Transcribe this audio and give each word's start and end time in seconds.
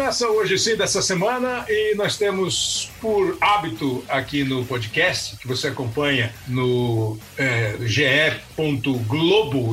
Começa 0.00 0.26
hoje 0.30 0.58
sim 0.58 0.76
dessa 0.76 1.02
semana 1.02 1.66
e 1.68 1.94
nós 1.94 2.16
temos 2.16 2.90
por 3.02 3.36
hábito 3.38 4.02
aqui 4.08 4.44
no 4.44 4.64
podcast, 4.64 5.36
que 5.36 5.46
você 5.46 5.68
acompanha 5.68 6.32
no 6.48 7.18
é, 7.36 7.76
ge.globo 7.82 8.16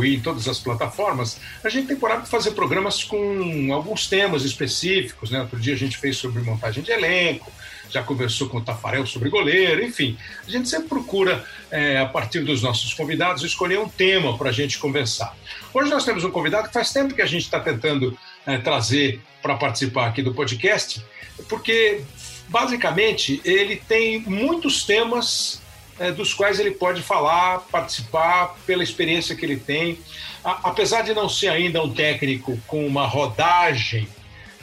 e 0.03 0.17
em 0.17 0.19
todas 0.19 0.49
as 0.49 0.59
plataformas, 0.59 1.39
a 1.63 1.69
gente 1.69 1.87
tem 1.87 1.95
por 1.95 2.11
hábito 2.11 2.27
fazer 2.27 2.51
programas 2.51 3.05
com 3.05 3.69
alguns 3.71 4.07
temas 4.07 4.43
específicos. 4.43 5.31
Né? 5.31 5.39
Outro 5.39 5.57
dia 5.57 5.75
a 5.75 5.77
gente 5.77 5.97
fez 5.97 6.17
sobre 6.17 6.43
montagem 6.43 6.83
de 6.83 6.91
elenco, 6.91 7.49
já 7.89 8.03
conversou 8.03 8.49
com 8.49 8.57
o 8.57 8.61
Tafarel 8.61 9.05
sobre 9.05 9.29
goleiro, 9.29 9.81
enfim. 9.81 10.17
A 10.45 10.51
gente 10.51 10.67
sempre 10.67 10.89
procura, 10.89 11.41
é, 11.71 11.99
a 11.99 12.05
partir 12.05 12.41
dos 12.41 12.61
nossos 12.61 12.93
convidados, 12.93 13.43
escolher 13.43 13.79
um 13.79 13.87
tema 13.87 14.37
para 14.37 14.49
a 14.49 14.53
gente 14.53 14.77
conversar. 14.77 15.33
Hoje 15.73 15.89
nós 15.89 16.03
temos 16.03 16.25
um 16.25 16.31
convidado 16.31 16.67
que 16.67 16.73
faz 16.73 16.91
tempo 16.91 17.13
que 17.13 17.21
a 17.21 17.25
gente 17.25 17.43
está 17.43 17.61
tentando 17.61 18.17
é, 18.45 18.57
trazer 18.57 19.21
para 19.47 19.55
participar 19.55 20.07
aqui 20.07 20.21
do 20.21 20.33
podcast, 20.33 21.01
porque 21.47 22.01
basicamente 22.49 23.39
ele 23.45 23.77
tem 23.77 24.19
muitos 24.19 24.83
temas 24.83 25.61
é, 25.97 26.11
dos 26.11 26.33
quais 26.33 26.59
ele 26.59 26.71
pode 26.71 27.01
falar, 27.01 27.59
participar 27.71 28.57
pela 28.65 28.83
experiência 28.83 29.35
que 29.37 29.45
ele 29.45 29.55
tem. 29.55 29.99
A, 30.43 30.69
apesar 30.69 31.01
de 31.03 31.13
não 31.13 31.29
ser 31.29 31.47
ainda 31.47 31.81
um 31.81 31.93
técnico 31.93 32.59
com 32.67 32.85
uma 32.85 33.07
rodagem 33.07 34.05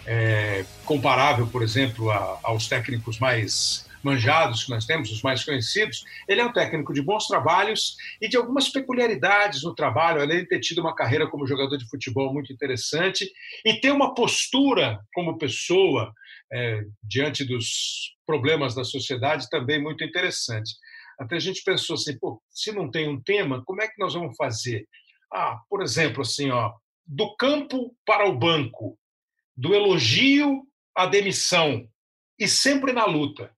é, 0.07 0.67
comparável, 0.85 1.47
por 1.47 1.63
exemplo, 1.63 2.11
a, 2.11 2.39
aos 2.43 2.69
técnicos 2.69 3.19
mais 3.19 3.87
manjados 4.05 4.65
que 4.65 4.71
nós 4.71 4.85
temos, 4.85 5.11
os 5.11 5.23
mais 5.23 5.45
conhecidos, 5.45 6.05
ele 6.29 6.41
é 6.41 6.45
um 6.45 6.53
técnico 6.53 6.93
de 6.93 7.03
bons 7.03 7.27
trabalhos 7.27 7.97
e 8.21 8.29
de 8.29 8.37
algumas 8.37 8.69
peculiaridades 8.69 9.63
no 9.63 9.75
trabalho, 9.75 10.21
além 10.21 10.41
de 10.41 10.49
ter 10.49 10.61
tido 10.61 10.81
uma 10.81 10.95
carreira 10.95 11.29
como 11.29 11.47
jogador 11.47 11.77
de 11.77 11.89
futebol 11.89 12.33
muito 12.33 12.53
interessante 12.53 13.31
e 13.65 13.81
ter 13.81 13.91
uma 13.91 14.15
postura 14.15 15.01
como 15.15 15.39
pessoa 15.39 16.13
é, 16.53 16.83
diante 17.03 17.45
dos 17.45 18.15
problemas 18.27 18.75
da 18.75 18.85
sociedade 18.85 19.49
também 19.51 19.83
muito 19.83 20.05
interessante. 20.05 20.75
Até 21.19 21.37
a 21.37 21.41
gente 21.41 21.63
pensou 21.63 21.95
assim, 21.95 22.19
pô, 22.19 22.43
se 22.51 22.73
não 22.73 22.91
tem 22.91 23.09
um 23.09 23.21
tema, 23.21 23.63
como 23.65 23.83
é 23.83 23.89
que 23.89 23.99
nós 23.99 24.15
vamos 24.15 24.37
fazer? 24.37 24.87
Ah, 25.33 25.59
por 25.69 25.83
exemplo, 25.83 26.23
assim, 26.23 26.51
ó, 26.51 26.73
do 27.07 27.35
campo 27.37 27.95
para 28.05 28.29
o 28.29 28.37
banco, 28.37 28.99
do 29.57 29.75
elogio 29.75 30.63
à 30.95 31.07
demissão 31.07 31.89
e 32.39 32.49
sempre 32.49 32.93
na 32.93 33.05
luta. 33.05 33.55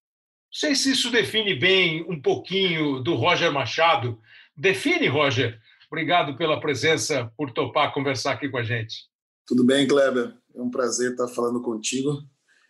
Sei 0.59 0.75
se 0.75 0.93
isso 0.93 1.11
define 1.11 1.55
bem 1.55 2.03
um 2.09 2.19
pouquinho 2.19 2.99
do 3.01 3.15
Roger 3.15 3.53
Machado. 3.53 4.19
Define, 4.57 5.07
Roger. 5.07 5.61
Obrigado 5.93 6.35
pela 6.35 6.59
presença, 6.59 7.31
por 7.37 7.53
topar 7.53 7.93
conversar 7.93 8.33
aqui 8.33 8.49
com 8.49 8.57
a 8.57 8.63
gente. 8.63 9.05
Tudo 9.47 9.63
bem, 9.63 9.87
Kleber? 9.87 10.33
É 10.55 10.63
um 10.63 10.71
prazer 10.71 11.11
estar 11.11 11.29
falando 11.29 11.61
contigo. 11.61 12.23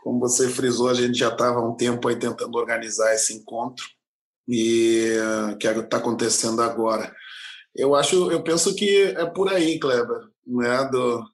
Como 0.02 0.18
você 0.18 0.48
frisou, 0.48 0.88
a 0.88 0.94
gente 0.94 1.16
já 1.16 1.28
estava 1.28 1.60
há 1.60 1.64
um 1.64 1.76
tempo 1.76 2.08
aí 2.08 2.16
tentando 2.16 2.58
organizar 2.58 3.14
esse 3.14 3.34
encontro 3.34 3.84
e 4.48 5.12
uh, 5.52 5.56
que 5.56 5.68
está 5.68 5.98
acontecendo 5.98 6.62
agora. 6.62 7.14
Eu 7.72 7.94
acho, 7.94 8.32
eu 8.32 8.42
penso 8.42 8.74
que 8.74 9.14
é 9.16 9.26
por 9.26 9.48
aí, 9.48 9.78
Kleber, 9.78 10.22
né? 10.44 10.88
Do, 10.90 11.24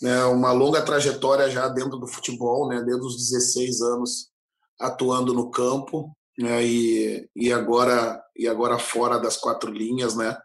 né, 0.00 0.24
uma 0.26 0.52
longa 0.52 0.80
trajetória 0.80 1.50
já 1.50 1.66
dentro 1.66 1.98
do 1.98 2.06
futebol, 2.06 2.68
né? 2.68 2.84
Desde 2.84 3.04
os 3.04 3.16
16 3.16 3.82
anos 3.82 4.37
atuando 4.78 5.32
no 5.34 5.50
campo 5.50 6.16
né, 6.38 6.64
e, 6.64 7.28
e 7.34 7.52
agora 7.52 8.22
e 8.36 8.46
agora 8.46 8.78
fora 8.78 9.18
das 9.18 9.36
quatro 9.36 9.72
linhas, 9.72 10.14
né? 10.14 10.36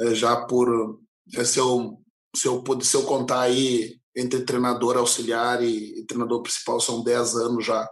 É, 0.00 0.14
já 0.14 0.46
por 0.46 1.00
é, 1.34 1.44
se 1.44 1.58
eu, 1.58 1.98
se 2.36 2.46
eu 2.46 2.62
se 2.80 2.96
eu 2.96 3.02
contar 3.02 3.40
aí 3.40 3.98
entre 4.16 4.44
treinador 4.44 4.96
auxiliar 4.96 5.62
e, 5.62 6.00
e 6.00 6.06
treinador 6.06 6.42
principal 6.42 6.80
são 6.80 7.02
dez 7.02 7.34
anos 7.34 7.64
já 7.64 7.88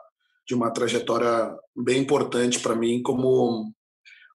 de 0.47 0.55
uma 0.55 0.71
trajetória 0.71 1.53
bem 1.77 2.01
importante 2.01 2.61
para 2.61 2.77
mim 2.77 3.03
como 3.03 3.73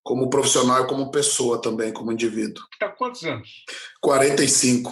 como 0.03 0.29
profissional 0.29 0.83
e 0.83 0.87
como 0.87 1.11
pessoa 1.11 1.61
também, 1.61 1.93
como 1.93 2.11
indivíduo. 2.11 2.63
Tá 2.79 2.89
quantos 2.89 3.23
anos? 3.23 3.49
45. 4.01 4.91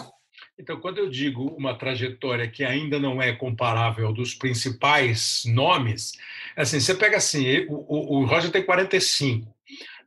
Então, 0.60 0.78
quando 0.78 0.98
eu 0.98 1.10
digo 1.10 1.56
uma 1.58 1.74
trajetória 1.74 2.46
que 2.46 2.66
ainda 2.66 3.00
não 3.00 3.22
é 3.22 3.32
comparável 3.32 4.12
dos 4.12 4.34
principais 4.34 5.44
nomes, 5.46 6.12
assim, 6.54 6.82
você 6.82 6.94
pega 6.94 7.16
assim, 7.16 7.66
o, 7.70 7.76
o, 7.88 8.18
o 8.18 8.26
Roger 8.26 8.52
tem 8.52 8.66
45. 8.66 9.48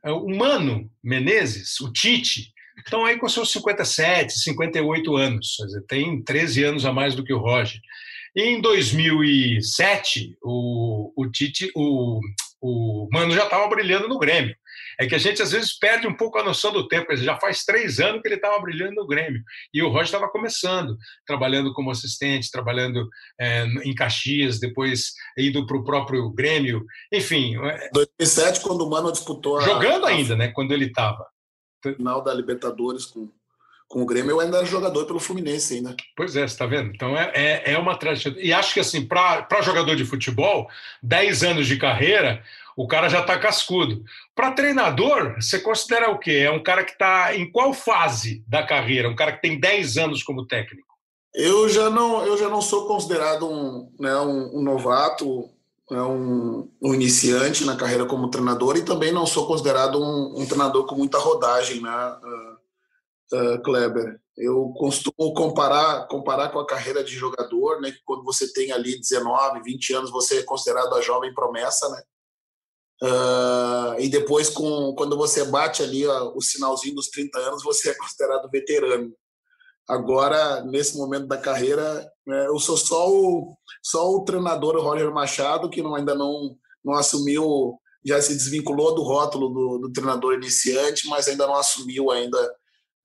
É, 0.03 0.11
o 0.11 0.27
Mano 0.27 0.87
Menezes, 1.03 1.79
o 1.81 1.91
Tite, 1.91 2.53
estão 2.77 3.03
aí 3.03 3.17
com 3.17 3.27
seus 3.27 3.51
57, 3.51 4.39
58 4.41 5.15
anos, 5.15 5.55
dizer, 5.59 5.81
tem 5.87 6.21
13 6.21 6.63
anos 6.65 6.85
a 6.85 6.93
mais 6.93 7.15
do 7.15 7.23
que 7.23 7.33
o 7.33 7.39
Roger. 7.39 7.81
Em 8.35 8.61
2007, 8.61 10.37
o, 10.39 11.11
o 11.15 11.31
Tite, 11.31 11.71
o, 11.73 12.19
o 12.61 13.09
Mano 13.11 13.33
já 13.33 13.45
estava 13.45 13.67
brilhando 13.67 14.07
no 14.07 14.19
Grêmio. 14.19 14.55
É 14.99 15.07
que 15.07 15.15
a 15.15 15.17
gente 15.17 15.41
às 15.41 15.51
vezes 15.51 15.77
perde 15.77 16.07
um 16.07 16.15
pouco 16.15 16.37
a 16.37 16.43
noção 16.43 16.71
do 16.71 16.87
tempo. 16.87 17.15
Já 17.15 17.39
faz 17.39 17.63
três 17.63 17.99
anos 17.99 18.21
que 18.21 18.27
ele 18.27 18.35
estava 18.35 18.59
brilhando 18.59 18.95
no 18.95 19.07
Grêmio. 19.07 19.41
E 19.73 19.81
o 19.81 19.89
Roger 19.89 20.05
estava 20.05 20.29
começando, 20.29 20.97
trabalhando 21.25 21.73
como 21.73 21.91
assistente, 21.91 22.51
trabalhando 22.51 23.07
é, 23.39 23.65
em 23.83 23.93
Caxias, 23.93 24.59
depois 24.59 25.13
indo 25.37 25.65
para 25.65 25.77
o 25.77 25.83
próprio 25.83 26.29
Grêmio. 26.31 26.85
Enfim. 27.11 27.55
2007, 27.93 28.59
é 28.59 28.63
quando 28.63 28.81
o 28.81 28.89
Mano 28.89 29.11
disputou. 29.11 29.57
A, 29.57 29.61
Jogando 29.61 30.05
ainda, 30.05 30.35
né? 30.35 30.49
Quando 30.49 30.73
ele 30.73 30.85
estava. 30.85 31.25
Final 31.81 32.23
da 32.23 32.33
Libertadores 32.33 33.05
com, 33.05 33.29
com 33.87 34.01
o 34.01 34.05
Grêmio, 34.05 34.31
eu 34.31 34.39
ainda 34.39 34.57
era 34.57 34.65
jogador 34.65 35.05
pelo 35.05 35.19
Fluminense 35.19 35.75
ainda. 35.75 35.95
Pois 36.15 36.35
é, 36.35 36.47
você 36.47 36.53
está 36.53 36.65
vendo? 36.65 36.91
Então 36.93 37.17
é, 37.17 37.31
é, 37.35 37.73
é 37.73 37.77
uma 37.77 37.97
trajetória. 37.97 38.43
E 38.43 38.53
acho 38.53 38.73
que 38.73 38.79
assim, 38.79 39.05
para 39.05 39.61
jogador 39.61 39.95
de 39.95 40.05
futebol, 40.05 40.67
10 41.01 41.43
anos 41.43 41.67
de 41.67 41.77
carreira, 41.77 42.43
o 42.75 42.87
cara 42.87 43.09
já 43.09 43.21
está 43.21 43.37
cascudo. 43.37 44.03
Para 44.35 44.51
treinador, 44.51 45.35
você 45.35 45.59
considera 45.59 46.09
o 46.09 46.19
quê? 46.19 46.43
É 46.45 46.51
um 46.51 46.63
cara 46.63 46.83
que 46.83 46.93
está 46.93 47.35
em 47.35 47.51
qual 47.51 47.73
fase 47.73 48.43
da 48.47 48.65
carreira? 48.65 49.09
Um 49.09 49.15
cara 49.15 49.33
que 49.33 49.41
tem 49.41 49.59
10 49.59 49.97
anos 49.97 50.23
como 50.23 50.45
técnico? 50.45 50.93
Eu 51.35 51.67
já 51.67 51.89
não, 51.89 52.23
eu 52.25 52.37
já 52.37 52.47
não 52.47 52.61
sou 52.61 52.87
considerado 52.87 53.49
um, 53.49 53.91
né, 53.99 54.15
um, 54.17 54.59
um 54.59 54.61
novato, 54.61 55.49
né, 55.89 56.01
um, 56.01 56.69
um, 56.81 56.93
iniciante 56.93 57.65
na 57.65 57.75
carreira 57.75 58.05
como 58.05 58.29
treinador 58.29 58.77
e 58.77 58.85
também 58.85 59.11
não 59.11 59.25
sou 59.25 59.47
considerado 59.47 59.99
um, 59.99 60.45
treinador 60.45 60.85
com 60.85 60.95
muita 60.95 61.17
rodagem, 61.17 61.81
né, 61.81 62.17
uh, 62.23 63.55
uh, 63.55 63.63
Kleber. 63.63 64.19
Eu 64.37 64.73
costumo 64.77 65.33
comparar, 65.33 66.07
comparar 66.07 66.49
com 66.49 66.59
a 66.59 66.67
carreira 66.67 67.03
de 67.03 67.13
jogador, 67.13 67.81
né, 67.81 67.91
que 67.91 68.01
quando 68.05 68.23
você 68.23 68.51
tem 68.53 68.71
ali 68.71 68.99
19, 68.99 69.61
20 69.63 69.93
anos, 69.93 70.11
você 70.11 70.39
é 70.39 70.43
considerado 70.43 70.93
a 70.93 71.01
jovem 71.01 71.33
promessa, 71.33 71.89
né? 71.89 72.01
Uh, 73.03 73.99
e 73.99 74.07
depois, 74.07 74.49
com, 74.49 74.95
quando 74.95 75.17
você 75.17 75.43
bate 75.43 75.83
ali 75.83 76.07
ó, 76.07 76.31
o 76.33 76.41
sinalzinho 76.41 76.95
dos 76.95 77.09
30 77.09 77.37
anos, 77.37 77.63
você 77.63 77.89
é 77.89 77.97
considerado 77.97 78.49
veterano. 78.49 79.13
Agora, 79.87 80.63
nesse 80.63 80.97
momento 80.97 81.27
da 81.27 81.37
carreira, 81.37 82.09
né, 82.25 82.47
eu 82.47 82.57
sou 82.59 82.77
só 82.77 83.11
o, 83.11 83.57
só 83.83 84.09
o 84.09 84.23
treinador 84.23 84.81
Roger 84.81 85.11
Machado, 85.11 85.69
que 85.69 85.81
não, 85.81 85.95
ainda 85.95 86.15
não, 86.15 86.55
não 86.83 86.93
assumiu, 86.93 87.77
já 88.05 88.21
se 88.21 88.33
desvinculou 88.33 88.95
do 88.95 89.03
rótulo 89.03 89.49
do, 89.49 89.77
do 89.79 89.91
treinador 89.91 90.35
iniciante, 90.35 91.05
mas 91.09 91.27
ainda 91.27 91.45
não 91.45 91.55
assumiu 91.55 92.09
ainda 92.09 92.37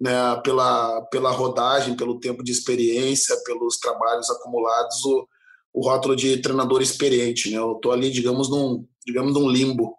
né, 0.00 0.40
pela, 0.44 1.02
pela 1.10 1.32
rodagem, 1.32 1.96
pelo 1.96 2.20
tempo 2.20 2.44
de 2.44 2.52
experiência, 2.52 3.36
pelos 3.44 3.78
trabalhos 3.78 4.30
acumulados, 4.30 5.04
o, 5.04 5.28
o 5.74 5.84
rótulo 5.84 6.14
de 6.14 6.40
treinador 6.40 6.80
experiente. 6.80 7.50
Né? 7.50 7.58
Eu 7.58 7.72
estou 7.72 7.90
ali, 7.90 8.10
digamos, 8.10 8.48
num, 8.48 8.86
digamos, 9.04 9.34
num 9.34 9.48
limbo. 9.48 9.97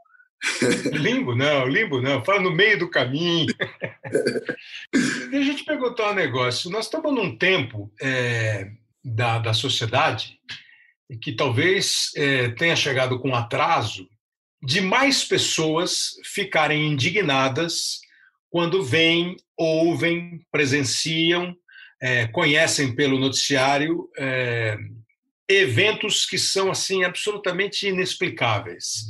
Limbo, 0.94 1.36
não, 1.36 1.68
limbo 1.68 2.02
não, 2.02 2.24
fala 2.24 2.42
no 2.42 2.52
meio 2.52 2.80
do 2.80 2.90
caminho. 2.90 3.54
Deixa 5.32 5.52
eu 5.52 5.56
te 5.56 5.66
perguntar 5.66 6.12
um 6.12 6.16
negócio. 6.16 6.70
Nós 6.70 6.86
estamos 6.86 7.14
num 7.14 7.36
tempo 7.36 7.92
é, 8.02 8.72
da, 9.04 9.40
da 9.40 9.54
sociedade 9.54 10.40
que 11.22 11.34
talvez 11.34 12.12
é, 12.16 12.50
tenha 12.50 12.76
chegado 12.76 13.20
com 13.20 13.36
atraso 13.36 14.08
de 14.62 14.82
mais 14.82 15.24
pessoas 15.24 16.16
ficarem 16.24 16.88
indignadas 16.88 18.00
quando 18.50 18.84
veem, 18.84 19.38
ouvem, 19.58 20.46
presenciam, 20.52 21.56
é, 22.02 22.28
conhecem 22.28 22.96
pelo 22.96 23.20
noticiário 23.20 24.10
é, 24.18 24.78
eventos 25.48 26.26
que 26.26 26.38
são 26.38 26.70
assim 26.70 27.04
absolutamente 27.04 27.88
inexplicáveis. 27.88 29.08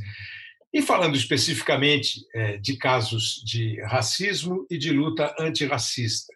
E 0.73 0.81
falando 0.81 1.15
especificamente 1.15 2.25
é, 2.33 2.57
de 2.57 2.77
casos 2.77 3.41
de 3.43 3.81
racismo 3.81 4.65
e 4.69 4.77
de 4.77 4.91
luta 4.91 5.33
antirracista. 5.39 6.33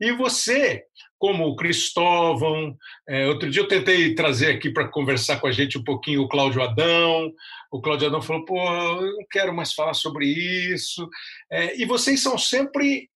E 0.00 0.12
você, 0.12 0.84
como 1.18 1.46
o 1.46 1.56
Cristóvão, 1.56 2.74
é, 3.08 3.26
outro 3.26 3.50
dia 3.50 3.62
eu 3.62 3.68
tentei 3.68 4.14
trazer 4.14 4.54
aqui 4.54 4.70
para 4.70 4.88
conversar 4.88 5.40
com 5.40 5.46
a 5.46 5.52
gente 5.52 5.78
um 5.78 5.84
pouquinho 5.84 6.22
o 6.22 6.28
Cláudio 6.28 6.62
Adão. 6.62 7.30
O 7.70 7.80
Cláudio 7.80 8.08
Adão 8.08 8.22
falou: 8.22 8.44
pô, 8.44 8.58
eu 8.58 9.16
não 9.16 9.26
quero 9.30 9.54
mais 9.54 9.72
falar 9.74 9.94
sobre 9.94 10.26
isso. 10.26 11.08
É, 11.50 11.78
e 11.80 11.84
vocês 11.84 12.22
são 12.22 12.38
sempre 12.38 13.10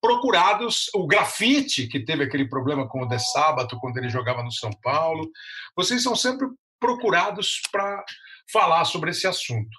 procurados, 0.00 0.88
o 0.94 1.06
grafite, 1.06 1.88
que 1.88 2.04
teve 2.04 2.24
aquele 2.24 2.48
problema 2.48 2.88
com 2.88 3.02
o 3.02 3.08
De 3.08 3.18
Sábato 3.18 3.78
quando 3.80 3.98
ele 3.98 4.08
jogava 4.08 4.42
no 4.42 4.52
São 4.52 4.70
Paulo, 4.82 5.28
vocês 5.74 6.02
são 6.02 6.14
sempre 6.14 6.46
procurados 6.78 7.60
para 7.72 8.04
falar 8.52 8.84
sobre 8.84 9.10
esse 9.10 9.26
assunto. 9.26 9.76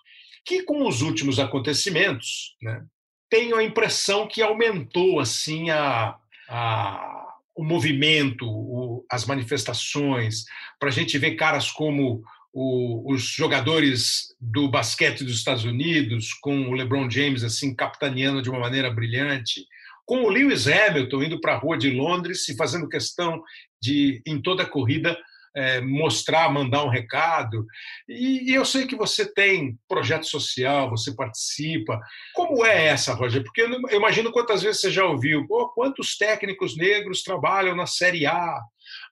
Que 0.47 0.63
com 0.63 0.87
os 0.87 1.01
últimos 1.01 1.39
acontecimentos, 1.39 2.55
né, 2.61 2.83
tenho 3.29 3.57
a 3.57 3.63
impressão 3.63 4.27
que 4.27 4.41
aumentou 4.41 5.19
assim 5.19 5.69
a, 5.69 6.15
a 6.47 7.17
o 7.53 7.63
movimento, 7.63 8.45
o, 8.47 9.03
as 9.11 9.25
manifestações, 9.25 10.45
para 10.79 10.89
a 10.89 10.91
gente 10.91 11.17
ver 11.17 11.35
caras 11.35 11.71
como 11.71 12.21
o, 12.53 13.11
os 13.11 13.23
jogadores 13.23 14.35
do 14.39 14.69
basquete 14.69 15.23
dos 15.23 15.35
Estados 15.35 15.65
Unidos, 15.65 16.33
com 16.33 16.69
o 16.69 16.73
LeBron 16.73 17.09
James 17.09 17.43
assim 17.43 17.75
capitaneando 17.75 18.43
de 18.43 18.49
uma 18.49 18.59
maneira 18.59 18.91
brilhante, 18.91 19.65
com 20.05 20.23
o 20.23 20.29
Lewis 20.29 20.67
Hamilton 20.67 21.23
indo 21.23 21.41
para 21.41 21.55
a 21.55 21.57
rua 21.57 21.77
de 21.77 21.89
Londres 21.89 22.47
e 22.47 22.55
fazendo 22.55 22.87
questão 22.87 23.43
de, 23.81 24.21
em 24.25 24.39
toda 24.39 24.63
a 24.63 24.69
corrida, 24.69 25.17
é, 25.57 25.81
mostrar, 25.81 26.53
mandar 26.53 26.83
um 26.83 26.89
recado. 26.89 27.65
E, 28.07 28.51
e, 28.51 28.53
eu 28.53 28.63
sei 28.63 28.85
que 28.85 28.95
você 28.95 29.25
tem 29.33 29.75
projeto 29.89 30.27
social, 30.27 30.91
você 30.91 31.15
participa. 31.15 31.99
Como 32.35 32.63
é 32.63 32.85
essa, 32.85 33.15
Roger? 33.15 33.43
Porque 33.43 33.61
eu, 33.61 33.71
eu 33.89 33.97
imagino 33.97 34.31
quantas 34.31 34.61
vezes 34.61 34.81
você 34.81 34.91
já 34.91 35.03
ouviu, 35.03 35.43
oh, 35.49 35.69
quantos 35.69 36.15
técnicos 36.15 36.77
negros 36.77 37.23
trabalham 37.23 37.75
na 37.75 37.87
Série 37.87 38.27
A? 38.27 38.59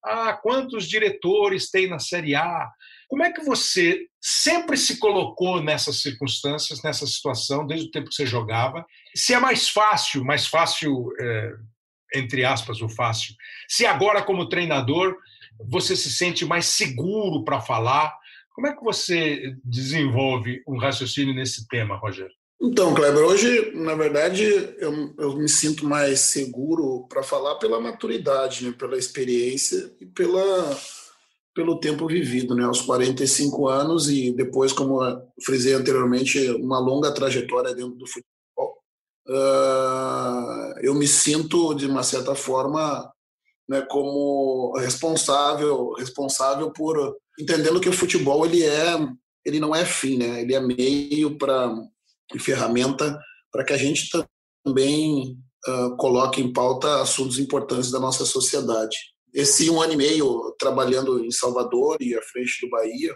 Ah, 0.05 0.33
quantos 0.33 0.87
diretores 0.87 1.71
tem 1.71 1.89
na 1.89 1.97
Série 1.97 2.35
A? 2.35 2.69
Como 3.07 3.23
é 3.23 3.31
que 3.31 3.43
você 3.43 4.05
sempre 4.21 4.77
se 4.77 4.99
colocou 4.99 5.63
nessas 5.63 6.01
circunstâncias, 6.01 6.81
nessa 6.83 7.07
situação, 7.07 7.65
desde 7.65 7.87
o 7.87 7.91
tempo 7.91 8.09
que 8.09 8.15
você 8.15 8.25
jogava? 8.25 8.85
Se 9.15 9.33
é 9.33 9.39
mais 9.39 9.67
fácil, 9.67 10.23
mais 10.23 10.45
fácil, 10.45 11.07
é, 11.19 11.51
entre 12.15 12.45
aspas, 12.45 12.81
o 12.81 12.89
fácil, 12.89 13.33
se 13.67 13.85
agora, 13.85 14.21
como 14.21 14.49
treinador, 14.49 15.15
você 15.59 15.95
se 15.95 16.11
sente 16.11 16.45
mais 16.45 16.65
seguro 16.65 17.43
para 17.43 17.61
falar? 17.61 18.15
Como 18.53 18.67
é 18.67 18.75
que 18.75 18.83
você 18.83 19.55
desenvolve 19.63 20.61
um 20.67 20.77
raciocínio 20.77 21.33
nesse 21.33 21.67
tema, 21.67 21.97
Roger? 21.97 22.29
Então, 22.61 22.93
Kleber, 22.93 23.23
hoje, 23.23 23.71
na 23.75 23.95
verdade, 23.95 24.43
eu, 24.79 25.13
eu 25.17 25.37
me 25.37 25.49
sinto 25.49 25.85
mais 25.85 26.21
seguro 26.21 27.05
para 27.07 27.21
falar 27.21 27.55
pela 27.55 27.81
maturidade, 27.81 28.65
né, 28.65 28.71
pela 28.71 28.97
experiência 28.97 29.93
e 29.99 30.05
pela 30.05 30.77
pelo 31.55 31.79
tempo 31.79 32.05
vivido, 32.05 32.53
né? 32.53 32.65
Aos 32.65 32.81
45 32.81 33.69
anos 33.69 34.09
e 34.09 34.33
depois, 34.33 34.73
como 34.73 34.99
frisei 35.41 35.73
anteriormente, 35.73 36.49
uma 36.51 36.77
longa 36.79 37.13
trajetória 37.13 37.73
dentro 37.73 37.95
do 37.95 38.05
futebol, 38.05 38.77
uh, 39.29 40.77
eu 40.81 40.93
me 40.93 41.07
sinto 41.07 41.73
de 41.73 41.87
uma 41.87 42.03
certa 42.03 42.35
forma, 42.35 43.09
né, 43.67 43.81
como 43.89 44.77
responsável, 44.77 45.93
responsável 45.93 46.71
por 46.71 47.15
entendendo 47.39 47.81
que 47.81 47.89
o 47.89 47.93
futebol 47.93 48.45
ele 48.45 48.63
é, 48.63 48.95
ele 49.45 49.59
não 49.59 49.75
é 49.75 49.85
fim, 49.85 50.17
né? 50.17 50.41
Ele 50.41 50.53
é 50.53 50.59
meio 50.59 51.37
para 51.37 51.73
ferramenta 52.39 53.17
para 53.51 53.63
que 53.63 53.73
a 53.73 53.77
gente 53.77 54.09
também 54.63 55.37
uh, 55.67 55.95
coloque 55.97 56.41
em 56.41 56.51
pauta 56.51 57.01
assuntos 57.01 57.39
importantes 57.39 57.91
da 57.91 57.99
nossa 57.99 58.25
sociedade 58.25 58.95
esse 59.35 59.69
um 59.69 59.81
ano 59.81 59.91
e 59.91 59.97
meio 59.97 60.55
trabalhando 60.57 61.23
em 61.23 61.29
Salvador 61.29 61.97
e 61.99 62.15
à 62.15 62.21
frente 62.21 62.65
do 62.65 62.69
Bahia, 62.69 63.13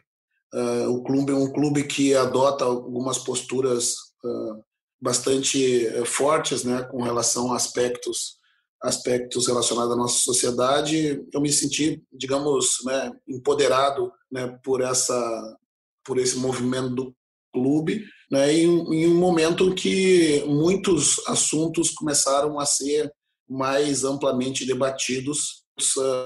uh, 0.54 0.90
o 0.90 1.02
clube 1.02 1.32
é 1.32 1.36
um 1.36 1.52
clube 1.52 1.86
que 1.86 2.14
adota 2.14 2.66
algumas 2.66 3.18
posturas 3.18 3.94
uh, 4.26 4.62
bastante 5.02 5.88
uh, 5.88 6.06
fortes, 6.06 6.66
né, 6.66 6.84
com 6.92 7.02
relação 7.02 7.54
a 7.54 7.56
aspectos 7.56 8.38
aspectos 8.82 9.48
relacionados 9.48 9.94
à 9.94 9.96
nossa 9.96 10.20
sociedade. 10.20 11.22
Eu 11.34 11.42
me 11.42 11.52
senti, 11.52 12.02
digamos, 12.12 12.78
né, 12.86 13.12
empoderado, 13.28 14.12
né, 14.32 14.58
por 14.64 14.82
essa 14.82 15.58
por 16.06 16.18
esse 16.18 16.38
movimento 16.38 16.90
do 16.90 17.16
clube, 17.54 18.04
né, 18.32 18.52
em, 18.52 18.66
em 18.66 19.08
um 19.08 19.16
momento 19.16 19.76
que 19.76 20.44
muitos 20.48 21.22
assuntos 21.28 21.92
começaram 21.92 22.60
a 22.60 22.66
ser 22.66 23.12
mais 23.48 24.04
amplamente 24.04 24.66
debatidos 24.66 25.64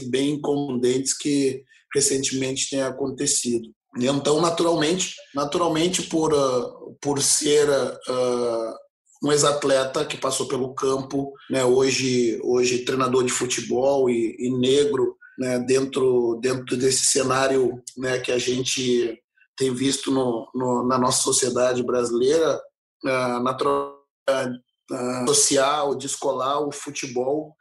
bem 0.09 0.39
contundentes 0.39 1.15
que 1.15 1.63
recentemente 1.93 2.69
têm 2.69 2.81
acontecido. 2.81 3.69
Então, 3.99 4.41
naturalmente, 4.41 5.15
naturalmente 5.35 6.01
por, 6.03 6.33
uh, 6.33 6.95
por 6.99 7.21
ser 7.21 7.69
uh, 7.69 8.75
um 9.23 9.31
ex-atleta 9.31 10.05
que 10.05 10.17
passou 10.17 10.47
pelo 10.47 10.73
campo, 10.73 11.33
né, 11.49 11.63
hoje, 11.63 12.39
hoje 12.43 12.83
treinador 12.83 13.23
de 13.23 13.31
futebol 13.31 14.09
e, 14.09 14.35
e 14.37 14.49
negro, 14.49 15.15
né, 15.39 15.59
dentro, 15.59 16.37
dentro 16.41 16.75
desse 16.75 17.05
cenário 17.05 17.81
né, 17.97 18.19
que 18.19 18.31
a 18.31 18.37
gente 18.37 19.17
tem 19.55 19.73
visto 19.73 20.11
no, 20.11 20.49
no 20.53 20.85
na 20.87 20.97
nossa 20.97 21.21
sociedade 21.21 21.81
brasileira, 21.83 22.59
uh, 23.05 23.43
natural, 23.43 23.95
uh, 24.29 25.27
social, 25.27 25.95
descolar 25.95 26.59
o 26.59 26.71
futebol 26.71 27.55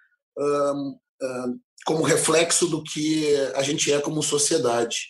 como 1.84 2.02
reflexo 2.02 2.66
do 2.66 2.82
que 2.82 3.36
a 3.54 3.62
gente 3.62 3.92
é 3.92 4.00
como 4.00 4.22
sociedade. 4.22 5.08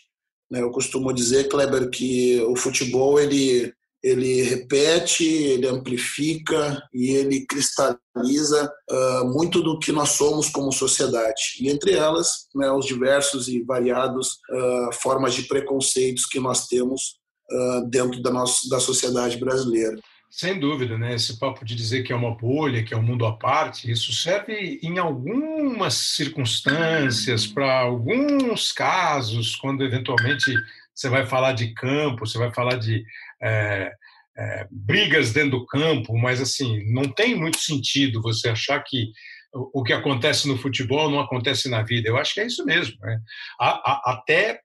Né? 0.50 0.60
Eu 0.60 0.70
costumo 0.70 1.12
dizer, 1.12 1.48
Kleber, 1.48 1.90
que 1.90 2.40
o 2.42 2.56
futebol 2.56 3.20
ele 3.20 3.72
ele 4.02 4.42
repete, 4.42 5.24
ele 5.24 5.68
amplifica 5.68 6.82
e 6.92 7.10
ele 7.10 7.46
cristaliza 7.46 8.72
uh, 8.90 9.32
muito 9.32 9.62
do 9.62 9.78
que 9.78 9.92
nós 9.92 10.10
somos 10.10 10.48
como 10.48 10.72
sociedade. 10.72 11.56
E 11.60 11.70
entre 11.70 11.92
elas, 11.92 12.48
né, 12.54 12.70
os 12.70 12.84
diversos 12.84 13.46
e 13.48 13.62
variados 13.62 14.38
uh, 14.50 14.92
formas 15.00 15.34
de 15.34 15.42
preconceitos 15.42 16.26
que 16.26 16.40
nós 16.40 16.66
temos 16.66 17.20
uh, 17.50 17.88
dentro 17.88 18.20
da, 18.20 18.30
nossa, 18.30 18.68
da 18.68 18.80
sociedade 18.80 19.36
brasileira. 19.36 19.96
Sem 20.28 20.58
dúvida, 20.58 20.96
né? 20.96 21.14
Esse 21.14 21.38
papo 21.38 21.62
de 21.62 21.76
dizer 21.76 22.02
que 22.04 22.12
é 22.12 22.16
uma 22.16 22.34
bolha, 22.34 22.82
que 22.82 22.94
é 22.94 22.96
um 22.96 23.02
mundo 23.02 23.26
à 23.26 23.36
parte, 23.36 23.90
isso 23.90 24.14
serve 24.14 24.80
em 24.82 24.98
algumas 24.98 25.92
circunstâncias, 25.92 27.46
para 27.46 27.80
alguns 27.80 28.72
casos, 28.72 29.54
quando 29.56 29.84
eventualmente 29.84 30.54
você 30.94 31.10
vai 31.10 31.26
falar 31.26 31.52
de 31.52 31.74
campo, 31.74 32.26
você 32.26 32.38
vai 32.38 32.50
falar 32.50 32.76
de 32.76 33.04
é, 33.42 33.92
é, 34.36 34.66
brigas 34.70 35.32
dentro 35.32 35.58
do 35.58 35.66
campo, 35.66 36.16
mas 36.16 36.40
assim, 36.40 36.84
não 36.92 37.04
tem 37.04 37.34
muito 37.34 37.58
sentido 37.58 38.22
você 38.22 38.48
achar 38.48 38.82
que 38.82 39.10
o 39.52 39.82
que 39.82 39.92
acontece 39.92 40.48
no 40.48 40.56
futebol 40.56 41.10
não 41.10 41.20
acontece 41.20 41.68
na 41.68 41.82
vida. 41.82 42.08
Eu 42.08 42.16
acho 42.16 42.32
que 42.32 42.40
é 42.40 42.46
isso 42.46 42.64
mesmo. 42.64 42.98
Né? 43.00 43.20
A, 43.60 43.68
a, 43.68 44.12
até 44.12 44.60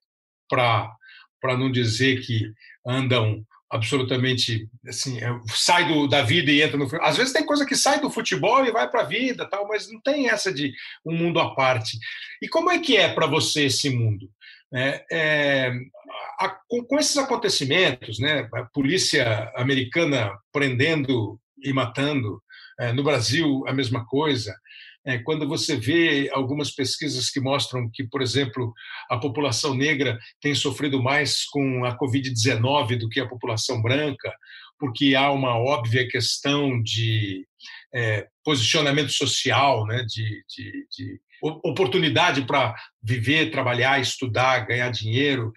para 0.50 1.58
não 1.58 1.70
dizer 1.72 2.22
que 2.22 2.50
andam 2.86 3.46
absolutamente 3.70 4.70
assim 4.88 5.20
é, 5.20 5.28
sai 5.48 5.90
do, 5.90 6.08
da 6.08 6.22
vida 6.22 6.50
e 6.50 6.62
entra 6.62 6.78
no 6.78 6.88
às 7.02 7.18
vezes 7.18 7.34
tem 7.34 7.46
coisa 7.46 7.66
que 7.66 7.76
sai 7.76 8.00
do 8.00 8.10
futebol 8.10 8.66
e 8.66 8.72
vai 8.72 8.90
para 8.90 9.02
a 9.02 9.06
vida 9.06 9.46
tal 9.50 9.68
mas 9.68 9.92
não 9.92 10.00
tem 10.00 10.30
essa 10.30 10.54
de 10.54 10.72
um 11.06 11.14
mundo 11.14 11.38
à 11.38 11.54
parte 11.54 11.98
e 12.42 12.48
como 12.48 12.72
é 12.72 12.80
que 12.80 12.96
é 12.96 13.14
para 13.14 13.28
você 13.28 13.66
esse 13.66 13.90
mundo 13.90 14.30
é, 14.74 15.06
é, 15.12 15.72
a, 16.40 16.50
com, 16.68 16.84
com, 16.84 17.00
esses 17.00 17.18
acontecimentos 17.18 18.20
né 18.20 18.50
a 18.54 18.64
polícia 18.66 19.52
americana 19.56 20.32
prendendo 20.52 21.40
e 21.64 21.72
matando 21.72 22.42
é, 22.80 22.92
no 22.92 23.04
Brasil 23.04 23.64
a 23.68 23.74
mesma 23.74 24.06
coisa 24.06 24.54
é, 25.06 25.20
quando 25.20 25.48
você 25.48 25.78
vê 25.78 26.30
algumas 26.34 26.70
pesquisas 26.72 27.30
que 27.30 27.40
mostram 27.40 27.90
que, 27.90 28.04
por 28.04 28.22
exemplo, 28.22 28.74
a 29.10 29.18
população 29.18 29.74
negra 29.74 30.20
tem 30.42 30.54
sofrido 30.54 31.02
mais 31.02 31.46
com 31.46 31.86
a 31.86 31.98
Covid-19 31.98 32.98
do 32.98 33.08
que 33.08 33.22
a 33.22 33.28
população 33.28 33.82
branca, 33.82 34.30
porque 34.78 35.16
há 35.16 35.32
uma 35.32 35.58
óbvia 35.58 36.10
questão 36.10 36.84
de 36.84 37.48
posicionamento 38.44 39.12
social, 39.14 39.86
né, 39.86 40.04
de, 40.06 40.44
de, 40.50 40.88
de 40.92 41.22
oportunidade 41.42 42.46
para 42.46 42.76
viver, 43.02 43.52
trabalhar, 43.52 44.00
estudar, 44.00 44.66
ganhar 44.66 44.90
dinheiro. 44.90 45.54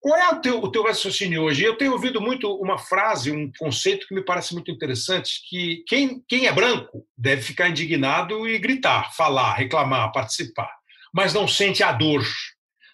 Qual 0.00 0.18
é 0.18 0.28
o 0.30 0.40
teu, 0.40 0.58
o 0.58 0.70
teu 0.70 0.82
raciocínio 0.82 1.42
hoje? 1.42 1.62
Eu 1.62 1.76
tenho 1.76 1.92
ouvido 1.92 2.20
muito 2.20 2.52
uma 2.56 2.76
frase, 2.76 3.30
um 3.30 3.50
conceito 3.56 4.06
que 4.08 4.14
me 4.14 4.24
parece 4.24 4.52
muito 4.52 4.70
interessante, 4.70 5.40
que 5.48 5.84
quem, 5.86 6.20
quem 6.28 6.46
é 6.46 6.52
branco 6.52 7.06
deve 7.16 7.40
ficar 7.42 7.68
indignado 7.68 8.48
e 8.48 8.58
gritar, 8.58 9.14
falar, 9.14 9.54
reclamar, 9.54 10.10
participar, 10.10 10.70
mas 11.14 11.32
não 11.32 11.46
sente 11.46 11.84
a 11.84 11.92
dor. 11.92 12.24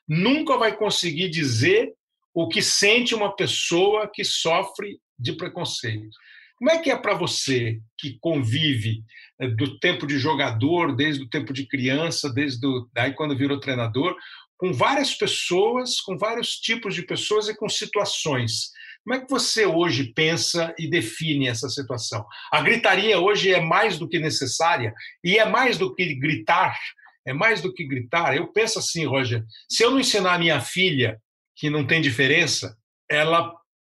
Nunca 0.07 0.59
vai 0.59 0.77
conseguir 0.77 1.31
dizer 1.31 1.95
o 2.35 2.47
que 2.47 2.61
sente 2.61 3.15
uma 3.15 3.35
pessoa 3.35 4.07
que 4.13 4.23
sofre 4.23 5.01
de 5.19 5.33
preconceito. 5.33 6.11
Como 6.59 6.71
é 6.71 6.79
que 6.79 6.91
é 6.91 6.97
para 6.97 7.15
você 7.15 7.81
que 7.97 8.19
convive 8.21 9.03
eh, 9.41 9.49
do 9.49 9.79
tempo 9.79 10.07
de 10.07 10.19
jogador, 10.19 10.95
desde 10.95 11.23
o 11.23 11.29
tempo 11.29 11.53
de 11.53 11.67
criança, 11.67 12.33
desde 12.33 12.61
do, 12.61 12.91
daí 12.93 13.15
quando 13.15 13.37
virou 13.37 13.61
treinador, 13.61 14.17
com 14.57 14.73
várias 14.73 15.15
pessoas, 15.15 16.01
com 16.01 16.19
vários 16.19 16.57
tipos 16.57 16.95
de 16.95 17.03
pessoas 17.03 17.49
e 17.49 17.57
com 17.57 17.69
situações. 17.69 18.73
Como 19.05 19.15
é 19.15 19.25
que 19.25 19.31
você 19.31 19.65
hoje 19.65 20.13
pensa 20.13 20.75
e 20.77 20.91
define 20.91 21.47
essa 21.47 21.69
situação? 21.69 22.27
A 22.51 22.61
gritaria 22.61 23.19
hoje 23.21 23.55
é 23.55 23.61
mais 23.61 23.97
do 23.97 24.09
que 24.09 24.19
necessária 24.19 24.93
e 25.23 25.39
é 25.39 25.49
mais 25.49 25.79
do 25.79 25.95
que 25.95 26.13
gritar, 26.15 26.77
é 27.25 27.33
mais 27.33 27.63
do 27.63 27.73
que 27.73 27.87
gritar. 27.87 28.37
Eu 28.37 28.49
penso 28.49 28.81
assim, 28.81 29.07
Roger, 29.07 29.45
se 29.69 29.85
eu 29.85 29.93
não 29.93 30.01
ensinar 30.01 30.35
a 30.35 30.39
minha 30.39 30.61
filha 30.61 31.21
que 31.57 31.71
não 31.71 31.87
tem 31.87 32.03
diferença, 32.03 32.77
ela 33.09 33.55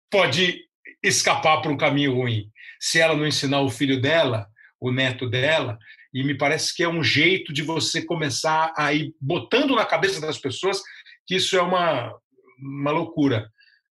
pode 0.10 0.62
escapar 1.03 1.62
para 1.62 1.72
um 1.72 1.77
caminho 1.77 2.15
ruim. 2.15 2.50
Se 2.79 3.00
ela 3.00 3.15
não 3.15 3.27
ensinar 3.27 3.62
o 3.62 3.70
filho 3.70 4.01
dela, 4.01 4.48
o 4.79 4.91
neto 4.91 5.29
dela, 5.29 5.77
e 6.13 6.24
me 6.24 6.38
parece 6.38 6.75
que 6.75 6.84
é 6.84 6.89
um 6.89 7.03
jeito 7.03 7.53
de 7.53 7.62
você 7.62 8.01
começar 8.01 8.74
a 8.77 8.93
ir 8.93 9.13
botando 9.20 9.75
na 9.75 9.86
cabeça 9.86 10.20
das 10.20 10.38
pessoas 10.38 10.81
que 11.25 11.36
isso 11.36 11.55
é 11.55 11.62
uma, 11.62 12.13
uma 12.60 12.91
loucura. 12.91 13.50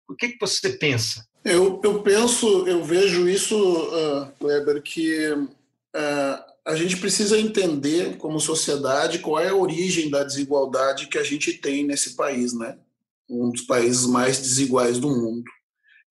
O 0.07 0.15
que, 0.15 0.29
que 0.29 0.37
você 0.39 0.69
pensa? 0.77 1.25
Eu, 1.43 1.79
eu 1.83 2.01
penso, 2.01 2.67
eu 2.67 2.83
vejo 2.83 3.27
isso, 3.27 3.55
uh, 3.57 4.81
que 4.81 5.31
uh, 5.31 6.55
a 6.65 6.75
gente 6.75 6.97
precisa 6.97 7.39
entender 7.39 8.17
como 8.17 8.39
sociedade 8.39 9.19
qual 9.19 9.39
é 9.39 9.49
a 9.49 9.55
origem 9.55 10.09
da 10.09 10.23
desigualdade 10.23 11.07
que 11.07 11.17
a 11.17 11.23
gente 11.23 11.53
tem 11.53 11.85
nesse 11.85 12.15
país, 12.15 12.53
né? 12.53 12.77
Um 13.29 13.51
dos 13.51 13.61
países 13.61 14.07
mais 14.07 14.39
desiguais 14.39 14.97
do 14.97 15.09
mundo. 15.09 15.43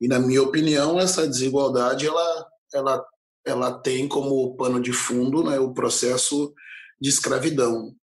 E 0.04 0.08
na 0.08 0.18
minha 0.18 0.42
opinião, 0.42 1.00
essa 1.00 1.26
desigualdade 1.26 2.06
ela 2.06 2.48
ela 2.74 3.06
ela 3.46 3.72
tem 3.78 4.06
como 4.06 4.54
pano 4.54 4.78
de 4.78 4.92
fundo 4.92 5.42
né, 5.42 5.58
o 5.58 5.72
processo 5.72 6.52
de 7.00 7.08
escravidão. 7.08 7.96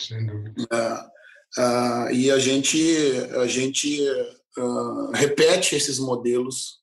Sem 0.00 0.26
dúvida. 0.26 1.10
Uh, 1.56 1.60
uh, 1.60 2.10
e 2.10 2.28
a 2.28 2.40
gente 2.40 2.76
a 3.40 3.46
gente 3.46 4.02
uh, 4.58 5.12
repete 5.12 5.76
esses 5.76 6.00
modelos 6.00 6.82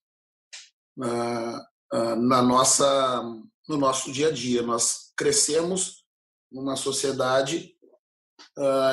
na 0.95 2.41
nossa 2.41 3.21
no 3.67 3.75
nosso 3.75 4.09
dia 4.09 4.29
a 4.29 4.31
dia. 4.31 4.61
Nós 4.61 5.11
crescemos 5.17 6.05
numa 6.49 6.77
sociedade 6.77 7.75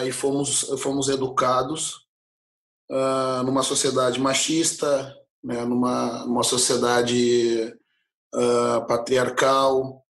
e 0.04 0.11
fomos 0.11 0.62
fomos 0.80 1.08
educados 1.08 2.06
numa 3.44 3.62
sociedade 3.62 4.20
machista, 4.20 5.14
né, 5.42 5.64
numa, 5.64 6.25
numa 6.25 6.42
sociedade 6.42 7.75
uh, 8.35 8.87
patriarcal, 8.87 10.04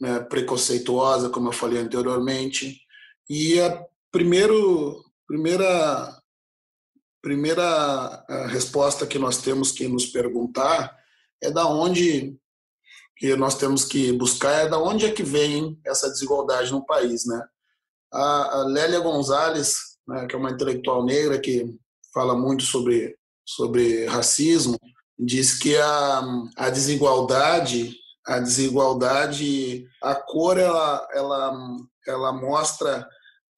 né, 0.00 0.20
preconceituosa, 0.20 1.30
como 1.30 1.48
eu 1.48 1.52
falei 1.52 1.80
anteriormente. 1.80 2.80
E 3.28 3.60
a 3.60 3.84
primeiro, 4.10 5.02
primeira, 5.26 6.22
primeira 7.22 8.24
resposta 8.48 9.06
que 9.06 9.18
nós 9.18 9.38
temos 9.38 9.72
que 9.72 9.88
nos 9.88 10.06
perguntar 10.06 10.96
é 11.42 11.50
da 11.50 11.66
onde 11.66 12.38
que 13.16 13.34
nós 13.34 13.56
temos 13.56 13.84
que 13.84 14.12
buscar 14.12 14.66
é 14.66 14.68
da 14.68 14.78
onde 14.78 15.06
é 15.06 15.10
que 15.10 15.22
vem 15.22 15.80
essa 15.84 16.08
desigualdade 16.10 16.70
no 16.70 16.84
país, 16.84 17.24
né? 17.26 17.42
A, 18.12 18.58
a 18.58 18.64
Lélia 18.64 19.00
Gonzalez, 19.00 19.98
né, 20.06 20.26
que 20.26 20.34
é 20.34 20.38
uma 20.38 20.50
intelectual 20.50 21.04
negra 21.04 21.40
que 21.40 21.74
fala 22.12 22.36
muito 22.36 22.62
sobre 22.64 23.16
sobre 23.46 24.06
racismo, 24.06 24.78
diz 25.18 25.58
que 25.58 25.76
a, 25.76 26.22
a 26.56 26.70
desigualdade, 26.70 27.94
a 28.26 28.40
desigualdade, 28.40 29.86
a 30.02 30.14
cor 30.14 30.58
ela, 30.58 31.08
ela, 31.14 31.78
ela 32.06 32.32
mostra 32.32 33.06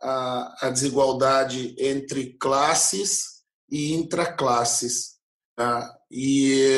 a, 0.01 0.67
a 0.67 0.71
desigualdade 0.71 1.75
entre 1.79 2.35
classes 2.35 3.43
e 3.71 3.95
intraclasses. 3.95 5.17
Tá? 5.57 5.93
E 6.11 6.71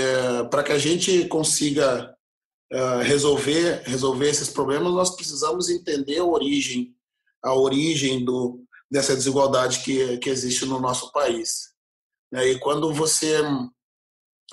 para 0.50 0.62
que 0.62 0.72
a 0.72 0.78
gente 0.78 1.26
consiga 1.28 2.14
uh, 2.72 3.02
resolver 3.02 3.82
resolver 3.84 4.28
esses 4.28 4.48
problemas, 4.48 4.92
nós 4.92 5.14
precisamos 5.14 5.68
entender 5.68 6.18
a 6.18 6.24
origem 6.24 6.94
a 7.42 7.54
origem 7.54 8.24
do, 8.24 8.62
dessa 8.90 9.14
desigualdade 9.14 9.80
que, 9.80 10.18
que 10.18 10.28
existe 10.28 10.66
no 10.66 10.80
nosso 10.80 11.10
país. 11.12 11.69
Né? 12.32 12.48
E 12.48 12.58
quando 12.58 12.92
você 12.92 13.40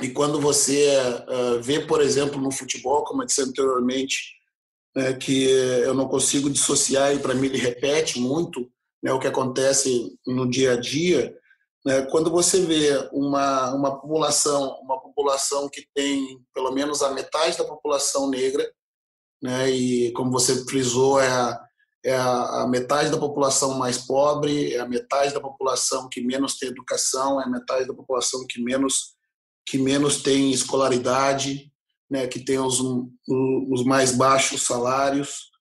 e 0.02 0.10
quando 0.10 0.40
você 0.40 0.96
uh, 1.28 1.62
vê, 1.62 1.80
por 1.80 2.02
exemplo, 2.02 2.40
no 2.40 2.52
futebol, 2.52 3.04
como 3.04 3.24
eu 3.24 3.26
disse 3.26 3.42
anteriormente, 3.42 4.36
né, 4.96 5.14
que 5.14 5.46
eu 5.46 5.94
não 5.96 6.08
consigo 6.08 6.52
dissociar 6.52 7.16
e 7.16 7.20
para 7.20 7.34
mim 7.34 7.48
ele 7.48 7.58
repete 7.58 8.20
muito 8.20 8.70
né, 9.02 9.12
o 9.12 9.20
que 9.20 9.28
acontece 9.28 10.16
no 10.26 10.48
dia 10.48 10.74
a 10.74 10.80
dia, 10.80 11.36
quando 12.12 12.30
você 12.30 12.66
vê 12.66 13.10
uma, 13.14 13.74
uma 13.74 14.00
população 14.00 14.78
uma 14.82 15.00
população 15.00 15.70
que 15.70 15.88
tem 15.94 16.38
pelo 16.54 16.72
menos 16.72 17.02
a 17.02 17.12
metade 17.12 17.58
da 17.58 17.64
população 17.64 18.30
negra, 18.30 18.70
né, 19.42 19.70
e 19.70 20.12
como 20.12 20.32
você 20.32 20.66
frisou 20.66 21.20
é 21.20 21.28
a, 21.28 21.67
é 22.08 22.16
a, 22.16 22.66
metade 22.68 23.10
da 23.10 23.18
população 23.18 23.78
mais 23.78 23.98
pobre, 23.98 24.74
é 24.74 24.80
a 24.80 24.88
metade 24.88 25.34
da 25.34 25.42
população 25.42 26.08
que 26.08 26.22
menos 26.22 26.58
tem 26.58 26.70
educação, 26.70 27.42
é 27.42 27.44
a 27.44 27.50
metade 27.50 27.86
da 27.86 27.94
população 27.94 28.46
que 28.48 28.62
menos 28.62 29.18
que 29.66 29.78
menos 29.78 30.24
tem 30.24 30.54
escolaridade, 30.54 31.70
né, 32.10 32.26
que 32.26 32.40
tem 32.40 32.58
os, 32.58 32.80
os 32.80 33.84
mais 33.84 34.14
baixos 34.14 34.64
salários. 34.64 35.52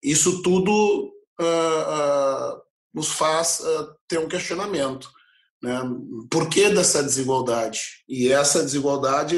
isso 0.00 0.40
tudo 0.40 1.12
uh, 1.40 2.54
uh, 2.54 2.62
nos 2.94 3.08
faz 3.08 3.58
uh, 3.58 3.92
ter 4.06 4.20
um 4.20 4.28
questionamento. 4.28 5.10
Né? 5.60 5.80
Por 6.30 6.48
que 6.48 6.70
dessa 6.70 7.02
desigualdade? 7.02 7.80
E 8.08 8.30
essa 8.30 8.62
desigualdade, 8.62 9.36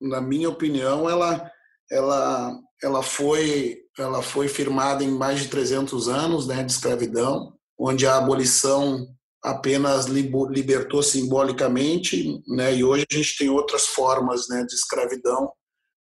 na 0.00 0.22
minha 0.22 0.48
opinião, 0.48 1.10
ela, 1.10 1.50
ela, 1.90 2.58
ela, 2.82 3.02
foi, 3.02 3.81
ela 3.98 4.22
foi 4.22 4.48
firmada 4.48 5.04
em 5.04 5.10
mais 5.10 5.40
de 5.40 5.48
300 5.48 6.08
anos 6.08 6.46
né, 6.46 6.62
de 6.62 6.72
escravidão, 6.72 7.52
onde 7.78 8.06
a 8.06 8.16
abolição 8.16 9.06
apenas 9.42 10.06
libertou 10.06 11.02
simbolicamente, 11.02 12.40
né, 12.46 12.74
e 12.74 12.84
hoje 12.84 13.04
a 13.10 13.14
gente 13.14 13.36
tem 13.36 13.48
outras 13.48 13.86
formas 13.86 14.48
né, 14.48 14.64
de 14.64 14.74
escravidão 14.74 15.50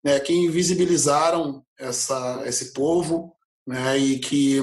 né, 0.04 0.20
que 0.20 0.32
invisibilizaram 0.32 1.64
essa, 1.78 2.42
esse 2.46 2.72
povo 2.72 3.34
né, 3.66 3.98
e, 3.98 4.18
que, 4.18 4.58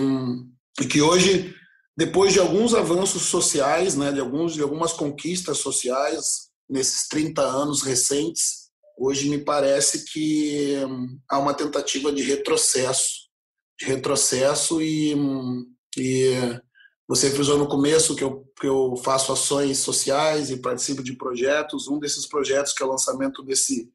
e 0.79 0.85
que 0.85 1.01
hoje, 1.01 1.55
depois 1.97 2.33
de 2.33 2.39
alguns 2.39 2.75
avanços 2.75 3.23
sociais, 3.23 3.95
né, 3.95 4.11
de, 4.11 4.19
alguns, 4.19 4.53
de 4.53 4.61
algumas 4.61 4.93
conquistas 4.93 5.57
sociais 5.57 6.47
nesses 6.69 7.07
30 7.07 7.41
anos 7.41 7.81
recentes, 7.81 8.66
hoje 8.97 9.29
me 9.29 9.37
parece 9.37 10.05
que 10.05 10.75
há 11.29 11.37
uma 11.37 11.53
tentativa 11.53 12.11
de 12.11 12.23
retrocesso, 12.23 13.27
de 13.79 13.85
retrocesso 13.85 14.81
e, 14.81 15.15
e 15.95 16.59
você 17.07 17.29
frisou 17.29 17.57
no 17.57 17.67
começo 17.67 18.15
que 18.15 18.23
eu, 18.23 18.45
que 18.59 18.67
eu 18.67 18.95
faço 18.97 19.31
ações 19.31 19.77
sociais 19.77 20.49
e 20.49 20.57
participo 20.57 21.03
de 21.03 21.13
projetos. 21.13 21.87
Um 21.87 21.99
desses 21.99 22.25
projetos, 22.25 22.73
que 22.73 22.83
é 22.83 22.85
o 22.85 22.89
lançamento 22.89 23.43
desse, 23.43 23.89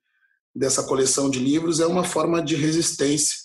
dessa 0.54 0.84
coleção 0.84 1.28
de 1.28 1.38
livros, 1.38 1.80
é 1.80 1.86
uma 1.86 2.04
forma 2.04 2.42
de 2.42 2.54
resistência, 2.54 3.36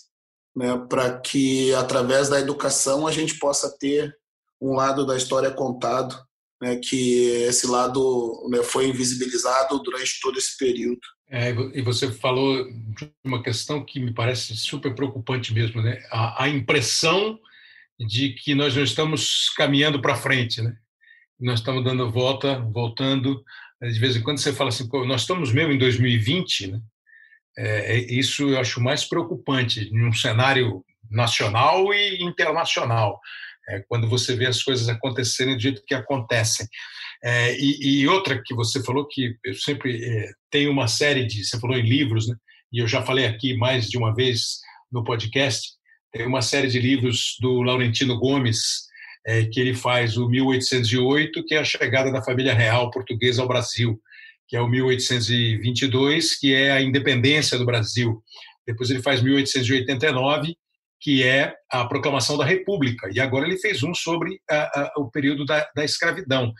né, 0.56 0.78
para 0.88 1.18
que, 1.20 1.74
através 1.74 2.28
da 2.28 2.40
educação, 2.40 3.06
a 3.06 3.12
gente 3.12 3.38
possa 3.38 3.76
ter 3.78 4.16
um 4.60 4.74
lado 4.74 5.04
da 5.04 5.16
história 5.16 5.50
contado, 5.50 6.18
né, 6.60 6.76
que 6.76 7.26
esse 7.48 7.66
lado 7.66 8.48
né, 8.50 8.62
foi 8.62 8.88
invisibilizado 8.88 9.78
durante 9.82 10.20
todo 10.20 10.38
esse 10.38 10.56
período. 10.56 11.00
É, 11.30 11.50
e 11.74 11.82
você 11.82 12.10
falou 12.10 12.64
de 12.70 13.12
uma 13.24 13.42
questão 13.42 13.84
que 13.84 14.00
me 14.00 14.12
parece 14.14 14.56
super 14.56 14.94
preocupante 14.94 15.52
mesmo, 15.52 15.82
né? 15.82 16.02
a, 16.10 16.44
a 16.44 16.48
impressão 16.48 17.38
de 17.98 18.30
que 18.30 18.54
nós 18.54 18.74
não 18.74 18.82
estamos 18.82 19.50
caminhando 19.50 20.00
para 20.00 20.16
frente, 20.16 20.62
né? 20.62 20.74
Nós 21.38 21.60
estamos 21.60 21.84
dando 21.84 22.10
volta, 22.10 22.60
voltando. 22.72 23.44
De 23.80 23.98
vez 23.98 24.16
em 24.16 24.22
quando 24.22 24.38
você 24.38 24.52
fala 24.52 24.70
assim, 24.70 24.88
nós 25.06 25.22
estamos 25.22 25.52
mesmo 25.52 25.72
em 25.72 25.78
2020, 25.78 26.68
né? 26.68 26.80
É, 27.56 27.96
é, 27.96 28.12
isso 28.12 28.48
eu 28.48 28.60
acho 28.60 28.80
mais 28.80 29.04
preocupante 29.04 29.88
em 29.92 30.06
um 30.06 30.12
cenário 30.12 30.84
nacional 31.10 31.92
e 31.92 32.22
internacional, 32.22 33.20
é, 33.68 33.82
quando 33.88 34.08
você 34.08 34.34
vê 34.34 34.46
as 34.46 34.62
coisas 34.62 34.88
acontecerem 34.88 35.54
do 35.54 35.62
jeito 35.62 35.82
que 35.86 35.94
acontecem. 35.94 36.66
É, 37.22 37.56
e, 37.58 38.00
e, 38.00 38.08
outra 38.08 38.40
que 38.44 38.54
você 38.54 38.82
falou 38.82 39.06
que 39.06 39.36
eu 39.44 39.54
sempre 39.54 40.04
é, 40.04 40.30
tenho 40.50 40.70
uma 40.70 40.86
série 40.86 41.26
de, 41.26 41.44
você 41.44 41.58
falou 41.58 41.76
em 41.76 41.82
livros, 41.82 42.28
né? 42.28 42.34
E 42.72 42.80
eu 42.80 42.86
já 42.86 43.02
falei 43.02 43.26
aqui 43.26 43.56
mais 43.56 43.88
de 43.88 43.98
uma 43.98 44.14
vez 44.14 44.58
no 44.92 45.02
podcast 45.02 45.78
tem 46.12 46.26
uma 46.26 46.42
série 46.42 46.68
de 46.68 46.80
livros 46.80 47.36
do 47.40 47.62
Laurentino 47.62 48.18
Gomes, 48.18 48.86
é, 49.26 49.44
que 49.44 49.60
ele 49.60 49.74
faz 49.74 50.16
o 50.16 50.28
1808, 50.28 51.44
que 51.44 51.54
é 51.54 51.58
a 51.58 51.64
chegada 51.64 52.10
da 52.10 52.22
família 52.22 52.54
real 52.54 52.90
portuguesa 52.90 53.42
ao 53.42 53.48
Brasil, 53.48 54.00
que 54.46 54.56
é 54.56 54.60
o 54.60 54.68
1822, 54.68 56.38
que 56.38 56.54
é 56.54 56.72
a 56.72 56.80
independência 56.80 57.58
do 57.58 57.66
Brasil. 57.66 58.22
Depois 58.66 58.90
ele 58.90 59.02
faz 59.02 59.22
1889, 59.22 60.56
que 61.00 61.22
é 61.22 61.54
a 61.70 61.84
proclamação 61.84 62.36
da 62.36 62.44
República. 62.44 63.08
E 63.12 63.20
agora 63.20 63.46
ele 63.46 63.58
fez 63.58 63.82
um 63.82 63.94
sobre 63.94 64.40
a, 64.50 64.80
a, 64.80 64.92
o 64.96 65.10
período 65.10 65.44
da, 65.44 65.68
da 65.74 65.84
escravidão. 65.84 66.52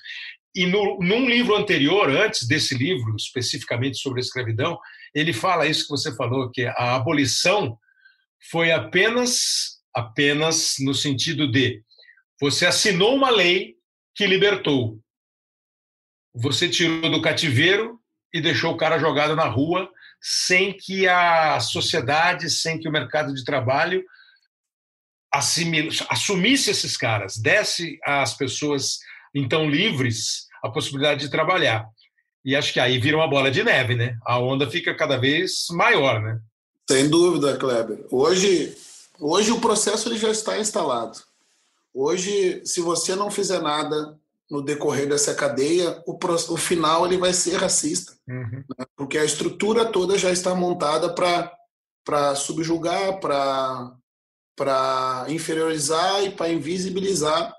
e 0.54 0.66
no, 0.66 0.98
num 1.00 1.28
livro 1.28 1.56
anterior, 1.56 2.08
antes 2.08 2.46
desse 2.46 2.74
livro, 2.76 3.14
especificamente 3.16 3.98
sobre 3.98 4.20
a 4.20 4.22
escravidão, 4.22 4.78
ele 5.14 5.32
fala 5.32 5.66
isso 5.66 5.84
que 5.84 5.90
você 5.90 6.14
falou, 6.14 6.50
que 6.50 6.66
a 6.66 6.94
abolição 6.94 7.78
foi 8.50 8.70
apenas, 8.70 9.80
apenas 9.94 10.76
no 10.80 10.94
sentido 10.94 11.50
de 11.50 11.82
você 12.40 12.66
assinou 12.66 13.16
uma 13.16 13.30
lei 13.30 13.74
que 14.14 14.26
libertou. 14.26 15.00
Você 16.34 16.68
tirou 16.68 17.10
do 17.10 17.20
cativeiro 17.20 18.00
e 18.32 18.40
deixou 18.40 18.72
o 18.72 18.76
cara 18.76 18.98
jogado 18.98 19.34
na 19.34 19.46
rua 19.46 19.90
sem 20.20 20.72
que 20.72 21.08
a 21.08 21.58
sociedade, 21.60 22.50
sem 22.50 22.78
que 22.78 22.88
o 22.88 22.92
mercado 22.92 23.34
de 23.34 23.44
trabalho 23.44 24.04
assumisse 25.32 26.70
esses 26.70 26.96
caras, 26.96 27.36
desse 27.36 27.98
às 28.04 28.34
pessoas 28.34 28.98
então 29.34 29.68
livres 29.68 30.46
a 30.62 30.68
possibilidade 30.68 31.20
de 31.20 31.30
trabalhar. 31.30 31.88
E 32.44 32.56
acho 32.56 32.72
que 32.72 32.80
aí 32.80 32.98
vira 32.98 33.16
uma 33.16 33.28
bola 33.28 33.50
de 33.50 33.62
neve, 33.62 33.94
né? 33.94 34.16
A 34.24 34.38
onda 34.38 34.70
fica 34.70 34.94
cada 34.94 35.16
vez 35.16 35.66
maior, 35.70 36.20
né? 36.20 36.40
Sem 36.88 37.08
dúvida, 37.08 37.56
Kleber. 37.56 38.06
Hoje, 38.10 38.74
hoje 39.20 39.52
o 39.52 39.60
processo 39.60 40.08
ele 40.08 40.18
já 40.18 40.30
está 40.30 40.58
instalado. 40.58 41.18
Hoje, 41.92 42.62
se 42.64 42.80
você 42.80 43.14
não 43.14 43.30
fizer 43.30 43.60
nada 43.60 44.16
no 44.50 44.62
decorrer 44.62 45.08
dessa 45.08 45.34
cadeia, 45.34 46.02
o, 46.06 46.18
o 46.48 46.56
final 46.56 47.04
ele 47.04 47.18
vai 47.18 47.34
ser 47.34 47.56
racista, 47.56 48.14
uhum. 48.26 48.64
né? 48.78 48.86
porque 48.96 49.18
a 49.18 49.24
estrutura 49.24 49.84
toda 49.84 50.16
já 50.16 50.30
está 50.30 50.54
montada 50.54 51.12
para 51.12 52.34
subjugar, 52.34 53.20
para 53.20 53.92
para 54.58 55.26
inferiorizar 55.28 56.24
e 56.24 56.30
para 56.30 56.50
invisibilizar 56.50 57.54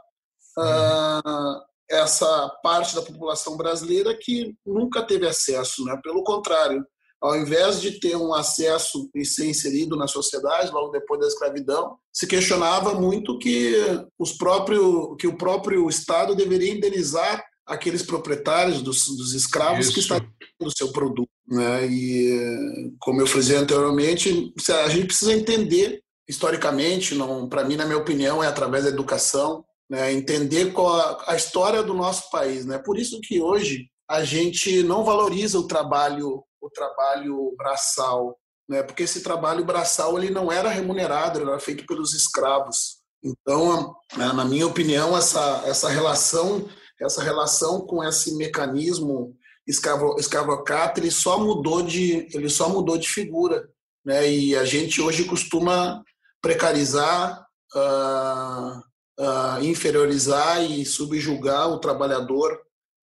uh, 0.58 1.62
essa 1.90 2.50
parte 2.62 2.94
da 2.94 3.02
população 3.02 3.56
brasileira 3.56 4.16
que 4.20 4.54
nunca 4.66 5.02
teve 5.02 5.26
acesso, 5.26 5.86
né? 5.86 5.98
Pelo 6.04 6.24
contrário, 6.24 6.86
ao 7.22 7.38
invés 7.38 7.82
de 7.82 8.00
ter 8.00 8.16
um 8.16 8.34
acesso 8.34 9.10
e 9.16 9.26
ser 9.26 9.48
inserido 9.48 9.96
na 9.96 10.08
sociedade 10.08 10.72
logo 10.72 10.92
depois 10.92 11.20
da 11.20 11.28
escravidão, 11.28 11.98
se 12.14 12.28
questionava 12.28 12.94
muito 12.94 13.40
que 13.40 13.74
os 14.18 14.34
próprios 14.34 15.16
que 15.18 15.28
o 15.28 15.38
próprio 15.38 15.90
Estado 15.90 16.36
deveria 16.36 16.74
indenizar 16.74 17.44
aqueles 17.66 18.04
proprietários 18.04 18.82
dos, 18.82 19.06
dos 19.06 19.34
escravos 19.34 19.86
Isso. 19.86 19.94
que 19.94 20.00
estavam 20.00 20.28
do 20.60 20.76
seu 20.76 20.92
produto, 20.92 21.30
né? 21.48 21.88
E 21.88 22.92
como 23.00 23.22
eu 23.22 23.28
frisei 23.28 23.58
anteriormente, 23.58 24.54
a 24.86 24.90
gente 24.90 25.08
precisa 25.08 25.34
entender 25.34 26.02
historicamente, 26.30 27.16
não, 27.16 27.50
para 27.50 27.64
mim, 27.64 27.76
na 27.76 27.86
minha 27.86 27.98
opinião, 27.98 28.44
é 28.44 28.48
através 28.48 28.84
da 28.84 28.92
educação, 28.92 29.66
né? 29.90 30.14
entender 30.14 30.72
a, 30.78 31.32
a 31.32 31.36
história 31.36 31.82
do 31.82 31.96
nosso 31.96 32.30
país, 32.30 32.66
né? 32.66 32.78
Por 32.78 33.00
isso 33.00 33.20
que 33.20 33.42
hoje 33.42 33.88
a 34.08 34.24
gente 34.24 34.84
não 34.84 35.04
valoriza 35.04 35.58
o 35.60 35.68
trabalho 35.68 36.44
o 36.62 36.70
trabalho 36.70 37.56
braçal, 37.58 38.38
né? 38.68 38.84
Porque 38.84 39.04
esse 39.04 39.22
trabalho 39.22 39.66
braçal 39.66 40.18
ele 40.18 40.30
não 40.30 40.52
era 40.52 40.70
remunerado, 40.70 41.40
ele 41.40 41.50
era 41.50 41.60
feito 41.60 41.86
pelos 41.86 42.14
escravos. 42.14 43.00
Então, 43.24 43.96
na 44.16 44.46
minha 44.46 44.68
opinião, 44.68 45.18
essa 45.18 45.64
essa 45.66 45.90
relação 45.90 46.70
essa 47.02 47.24
relação 47.24 47.82
com 47.82 48.04
esse 48.04 48.36
mecanismo 48.36 49.34
escravo, 49.66 50.16
escravocrata 50.20 51.00
ele 51.00 51.12
só 51.12 51.40
mudou 51.40 51.82
de 51.82 52.28
ele 52.34 52.50
só 52.50 52.70
mudou 52.70 52.98
de 52.98 53.10
figura, 53.10 53.70
né? 54.06 54.30
E 54.30 54.56
a 54.56 54.66
gente 54.66 55.02
hoje 55.02 55.24
costuma 55.24 56.04
precarizar, 56.42 57.46
uh, 57.76 58.80
uh, 59.20 59.64
inferiorizar 59.64 60.64
e 60.64 60.86
subjugar 60.86 61.70
o 61.70 61.80
trabalhador 61.80 62.60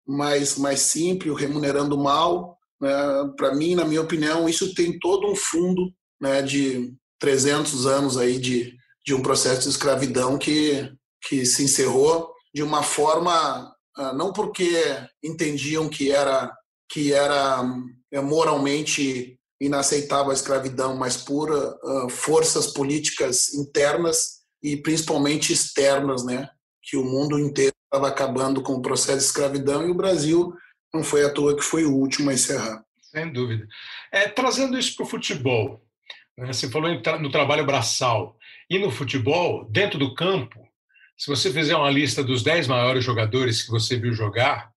mais 0.06 0.58
mais 0.58 0.80
simples, 0.80 1.38
remunerando 1.38 1.96
mal, 1.96 2.58
né? 2.80 2.90
Para 3.36 3.54
mim, 3.54 3.76
na 3.76 3.84
minha 3.84 4.02
opinião, 4.02 4.48
isso 4.48 4.74
tem 4.74 4.98
todo 4.98 5.30
um 5.30 5.36
fundo 5.36 5.92
né, 6.20 6.42
de 6.42 6.92
300 7.20 7.86
anos 7.86 8.16
aí 8.16 8.38
de, 8.38 8.74
de 9.06 9.14
um 9.14 9.22
processo 9.22 9.62
de 9.62 9.68
escravidão 9.68 10.36
que, 10.36 10.92
que 11.28 11.46
se 11.46 11.62
encerrou 11.62 12.32
de 12.52 12.62
uma 12.62 12.82
forma 12.82 13.72
ah, 13.96 14.12
não 14.12 14.32
porque 14.32 14.74
entendiam 15.22 15.88
que 15.88 16.10
era 16.10 16.52
que 16.90 17.12
era 17.12 17.64
é, 18.12 18.20
moralmente 18.20 19.38
inaceitável 19.64 20.30
a 20.30 20.34
escravidão, 20.34 20.96
mas 20.96 21.16
por 21.16 21.50
uh, 21.50 22.08
forças 22.08 22.66
políticas 22.68 23.54
internas 23.54 24.42
e 24.62 24.76
principalmente 24.76 25.52
externas, 25.52 26.24
né? 26.24 26.48
Que 26.82 26.96
o 26.96 27.04
mundo 27.04 27.38
inteiro 27.38 27.72
estava 27.84 28.08
acabando 28.08 28.62
com 28.62 28.74
o 28.74 28.82
processo 28.82 29.18
de 29.18 29.24
escravidão 29.24 29.86
e 29.86 29.90
o 29.90 29.94
Brasil 29.94 30.52
não 30.92 31.04
foi 31.04 31.24
à 31.24 31.32
toa 31.32 31.56
que 31.56 31.62
foi 31.62 31.84
o 31.84 31.94
último 31.94 32.30
a 32.30 32.34
encerrar. 32.34 32.84
Sem 33.00 33.32
dúvida. 33.32 33.66
É, 34.10 34.28
trazendo 34.28 34.78
isso 34.78 34.96
para 34.96 35.04
o 35.04 35.08
futebol, 35.08 35.80
né, 36.36 36.52
você 36.52 36.68
falou 36.68 36.90
no 37.20 37.30
trabalho 37.30 37.64
braçal, 37.64 38.36
e 38.68 38.78
no 38.78 38.90
futebol, 38.90 39.66
dentro 39.70 39.98
do 39.98 40.14
campo, 40.14 40.66
se 41.16 41.26
você 41.26 41.52
fizer 41.52 41.76
uma 41.76 41.90
lista 41.90 42.24
dos 42.24 42.42
10 42.42 42.66
maiores 42.68 43.04
jogadores 43.04 43.62
que 43.62 43.70
você 43.70 43.98
viu 43.98 44.14
jogar, 44.14 44.72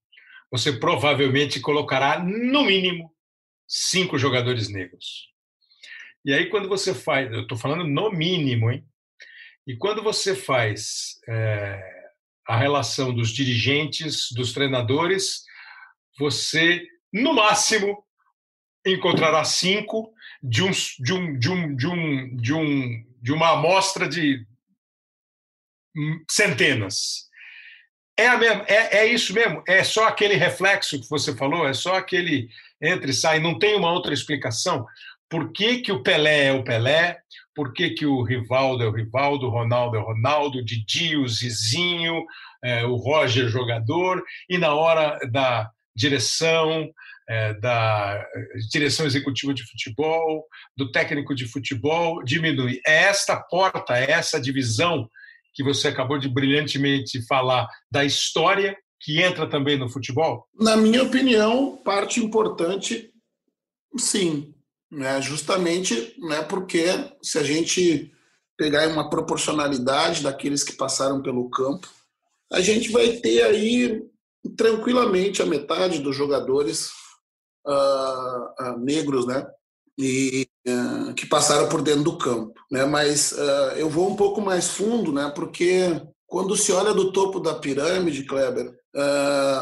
você 0.52 0.74
provavelmente 0.74 1.62
colocará, 1.62 2.20
no 2.20 2.66
mínimo, 2.66 3.15
cinco 3.68 4.18
jogadores 4.18 4.70
negros. 4.70 5.30
E 6.24 6.34
aí, 6.34 6.50
quando 6.50 6.68
você 6.68 6.94
faz, 6.94 7.32
eu 7.32 7.42
estou 7.42 7.58
falando 7.58 7.84
no 7.84 8.12
mínimo, 8.12 8.72
hein? 8.72 8.84
E 9.68 9.76
quando 9.76 10.02
você 10.02 10.36
faz 10.36 11.20
é, 11.28 11.80
a 12.48 12.58
relação 12.58 13.14
dos 13.14 13.30
dirigentes, 13.30 14.32
dos 14.32 14.54
treinadores, 14.54 15.44
você, 16.20 16.86
no 17.12 17.34
máximo, 17.34 18.04
encontrará 18.86 19.44
cinco 19.44 20.14
de, 20.42 20.64
um, 20.64 20.72
de, 20.72 21.14
um, 21.14 21.40
de, 21.40 21.50
um, 21.50 21.76
de, 21.76 21.88
um, 21.88 22.36
de, 22.36 22.54
um, 22.54 23.06
de 23.22 23.32
uma 23.32 23.52
amostra 23.52 24.08
de 24.08 24.46
centenas. 26.30 27.26
É, 28.18 28.36
mesma, 28.38 28.66
é, 28.68 28.98
é 28.98 29.06
isso 29.08 29.34
mesmo? 29.34 29.64
É 29.68 29.84
só 29.84 30.08
aquele 30.08 30.36
reflexo 30.36 31.02
que 31.02 31.10
você 31.10 31.36
falou? 31.36 31.68
É 31.68 31.74
só 31.74 31.96
aquele 31.96 32.50
entra 32.82 33.10
e 33.10 33.14
sai? 33.14 33.40
Não 33.40 33.58
tem 33.58 33.76
uma 33.76 33.92
outra 33.92 34.14
explicação? 34.14 34.86
Por 35.30 35.52
que, 35.52 35.80
que 35.80 35.92
o 35.92 36.04
Pelé 36.04 36.48
é 36.48 36.54
o 36.54 36.64
Pelé? 36.64 37.18
Por 37.54 37.74
que, 37.74 37.92
que 37.92 38.06
o 38.06 38.22
Rivaldo 38.22 38.84
é 38.84 38.88
o 38.88 38.92
Rivaldo? 38.92 39.48
O 39.48 39.50
Ronaldo 39.50 39.98
é 39.98 40.00
o 40.00 40.04
Ronaldo? 40.04 40.60
O 40.60 40.66
Didi, 40.66 41.18
o 41.18 41.28
Zizinho, 41.28 42.24
é, 42.64 42.86
o 42.86 42.96
Roger 42.96 43.48
jogador? 43.48 44.24
E 44.50 44.58
na 44.58 44.74
hora 44.74 45.18
da 45.32 45.70
direção, 45.96 46.90
é, 47.28 47.54
da 47.56 48.24
direção 48.72 49.06
executiva 49.06 49.54
de 49.54 49.64
futebol, 49.64 50.46
do 50.78 50.92
técnico 50.92 51.34
de 51.34 51.48
futebol, 51.48 52.24
diminui. 52.24 52.80
É 52.86 53.04
esta 53.04 53.38
porta, 53.38 53.98
é 53.98 54.12
essa 54.12 54.40
divisão 54.40 55.10
que 55.54 55.64
você 55.64 55.88
acabou 55.88 56.20
de 56.20 56.28
brilhantemente 56.28 57.26
falar 57.26 57.68
da 57.90 58.04
história 58.04 58.78
que 59.06 59.22
entra 59.22 59.48
também 59.48 59.78
no 59.78 59.88
futebol? 59.88 60.48
Na 60.60 60.76
minha 60.76 61.04
opinião, 61.04 61.78
parte 61.86 62.20
importante, 62.20 63.14
sim. 63.96 64.52
Né? 64.92 65.22
Justamente 65.22 66.16
né, 66.20 66.42
porque 66.42 66.86
se 67.22 67.38
a 67.38 67.44
gente 67.44 68.12
pegar 68.58 68.88
uma 68.88 69.08
proporcionalidade 69.08 70.24
daqueles 70.24 70.64
que 70.64 70.74
passaram 70.74 71.22
pelo 71.22 71.48
campo, 71.52 71.88
a 72.52 72.60
gente 72.62 72.92
vai 72.92 73.12
ter 73.18 73.44
aí 73.44 74.02
tranquilamente 74.58 75.40
a 75.40 75.46
metade 75.46 76.00
dos 76.00 76.16
jogadores 76.16 76.90
uh, 77.68 78.64
uh, 78.64 78.80
negros, 78.80 79.28
né? 79.28 79.46
E 80.00 80.48
uh, 80.68 81.14
que 81.14 81.26
passaram 81.26 81.70
por 81.70 81.82
dentro 81.82 82.04
do 82.04 82.18
campo, 82.18 82.54
né? 82.72 82.86
Mas 82.86 83.34
eu 83.76 83.90
vou 83.90 84.10
um 84.10 84.16
pouco 84.16 84.42
mais 84.42 84.70
fundo, 84.70 85.12
né? 85.12 85.32
Porque 85.36 86.02
quando 86.28 86.56
se 86.56 86.72
olha 86.72 86.94
do 86.94 87.12
topo 87.12 87.40
da 87.40 87.56
pirâmide, 87.56 88.24
Kleber, 88.24 88.74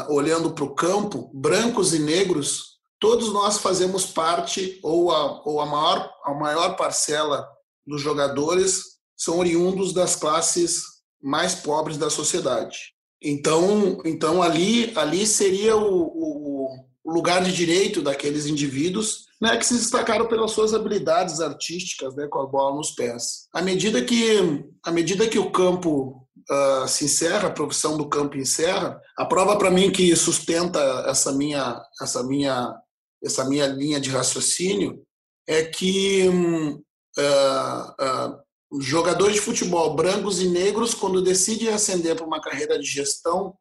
olhando 0.10 0.52
para 0.52 0.63
o 0.63 0.76
campo, 0.76 1.32
brancos 1.34 1.93
e 1.93 2.00
negros, 2.00 2.74
todos 3.00 3.34
nós 3.34 3.58
fazemos 3.58 4.06
parte 4.06 4.80
ou 4.84 5.12
a, 5.12 5.41
ou 5.46 5.60
a 5.60 5.65
maior 5.65 6.13
a 6.24 6.34
maior 6.34 6.76
parcela 6.76 7.48
dos 7.86 8.02
jogadores 8.02 8.93
são 9.17 9.39
oriundos 9.39 9.93
das 9.93 10.15
classes 10.15 10.84
mais 11.22 11.56
pobres 11.56 11.98
da 11.98 12.10
sociedade. 12.10 12.93
Então, 13.22 14.02
então 14.04 14.41
ali, 14.41 14.91
ali 14.98 15.26
seria 15.26 15.76
o, 15.78 16.04
o, 16.04 16.86
o 17.04 17.12
lugar 17.12 17.43
de 17.43 17.54
direito 17.54 18.02
daqueles 18.02 18.46
indivíduos 18.46 19.26
né, 19.41 19.58
que 19.58 19.65
se 19.65 19.76
destacaram 19.76 20.28
pelas 20.28 20.52
suas 20.52 20.74
habilidades 20.74 21.39
artísticas 21.39 22.15
né, 22.15 22.28
com 22.30 22.39
a 22.39 22.48
bola 22.48 22.76
nos 22.76 22.91
pés. 22.91 23.48
À 23.54 23.62
medida 23.62 24.02
que, 24.02 24.65
à 24.84 24.91
medida 24.91 25.28
que 25.28 25.39
o 25.39 25.52
campo 25.52 26.22
uh, 26.49 26.88
se 26.88 27.06
encerra, 27.06 27.47
a 27.47 27.53
profissão 27.53 27.97
do 27.97 28.08
campo 28.08 28.38
encerra, 28.38 28.99
a 29.17 29.25
prova 29.25 29.58
para 29.58 29.71
mim 29.71 29.91
que 29.91 30.15
sustenta 30.15 30.79
essa 31.08 31.32
minha, 31.32 31.82
essa, 32.01 32.23
minha, 32.23 32.75
essa 33.23 33.45
minha 33.45 33.67
linha 33.67 33.99
de 33.99 34.10
raciocínio 34.10 35.01
é 35.47 35.63
que 35.63 36.27
uh, 36.27 36.73
uh, 37.19 38.82
jogadores 38.82 39.36
de 39.36 39.41
futebol 39.41 39.95
brancos 39.95 40.41
e 40.41 40.49
negros, 40.49 40.93
quando 40.93 41.21
decidem 41.21 41.69
ascender 41.69 42.15
para 42.15 42.25
uma 42.25 42.41
carreira 42.41 42.79
de 42.79 42.86
gestão 42.86 43.56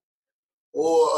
ou, 0.74 1.10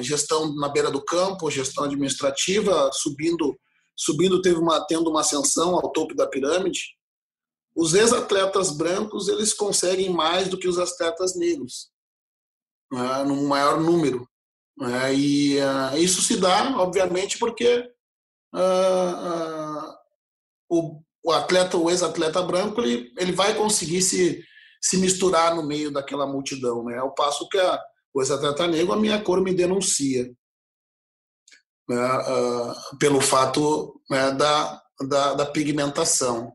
gestão 0.00 0.54
na 0.54 0.68
beira 0.68 0.92
do 0.92 1.04
campo, 1.04 1.50
gestão 1.50 1.82
administrativa, 1.82 2.88
subindo, 2.92 3.58
subindo 3.96 4.40
teve 4.40 4.56
uma, 4.56 4.86
tendo 4.86 5.10
uma 5.10 5.22
ascensão 5.22 5.74
ao 5.74 5.90
topo 5.90 6.14
da 6.14 6.28
pirâmide. 6.28 6.95
Os 7.76 7.94
ex-atletas 7.94 8.70
brancos 8.70 9.28
eles 9.28 9.52
conseguem 9.52 10.08
mais 10.08 10.48
do 10.48 10.58
que 10.58 10.66
os 10.66 10.78
atletas 10.78 11.36
negros, 11.36 11.90
né, 12.90 13.24
maior 13.24 13.80
número. 13.80 14.26
Né, 14.78 15.14
e 15.14 15.58
uh, 15.58 15.96
isso 15.98 16.22
se 16.22 16.38
dá, 16.38 16.78
obviamente, 16.78 17.38
porque 17.38 17.86
uh, 18.54 19.88
uh, 19.88 19.94
o, 20.68 21.02
o 21.24 21.32
atleta, 21.32 21.76
o 21.76 21.90
ex-atleta 21.90 22.42
branco, 22.42 22.80
ele, 22.80 23.12
ele 23.18 23.32
vai 23.32 23.54
conseguir 23.54 24.00
se, 24.00 24.44
se 24.80 24.96
misturar 24.96 25.54
no 25.54 25.62
meio 25.62 25.92
daquela 25.92 26.26
multidão, 26.26 26.84
né? 26.84 26.98
Ao 26.98 27.14
passo 27.14 27.48
que 27.48 27.58
a, 27.58 27.80
o 28.14 28.22
ex-atleta 28.22 28.66
negro, 28.66 28.92
a 28.92 28.96
minha 28.96 29.20
cor 29.22 29.42
me 29.42 29.52
denuncia. 29.52 30.24
Né? 31.86 31.96
Uh, 31.96 32.96
pelo 32.98 33.20
fato 33.20 34.00
né, 34.08 34.30
da, 34.32 34.82
da, 35.08 35.34
da, 35.34 35.46
pigmentação. 35.46 36.52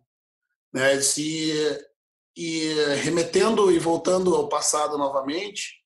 Né? 0.74 1.00
Se, 1.02 1.54
e 2.36 2.74
remetendo 3.04 3.72
e 3.72 3.80
voltando 3.80 4.36
ao 4.36 4.50
passado 4.50 4.98
novamente, 4.98 5.82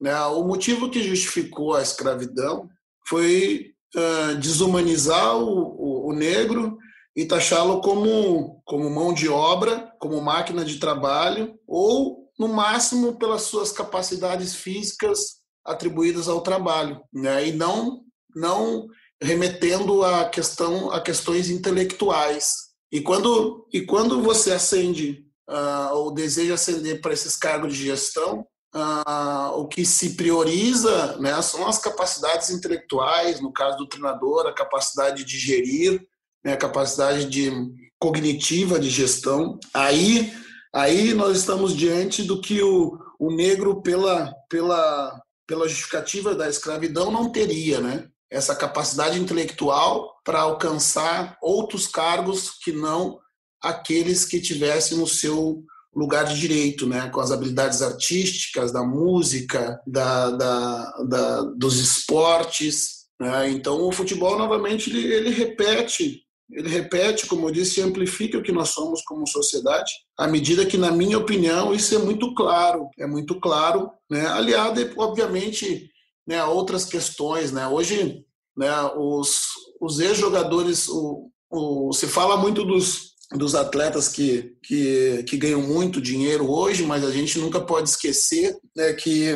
né, 0.00 0.18
o 0.26 0.44
motivo 0.44 0.90
que 0.90 1.02
justificou 1.02 1.74
a 1.74 1.82
escravidão 1.82 2.68
foi 3.06 3.74
uh, 3.94 4.34
desumanizar 4.36 5.36
o, 5.36 5.48
o, 5.48 6.08
o 6.08 6.12
negro 6.12 6.76
e 7.16 7.24
taxá-lo 7.24 7.80
como, 7.80 8.60
como 8.64 8.90
mão 8.90 9.14
de 9.14 9.28
obra, 9.28 9.92
como 10.00 10.20
máquina 10.20 10.64
de 10.64 10.78
trabalho, 10.78 11.58
ou, 11.66 12.28
no 12.38 12.48
máximo, 12.48 13.16
pelas 13.16 13.42
suas 13.42 13.70
capacidades 13.70 14.54
físicas 14.56 15.42
atribuídas 15.64 16.28
ao 16.28 16.40
trabalho, 16.40 17.00
né? 17.12 17.48
e 17.48 17.52
não, 17.52 18.02
não 18.34 18.86
remetendo 19.22 20.04
a, 20.04 20.28
questão, 20.28 20.90
a 20.90 21.00
questões 21.00 21.48
intelectuais. 21.48 22.73
E 22.94 23.00
quando, 23.00 23.66
e 23.72 23.80
quando 23.80 24.22
você 24.22 24.52
acende 24.52 25.26
uh, 25.50 25.96
ou 25.96 26.14
deseja 26.14 26.54
ascender 26.54 27.00
para 27.00 27.12
esses 27.12 27.34
cargos 27.34 27.74
de 27.74 27.86
gestão, 27.86 28.46
uh, 28.72 29.50
o 29.56 29.66
que 29.66 29.84
se 29.84 30.14
prioriza 30.14 31.16
né, 31.18 31.42
são 31.42 31.66
as 31.66 31.80
capacidades 31.80 32.50
intelectuais, 32.50 33.40
no 33.40 33.52
caso 33.52 33.78
do 33.78 33.88
treinador, 33.88 34.46
a 34.46 34.54
capacidade 34.54 35.24
de 35.24 35.36
gerir, 35.36 36.06
né, 36.44 36.52
a 36.52 36.56
capacidade 36.56 37.24
de 37.24 37.50
cognitiva 37.98 38.78
de 38.78 38.88
gestão. 38.88 39.58
Aí, 39.74 40.32
aí 40.72 41.14
nós 41.14 41.38
estamos 41.38 41.76
diante 41.76 42.22
do 42.22 42.40
que 42.40 42.62
o, 42.62 42.96
o 43.18 43.34
negro, 43.34 43.82
pela, 43.82 44.32
pela, 44.48 45.20
pela 45.48 45.66
justificativa 45.66 46.32
da 46.32 46.48
escravidão, 46.48 47.10
não 47.10 47.32
teria, 47.32 47.80
né? 47.80 48.08
Essa 48.34 48.54
capacidade 48.54 49.18
intelectual 49.18 50.12
para 50.24 50.40
alcançar 50.40 51.36
outros 51.40 51.86
cargos 51.86 52.50
que 52.62 52.72
não 52.72 53.18
aqueles 53.62 54.24
que 54.24 54.40
tivessem 54.40 54.98
no 54.98 55.06
seu 55.06 55.62
lugar 55.94 56.24
de 56.24 56.38
direito, 56.38 56.86
né? 56.86 57.08
Com 57.10 57.20
as 57.20 57.30
habilidades 57.30 57.80
artísticas, 57.80 58.72
da 58.72 58.82
música, 58.82 59.80
da, 59.86 60.30
da, 60.30 60.92
da 61.08 61.42
dos 61.56 61.78
esportes. 61.78 63.04
Né? 63.20 63.50
Então, 63.50 63.80
o 63.86 63.92
futebol, 63.92 64.36
novamente, 64.36 64.90
ele, 64.90 65.12
ele 65.12 65.30
repete 65.30 66.24
ele 66.50 66.68
repete, 66.68 67.26
como 67.26 67.48
eu 67.48 67.52
disse, 67.52 67.80
amplifica 67.80 68.38
o 68.38 68.42
que 68.42 68.52
nós 68.52 68.68
somos 68.70 69.02
como 69.02 69.26
sociedade, 69.26 69.90
à 70.16 70.26
medida 70.26 70.66
que, 70.66 70.76
na 70.76 70.90
minha 70.90 71.18
opinião, 71.18 71.74
isso 71.74 71.94
é 71.94 71.98
muito 71.98 72.34
claro, 72.34 72.88
é 72.98 73.06
muito 73.06 73.40
claro, 73.40 73.90
né? 74.10 74.26
aliado, 74.26 74.80
obviamente, 74.96 75.90
né, 76.26 76.44
outras 76.44 76.84
questões. 76.84 77.52
Né? 77.52 77.66
Hoje, 77.66 78.24
né, 78.56 78.70
os, 78.96 79.42
os 79.80 80.00
ex-jogadores, 80.00 80.88
o, 80.88 81.30
o, 81.50 81.92
se 81.92 82.06
fala 82.06 82.36
muito 82.36 82.64
dos, 82.64 83.14
dos 83.32 83.54
atletas 83.54 84.08
que, 84.08 84.56
que, 84.62 85.24
que 85.24 85.36
ganham 85.36 85.62
muito 85.62 86.00
dinheiro 86.00 86.50
hoje, 86.50 86.84
mas 86.84 87.04
a 87.04 87.10
gente 87.10 87.38
nunca 87.38 87.60
pode 87.60 87.88
esquecer 87.88 88.56
né, 88.76 88.92
que 88.92 89.34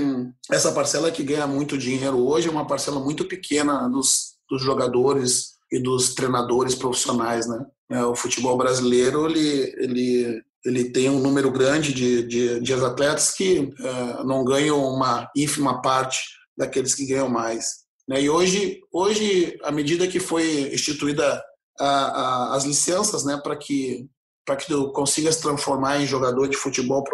essa 0.50 0.72
parcela 0.72 1.10
que 1.10 1.22
ganha 1.22 1.46
muito 1.46 1.78
dinheiro 1.78 2.18
hoje 2.18 2.48
é 2.48 2.50
uma 2.50 2.66
parcela 2.66 3.00
muito 3.00 3.24
pequena 3.24 3.88
dos, 3.88 4.36
dos 4.48 4.62
jogadores 4.62 5.58
e 5.70 5.78
dos 5.78 6.14
treinadores 6.14 6.74
profissionais, 6.74 7.46
né? 7.46 7.64
É, 7.90 8.04
o 8.04 8.14
futebol 8.14 8.56
brasileiro 8.56 9.26
ele, 9.26 9.74
ele, 9.78 10.42
ele 10.64 10.84
tem 10.90 11.08
um 11.08 11.20
número 11.20 11.50
grande 11.50 11.92
de, 11.92 12.22
de, 12.22 12.60
de 12.60 12.72
atletas 12.74 13.32
que 13.32 13.70
é, 13.80 14.24
não 14.24 14.44
ganham 14.44 14.78
uma 14.78 15.30
ínfima 15.34 15.80
parte 15.80 16.18
daqueles 16.58 16.94
que 16.94 17.06
ganham 17.06 17.28
mais. 17.28 17.86
Né? 18.08 18.22
E 18.22 18.28
hoje, 18.28 18.80
hoje, 18.92 19.56
à 19.62 19.70
medida 19.70 20.08
que 20.08 20.18
foi 20.18 20.74
instituída 20.74 21.42
a, 21.78 21.86
a, 21.86 22.56
as 22.56 22.64
licenças, 22.64 23.24
né, 23.24 23.40
para 23.42 23.56
que 23.56 24.08
para 24.44 24.56
que 24.56 24.66
tu 24.66 24.90
consiga 24.92 25.30
se 25.30 25.42
transformar 25.42 26.00
em 26.00 26.06
jogador 26.06 26.48
de 26.48 26.56
futebol, 26.56 27.04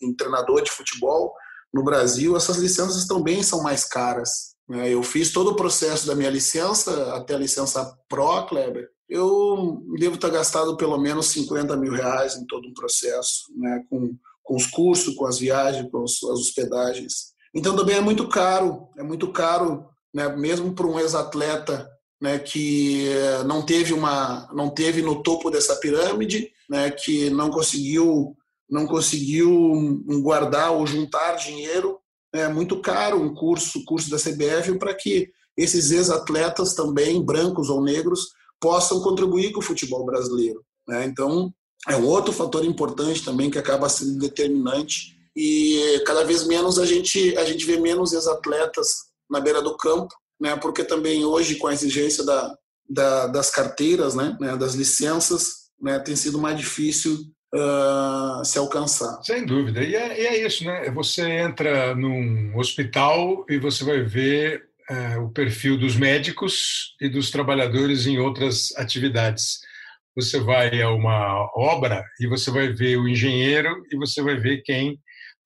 em 0.00 0.14
treinador 0.14 0.62
de 0.62 0.70
futebol 0.70 1.34
no 1.74 1.82
Brasil, 1.82 2.36
essas 2.36 2.56
licenças 2.56 3.04
também 3.04 3.42
são 3.42 3.64
mais 3.64 3.84
caras. 3.84 4.54
Né? 4.68 4.88
Eu 4.88 5.02
fiz 5.02 5.32
todo 5.32 5.50
o 5.50 5.56
processo 5.56 6.06
da 6.06 6.14
minha 6.14 6.30
licença, 6.30 7.16
até 7.16 7.34
a 7.34 7.38
licença 7.38 7.98
Pro, 8.08 8.46
Kleber. 8.46 8.88
Eu 9.08 9.82
devo 9.98 10.18
ter 10.18 10.30
gastado 10.30 10.76
pelo 10.76 10.96
menos 10.98 11.26
50 11.26 11.76
mil 11.76 11.92
reais 11.92 12.36
em 12.36 12.46
todo 12.46 12.68
o 12.68 12.74
processo, 12.74 13.46
né? 13.56 13.82
com, 13.90 14.14
com 14.44 14.54
os 14.54 14.68
cursos, 14.68 15.16
com 15.16 15.26
as 15.26 15.40
viagens, 15.40 15.90
com 15.90 16.04
as 16.04 16.22
hospedagens. 16.22 17.32
Então 17.58 17.76
também 17.76 17.96
é 17.96 18.00
muito 18.00 18.28
caro, 18.28 18.88
é 18.96 19.02
muito 19.02 19.30
caro, 19.32 19.86
né? 20.14 20.28
mesmo 20.36 20.72
para 20.72 20.86
um 20.86 20.98
ex-atleta 20.98 21.88
né, 22.20 22.38
que 22.38 23.10
não 23.46 23.62
teve 23.62 23.92
uma, 23.92 24.48
não 24.52 24.70
teve 24.70 25.02
no 25.02 25.22
topo 25.22 25.50
dessa 25.50 25.76
pirâmide, 25.76 26.50
né, 26.68 26.90
que 26.90 27.30
não 27.30 27.48
conseguiu, 27.48 28.36
não 28.68 28.86
conseguiu 28.86 29.50
guardar 30.22 30.72
ou 30.72 30.86
juntar 30.86 31.36
dinheiro 31.36 31.98
é 32.32 32.48
muito 32.48 32.80
caro 32.80 33.20
um 33.20 33.34
curso, 33.34 33.84
curso 33.84 34.10
da 34.10 34.18
CBF 34.18 34.78
para 34.78 34.94
que 34.94 35.30
esses 35.56 35.90
ex-atletas 35.90 36.74
também, 36.74 37.22
brancos 37.22 37.68
ou 37.70 37.82
negros, 37.82 38.28
possam 38.60 39.00
contribuir 39.00 39.52
com 39.52 39.60
o 39.60 39.64
futebol 39.64 40.04
brasileiro. 40.04 40.62
Né? 40.86 41.06
Então, 41.06 41.52
é 41.88 41.96
um 41.96 42.06
outro 42.06 42.32
fator 42.32 42.64
importante 42.64 43.24
também 43.24 43.50
que 43.50 43.58
acaba 43.58 43.88
sendo 43.88 44.18
determinante 44.18 45.17
e 45.40 46.02
cada 46.04 46.24
vez 46.24 46.44
menos 46.48 46.80
a 46.80 46.84
gente 46.84 47.36
a 47.36 47.44
gente 47.44 47.64
vê 47.64 47.78
menos 47.78 48.12
ex-atletas 48.12 48.88
na 49.30 49.38
beira 49.38 49.62
do 49.62 49.76
campo, 49.76 50.12
né? 50.40 50.56
Porque 50.56 50.82
também 50.82 51.24
hoje 51.24 51.54
com 51.54 51.68
a 51.68 51.72
exigência 51.72 52.24
da, 52.24 52.56
da 52.90 53.26
das 53.28 53.48
carteiras, 53.48 54.16
né? 54.16 54.36
né 54.40 54.56
das 54.56 54.74
licenças, 54.74 55.70
né? 55.80 56.00
Tem 56.00 56.16
sido 56.16 56.40
mais 56.40 56.58
difícil 56.58 57.20
uh, 57.54 58.44
se 58.44 58.58
alcançar. 58.58 59.22
Sem 59.22 59.46
dúvida. 59.46 59.84
E 59.84 59.94
é, 59.94 60.20
e 60.20 60.26
é, 60.26 60.44
isso, 60.44 60.64
né? 60.64 60.90
Você 60.90 61.22
entra 61.22 61.94
num 61.94 62.58
hospital 62.58 63.46
e 63.48 63.60
você 63.60 63.84
vai 63.84 64.02
ver 64.02 64.64
uh, 64.90 65.22
o 65.22 65.30
perfil 65.30 65.78
dos 65.78 65.94
médicos 65.94 66.96
e 67.00 67.08
dos 67.08 67.30
trabalhadores 67.30 68.08
em 68.08 68.18
outras 68.18 68.74
atividades. 68.76 69.60
Você 70.16 70.40
vai 70.40 70.82
a 70.82 70.90
uma 70.90 71.48
obra 71.54 72.04
e 72.18 72.26
você 72.26 72.50
vai 72.50 72.72
ver 72.72 72.96
o 72.96 73.06
engenheiro 73.06 73.84
e 73.92 73.96
você 73.96 74.20
vai 74.20 74.34
ver 74.34 74.62
quem 74.62 74.98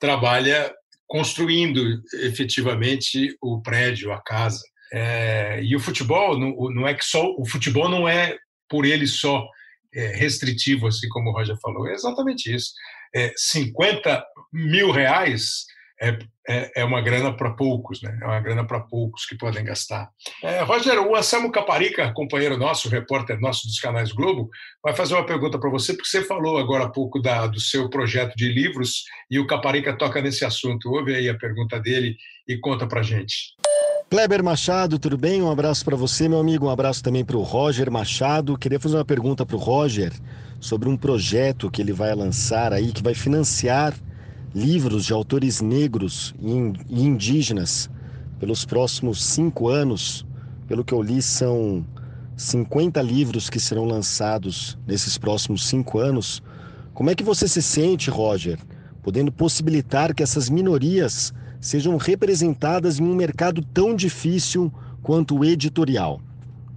trabalha 0.03 0.75
construindo 1.07 2.03
efetivamente 2.25 3.37
o 3.41 3.63
prédio, 3.63 4.13
a 4.13 4.21
casa. 4.21 4.61
É, 4.93 5.61
e 5.63 5.77
o 5.77 5.81
futebol 5.81 6.37
não, 6.37 6.51
não 6.71 6.89
é 6.89 6.93
que 6.93 7.05
só 7.05 7.25
o 7.39 7.47
futebol 7.47 7.89
não 7.89 8.09
é 8.09 8.37
por 8.69 8.85
ele 8.85 9.07
só 9.07 9.47
é, 9.95 10.09
restritivo, 10.17 10.89
assim 10.89 11.09
como 11.09 11.31
o 11.31 11.33
Roger 11.33 11.57
falou. 11.63 11.87
É 11.87 11.93
exatamente 11.93 12.53
isso. 12.53 12.73
É, 13.15 13.33
50 13.37 14.25
mil 14.53 14.91
reais 14.91 15.67
é, 16.03 16.19
é, 16.49 16.81
é 16.81 16.85
uma 16.85 17.01
grana 17.01 17.33
para 17.33 17.51
poucos, 17.51 18.03
né? 18.03 18.19
É 18.21 18.25
uma 18.27 18.41
grana 18.41 18.67
para 18.67 18.81
poucos 18.81 19.25
que 19.25 19.37
podem 19.37 19.65
gastar. 19.65 20.11
É, 20.43 20.61
Roger, 20.63 20.99
o 21.01 21.15
Anselmo 21.15 21.53
Caparica, 21.53 22.13
companheiro 22.13 22.57
nosso, 22.57 22.89
repórter 22.89 23.41
nosso 23.41 23.69
dos 23.69 23.79
canais 23.79 24.11
Globo, 24.11 24.51
vai 24.83 24.95
fazer 24.95 25.15
uma 25.15 25.25
pergunta 25.25 25.61
para 25.61 25.71
você, 25.71 25.95
porque 25.95 26.09
você 26.09 26.25
falou 26.25 26.59
agora 26.59 26.85
há 26.85 26.89
pouco 26.89 27.23
da, 27.23 27.47
do 27.47 27.61
seu 27.61 27.89
projeto 27.89 28.35
de 28.35 28.49
livros 28.49 29.05
e 29.31 29.39
o 29.39 29.47
Caparica 29.47 29.97
toca 29.97 30.21
nesse 30.21 30.45
assunto. 30.45 30.91
Ouve 30.91 31.15
aí 31.15 31.29
a 31.29 31.39
pergunta 31.39 31.79
dele 31.79 32.17
e 32.49 32.59
conta 32.59 32.85
para 32.85 33.03
gente. 33.03 33.55
Kleber 34.11 34.43
Machado, 34.43 34.99
tudo 34.99 35.17
bem? 35.17 35.41
Um 35.41 35.51
abraço 35.51 35.85
para 35.85 35.97
você, 35.97 36.29
meu 36.29 36.41
amigo. 36.41 36.67
Um 36.67 36.71
abraço 36.71 37.03
também 37.03 37.25
para 37.25 37.37
o 37.37 37.43
Roger 37.43 37.91
Machado. 37.91 38.59
Queria 38.59 38.81
fazer 38.81 38.97
uma 38.97 39.05
pergunta 39.05 39.47
para 39.47 39.57
o 39.57 39.59
Roger 39.59 40.13
sobre 40.61 40.89
um 40.89 40.97
projeto 40.97 41.71
que 41.71 41.81
ele 41.81 41.93
vai 41.93 42.13
lançar 42.15 42.73
aí, 42.73 42.93
que 42.93 43.03
vai 43.03 43.15
financiar 43.15 43.95
livros 44.55 45.05
de 45.05 45.13
autores 45.13 45.61
negros 45.61 46.35
e 46.41 47.03
indígenas 47.03 47.89
pelos 48.39 48.65
próximos 48.65 49.25
cinco 49.25 49.69
anos. 49.69 50.27
Pelo 50.67 50.85
que 50.85 50.93
eu 50.93 51.03
li, 51.03 51.23
são 51.23 51.85
50 52.37 53.01
livros 53.01 53.49
que 53.49 53.61
serão 53.61 53.85
lançados 53.85 54.79
nesses 54.87 55.17
próximos 55.17 55.67
cinco 55.67 55.99
anos. 55.99 56.43
Como 56.93 57.11
é 57.11 57.15
que 57.15 57.23
você 57.23 57.47
se 57.49 57.63
sente, 57.63 58.11
Roger, 58.11 58.59
podendo 59.03 59.33
possibilitar 59.33 60.15
que 60.15 60.23
essas 60.23 60.49
minorias 60.51 61.33
sejam 61.61 61.97
representadas 61.97 62.99
em 62.99 63.05
um 63.05 63.15
mercado 63.15 63.65
tão 63.73 63.95
difícil 63.95 64.73
quanto 65.03 65.39
o 65.39 65.45
editorial. 65.45 66.21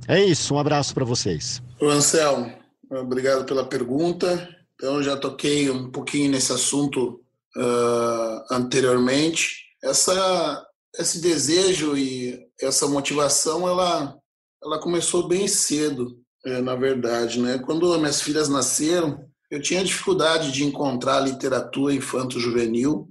É 0.08 0.24
isso, 0.24 0.54
um 0.54 0.60
abraço 0.60 0.94
para 0.94 1.04
vocês. 1.04 1.62
O 1.82 1.88
Anselmo, 1.88 2.54
obrigado 2.90 3.46
pela 3.46 3.66
pergunta. 3.66 4.48
Então, 4.76 5.02
já 5.02 5.18
toquei 5.18 5.70
um 5.70 5.90
pouquinho 5.90 6.30
nesse 6.30 6.52
assunto 6.52 7.20
uh, 7.58 8.54
anteriormente. 8.54 9.66
Essa, 9.84 10.66
esse 10.98 11.20
desejo 11.20 11.98
e 11.98 12.40
essa 12.62 12.88
motivação, 12.88 13.68
ela, 13.68 14.18
ela 14.64 14.80
começou 14.80 15.28
bem 15.28 15.48
cedo, 15.48 16.18
é, 16.46 16.62
na 16.62 16.76
verdade. 16.76 17.40
Né? 17.40 17.60
Quando 17.60 17.98
minhas 18.00 18.22
filhas 18.22 18.50
nasceram, 18.50 19.20
eu 19.50 19.62
tinha 19.62 19.84
dificuldade 19.84 20.52
de 20.52 20.64
encontrar 20.64 21.20
literatura 21.20 21.94
infanto-juvenil 21.94 23.08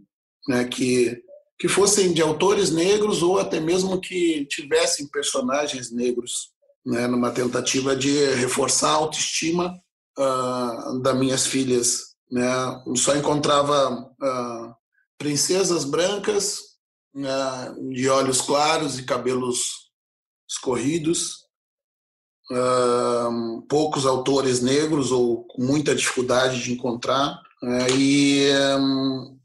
né, 0.49 0.65
que, 0.65 1.23
que 1.59 1.69
fossem 1.69 2.13
de 2.13 2.21
autores 2.21 2.71
negros 2.71 3.23
ou 3.23 3.39
até 3.39 3.61
mesmo 3.61 4.01
que 4.01 4.47
tivessem 4.47 5.09
personagens 5.09 5.91
negros, 5.93 6.51
né, 6.85 7.07
numa 7.07 7.31
tentativa 7.31 7.97
de 7.97 8.13
reforçar 8.35 8.91
a 8.91 8.95
autoestima 8.95 9.75
uh, 10.19 11.01
das 11.01 11.17
minhas 11.17 11.47
filhas. 11.47 12.14
Né? 12.35 12.83
Só 12.97 13.15
encontrava 13.15 14.11
uh, 14.21 14.75
princesas 15.17 15.85
brancas, 15.85 16.59
uh, 17.15 17.91
de 17.91 18.09
olhos 18.09 18.41
claros 18.41 18.99
e 18.99 19.05
cabelos 19.05 19.93
escorridos, 20.51 21.45
poucos 23.69 24.05
autores 24.05 24.61
negros 24.61 25.11
ou 25.11 25.45
com 25.45 25.63
muita 25.63 25.95
dificuldade 25.95 26.63
de 26.63 26.73
encontrar. 26.73 27.41
Né? 27.63 27.87
e 27.97 28.51
um, 28.79 29.39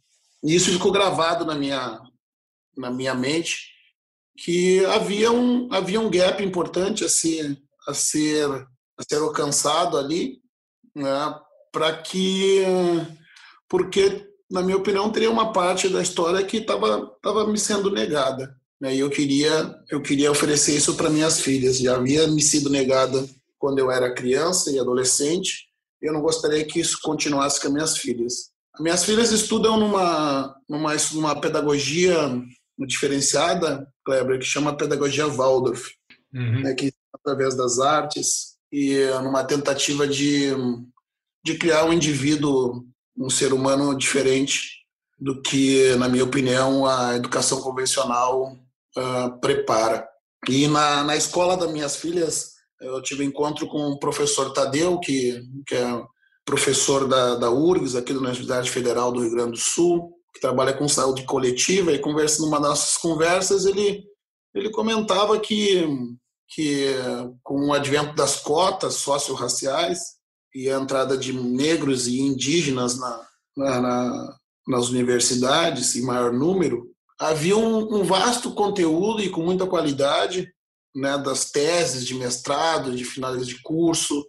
isso 0.43 0.71
ficou 0.71 0.91
gravado 0.91 1.45
na 1.45 1.55
minha, 1.55 2.01
na 2.75 2.91
minha 2.91 3.13
mente 3.13 3.69
que 4.35 4.83
havia 4.85 5.31
um, 5.31 5.71
havia 5.71 6.01
um 6.01 6.09
gap 6.09 6.43
importante 6.43 7.05
a 7.05 7.09
ser, 7.09 7.57
a 7.87 7.93
ser, 7.93 8.49
a 8.97 9.03
ser 9.07 9.21
alcançado 9.21 9.97
ali 9.97 10.41
né, 10.95 11.39
para 11.71 11.95
que 11.97 12.63
porque 13.67 14.27
na 14.49 14.61
minha 14.61 14.77
opinião 14.77 15.11
teria 15.11 15.29
uma 15.29 15.53
parte 15.53 15.89
da 15.89 16.01
história 16.01 16.43
que 16.43 16.57
estava 16.57 17.05
tava 17.21 17.45
me 17.47 17.57
sendo 17.57 17.91
negada 17.91 18.55
né, 18.81 18.95
e 18.95 18.99
eu 18.99 19.09
queria 19.09 19.75
eu 19.89 20.01
queria 20.01 20.31
oferecer 20.31 20.75
isso 20.75 20.95
para 20.95 21.09
minhas 21.09 21.41
filhas. 21.41 21.79
Já 21.79 21.95
havia 21.95 22.27
me 22.27 22.41
sido 22.41 22.69
negada 22.69 23.27
quando 23.57 23.79
eu 23.79 23.91
era 23.91 24.13
criança 24.13 24.71
e 24.71 24.79
adolescente. 24.79 25.67
E 26.01 26.07
eu 26.07 26.13
não 26.13 26.21
gostaria 26.21 26.63
que 26.65 26.79
isso 26.79 26.97
continuasse 27.01 27.59
com 27.59 27.67
as 27.67 27.73
minhas 27.73 27.97
filhas. 27.97 28.33
Minhas 28.79 29.03
filhas 29.03 29.31
estudam 29.31 29.77
numa 29.77 30.55
numa, 30.67 30.95
numa 31.13 31.41
pedagogia 31.41 32.15
diferenciada 32.87 33.85
Kleber 34.05 34.39
que 34.39 34.45
chama 34.45 34.77
pedagogia 34.77 35.27
Waldorf 35.27 35.89
uhum. 36.33 36.61
né, 36.61 36.73
que 36.73 36.93
através 37.13 37.55
das 37.55 37.79
artes 37.79 38.57
e 38.71 39.05
numa 39.21 39.43
tentativa 39.43 40.07
de, 40.07 40.51
de 41.43 41.57
criar 41.57 41.85
um 41.85 41.93
indivíduo, 41.93 42.83
um 43.17 43.29
ser 43.29 43.53
humano 43.53 43.97
diferente 43.97 44.79
do 45.17 45.41
que, 45.41 45.95
na 45.95 46.07
minha 46.07 46.23
opinião, 46.23 46.85
a 46.85 47.15
educação 47.15 47.61
convencional 47.61 48.53
uh, 48.97 49.39
prepara. 49.41 50.07
E 50.47 50.67
na, 50.67 51.03
na 51.03 51.15
escola 51.15 51.57
das 51.57 51.71
minhas 51.71 51.97
filhas, 51.97 52.51
eu 52.79 53.01
tive 53.01 53.25
encontro 53.25 53.67
com 53.67 53.89
o 53.89 53.99
professor 53.99 54.53
Tadeu, 54.53 54.99
que, 54.99 55.41
que 55.67 55.75
é 55.75 56.03
professor 56.45 57.07
da, 57.07 57.35
da 57.35 57.51
URGS, 57.51 57.95
aqui 57.95 58.13
da 58.13 58.19
Universidade 58.19 58.71
Federal 58.71 59.11
do 59.11 59.21
Rio 59.21 59.31
Grande 59.31 59.51
do 59.51 59.57
Sul, 59.57 60.13
que 60.33 60.39
trabalha 60.39 60.73
com 60.73 60.87
saúde 60.87 61.23
coletiva, 61.23 61.91
e 61.91 61.99
conversa 61.99 62.41
numa 62.41 62.59
das 62.59 62.69
nossas 62.69 62.97
conversas, 62.97 63.65
ele, 63.65 64.05
ele 64.55 64.69
comentava 64.69 65.39
que 65.39 65.85
que 66.51 66.87
com 67.43 67.67
o 67.67 67.73
advento 67.73 68.15
das 68.15 68.37
cotas 68.37 68.95
socio-raciais 68.95 69.99
e 70.53 70.69
a 70.69 70.79
entrada 70.79 71.17
de 71.17 71.33
negros 71.33 72.07
e 72.07 72.19
indígenas 72.19 72.97
na, 72.99 73.27
na, 73.55 73.81
na, 73.81 74.37
nas 74.67 74.89
universidades 74.89 75.95
em 75.95 76.01
maior 76.01 76.33
número, 76.33 76.89
havia 77.19 77.57
um, 77.57 77.99
um, 77.99 78.03
vasto 78.03 78.53
conteúdo 78.53 79.21
e 79.21 79.29
com 79.29 79.41
muita 79.41 79.67
qualidade 79.67 80.51
né, 80.95 81.17
das 81.17 81.51
teses 81.51 82.05
de 82.05 82.15
mestrado, 82.15 82.95
de 82.95 83.03
finais 83.03 83.45
de 83.45 83.61
curso, 83.61 84.25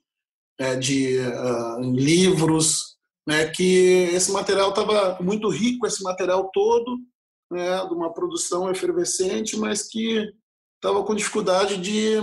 né, 0.58 0.76
de 0.76 1.18
uh, 1.20 1.80
livros, 1.80 2.96
né, 3.26 3.48
que 3.48 4.10
esse 4.12 4.30
material 4.32 4.70
estava 4.70 5.22
muito 5.22 5.48
rico, 5.48 5.86
esse 5.86 6.02
material 6.02 6.50
todo, 6.52 6.98
né, 7.50 7.86
de 7.86 7.94
uma 7.94 8.12
produção 8.12 8.70
efervescente, 8.70 9.56
mas 9.56 9.88
que 9.88 10.28
estava 10.76 11.02
com 11.04 11.14
dificuldade 11.14 11.76
de, 11.76 12.16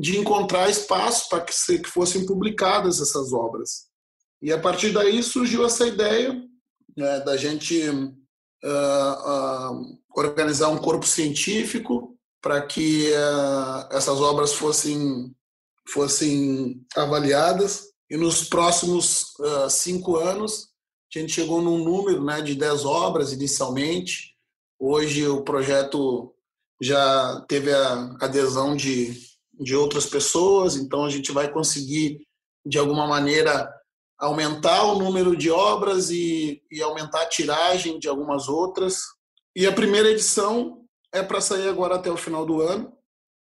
de 0.00 0.16
encontrar 0.16 0.70
espaço 0.70 1.28
para 1.28 1.42
que, 1.42 1.52
que 1.78 1.90
fossem 1.90 2.24
publicadas 2.24 3.02
essas 3.02 3.34
obras. 3.34 3.90
E 4.40 4.50
a 4.50 4.58
partir 4.58 4.92
daí 4.92 5.22
surgiu 5.22 5.66
essa 5.66 5.86
ideia 5.86 6.42
né, 6.96 7.20
da 7.20 7.36
gente 7.36 7.86
uh, 7.86 8.12
uh, 8.64 9.98
organizar 10.16 10.70
um 10.70 10.78
corpo 10.78 11.06
científico 11.06 12.16
para 12.40 12.62
que 12.62 13.10
uh, 13.10 13.94
essas 13.94 14.18
obras 14.22 14.54
fossem, 14.54 15.34
fossem 15.86 16.82
avaliadas. 16.96 17.90
E 18.10 18.16
nos 18.16 18.44
próximos 18.44 19.34
cinco 19.68 20.16
anos, 20.16 20.70
a 21.14 21.18
gente 21.18 21.32
chegou 21.32 21.60
num 21.60 21.84
número 21.84 22.24
né, 22.24 22.40
de 22.40 22.54
dez 22.54 22.86
obras 22.86 23.32
inicialmente. 23.32 24.34
Hoje 24.80 25.28
o 25.28 25.42
projeto 25.42 26.34
já 26.80 27.44
teve 27.46 27.72
a 27.72 28.16
adesão 28.20 28.74
de, 28.74 29.29
de 29.60 29.76
outras 29.76 30.06
pessoas, 30.06 30.76
então 30.76 31.04
a 31.04 31.10
gente 31.10 31.30
vai 31.32 31.52
conseguir, 31.52 32.26
de 32.64 32.78
alguma 32.78 33.06
maneira, 33.06 33.70
aumentar 34.18 34.84
o 34.84 34.98
número 34.98 35.36
de 35.36 35.50
obras 35.50 36.10
e, 36.10 36.62
e 36.70 36.82
aumentar 36.82 37.22
a 37.22 37.28
tiragem 37.28 37.98
de 37.98 38.08
algumas 38.08 38.48
outras. 38.48 39.02
E 39.54 39.66
a 39.66 39.72
primeira 39.72 40.10
edição 40.10 40.84
é 41.12 41.22
para 41.22 41.40
sair 41.40 41.68
agora 41.68 41.96
até 41.96 42.10
o 42.10 42.16
final 42.16 42.46
do 42.46 42.60
ano, 42.62 42.92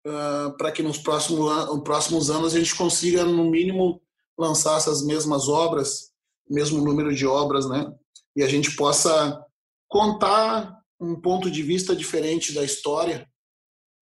uh, 0.08 0.58
para 0.58 0.72
que 0.72 0.82
nos 0.82 1.04
nos 1.04 1.84
próximos 1.84 2.30
anos 2.30 2.56
a 2.56 2.60
gente 2.60 2.76
consiga, 2.76 3.24
no 3.24 3.46
mínimo, 3.50 4.02
lançar 4.38 4.78
essas 4.78 5.04
mesmas 5.04 5.48
obras, 5.48 6.12
mesmo 6.50 6.84
número 6.84 7.14
de 7.14 7.28
obras, 7.28 7.68
né? 7.68 7.92
E 8.36 8.42
a 8.42 8.48
gente 8.48 8.76
possa 8.76 9.44
contar 9.88 10.80
um 11.00 11.20
ponto 11.20 11.50
de 11.52 11.62
vista 11.62 11.96
diferente 11.96 12.54
da 12.54 12.64
história, 12.64 13.28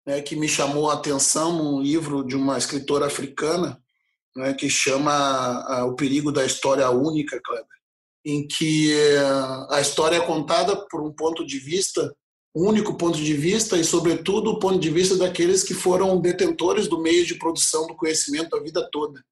né, 0.06 0.22
que 0.22 0.36
me 0.36 0.48
chamou 0.48 0.90
a 0.90 0.94
atenção 0.94 1.76
um 1.76 1.82
livro 1.82 2.24
de 2.24 2.36
uma 2.36 2.58
escritora 2.58 3.06
africana, 3.08 3.82
né, 4.36 4.54
que 4.54 4.70
chama 4.70 5.86
O 5.86 5.96
Perigo 5.96 6.32
da 6.32 6.46
História 6.46 6.90
Única, 6.90 7.40
Kleber, 7.44 7.66
em 8.26 8.48
que 8.48 8.94
eh, 8.94 9.20
a 9.70 9.80
história 9.80 10.18
é 10.18 10.26
contada 10.26 10.76
por 10.90 11.02
um 11.02 11.12
ponto 11.12 11.46
de 11.46 11.60
vista, 11.60 12.14
único 12.54 12.98
ponto 12.98 13.18
de 13.18 13.34
vista, 13.34 13.78
e, 13.78 13.84
sobretudo, 13.84 14.52
o 14.52 14.60
ponto 14.60 14.80
de 14.80 14.90
vista 14.90 15.16
daqueles 15.16 15.64
que 15.64 15.74
foram 15.74 16.20
detentores 16.20 16.88
do 16.88 17.02
meio 17.02 17.26
de 17.26 17.36
produção 17.36 17.88
do 17.88 17.96
conhecimento 17.96 18.56
a 18.56 18.62
vida 18.62 18.88
toda. 18.92 19.24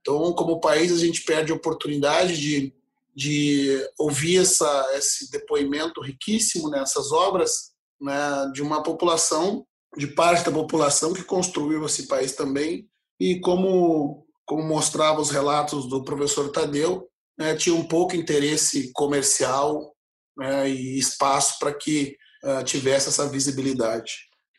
Então, 0.00 0.32
como 0.32 0.60
país, 0.60 0.92
a 0.92 0.98
gente 0.98 1.22
perde 1.22 1.52
a 1.52 1.54
oportunidade 1.54 2.38
de 2.38 2.74
de 3.14 3.88
ouvir 3.96 4.38
essa, 4.38 4.90
esse 4.94 5.30
depoimento 5.30 6.00
riquíssimo 6.00 6.68
nessas 6.68 7.12
obras 7.12 7.72
né, 8.00 8.50
de 8.52 8.60
uma 8.60 8.82
população, 8.82 9.64
de 9.96 10.06
parte 10.08 10.44
da 10.44 10.52
população 10.52 11.12
que 11.12 11.22
construiu 11.22 11.84
esse 11.84 12.06
país 12.06 12.32
também 12.32 12.86
e 13.20 13.40
como 13.40 14.24
como 14.46 14.62
mostrava 14.62 15.20
os 15.20 15.30
relatos 15.30 15.88
do 15.88 16.04
professor 16.04 16.50
Tadeu, 16.50 17.08
né, 17.38 17.54
tinha 17.54 17.74
um 17.74 17.84
pouco 17.84 18.14
interesse 18.14 18.92
comercial 18.92 19.94
né, 20.36 20.68
e 20.68 20.98
espaço 20.98 21.58
para 21.58 21.72
que 21.72 22.16
uh, 22.44 22.62
tivesse 22.62 23.08
essa 23.08 23.28
visibilidade. 23.28 24.12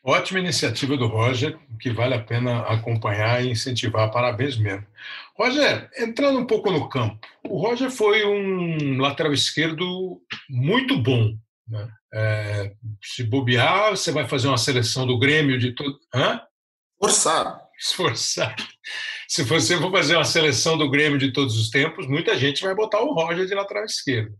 Ótima 0.04 0.38
iniciativa 0.38 0.96
do 0.96 1.08
Roger, 1.08 1.58
que 1.80 1.90
vale 1.90 2.14
a 2.14 2.22
pena 2.22 2.60
acompanhar 2.60 3.44
e 3.44 3.50
incentivar. 3.50 4.10
Parabéns 4.12 4.56
mesmo. 4.56 4.86
Roger, 5.36 5.90
entrando 5.98 6.38
um 6.38 6.46
pouco 6.46 6.70
no 6.70 6.88
campo, 6.88 7.18
o 7.48 7.58
Roger 7.58 7.90
foi 7.90 8.24
um 8.24 9.00
lateral 9.00 9.32
esquerdo 9.32 10.20
muito 10.48 10.96
bom. 10.96 11.36
Né? 11.68 11.88
É, 12.14 12.72
se 13.02 13.24
bobear, 13.24 13.90
você 13.90 14.12
vai 14.12 14.26
fazer 14.26 14.48
uma 14.48 14.58
seleção 14.58 15.06
do 15.06 15.18
Grêmio 15.18 15.58
de 15.58 15.74
todo. 15.74 15.98
Hã? 16.14 16.40
Esforçado. 16.94 17.60
Esforçado. 17.78 18.64
Se 19.28 19.42
você 19.42 19.76
for 19.76 19.90
fazer 19.90 20.14
uma 20.14 20.24
seleção 20.24 20.78
do 20.78 20.88
Grêmio 20.88 21.18
de 21.18 21.32
todos 21.32 21.58
os 21.58 21.68
tempos, 21.68 22.06
muita 22.06 22.36
gente 22.36 22.62
vai 22.62 22.74
botar 22.74 23.00
o 23.00 23.12
Roger 23.12 23.46
de 23.46 23.54
lateral 23.54 23.84
esquerdo. 23.84 24.34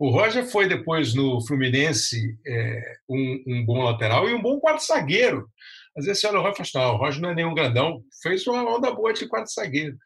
O 0.00 0.10
Roger 0.10 0.44
foi 0.44 0.66
depois 0.66 1.14
no 1.14 1.40
Fluminense 1.46 2.36
é, 2.46 2.96
um, 3.08 3.44
um, 3.46 3.64
bom 3.64 3.84
lateral 3.84 4.28
e 4.28 4.34
um 4.34 4.42
bom 4.42 4.58
quarto 4.58 4.84
zagueiro. 4.84 5.46
Às 5.96 6.06
vezes 6.06 6.20
você 6.20 6.26
olha 6.26 6.40
o 6.40 6.42
Roger 6.42 6.62
e 6.62 6.70
fala 6.70 6.86
assim, 6.86 6.94
o 6.94 6.98
Roger 6.98 7.22
não 7.22 7.30
é 7.30 7.34
nenhum 7.34 7.54
grandão, 7.54 8.02
fez 8.22 8.46
uma 8.46 8.64
onda 8.64 8.90
boa 8.90 9.12
de 9.12 9.28
quarto 9.28 9.52
zagueiro. 9.52 9.96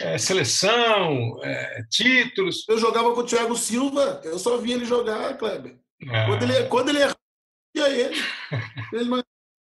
É, 0.00 0.18
seleção, 0.18 1.40
é, 1.44 1.82
títulos. 1.90 2.68
Eu 2.68 2.76
jogava 2.76 3.14
com 3.14 3.20
o 3.20 3.24
Thiago 3.24 3.56
Silva, 3.56 4.20
eu 4.24 4.38
só 4.38 4.58
vi 4.58 4.72
ele 4.72 4.84
jogar, 4.84 5.38
Kleber. 5.38 5.81
Quando, 6.06 6.42
ele, 6.42 6.64
quando 6.64 6.88
ele 6.88 6.98
ele. 7.74 8.16
ele 8.92 9.22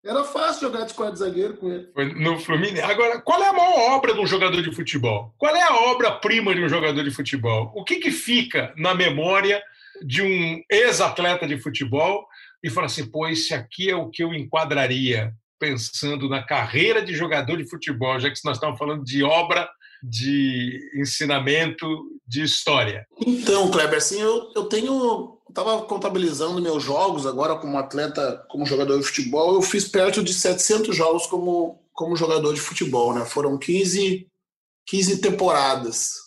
era 0.04 0.22
fácil 0.22 0.68
jogar 0.68 0.84
de 0.84 0.92
quatro 0.92 1.16
zagueiro 1.16 1.56
com 1.56 1.72
ele. 1.72 1.90
Foi 1.94 2.12
no 2.12 2.38
Fluminense. 2.38 2.82
Agora, 2.82 3.20
qual 3.22 3.42
é 3.42 3.48
a 3.48 3.52
maior 3.52 3.96
obra 3.96 4.12
de 4.12 4.20
um 4.20 4.26
jogador 4.26 4.62
de 4.62 4.74
futebol? 4.74 5.34
Qual 5.38 5.56
é 5.56 5.62
a 5.62 5.74
obra-prima 5.90 6.54
de 6.54 6.62
um 6.62 6.68
jogador 6.68 7.02
de 7.02 7.10
futebol? 7.10 7.72
O 7.74 7.82
que, 7.82 7.96
que 7.96 8.10
fica 8.10 8.74
na 8.76 8.94
memória 8.94 9.62
de 10.04 10.20
um 10.20 10.62
ex-atleta 10.70 11.46
de 11.46 11.58
futebol 11.58 12.26
e 12.62 12.68
fala 12.68 12.86
assim, 12.86 13.06
pô, 13.06 13.26
esse 13.26 13.54
aqui 13.54 13.88
é 13.88 13.96
o 13.96 14.10
que 14.10 14.22
eu 14.22 14.34
enquadraria 14.34 15.32
pensando 15.58 16.28
na 16.28 16.42
carreira 16.42 17.00
de 17.02 17.14
jogador 17.14 17.56
de 17.56 17.68
futebol, 17.68 18.20
já 18.20 18.30
que 18.30 18.38
nós 18.44 18.58
estamos 18.58 18.78
falando 18.78 19.02
de 19.02 19.22
obra 19.22 19.66
de 20.02 20.90
ensinamento 20.94 21.86
de 22.26 22.42
história? 22.42 23.06
Então, 23.26 23.70
Kleber, 23.70 23.96
assim, 23.96 24.20
eu, 24.20 24.52
eu 24.54 24.64
tenho. 24.64 25.33
Estava 25.54 25.82
contabilizando 25.82 26.60
meus 26.60 26.82
jogos 26.82 27.28
agora 27.28 27.54
como 27.54 27.78
atleta, 27.78 28.44
como 28.48 28.66
jogador 28.66 28.98
de 28.98 29.06
futebol. 29.06 29.54
Eu 29.54 29.62
fiz 29.62 29.86
perto 29.86 30.20
de 30.20 30.34
700 30.34 30.96
jogos 30.96 31.28
como, 31.28 31.78
como 31.92 32.16
jogador 32.16 32.52
de 32.52 32.60
futebol, 32.60 33.14
né? 33.14 33.24
Foram 33.24 33.56
15, 33.56 34.26
15 34.84 35.20
temporadas 35.20 36.24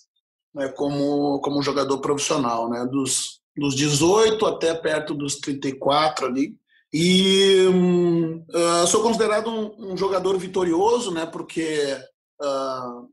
né? 0.56 0.70
como, 0.70 1.42
como 1.42 1.62
jogador 1.62 1.98
profissional, 2.00 2.70
né? 2.70 2.86
Dos, 2.86 3.42
dos 3.56 3.76
18 3.76 4.46
até 4.46 4.74
perto 4.74 5.14
dos 5.14 5.36
34 5.36 6.26
ali. 6.26 6.56
E 6.94 7.66
uh, 7.68 8.88
sou 8.88 9.04
considerado 9.04 9.50
um, 9.50 9.92
um, 9.92 9.98
jogador 9.98 10.38
vitorioso, 10.38 11.12
né? 11.12 11.26
Porque 11.26 11.98
uh, 12.42 13.10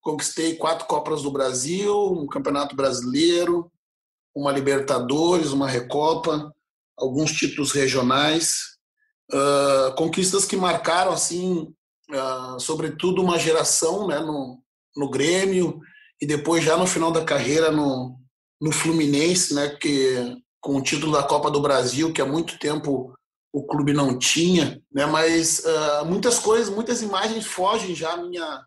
conquistei 0.00 0.56
quatro 0.56 0.86
Copas 0.86 1.22
do 1.22 1.30
Brasil, 1.30 1.94
um 2.10 2.26
Campeonato 2.26 2.74
Brasileiro, 2.74 3.70
uma 4.34 4.52
Libertadores, 4.52 5.52
uma 5.52 5.68
Recopa, 5.68 6.52
alguns 6.98 7.32
títulos 7.32 7.72
regionais, 7.72 8.76
uh, 9.32 9.94
conquistas 9.96 10.44
que 10.44 10.56
marcaram 10.56 11.12
assim, 11.12 11.74
uh, 12.10 12.60
sobretudo 12.60 13.22
uma 13.22 13.38
geração, 13.38 14.06
né, 14.06 14.18
no, 14.20 14.62
no 14.96 15.10
Grêmio 15.10 15.80
e 16.20 16.26
depois 16.26 16.64
já 16.64 16.76
no 16.76 16.86
final 16.86 17.10
da 17.10 17.24
carreira 17.24 17.70
no, 17.70 18.18
no 18.60 18.72
Fluminense, 18.72 19.54
né, 19.54 19.68
que 19.68 20.36
com 20.60 20.76
o 20.76 20.82
título 20.82 21.12
da 21.12 21.22
Copa 21.22 21.50
do 21.50 21.60
Brasil, 21.60 22.12
que 22.12 22.22
há 22.22 22.26
muito 22.26 22.58
tempo 22.58 23.12
o 23.52 23.66
clube 23.66 23.92
não 23.92 24.18
tinha, 24.18 24.80
né, 24.90 25.04
mas 25.04 25.60
uh, 25.64 26.06
muitas 26.06 26.38
coisas, 26.38 26.72
muitas 26.72 27.02
imagens 27.02 27.46
fogem 27.46 27.94
já 27.94 28.12
à 28.12 28.16
minha 28.16 28.64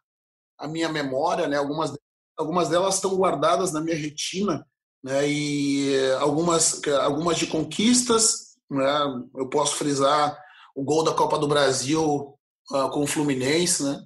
a 0.57 0.67
minha 0.67 0.89
memória, 0.89 1.47
né? 1.47 1.57
Algumas 1.57 1.93
algumas 2.37 2.69
delas 2.69 2.95
estão 2.95 3.15
guardadas 3.15 3.71
na 3.71 3.79
minha 3.79 3.95
retina, 3.95 4.65
né? 5.05 5.29
E 5.29 5.95
algumas 6.19 6.81
algumas 7.01 7.37
de 7.37 7.45
conquistas, 7.45 8.55
né? 8.69 9.23
Eu 9.37 9.47
posso 9.47 9.75
frisar 9.75 10.35
o 10.75 10.83
gol 10.83 11.03
da 11.03 11.13
Copa 11.13 11.37
do 11.37 11.47
Brasil 11.47 12.33
uh, 12.71 12.89
com 12.89 13.03
o 13.03 13.07
Fluminense, 13.07 13.83
né? 13.83 14.03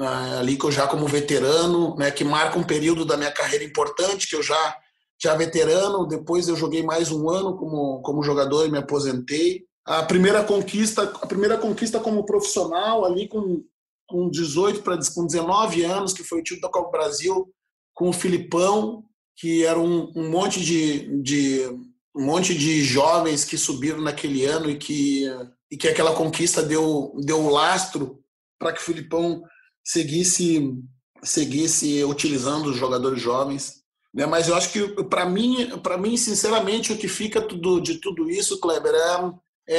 Uh, 0.00 0.38
ali 0.40 0.58
que 0.58 0.66
eu 0.66 0.72
já 0.72 0.88
como 0.88 1.06
veterano, 1.06 1.94
né? 1.94 2.10
Que 2.10 2.24
marca 2.24 2.58
um 2.58 2.64
período 2.64 3.04
da 3.04 3.16
minha 3.16 3.30
carreira 3.30 3.64
importante 3.64 4.28
que 4.28 4.34
eu 4.34 4.42
já 4.42 4.76
já 5.22 5.36
veterano. 5.36 6.08
Depois 6.08 6.48
eu 6.48 6.56
joguei 6.56 6.82
mais 6.82 7.12
um 7.12 7.30
ano 7.30 7.56
como 7.56 8.02
como 8.02 8.24
jogador 8.24 8.66
e 8.66 8.72
me 8.72 8.78
aposentei. 8.78 9.64
A 9.86 10.02
primeira 10.02 10.42
conquista, 10.42 11.04
a 11.04 11.26
primeira 11.26 11.56
conquista 11.58 12.00
como 12.00 12.26
profissional 12.26 13.04
ali 13.04 13.28
com 13.28 13.62
com 14.08 14.28
18 14.28 14.82
para 14.82 14.98
com 15.14 15.24
19 15.24 15.84
anos, 15.84 16.12
que 16.12 16.24
foi 16.24 16.40
o 16.40 16.42
título 16.42 16.62
da 16.62 16.68
Copa 16.68 16.90
Brasil, 16.90 17.48
com 17.94 18.08
o 18.08 18.12
Filipão, 18.12 19.04
que 19.40 19.64
era 19.64 19.80
um, 19.80 20.12
um 20.14 20.28
monte 20.28 20.60
de, 20.60 21.22
de, 21.22 21.66
um 22.14 22.22
monte 22.22 22.54
de 22.54 22.84
jovens 22.84 23.42
que 23.42 23.56
subiram 23.56 24.02
naquele 24.02 24.44
ano 24.44 24.70
e 24.70 24.76
que 24.76 25.24
e 25.70 25.76
que 25.76 25.88
aquela 25.88 26.12
conquista 26.12 26.62
deu 26.62 27.14
deu 27.24 27.48
lastro 27.48 28.20
para 28.58 28.72
que 28.72 28.80
o 28.80 28.84
Filipão 28.84 29.42
seguisse 29.82 30.74
seguisse 31.22 32.04
utilizando 32.04 32.66
os 32.66 32.76
jogadores 32.76 33.22
jovens, 33.22 33.76
né? 34.12 34.26
Mas 34.26 34.48
eu 34.48 34.54
acho 34.54 34.72
que 34.72 35.04
para 35.04 35.24
mim, 35.24 35.78
para 35.78 35.96
mim 35.96 36.16
sinceramente 36.18 36.92
o 36.92 36.98
que 36.98 37.08
fica 37.08 37.40
tudo 37.40 37.80
de 37.80 37.94
tudo 37.94 38.28
isso, 38.28 38.60
Kleber, 38.60 38.94
é 38.94 39.32
é, 39.68 39.78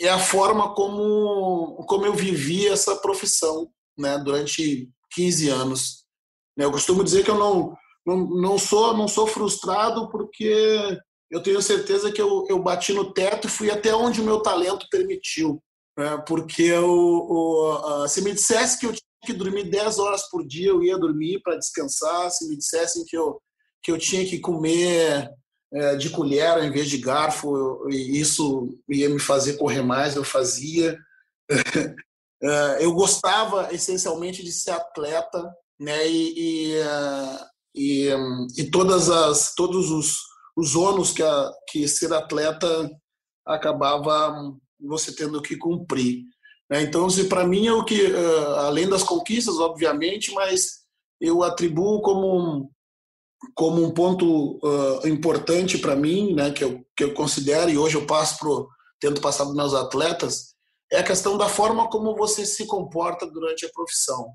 é 0.00 0.08
a 0.08 0.18
forma 0.18 0.74
como, 0.74 1.84
como 1.86 2.04
eu 2.04 2.14
vivi 2.14 2.66
essa 2.66 2.96
profissão 2.96 3.70
né, 3.96 4.18
durante 4.18 4.90
15 5.12 5.48
anos. 5.48 6.04
Eu 6.56 6.72
costumo 6.72 7.04
dizer 7.04 7.24
que 7.24 7.30
eu 7.30 7.38
não, 7.38 7.76
não, 8.08 8.16
não, 8.40 8.58
sou, 8.58 8.96
não 8.96 9.06
sou 9.06 9.26
frustrado 9.26 10.08
porque 10.08 10.98
eu 11.30 11.42
tenho 11.42 11.60
certeza 11.60 12.10
que 12.10 12.22
eu, 12.22 12.46
eu 12.48 12.58
bati 12.58 12.94
no 12.94 13.12
teto 13.12 13.46
e 13.46 13.50
fui 13.50 13.70
até 13.70 13.94
onde 13.94 14.22
o 14.22 14.24
meu 14.24 14.40
talento 14.40 14.86
permitiu. 14.90 15.62
Né, 15.96 16.16
porque 16.26 16.62
eu, 16.62 18.08
se 18.08 18.22
me 18.22 18.32
dissesse 18.32 18.78
que 18.78 18.86
eu 18.86 18.92
tinha 18.92 19.02
que 19.26 19.32
dormir 19.34 19.70
10 19.70 19.98
horas 19.98 20.22
por 20.30 20.46
dia, 20.46 20.68
eu 20.70 20.82
ia 20.82 20.96
dormir 20.96 21.42
para 21.42 21.56
descansar. 21.56 22.30
Se 22.30 22.48
me 22.48 22.56
dissessem 22.56 23.04
que 23.04 23.16
eu, 23.16 23.38
que 23.82 23.92
eu 23.92 23.98
tinha 23.98 24.24
que 24.24 24.38
comer 24.38 25.28
é, 25.70 25.96
de 25.96 26.08
colher 26.08 26.52
ao 26.52 26.64
invés 26.64 26.88
de 26.88 26.96
garfo, 26.96 27.86
e 27.90 28.18
isso 28.18 28.74
ia 28.88 29.10
me 29.10 29.18
fazer 29.18 29.58
correr 29.58 29.82
mais, 29.82 30.16
eu 30.16 30.24
fazia. 30.24 30.98
É, 32.40 32.84
eu 32.84 32.92
gostava 32.92 33.74
essencialmente 33.74 34.44
de 34.44 34.52
ser 34.52 34.70
atleta, 34.70 35.52
né? 35.76 36.08
E, 36.08 36.70
e, 36.70 36.76
é, 36.76 37.40
e, 37.78 38.08
e 38.56 38.70
todas 38.70 39.08
as, 39.08 39.54
todos 39.54 39.90
os, 39.90 40.18
os 40.56 40.74
ônus 40.74 41.12
que, 41.12 41.22
a, 41.22 41.52
que 41.70 41.86
ser 41.86 42.12
atleta 42.12 42.90
acabava 43.46 44.52
você 44.80 45.14
tendo 45.14 45.40
que 45.40 45.56
cumprir. 45.56 46.24
Né? 46.70 46.82
Então, 46.82 47.06
para 47.28 47.46
mim, 47.46 47.66
é 47.66 47.72
o 47.72 47.84
que, 47.84 48.12
além 48.56 48.88
das 48.88 49.02
conquistas, 49.02 49.58
obviamente, 49.58 50.32
mas 50.32 50.80
eu 51.20 51.42
atribuo 51.42 52.02
como 52.02 52.70
como 53.54 53.84
um 53.84 53.92
ponto 53.92 54.58
uh, 54.64 55.06
importante 55.06 55.78
para 55.78 55.94
mim, 55.94 56.34
né, 56.34 56.50
que 56.50 56.64
eu, 56.64 56.84
que 56.96 57.04
eu 57.04 57.14
considero 57.14 57.70
e 57.70 57.78
hoje 57.78 57.96
eu 57.96 58.04
passo 58.04 58.36
pro 58.36 58.68
tento 59.00 59.20
passar 59.20 59.44
para 59.44 59.54
meus 59.54 59.74
atletas, 59.74 60.54
é 60.90 60.98
a 60.98 61.04
questão 61.04 61.38
da 61.38 61.48
forma 61.48 61.88
como 61.88 62.16
você 62.16 62.44
se 62.44 62.66
comporta 62.66 63.26
durante 63.26 63.64
a 63.64 63.70
profissão. 63.72 64.32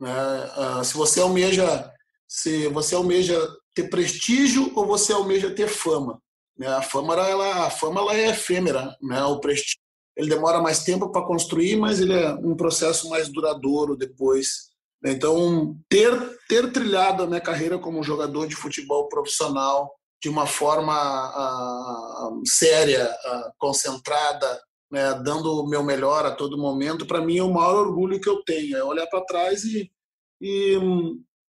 Né? 0.00 0.12
Uh, 0.56 0.84
se 0.84 0.94
você 0.94 1.20
almeja 1.20 1.92
se 2.30 2.68
você 2.68 2.94
almeja 2.94 3.36
ter 3.74 3.90
prestígio 3.90 4.70
ou 4.76 4.86
você 4.86 5.12
almeja 5.12 5.50
ter 5.50 5.68
fama. 5.68 6.20
Né? 6.56 6.68
A 6.68 6.82
fama 6.82 7.14
ela 7.14 7.66
a 7.66 7.70
fama 7.70 8.00
ela 8.00 8.14
é 8.14 8.28
efêmera, 8.28 8.96
né? 9.02 9.24
O 9.24 9.40
prestígio 9.40 9.78
ele 10.16 10.28
demora 10.28 10.60
mais 10.60 10.84
tempo 10.84 11.10
para 11.10 11.26
construir, 11.26 11.76
mas 11.76 12.00
ele 12.00 12.12
é 12.12 12.32
um 12.34 12.54
processo 12.54 13.08
mais 13.08 13.28
duradouro 13.28 13.96
depois 13.96 14.70
então, 15.04 15.76
ter, 15.88 16.12
ter 16.46 16.70
trilhado 16.72 17.22
a 17.22 17.26
minha 17.26 17.40
carreira 17.40 17.78
como 17.78 18.02
jogador 18.02 18.46
de 18.46 18.54
futebol 18.54 19.08
profissional 19.08 19.90
de 20.22 20.28
uma 20.28 20.46
forma 20.46 20.92
séria, 22.46 23.10
concentrada, 23.58 24.60
né, 24.92 25.14
dando 25.24 25.62
o 25.62 25.66
meu 25.66 25.82
melhor 25.82 26.26
a 26.26 26.34
todo 26.34 26.58
momento, 26.58 27.06
para 27.06 27.22
mim 27.22 27.38
é 27.38 27.42
o 27.42 27.52
maior 27.52 27.86
orgulho 27.86 28.20
que 28.20 28.28
eu 28.28 28.42
tenho. 28.44 28.76
É 28.76 28.84
olhar 28.84 29.06
para 29.06 29.24
trás 29.24 29.64
e, 29.64 29.90
e, 30.38 30.76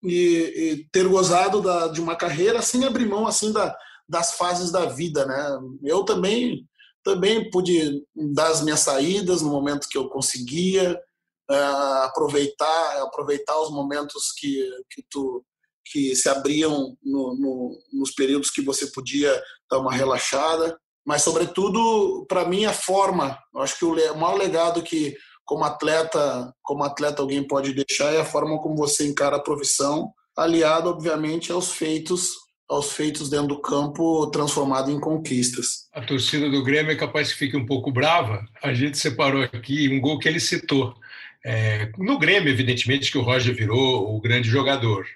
e, 0.03 0.13
e, 0.57 0.89
ter 0.91 1.07
gozado 1.09 1.61
da, 1.61 1.89
de 1.89 2.01
uma 2.01 2.17
carreira 2.17 2.63
sem 2.63 2.85
abrir 2.85 3.07
mão 3.07 3.27
assim 3.27 3.53
da, 3.53 3.77
das 4.09 4.35
fases 4.35 4.71
da 4.71 4.87
vida. 4.87 5.25
Né? 5.27 5.59
Eu 5.85 6.05
também, 6.05 6.67
também 7.03 7.51
pude 7.51 8.05
dar 8.15 8.49
as 8.49 8.63
minhas 8.63 8.81
saídas 8.81 9.43
no 9.43 9.51
momento 9.51 9.89
que 9.89 9.99
eu 9.99 10.09
conseguia, 10.09 11.01
uh, 11.51 12.03
aproveitar 12.05 13.03
aproveitar 13.03 13.59
os 13.61 13.71
momentos 13.71 14.33
que, 14.39 14.69
que 14.91 15.03
tu 15.11 15.45
que 15.91 16.15
se 16.15 16.29
abriam 16.29 16.97
no, 17.03 17.35
no, 17.35 17.79
nos 17.93 18.11
períodos 18.11 18.51
que 18.51 18.61
você 18.61 18.89
podia 18.89 19.43
dar 19.71 19.79
uma 19.79 19.91
relaxada, 19.91 20.79
mas 21.07 21.23
sobretudo 21.23 22.27
para 22.29 22.47
mim 22.47 22.67
a 22.67 22.75
forma. 22.75 23.39
Eu 23.55 23.63
acho 23.63 23.79
que 23.79 23.87
o 23.87 23.95
maior 24.15 24.37
legado 24.37 24.83
que 24.83 25.17
como 25.49 25.65
atleta 25.65 26.53
como 26.63 26.85
atleta 26.85 27.23
alguém 27.23 27.43
pode 27.43 27.73
deixar 27.73 28.13
é 28.13 28.21
a 28.21 28.25
forma 28.25 28.59
como 28.59 28.77
você 28.77 29.09
encara 29.09 29.37
a 29.37 29.43
profissão, 29.43 30.13
aliado 30.37 30.91
obviamente 30.91 31.51
aos 31.51 31.73
feitos 31.73 32.35
aos 32.69 32.93
feitos 32.93 33.31
dentro 33.31 33.49
do 33.49 33.63
campo 33.63 34.27
transformado 34.27 34.91
em 34.91 35.01
conquistas. 35.01 35.89
A 35.91 36.03
torcida 36.03 36.51
do 36.51 36.63
Grêmio 36.63 36.93
é 36.93 36.97
capaz 36.97 37.33
que 37.33 37.39
fique 37.39 37.57
um 37.57 37.65
pouco 37.65 37.91
brava. 37.91 38.45
A 38.63 38.75
gente 38.75 38.99
separou 38.99 39.43
aqui 39.43 39.89
um 39.89 39.99
gol 39.99 40.19
que 40.19 40.29
ele 40.29 40.39
citou. 40.39 40.95
É, 41.43 41.91
no 41.97 42.19
Grêmio, 42.19 42.51
evidentemente, 42.51 43.11
que 43.11 43.17
o 43.17 43.23
Roger 43.23 43.55
virou 43.55 44.15
o 44.15 44.21
grande 44.21 44.51
jogador. 44.51 45.07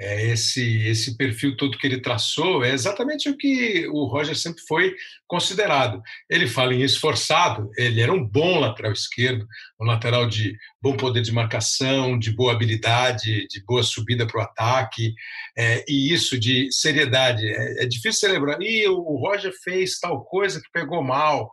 É, 0.00 0.28
esse, 0.28 0.86
esse 0.86 1.14
perfil 1.14 1.54
todo 1.56 1.76
que 1.76 1.86
ele 1.86 2.00
traçou 2.00 2.64
é 2.64 2.72
exatamente 2.72 3.28
o 3.28 3.36
que 3.36 3.86
o 3.88 4.06
Roger 4.06 4.34
sempre 4.34 4.62
foi 4.66 4.94
considerado. 5.28 6.02
Ele 6.28 6.46
fala 6.46 6.74
em 6.74 6.80
esforçado, 6.80 7.70
ele 7.76 8.00
era 8.00 8.10
um 8.10 8.26
bom 8.26 8.58
lateral 8.58 8.92
esquerdo, 8.92 9.46
um 9.78 9.84
lateral 9.84 10.26
de 10.26 10.56
bom 10.80 10.96
poder 10.96 11.20
de 11.20 11.32
marcação, 11.32 12.18
de 12.18 12.30
boa 12.30 12.52
habilidade, 12.52 13.46
de 13.46 13.62
boa 13.66 13.82
subida 13.82 14.26
para 14.26 14.40
o 14.40 14.42
ataque, 14.42 15.12
é, 15.56 15.84
e 15.86 16.12
isso 16.12 16.40
de 16.40 16.68
seriedade. 16.72 17.46
É, 17.46 17.84
é 17.84 17.86
difícil 17.86 18.28
celebrar, 18.28 18.60
e 18.62 18.88
o 18.88 19.16
Roger 19.16 19.52
fez 19.62 19.98
tal 19.98 20.24
coisa 20.24 20.60
que 20.60 20.72
pegou 20.72 21.02
mal 21.02 21.50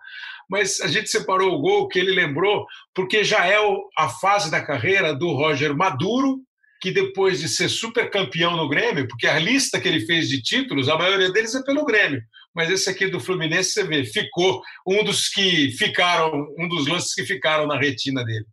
mas 0.49 0.79
a 0.79 0.87
gente 0.87 1.09
separou 1.09 1.53
o 1.53 1.59
gol 1.59 1.89
que 1.89 1.99
ele 1.99 2.13
lembrou, 2.13 2.65
porque 2.95 3.21
já 3.21 3.45
é 3.45 3.57
a 3.97 4.07
fase 4.07 4.49
da 4.49 4.63
carreira 4.63 5.13
do 5.13 5.33
Roger 5.33 5.75
maduro, 5.75 6.39
que 6.81 6.91
depois 6.91 7.39
de 7.39 7.47
ser 7.47 7.69
super 7.69 8.09
campeão 8.09 8.55
no 8.55 8.69
Grêmio, 8.69 9.07
porque 9.07 9.27
a 9.27 9.39
lista 9.39 9.79
que 9.79 9.87
ele 9.87 10.05
fez 10.05 10.29
de 10.29 10.41
títulos, 10.41 10.89
a 10.89 10.97
maioria 10.97 11.31
deles 11.31 11.55
é 11.55 11.63
pelo 11.63 11.85
Grêmio, 11.85 12.21
mas 12.55 12.69
esse 12.69 12.89
aqui 12.89 13.07
do 13.07 13.19
Fluminense, 13.19 13.71
você 13.71 13.83
vê, 13.83 14.03
ficou 14.03 14.61
um 14.85 15.03
dos 15.03 15.29
que 15.29 15.71
ficaram, 15.71 16.47
um 16.57 16.67
dos 16.67 16.87
lances 16.87 17.13
que 17.13 17.23
ficaram 17.23 17.67
na 17.67 17.77
retina 17.77 18.23
dele. 18.23 18.45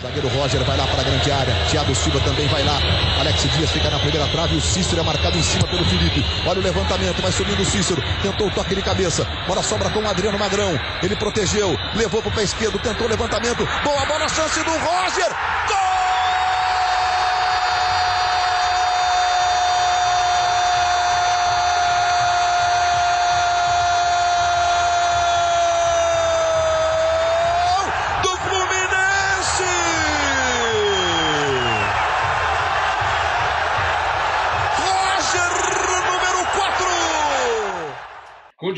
Zagueiro 0.00 0.28
Roger 0.28 0.62
vai 0.64 0.76
lá 0.76 0.86
para 0.86 1.00
a 1.00 1.04
grande 1.04 1.30
área. 1.30 1.52
Thiago 1.70 1.94
Silva 1.94 2.20
também 2.20 2.46
vai 2.48 2.62
lá. 2.62 2.78
Alex 3.18 3.42
Dias 3.56 3.70
fica 3.70 3.90
na 3.90 3.98
primeira 3.98 4.28
trave. 4.28 4.56
O 4.56 4.60
Cícero 4.60 5.00
é 5.00 5.04
marcado 5.04 5.36
em 5.36 5.42
cima 5.42 5.66
pelo 5.66 5.84
Felipe. 5.84 6.24
Olha 6.46 6.60
o 6.60 6.62
levantamento, 6.62 7.20
vai 7.20 7.32
subindo 7.32 7.60
o 7.60 7.64
Cícero. 7.64 8.00
Tentou 8.22 8.46
o 8.46 8.50
toque 8.52 8.76
de 8.76 8.82
cabeça. 8.82 9.24
Bola 9.46 9.62
sobra 9.62 9.90
com 9.90 10.00
o 10.00 10.06
Adriano 10.06 10.38
Magrão. 10.38 10.78
Ele 11.02 11.16
protegeu, 11.16 11.76
levou 11.96 12.22
para 12.22 12.30
o 12.30 12.34
pé 12.34 12.44
esquerdo, 12.44 12.78
tentou 12.78 13.06
o 13.08 13.10
levantamento. 13.10 13.66
Boa 13.82 14.06
bola, 14.06 14.28
chance 14.28 14.62
do 14.62 14.70
Roger. 14.70 15.30
Gol! 15.66 15.87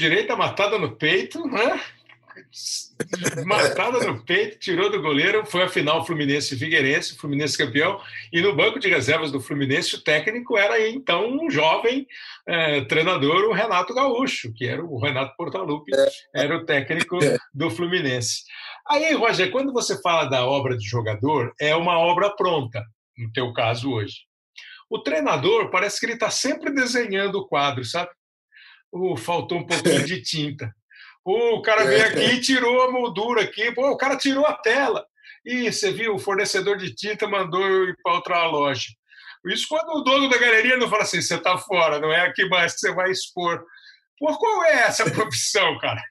Direita 0.01 0.35
matada 0.35 0.79
no 0.79 0.97
peito, 0.97 1.47
né? 1.47 1.81
matada 3.45 4.01
no 4.07 4.25
peito, 4.25 4.59
tirou 4.59 4.91
do 4.91 5.01
goleiro, 5.01 5.45
foi 5.45 5.63
a 5.63 5.69
final 5.69 6.07
Fluminense 6.07 6.55
e 6.55 6.59
Figueirense, 6.59 7.17
Fluminense 7.17 7.59
campeão, 7.59 8.01
e 8.33 8.41
no 8.41 8.55
banco 8.55 8.79
de 8.79 8.89
reservas 8.89 9.31
do 9.31 9.41
Fluminense 9.41 9.95
o 9.95 10.03
técnico 10.03 10.57
era 10.57 10.89
então 10.89 11.29
um 11.29 11.51
jovem 11.51 12.07
é, 12.47 12.81
treinador, 12.83 13.45
o 13.45 13.53
Renato 13.53 13.95
Gaúcho, 13.95 14.53
que 14.55 14.67
era 14.67 14.83
o 14.83 14.99
Renato 14.99 15.35
Portaluppi, 15.37 15.93
era 16.35 16.57
o 16.57 16.65
técnico 16.65 17.19
do 17.53 17.71
Fluminense. 17.71 18.45
Aí, 18.89 19.13
Roger, 19.15 19.51
quando 19.51 19.73
você 19.73 20.01
fala 20.01 20.25
da 20.25 20.45
obra 20.47 20.77
de 20.77 20.87
jogador, 20.87 21.53
é 21.61 21.77
uma 21.77 21.99
obra 21.99 22.31
pronta, 22.31 22.83
no 23.19 23.31
teu 23.33 23.53
caso 23.53 23.93
hoje. 23.93 24.31
O 24.89 24.99
treinador 24.99 25.71
parece 25.71 26.01
que 26.01 26.07
ele 26.07 26.15
está 26.15 26.31
sempre 26.31 26.73
desenhando 26.73 27.37
o 27.37 27.47
quadro, 27.47 27.85
sabe? 27.85 28.11
Oh, 28.93 29.17
faltou 29.17 29.59
um 29.59 29.67
pouquinho 29.67 30.05
de 30.05 30.23
tinta. 30.23 30.75
Oh, 31.25 31.57
o 31.57 31.63
cara 31.63 31.85
veio 31.85 32.07
aqui 32.07 32.37
e 32.37 32.41
tirou 32.41 32.83
a 32.83 32.91
moldura 32.91 33.43
aqui. 33.43 33.73
Pô, 33.73 33.91
o 33.91 33.97
cara 33.97 34.17
tirou 34.17 34.47
a 34.47 34.55
tela. 34.55 35.07
E 35.45 35.73
você 35.73 35.91
viu, 35.91 36.15
o 36.15 36.19
fornecedor 36.19 36.77
de 36.77 36.95
tinta 36.95 37.27
mandou 37.27 37.63
eu 37.63 37.89
ir 37.89 37.97
para 38.03 38.15
outra 38.15 38.47
loja. 38.47 38.89
Isso 39.47 39.67
quando 39.69 39.89
o 39.91 40.03
dono 40.03 40.29
da 40.29 40.37
galeria 40.37 40.77
não 40.77 40.89
fala 40.89 41.03
assim, 41.03 41.23
você 41.23 41.37
está 41.37 41.57
fora, 41.57 41.99
não 41.99 42.13
é 42.13 42.27
aqui 42.27 42.47
mais 42.49 42.75
que 42.75 42.81
você 42.81 42.93
vai 42.93 43.11
expor. 43.11 43.65
Por 44.19 44.39
qual 44.39 44.65
é 44.65 44.83
essa 44.83 45.09
profissão, 45.11 45.79
cara? 45.79 46.03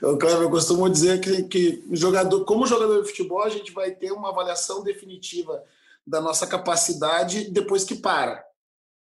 Eu, 0.00 0.18
claro, 0.18 0.42
eu 0.42 0.50
costumo 0.50 0.88
dizer 0.88 1.20
que, 1.20 1.44
que 1.44 1.84
jogador, 1.92 2.44
como 2.44 2.66
jogador 2.66 3.02
de 3.02 3.08
futebol, 3.08 3.42
a 3.42 3.48
gente 3.48 3.72
vai 3.72 3.92
ter 3.92 4.12
uma 4.12 4.30
avaliação 4.30 4.82
definitiva 4.82 5.62
da 6.06 6.20
nossa 6.20 6.46
capacidade 6.46 7.50
depois 7.50 7.84
que 7.84 7.94
para. 7.94 8.44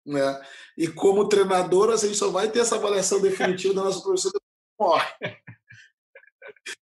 Né? 0.05 0.41
E 0.77 0.87
como 0.87 1.29
treinador, 1.29 1.91
a 1.91 1.97
gente 1.97 2.15
só 2.15 2.29
vai 2.29 2.49
ter 2.49 2.59
essa 2.59 2.75
avaliação 2.75 3.21
definitiva 3.21 3.73
da 3.73 3.83
nossa 3.83 3.99
depois 3.99 4.23
morre. 4.79 5.05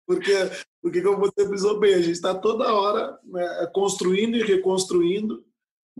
Porque, 0.07 0.34
porque, 0.82 1.01
como 1.03 1.18
você 1.18 1.47
frisou 1.47 1.78
bem, 1.78 1.95
a 1.95 2.01
gente 2.01 2.12
está 2.12 2.34
toda 2.34 2.74
hora 2.74 3.16
né, 3.24 3.70
construindo 3.72 4.36
e 4.36 4.43
reconstruindo, 4.43 5.45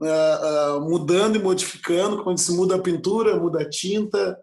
uh, 0.01 0.81
mudando 0.81 1.37
e 1.37 1.39
modificando. 1.39 2.23
Quando 2.25 2.39
se 2.39 2.53
muda 2.53 2.75
a 2.75 2.83
pintura, 2.83 3.39
muda 3.39 3.63
a 3.63 3.69
tinta, 3.69 4.39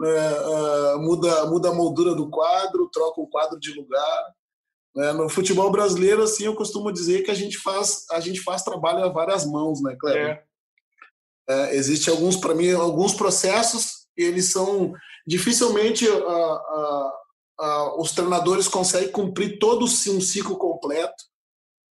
uh, 0.00 0.98
muda, 0.98 1.46
muda 1.46 1.68
a 1.68 1.74
moldura 1.74 2.16
do 2.16 2.28
quadro, 2.28 2.90
troca 2.92 3.20
o 3.20 3.28
quadro 3.28 3.60
de 3.60 3.72
lugar. 3.72 4.34
Né? 4.94 5.12
No 5.12 5.28
futebol 5.28 5.70
brasileiro, 5.70 6.22
assim, 6.22 6.44
eu 6.44 6.56
costumo 6.56 6.92
dizer 6.92 7.22
que 7.22 7.30
a 7.30 7.34
gente 7.34 7.58
faz, 7.58 8.04
a 8.10 8.20
gente 8.20 8.40
faz 8.40 8.62
trabalho 8.62 9.04
a 9.04 9.08
várias 9.08 9.46
mãos, 9.46 9.80
né, 9.80 9.96
Cleber? 9.98 10.30
É. 10.30 10.44
É, 11.48 11.76
existe 11.76 12.08
alguns, 12.08 12.36
para 12.36 12.54
mim, 12.54 12.70
alguns 12.72 13.14
processos 13.14 14.02
eles 14.16 14.52
são 14.52 14.92
dificilmente 15.26 16.06
os 17.98 18.12
treinadores 18.12 18.68
conseguem 18.68 19.10
cumprir 19.10 19.58
todo 19.58 19.84
um 19.84 20.20
ciclo 20.20 20.56
completo, 20.56 21.24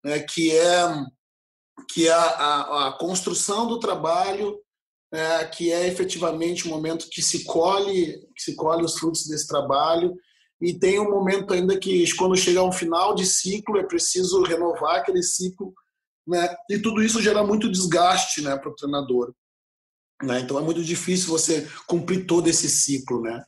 né, 0.05 0.21
que 0.21 0.51
é 0.57 1.05
que 1.91 2.07
é 2.07 2.13
a, 2.13 2.97
construção 2.99 3.67
do 3.67 3.79
trabalho, 3.79 4.59
é, 5.13 5.45
que 5.47 5.73
é 5.73 5.87
efetivamente 5.89 6.67
o 6.67 6.71
momento 6.71 7.09
que 7.11 7.23
se 7.23 7.45
colhe 7.45 8.19
que 8.35 8.43
se 8.43 8.55
colhe 8.55 8.85
os 8.85 8.99
frutos 8.99 9.27
desse 9.27 9.47
trabalho. 9.47 10.15
E 10.61 10.79
tem 10.79 11.01
um 11.01 11.11
momento 11.11 11.53
ainda 11.53 11.79
que 11.79 12.05
quando 12.17 12.37
chega 12.37 12.61
a 12.61 12.65
um 12.65 12.73
final 12.73 13.15
de 13.15 13.27
ciclo 13.27 13.79
é 13.79 13.83
preciso 13.85 14.43
renovar 14.43 14.97
aquele 14.97 15.23
ciclo 15.23 15.75
né? 16.27 16.55
E 16.71 16.79
tudo 16.79 17.03
isso 17.03 17.21
gera 17.21 17.43
muito 17.43 17.71
desgaste, 17.71 18.43
né, 18.43 18.57
para 18.57 18.71
o 18.71 18.75
treinador. 18.75 19.35
Né? 20.23 20.41
Então 20.41 20.59
é 20.59 20.63
muito 20.63 20.83
difícil 20.83 21.29
você 21.29 21.69
cumprir 21.87 22.27
todo 22.27 22.49
esse 22.49 22.69
ciclo, 22.69 23.21
né? 23.21 23.45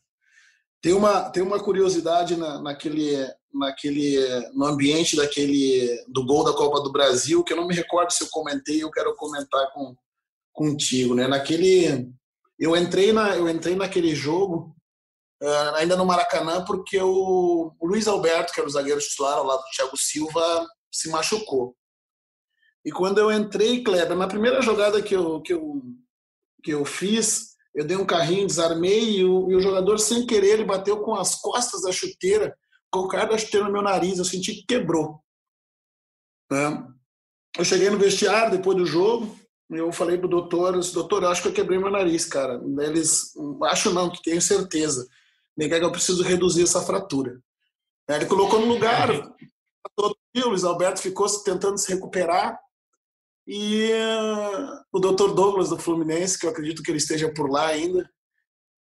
Tem 0.83 0.93
uma 0.93 1.31
tem 1.31 1.43
uma 1.43 1.63
curiosidade 1.63 2.37
na, 2.37 2.61
naquele 2.61 3.17
naquele 3.53 4.19
no 4.53 4.67
ambiente 4.67 5.17
daquele 5.17 6.05
do 6.09 6.27
gol 6.27 6.45
da 6.45 6.53
Copa 6.53 6.83
do 6.83 6.91
Brasil 6.91 7.45
que 7.45 7.53
eu 7.53 7.57
não 7.57 7.67
me 7.67 7.75
recordo 7.75 8.13
se 8.13 8.25
eu 8.25 8.29
comentei, 8.31 8.83
eu 8.83 8.91
quero 8.91 9.15
comentar 9.15 9.73
com 9.73 9.95
contigo, 10.53 11.15
né? 11.15 11.29
Naquele 11.29 12.13
eu 12.59 12.77
entrei 12.77 13.13
na 13.13 13.37
eu 13.37 13.49
entrei 13.49 13.77
naquele 13.77 14.15
jogo 14.15 14.75
uh, 15.43 15.75
ainda 15.77 15.97
no 15.97 16.05
Maracanã 16.05 16.65
porque 16.65 17.01
o, 17.01 17.73
Luiz 17.81 18.09
Alberto, 18.09 18.53
que 18.53 18.61
era 18.61 18.69
o 18.69 18.73
zagueiro 18.73 19.01
titular 19.01 19.39
ao 19.39 19.47
lado 19.47 19.61
do 19.61 19.71
Thiago 19.77 19.97
Silva, 19.97 20.67
se 20.93 21.09
machucou. 21.09 21.77
E 22.85 22.93
quando 22.93 23.19
eu 23.19 23.33
entrei, 23.33 23.83
Kleber, 23.83 24.17
na 24.17 24.27
primeira 24.27 24.61
jogada 24.61 25.01
que 25.03 25.15
eu, 25.15 25.41
que 25.41 25.53
eu, 25.53 25.83
que 26.63 26.73
eu 26.73 26.85
fiz, 26.85 27.55
eu 27.75 27.85
dei 27.85 27.97
um 27.97 28.07
carrinho, 28.07 28.47
desarmei 28.47 29.19
e 29.19 29.25
o, 29.25 29.51
e 29.51 29.57
o 29.57 29.61
jogador, 29.61 29.99
sem 29.99 30.27
querer, 30.27 30.55
ele 30.55 30.65
bateu 30.65 31.01
com 31.01 31.15
as 31.15 31.35
costas 31.35 31.83
da 31.83 31.93
chuteira, 31.93 32.57
com 32.91 33.01
o 33.01 33.09
cara 33.09 33.31
da 33.31 33.39
chuteira 33.39 33.67
no 33.67 33.73
meu 33.73 33.83
nariz. 33.83 34.19
Eu 34.19 34.25
senti 34.25 34.55
que 34.55 34.67
quebrou. 34.67 35.21
Né? 36.51 36.87
Eu 37.57 37.65
cheguei 37.65 37.89
no 37.89 37.99
vestiário 37.99 38.57
depois 38.57 38.77
do 38.77 38.85
jogo, 38.85 39.35
eu 39.71 39.91
falei 39.93 40.19
pro 40.19 40.29
doutor, 40.29 40.79
doutor, 40.93 41.23
eu 41.23 41.31
acho 41.31 41.43
que 41.43 41.49
eu 41.49 41.53
quebrei 41.53 41.79
meu 41.79 41.91
nariz, 41.91 42.27
cara. 42.27 42.61
Eles, 42.81 43.33
acho 43.65 43.93
não, 43.93 44.11
que 44.11 44.23
tenho 44.23 44.41
certeza. 44.41 45.09
Nem 45.57 45.69
que 45.69 45.75
eu 45.75 45.93
preciso 45.93 46.23
reduzir 46.23 46.65
essa 46.65 46.83
fratura. 46.83 47.41
Ele 48.09 48.27
colocou 48.27 48.61
no 48.61 48.67
lugar, 48.67 49.09
todo 49.97 50.17
o 50.37 50.49
Luiz 50.49 50.65
Alberto 50.65 51.01
ficou 51.01 51.27
tentando 51.43 51.79
se 51.79 51.93
recuperar. 51.93 52.59
E 53.47 53.91
uh, 53.93 54.81
o 54.93 54.99
Dr. 54.99 55.35
Douglas 55.35 55.69
do 55.69 55.79
Fluminense, 55.79 56.39
que 56.39 56.47
eu 56.47 56.51
acredito 56.51 56.83
que 56.83 56.91
ele 56.91 56.99
esteja 56.99 57.33
por 57.33 57.51
lá 57.51 57.67
ainda, 57.67 58.09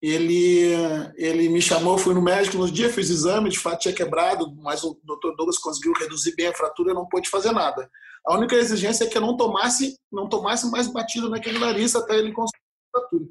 ele, 0.00 0.68
ele 1.16 1.48
me 1.48 1.62
chamou, 1.62 1.96
fui 1.96 2.12
no 2.12 2.20
médico 2.20 2.58
no 2.58 2.70
dia, 2.70 2.92
fiz 2.92 3.08
exame, 3.08 3.48
de 3.48 3.58
fato 3.58 3.80
tinha 3.80 3.94
quebrado, 3.94 4.54
mas 4.56 4.84
o 4.84 4.98
Dr. 5.02 5.34
Douglas 5.34 5.58
conseguiu 5.58 5.94
reduzir 5.94 6.34
bem 6.36 6.48
a 6.48 6.54
fratura, 6.54 6.90
eu 6.90 6.94
não 6.94 7.08
pôde 7.08 7.30
fazer 7.30 7.52
nada. 7.52 7.88
A 8.26 8.36
única 8.36 8.54
exigência 8.54 9.04
é 9.04 9.06
que 9.06 9.16
eu 9.16 9.22
não 9.22 9.36
tomasse, 9.36 9.96
não 10.12 10.28
tomasse 10.28 10.70
mais 10.70 10.88
batida 10.88 11.28
naquele 11.28 11.58
nariz 11.58 11.96
até 11.96 12.18
ele 12.18 12.32
conseguir 12.32 12.60
a 12.94 12.98
fratura. 12.98 13.24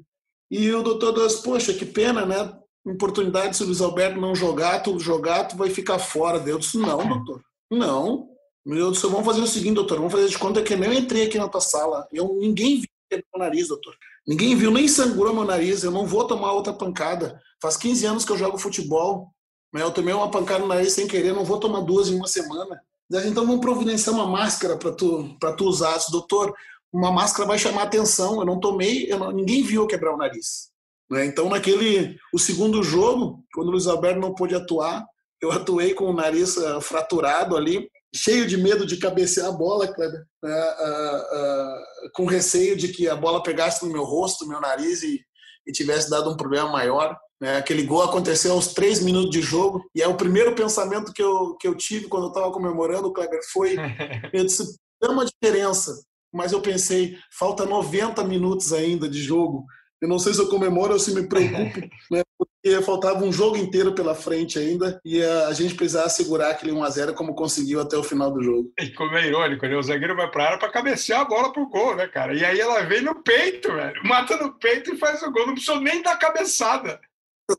E 0.50 0.72
o 0.72 0.82
doutor 0.82 1.12
Douglas, 1.12 1.36
poxa, 1.36 1.72
que 1.72 1.86
pena, 1.86 2.26
né? 2.26 2.58
Oportunidade 2.84 3.56
se 3.56 3.62
o 3.62 3.66
Luiz 3.66 3.80
Alberto 3.80 4.20
não 4.20 4.34
jogar, 4.34 4.82
tu 4.82 4.98
jogar, 4.98 5.44
tu 5.44 5.56
vai 5.56 5.70
ficar 5.70 5.98
fora. 5.98 6.38
Eu 6.44 6.58
disse, 6.58 6.76
não, 6.76 7.08
doutor, 7.08 7.40
não, 7.70 8.28
meu 8.64 8.78
Deus 8.78 8.90
do 8.92 9.00
céu, 9.00 9.10
vamos 9.10 9.26
fazer 9.26 9.40
o 9.40 9.46
seguinte, 9.46 9.74
doutor, 9.74 9.98
vamos 9.98 10.12
fazer 10.12 10.28
de 10.28 10.38
conta 10.38 10.62
que 10.62 10.72
eu 10.72 10.92
entrei 10.92 11.26
aqui 11.26 11.38
na 11.38 11.48
tua 11.48 11.60
sala. 11.60 12.08
Eu, 12.12 12.34
ninguém 12.40 12.76
viu 12.76 12.88
meu 13.10 13.38
nariz, 13.38 13.68
doutor. 13.68 13.94
Ninguém 14.26 14.56
viu, 14.56 14.70
nem 14.70 14.88
sangrou 14.88 15.34
meu 15.34 15.44
nariz. 15.44 15.84
Eu 15.84 15.90
não 15.90 16.06
vou 16.06 16.26
tomar 16.26 16.52
outra 16.52 16.72
pancada. 16.72 17.40
Faz 17.60 17.76
15 17.76 18.06
anos 18.06 18.24
que 18.24 18.32
eu 18.32 18.38
jogo 18.38 18.58
futebol. 18.58 19.28
Né? 19.72 19.82
Eu 19.82 19.90
tomei 19.90 20.14
uma 20.14 20.30
pancada 20.30 20.60
no 20.60 20.68
nariz 20.68 20.92
sem 20.92 21.06
querer, 21.06 21.34
não 21.34 21.44
vou 21.44 21.60
tomar 21.60 21.80
duas 21.80 22.08
em 22.08 22.16
uma 22.16 22.26
semana. 22.26 22.80
Então 23.26 23.46
vamos 23.46 23.60
providenciar 23.60 24.14
uma 24.14 24.26
máscara 24.26 24.76
para 24.76 24.92
tu, 24.92 25.36
tu 25.56 25.64
usar. 25.66 25.98
doutor, 26.10 26.54
uma 26.92 27.12
máscara 27.12 27.46
vai 27.46 27.58
chamar 27.58 27.82
atenção. 27.82 28.40
Eu 28.40 28.46
não 28.46 28.58
tomei, 28.58 29.12
eu 29.12 29.18
não, 29.18 29.30
ninguém 29.30 29.62
viu 29.62 29.82
eu 29.82 29.86
quebrar 29.86 30.14
o 30.14 30.16
nariz. 30.16 30.70
Né? 31.10 31.26
Então, 31.26 31.48
naquele 31.50 32.16
o 32.32 32.38
segundo 32.38 32.82
jogo, 32.82 33.44
quando 33.52 33.68
o 33.68 33.70
Luiz 33.72 33.86
Alberto 33.86 34.20
não 34.20 34.34
pôde 34.34 34.54
atuar, 34.54 35.04
eu 35.40 35.52
atuei 35.52 35.92
com 35.92 36.06
o 36.06 36.14
nariz 36.14 36.56
uh, 36.56 36.80
fraturado 36.80 37.56
ali, 37.56 37.90
cheio 38.14 38.46
de 38.46 38.56
medo 38.56 38.86
de 38.86 38.96
cabecear 38.96 39.48
a 39.48 39.52
bola, 39.52 39.92
Kleber, 39.92 40.24
uh, 40.44 40.48
uh, 40.48 42.10
com 42.14 42.24
receio 42.24 42.76
de 42.76 42.88
que 42.88 43.08
a 43.08 43.16
bola 43.16 43.42
pegasse 43.42 43.84
no 43.84 43.92
meu 43.92 44.04
rosto, 44.04 44.44
no 44.44 44.50
meu 44.50 44.60
nariz 44.60 45.02
e, 45.02 45.20
e 45.66 45.72
tivesse 45.72 46.08
dado 46.08 46.30
um 46.30 46.36
problema 46.36 46.70
maior. 46.70 47.16
Né? 47.40 47.56
Aquele 47.56 47.82
gol 47.82 48.02
aconteceu 48.02 48.52
aos 48.52 48.68
três 48.68 49.00
minutos 49.00 49.30
de 49.30 49.42
jogo 49.42 49.84
e 49.94 50.00
é 50.00 50.06
o 50.06 50.16
primeiro 50.16 50.54
pensamento 50.54 51.12
que 51.12 51.22
eu, 51.22 51.56
que 51.56 51.66
eu 51.66 51.74
tive 51.74 52.06
quando 52.06 52.24
eu 52.24 52.28
estava 52.28 52.52
comemorando, 52.52 53.12
Kleber, 53.12 53.40
foi: 53.52 53.76
eu 54.32 54.44
disse, 54.44 54.78
é 55.02 55.08
uma 55.08 55.24
diferença, 55.24 55.92
mas 56.32 56.52
eu 56.52 56.60
pensei, 56.60 57.18
falta 57.36 57.66
90 57.66 58.22
minutos 58.24 58.72
ainda 58.72 59.08
de 59.08 59.20
jogo. 59.20 59.64
Eu 60.04 60.08
não 60.08 60.18
sei 60.18 60.34
se 60.34 60.40
eu 60.40 60.48
comemoro 60.48 60.92
ou 60.92 60.98
se 60.98 61.14
me 61.14 61.26
preocupo, 61.26 61.80
né? 62.12 62.22
porque 62.36 62.82
faltava 62.82 63.24
um 63.24 63.32
jogo 63.32 63.56
inteiro 63.56 63.94
pela 63.94 64.14
frente 64.14 64.58
ainda 64.58 65.00
e 65.02 65.22
a 65.22 65.52
gente 65.54 65.74
precisava 65.74 66.10
segurar 66.10 66.50
aquele 66.50 66.72
1x0 66.72 67.14
como 67.14 67.34
conseguiu 67.34 67.80
até 67.80 67.96
o 67.96 68.02
final 68.02 68.30
do 68.30 68.42
jogo. 68.42 68.70
E 68.78 68.90
como 68.90 69.16
é 69.16 69.26
irônico, 69.26 69.66
né? 69.66 69.74
O 69.74 69.82
zagueiro 69.82 70.14
vai 70.14 70.30
pra 70.30 70.44
área 70.44 70.58
para 70.58 70.70
cabecear 70.70 71.22
a 71.22 71.24
bola 71.24 71.50
pro 71.50 71.70
gol, 71.70 71.96
né, 71.96 72.06
cara? 72.06 72.34
E 72.34 72.44
aí 72.44 72.60
ela 72.60 72.82
vem 72.82 73.00
no 73.00 73.22
peito, 73.22 73.72
velho. 73.72 73.98
Mata 74.04 74.36
no 74.36 74.52
peito 74.58 74.92
e 74.92 74.98
faz 74.98 75.22
o 75.22 75.32
gol. 75.32 75.46
Não 75.46 75.54
precisou 75.54 75.80
nem 75.80 76.02
dar 76.02 76.18
cabeçada. 76.18 77.00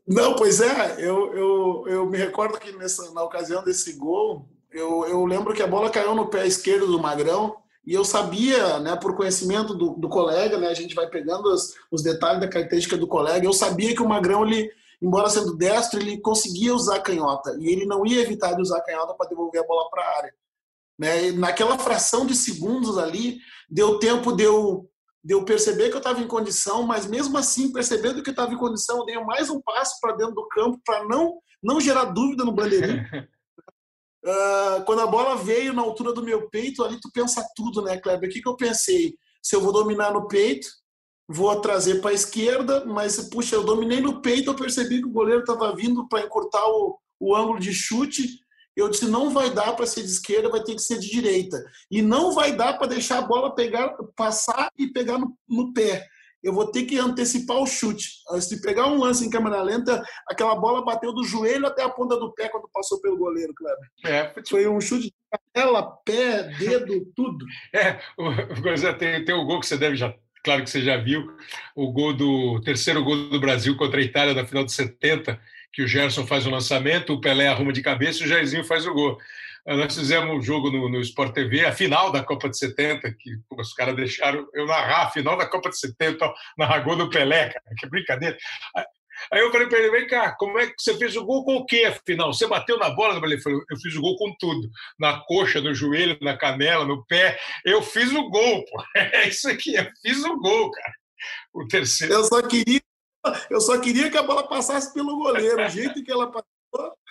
Não, 0.08 0.36
pois 0.36 0.62
é. 0.62 0.98
Eu, 1.00 1.34
eu, 1.34 1.86
eu 1.88 2.06
me 2.06 2.18
recordo 2.18 2.60
que 2.60 2.72
nessa, 2.74 3.12
na 3.12 3.24
ocasião 3.24 3.64
desse 3.64 3.93
gol, 3.93 4.48
eu, 4.72 5.08
eu 5.08 5.26
lembro 5.26 5.54
que 5.56 5.64
a 5.64 5.68
bola 5.68 5.89
caiu 5.89 6.14
no 6.14 6.28
pé 6.28 6.46
esquerdo 6.46 6.86
do 6.86 7.02
Magrão 7.02 7.56
e 7.86 7.93
eu 7.93 8.03
sabia, 8.03 8.79
né, 8.79 8.95
por 8.95 9.15
conhecimento 9.15 9.75
do, 9.75 9.91
do 9.91 10.09
colega, 10.09 10.57
né, 10.57 10.67
a 10.67 10.73
gente 10.73 10.95
vai 10.95 11.07
pegando 11.07 11.53
os, 11.91 12.01
detalhes 12.01 12.41
da 12.41 12.47
característica 12.47 12.97
do 12.97 13.07
colega, 13.07 13.45
eu 13.45 13.53
sabia 13.53 13.93
que 13.93 14.01
o 14.01 14.09
Magrão, 14.09 14.45
ele, 14.45 14.71
embora 15.01 15.29
sendo 15.29 15.55
destro, 15.55 15.99
ele 15.99 16.19
conseguia 16.19 16.73
usar 16.73 16.95
a 16.95 17.01
canhota, 17.01 17.55
e 17.59 17.67
ele 17.67 17.86
não 17.86 18.05
ia 18.05 18.21
evitar 18.21 18.53
de 18.53 18.61
usar 18.61 18.79
a 18.79 18.83
canhota 18.83 19.13
para 19.13 19.29
devolver 19.29 19.61
a 19.61 19.67
bola 19.67 19.89
para 19.89 20.03
a 20.03 20.17
área. 20.17 20.33
Né? 20.97 21.31
naquela 21.33 21.77
fração 21.77 22.25
de 22.25 22.33
segundos 22.33 22.97
ali, 22.97 23.38
deu 23.69 23.99
tempo 23.99 24.31
de 24.31 24.43
eu, 24.43 24.89
de 25.21 25.33
eu 25.33 25.43
perceber 25.43 25.89
que 25.89 25.95
eu 25.95 25.99
estava 25.99 26.21
em 26.21 26.27
condição, 26.27 26.83
mas 26.83 27.05
mesmo 27.05 27.38
assim, 27.38 27.71
percebendo 27.73 28.23
que 28.23 28.29
eu 28.29 28.31
estava 28.31 28.53
em 28.53 28.57
condição, 28.57 28.99
eu 28.99 29.05
dei 29.05 29.19
mais 29.19 29.49
um 29.49 29.61
passo 29.61 29.99
para 29.99 30.15
dentro 30.15 30.33
do 30.33 30.47
campo 30.47 30.79
para 30.86 31.03
não, 31.03 31.38
não 31.61 31.81
gerar 31.81 32.05
dúvida 32.05 32.45
no 32.45 32.53
bandeirinho. 32.53 33.03
Uh, 34.26 34.84
quando 34.86 35.01
a 35.01 35.07
bola 35.07 35.36
veio 35.36 35.71
na 35.71 35.84
altura 35.84 36.11
do 36.11 36.23
meu 36.23 36.49
peito, 36.49 36.84
ali 36.84 36.99
tu 36.99 37.11
pensa 37.13 37.45
tudo, 37.55 37.84
né, 37.84 37.97
Kleber? 37.97 38.28
O 38.28 38.34
que, 38.34 38.41
que 38.41 38.49
eu 38.49 38.55
pensei? 38.55 39.13
Se 39.41 39.55
eu 39.55 39.61
vou 39.61 39.71
dominar 39.71 40.11
no 40.11 40.28
peito, 40.28 40.67
vou 41.28 41.55
trazer 41.61 42.01
para 42.01 42.09
a 42.09 42.15
esquerda, 42.15 42.84
mas, 42.86 43.30
puxa, 43.30 43.55
eu 43.55 43.63
dominei 43.63 44.01
no 44.01 44.21
peito, 44.21 44.49
eu 44.49 44.55
percebi 44.55 44.99
que 44.99 45.07
o 45.07 45.11
goleiro 45.11 45.41
estava 45.41 45.76
vindo 45.76 46.07
para 46.07 46.26
encurtar 46.26 46.65
o, 46.65 46.97
o 47.19 47.36
ângulo 47.36 47.59
de 47.59 47.71
chute. 47.71 48.39
Eu 48.76 48.89
disse: 48.89 49.05
não 49.05 49.30
vai 49.30 49.53
dar 49.53 49.73
para 49.73 49.86
ser 49.86 50.01
de 50.01 50.09
esquerda, 50.09 50.49
vai 50.49 50.63
ter 50.63 50.73
que 50.73 50.82
ser 50.82 50.97
de 50.97 51.07
direita. 51.07 51.63
E 51.91 52.01
não 52.01 52.32
vai 52.34 52.55
dar 52.55 52.80
para 52.80 52.88
deixar 52.88 53.19
a 53.19 53.28
bola 53.28 53.53
pegar, 53.53 53.95
passar 54.15 54.71
e 54.76 54.88
pegar 54.88 55.19
no, 55.19 55.38
no 55.47 55.71
pé 55.71 56.07
eu 56.46 56.54
vou 56.54 56.68
ter 56.68 56.84
que 56.84 57.00
antecipar 57.00 57.58
o 57.58 57.66
chute. 57.66 58.08
Se 58.39 58.62
pegar 58.62 58.86
um 58.86 59.00
lance 59.00 59.26
em 59.26 59.32
câmera 59.32 59.64
lenta, 59.64 60.04
aquela 60.30 60.56
bola 60.56 60.86
bateu 60.86 61.12
do 61.12 61.24
joelho 61.24 61.66
até 61.66 61.82
a 61.82 61.89
ponta 61.89 62.16
do 62.18 62.32
pé 62.34 62.50
quando 62.50 62.70
passou 62.72 63.02
pelo 63.02 63.18
goleiro, 63.18 63.52
Kleber. 63.56 63.89
É, 64.06 64.34
foi 64.48 64.68
um 64.68 64.80
chute 64.80 65.08
de 65.08 65.14
canela, 65.56 65.98
pé, 66.06 66.43
dedo, 66.60 67.12
tudo. 67.16 67.43
É, 67.74 68.00
o, 68.18 68.93
tem, 68.98 69.26
tem 69.26 69.36
o 69.36 69.43
gol 69.43 69.60
que 69.60 69.66
você 69.66 69.78
deve 69.78 69.96
já 69.96 70.14
claro 70.43 70.64
que 70.64 70.70
você 70.70 70.80
já 70.80 70.96
viu, 70.96 71.28
o 71.76 71.91
gol 71.91 72.14
do 72.14 72.62
terceiro 72.62 73.04
gol 73.04 73.30
do 73.30 73.39
Brasil 73.39 73.76
contra 73.76 74.00
a 74.00 74.04
Itália 74.04 74.36
na 74.36 74.46
final 74.46 74.64
de 74.64 74.72
70, 74.72 75.39
que 75.74 75.82
o 75.82 75.88
Gerson 75.88 76.28
faz 76.28 76.46
o 76.46 76.52
lançamento, 76.52 77.14
o 77.14 77.20
Pelé 77.20 77.48
arruma 77.48 77.74
de 77.74 77.82
cabeça 77.82 78.22
e 78.22 78.28
o 78.28 78.30
Jairzinho 78.30 78.64
faz 78.64 78.86
o 78.86 78.93
gol. 78.93 79.18
Nós 79.66 79.95
fizemos 79.95 80.36
um 80.36 80.41
jogo 80.41 80.70
no, 80.70 80.88
no 80.88 81.01
Sport 81.01 81.34
TV, 81.34 81.66
a 81.66 81.72
final 81.72 82.11
da 82.11 82.24
Copa 82.24 82.47
de 82.47 82.57
70, 82.57 83.11
que 83.13 83.38
pô, 83.49 83.59
os 83.59 83.74
caras 83.74 83.95
deixaram 83.95 84.47
eu 84.53 84.68
narrar 84.68 85.07
a 85.07 85.09
final 85.09 85.36
da 85.36 85.47
Copa 85.47 85.72
de 85.72 85.80
70, 85.80 86.32
narrar 86.55 86.82
gol 86.82 86.95
do 86.95 87.09
Pelé, 87.09 87.49
cara, 87.49 87.76
que 87.76 87.89
brincadeira. 87.89 88.38
Aí 89.32 89.41
eu 89.41 89.51
falei 89.51 89.68
para 89.68 89.80
ele, 89.80 89.89
vem 89.89 90.07
cá, 90.07 90.36
como 90.36 90.59
é 90.59 90.68
que 90.68 90.76
você 90.78 90.95
fez 90.97 91.16
o 91.16 91.26
gol 91.26 91.43
com 91.43 91.55
o 91.55 91.66
quê, 91.66 91.86
afinal? 91.86 92.32
Você 92.32 92.45
bateu 92.45 92.78
na 92.78 92.91
bola? 92.91 93.20
Ele 93.26 93.41
falou, 93.41 93.59
eu 93.72 93.78
fiz 93.78 93.95
o 93.95 94.01
gol 94.01 94.16
com 94.18 94.36
tudo. 94.38 94.70
Na 94.99 95.22
coxa, 95.22 95.59
no 95.61 95.74
joelho, 95.74 96.18
na 96.22 96.38
canela, 96.38 96.86
no 96.86 97.03
pé. 97.07 97.39
Eu 97.66 97.82
fiz 97.82 98.11
o 98.11 98.30
gol, 98.30 98.66
pô. 98.66 98.84
É 98.95 99.28
isso 99.28 99.49
aqui, 99.49 99.76
eu 99.76 99.88
fiz 100.01 100.24
o 100.24 100.38
gol, 100.38 100.70
cara. 100.70 100.93
O 101.53 101.68
terceiro. 101.68 102.13
Eu 102.13 102.24
só 102.24 102.41
queria, 102.41 102.82
eu 103.49 103.61
só 103.61 103.80
queria 103.80 104.11
que 104.11 104.18
a 104.18 104.24
bola 104.24 104.47
passasse 104.47 104.93
pelo 104.93 105.18
goleiro. 105.18 105.66
O 105.66 105.70
jeito 105.70 106.03
que 106.03 106.11
ela 106.11 106.32
passou... 106.32 106.45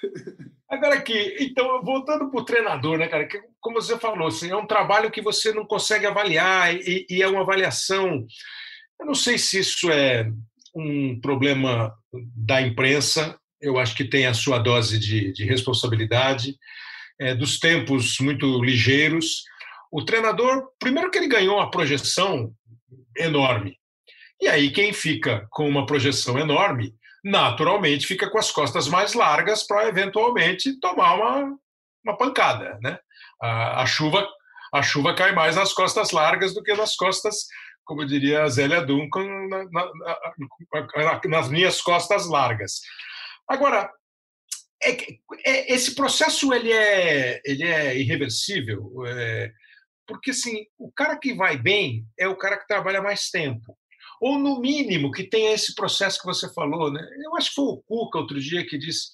Agora 0.75 0.97
aqui, 0.97 1.37
então, 1.39 1.81
voltando 1.85 2.29
para 2.29 2.41
o 2.41 2.45
treinador, 2.45 2.99
né, 2.99 3.07
cara? 3.07 3.29
Que, 3.29 3.41
como 3.61 3.81
você 3.81 3.97
falou, 3.97 4.27
assim, 4.27 4.51
é 4.51 4.57
um 4.57 4.67
trabalho 4.67 5.09
que 5.09 5.23
você 5.23 5.53
não 5.53 5.65
consegue 5.65 6.05
avaliar 6.05 6.75
e, 6.75 7.07
e, 7.09 7.23
é 7.23 7.29
uma 7.29 7.43
avaliação. 7.43 8.27
Eu 8.99 9.07
não 9.07 9.15
sei 9.15 9.39
se 9.39 9.61
isso 9.61 9.89
é 9.89 10.29
um 10.75 11.21
problema 11.21 11.95
da 12.37 12.61
imprensa, 12.61 13.39
eu 13.61 13.79
acho 13.79 13.95
que 13.95 14.03
tem 14.03 14.27
a 14.27 14.35
sua 14.35 14.59
dose 14.59 14.99
de, 14.99 15.33
de 15.33 15.45
responsabilidade, 15.45 16.57
é, 17.21 17.37
dos 17.37 17.61
tempos 17.61 18.19
muito 18.19 18.61
ligeiros. 18.61 19.45
O 19.93 20.05
treinador, 20.05 20.71
primeiro 20.81 21.09
que 21.09 21.19
ele 21.19 21.29
ganhou 21.29 21.59
uma 21.59 21.71
projeção 21.71 22.53
enorme. 23.17 23.79
E 24.43 24.49
aí, 24.49 24.73
quem 24.73 24.93
fica 24.93 25.47
com 25.51 25.69
uma 25.69 25.87
projeção 25.87 26.37
enorme 26.37 26.93
naturalmente 27.25 28.07
fica 28.07 28.29
com 28.29 28.39
as 28.39 28.51
costas 28.51 28.87
mais 28.87 29.15
largas 29.15 29.67
para 29.67 29.89
eventualmente 29.89 30.79
tomar 30.79 31.15
uma, 31.15 31.59
uma 32.05 32.17
pancada, 32.19 32.79
né? 32.83 32.99
A, 33.41 33.83
a, 33.83 33.87
chuva 33.87 34.29
a 34.73 34.83
chuva 34.83 35.15
cai 35.15 35.33
mais 35.33 35.57
nas 35.57 35.73
costas 35.73 36.11
largas 36.11 36.53
do 36.53 36.63
que 36.63 36.75
nas 36.75 36.95
costas, 36.95 37.47
como 37.85 38.05
diria 38.05 38.43
a 38.43 38.49
Zélia 38.49 38.83
Duncan, 38.83 39.25
na, 39.49 39.65
na, 39.71 39.93
na, 40.97 41.21
nas 41.25 41.49
minhas 41.49 41.81
costas 41.81 42.29
largas. 42.29 42.81
Agora, 43.49 43.91
é, 44.83 44.91
é, 45.47 45.73
esse 45.73 45.95
processo 45.95 46.53
ele 46.53 46.73
é, 46.73 47.41
ele 47.45 47.65
é 47.65 47.97
irreversível, 47.97 48.93
é, 49.07 49.51
porque 50.07 50.33
assim, 50.33 50.67
o 50.79 50.93
cara 50.93 51.17
que 51.17 51.33
vai 51.33 51.57
bem 51.57 52.07
é 52.19 52.29
o 52.29 52.37
cara 52.37 52.59
que 52.59 52.67
trabalha 52.67 53.01
mais 53.01 53.31
tempo 53.31 53.75
ou 54.25 54.39
no 54.39 54.59
mínimo 54.59 55.13
que 55.13 55.23
tenha 55.23 55.53
esse 55.53 55.75
processo 55.75 56.19
que 56.19 56.25
você 56.25 56.51
falou. 56.55 56.91
Né? 56.91 57.07
Eu 57.23 57.37
acho 57.37 57.51
que 57.51 57.57
foi 57.57 57.65
o 57.67 57.83
Cuca 57.83 58.19
outro 58.19 58.41
dia 58.41 58.65
que 58.67 58.79
disse, 58.79 59.11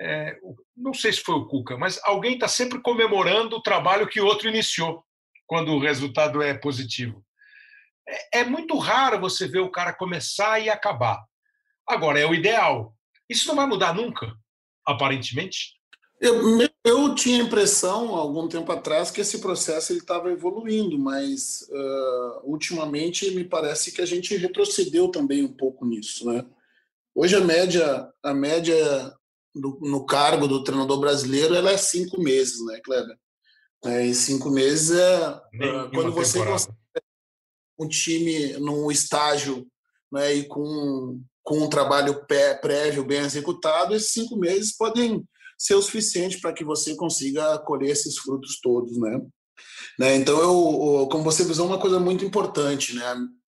é, 0.00 0.36
não 0.76 0.92
sei 0.92 1.12
se 1.12 1.20
foi 1.20 1.36
o 1.36 1.46
Cuca, 1.46 1.78
mas 1.78 2.00
alguém 2.02 2.34
está 2.34 2.48
sempre 2.48 2.80
comemorando 2.80 3.54
o 3.54 3.62
trabalho 3.62 4.08
que 4.08 4.20
outro 4.20 4.48
iniciou, 4.48 5.04
quando 5.46 5.70
o 5.72 5.78
resultado 5.78 6.42
é 6.42 6.52
positivo. 6.52 7.24
É, 8.08 8.40
é 8.40 8.44
muito 8.44 8.76
raro 8.76 9.20
você 9.20 9.46
ver 9.46 9.60
o 9.60 9.70
cara 9.70 9.92
começar 9.92 10.58
e 10.58 10.68
acabar. 10.68 11.24
Agora, 11.86 12.18
é 12.18 12.26
o 12.26 12.34
ideal. 12.34 12.92
Isso 13.28 13.46
não 13.46 13.54
vai 13.54 13.66
mudar 13.66 13.94
nunca, 13.94 14.34
aparentemente. 14.84 15.76
Eu, 16.20 16.58
eu 16.84 17.14
tinha 17.14 17.42
a 17.42 17.46
impressão, 17.46 18.14
algum 18.14 18.46
tempo 18.46 18.70
atrás, 18.70 19.10
que 19.10 19.22
esse 19.22 19.38
processo 19.38 19.94
estava 19.94 20.30
evoluindo, 20.30 20.98
mas 20.98 21.66
uh, 21.70 22.40
ultimamente 22.44 23.30
me 23.30 23.42
parece 23.42 23.90
que 23.90 24.02
a 24.02 24.06
gente 24.06 24.36
retrocedeu 24.36 25.08
também 25.08 25.42
um 25.42 25.52
pouco 25.52 25.86
nisso. 25.86 26.30
Né? 26.30 26.44
Hoje 27.14 27.36
a 27.36 27.40
média, 27.40 28.12
a 28.22 28.34
média 28.34 29.14
do, 29.54 29.78
no 29.80 30.04
cargo 30.04 30.46
do 30.46 30.62
treinador 30.62 31.00
brasileiro 31.00 31.54
ela 31.54 31.70
é 31.70 31.78
cinco 31.78 32.20
meses, 32.20 32.62
né, 32.66 32.78
Kleber? 32.84 33.18
É, 33.86 34.06
em 34.06 34.12
cinco 34.12 34.50
meses 34.50 34.90
é 34.90 35.30
uh, 35.30 35.90
quando 35.90 36.12
você 36.12 36.44
consegue 36.44 36.76
um 37.78 37.88
time 37.88 38.58
num 38.58 38.90
estágio 38.90 39.66
né, 40.12 40.34
e 40.34 40.44
com, 40.46 41.18
com 41.42 41.60
um 41.60 41.68
trabalho 41.70 42.26
prévio 42.60 43.06
bem 43.06 43.20
executado, 43.20 43.94
esses 43.94 44.12
cinco 44.12 44.36
meses 44.36 44.76
podem 44.76 45.26
ser 45.60 45.74
o 45.74 45.82
suficiente 45.82 46.40
para 46.40 46.54
que 46.54 46.64
você 46.64 46.94
consiga 46.94 47.58
colher 47.58 47.90
esses 47.90 48.16
frutos 48.16 48.58
todos, 48.62 48.98
né? 48.98 49.20
né? 49.98 50.16
Então, 50.16 50.40
eu, 50.40 51.06
como 51.10 51.22
você 51.22 51.44
visou, 51.44 51.66
uma 51.66 51.78
coisa 51.78 52.00
muito 52.00 52.24
importante, 52.24 52.96
né? 52.96 53.04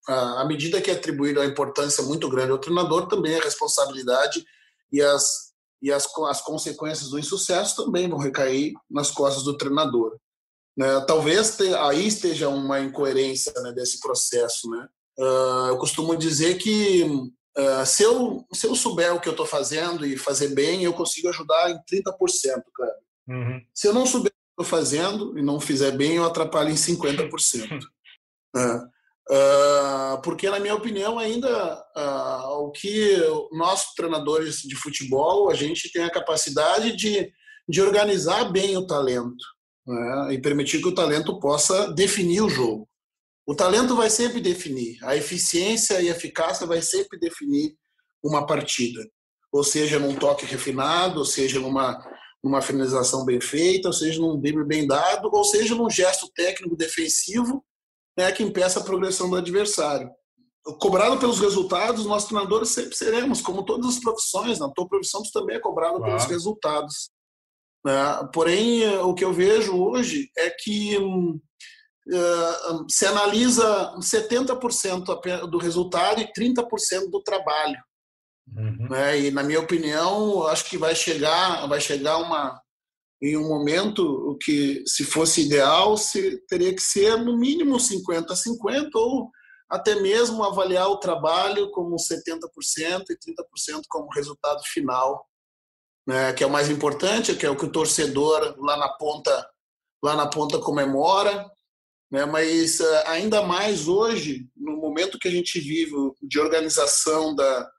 À 0.06 0.44
medida 0.46 0.82
que 0.82 0.90
é 0.90 0.94
atribuída 0.94 1.40
a 1.40 1.46
importância 1.46 2.04
muito 2.04 2.28
grande 2.28 2.50
ao 2.50 2.58
treinador, 2.58 3.08
também 3.08 3.34
a 3.34 3.42
responsabilidade 3.42 4.44
e 4.92 5.00
as, 5.00 5.52
e 5.80 5.90
as, 5.90 6.06
as 6.28 6.42
consequências 6.42 7.08
do 7.08 7.18
insucesso 7.18 7.82
também 7.82 8.10
vão 8.10 8.18
recair 8.18 8.74
nas 8.90 9.10
costas 9.10 9.44
do 9.44 9.56
treinador. 9.56 10.18
Né? 10.76 11.00
Talvez 11.06 11.56
te, 11.56 11.74
aí 11.76 12.08
esteja 12.08 12.48
uma 12.50 12.80
incoerência 12.80 13.52
né, 13.62 13.72
desse 13.72 13.98
processo, 14.00 14.68
né? 14.68 14.86
Uh, 15.18 15.68
eu 15.68 15.78
costumo 15.78 16.16
dizer 16.16 16.58
que 16.58 17.06
Uh, 17.56 17.84
se, 17.84 18.02
eu, 18.02 18.46
se 18.52 18.66
eu 18.66 18.74
souber 18.74 19.14
o 19.14 19.20
que 19.20 19.28
eu 19.28 19.32
estou 19.32 19.44
fazendo 19.44 20.06
e 20.06 20.16
fazer 20.16 20.54
bem, 20.54 20.84
eu 20.84 20.92
consigo 20.92 21.28
ajudar 21.28 21.70
em 21.70 21.76
30%, 21.76 22.12
cara. 22.74 22.96
Uhum. 23.28 23.60
Se 23.74 23.88
eu 23.88 23.92
não 23.92 24.06
souber 24.06 24.30
o 24.30 24.34
que 24.34 24.62
estou 24.62 24.78
fazendo 24.78 25.38
e 25.38 25.42
não 25.42 25.60
fizer 25.60 25.92
bem, 25.92 26.16
eu 26.16 26.24
atrapalho 26.24 26.70
em 26.70 26.74
50%. 26.74 27.78
Uh, 28.56 30.20
porque, 30.24 30.48
na 30.48 30.58
minha 30.58 30.74
opinião, 30.74 31.18
ainda 31.18 31.76
uh, 31.96 32.64
o 32.64 32.70
que 32.70 33.16
nós, 33.52 33.92
treinadores 33.94 34.62
de 34.62 34.74
futebol, 34.74 35.50
a 35.50 35.54
gente 35.54 35.92
tem 35.92 36.04
a 36.04 36.10
capacidade 36.10 36.96
de, 36.96 37.30
de 37.68 37.82
organizar 37.82 38.50
bem 38.50 38.76
o 38.78 38.86
talento 38.86 39.44
né? 39.86 40.34
e 40.34 40.40
permitir 40.40 40.80
que 40.80 40.88
o 40.88 40.94
talento 40.94 41.38
possa 41.38 41.92
definir 41.92 42.40
o 42.40 42.48
jogo. 42.48 42.88
O 43.46 43.54
talento 43.54 43.96
vai 43.96 44.08
sempre 44.08 44.40
definir, 44.40 44.98
a 45.02 45.16
eficiência 45.16 46.00
e 46.00 46.08
a 46.08 46.12
eficácia 46.12 46.66
vai 46.66 46.80
sempre 46.80 47.18
definir 47.18 47.76
uma 48.22 48.46
partida, 48.46 49.04
ou 49.50 49.64
seja, 49.64 49.98
num 49.98 50.14
toque 50.14 50.46
refinado, 50.46 51.18
ou 51.18 51.24
seja, 51.24 51.58
numa, 51.58 51.98
numa 52.42 52.62
finalização 52.62 53.24
bem 53.24 53.40
feita, 53.40 53.88
ou 53.88 53.92
seja, 53.92 54.20
num 54.20 54.40
drible 54.40 54.64
bem 54.64 54.86
dado, 54.86 55.28
ou 55.32 55.44
seja, 55.44 55.74
num 55.74 55.90
gesto 55.90 56.30
técnico 56.34 56.76
defensivo 56.76 57.64
né, 58.16 58.30
que 58.30 58.42
impeça 58.42 58.80
a 58.80 58.84
progressão 58.84 59.28
do 59.28 59.36
adversário. 59.36 60.10
Cobrado 60.80 61.18
pelos 61.18 61.40
resultados, 61.40 62.06
nós 62.06 62.26
treinadores 62.26 62.68
sempre 62.68 62.96
seremos, 62.96 63.40
como 63.40 63.64
todas 63.64 63.96
as 63.96 63.98
profissões, 63.98 64.60
na 64.60 64.70
tua 64.70 64.86
profissão 64.86 65.22
tu 65.22 65.32
também 65.32 65.56
é 65.56 65.60
cobrado 65.60 65.96
claro. 65.96 66.12
pelos 66.12 66.24
resultados. 66.26 67.10
Né? 67.84 68.28
Porém, 68.32 68.86
o 68.98 69.12
que 69.12 69.24
eu 69.24 69.32
vejo 69.32 69.76
hoje 69.76 70.30
é 70.38 70.50
que 70.50 70.96
hum, 70.98 71.40
se 72.88 73.06
analisa 73.06 73.94
70% 73.98 75.48
do 75.48 75.58
resultado 75.58 76.20
e 76.20 76.32
30% 76.32 77.10
do 77.10 77.22
trabalho. 77.22 77.78
Uhum. 78.56 78.88
Né? 78.90 79.20
E, 79.20 79.30
na 79.30 79.42
minha 79.42 79.60
opinião, 79.60 80.46
acho 80.46 80.64
que 80.68 80.76
vai 80.76 80.94
chegar, 80.94 81.66
vai 81.68 81.80
chegar 81.80 82.18
uma, 82.18 82.60
em 83.22 83.36
um 83.36 83.48
momento 83.48 84.02
o 84.02 84.36
que, 84.36 84.82
se 84.86 85.04
fosse 85.04 85.42
ideal, 85.42 85.96
se, 85.96 86.44
teria 86.48 86.74
que 86.74 86.82
ser 86.82 87.16
no 87.18 87.38
mínimo 87.38 87.76
50-50 87.76 88.90
ou 88.94 89.30
até 89.70 89.94
mesmo 89.94 90.44
avaliar 90.44 90.88
o 90.88 90.98
trabalho 90.98 91.70
como 91.70 91.96
70% 91.96 92.36
e 93.08 93.16
30% 93.16 93.82
como 93.88 94.10
resultado 94.10 94.60
final, 94.64 95.26
né, 96.06 96.32
que 96.32 96.44
é 96.44 96.46
o 96.46 96.50
mais 96.50 96.68
importante, 96.68 97.34
que 97.36 97.46
é 97.46 97.50
o 97.50 97.56
que 97.56 97.64
o 97.64 97.72
torcedor 97.72 98.56
lá 98.58 98.76
na 98.76 98.88
ponta 98.88 99.48
lá 100.04 100.16
na 100.16 100.26
ponta 100.26 100.58
comemora, 100.58 101.48
né, 102.12 102.26
mas 102.26 102.78
eh, 102.78 103.04
ainda 103.06 103.42
mais 103.42 103.88
hoje, 103.88 104.46
no 104.54 104.76
momento 104.76 105.18
que 105.18 105.26
a 105.26 105.30
gente 105.30 105.58
vive 105.58 105.94
de 106.22 106.38
organização 106.38 107.34
da, 107.34 107.70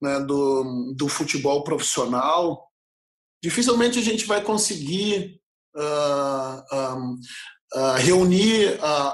né, 0.00 0.20
do, 0.20 0.94
do 0.96 1.08
futebol 1.08 1.64
profissional, 1.64 2.68
dificilmente 3.42 3.98
a 3.98 4.02
gente 4.02 4.24
vai 4.24 4.40
conseguir 4.40 5.40
uh, 5.76 6.76
uh, 6.76 7.94
reunir 7.98 8.78
uh, 8.78 9.12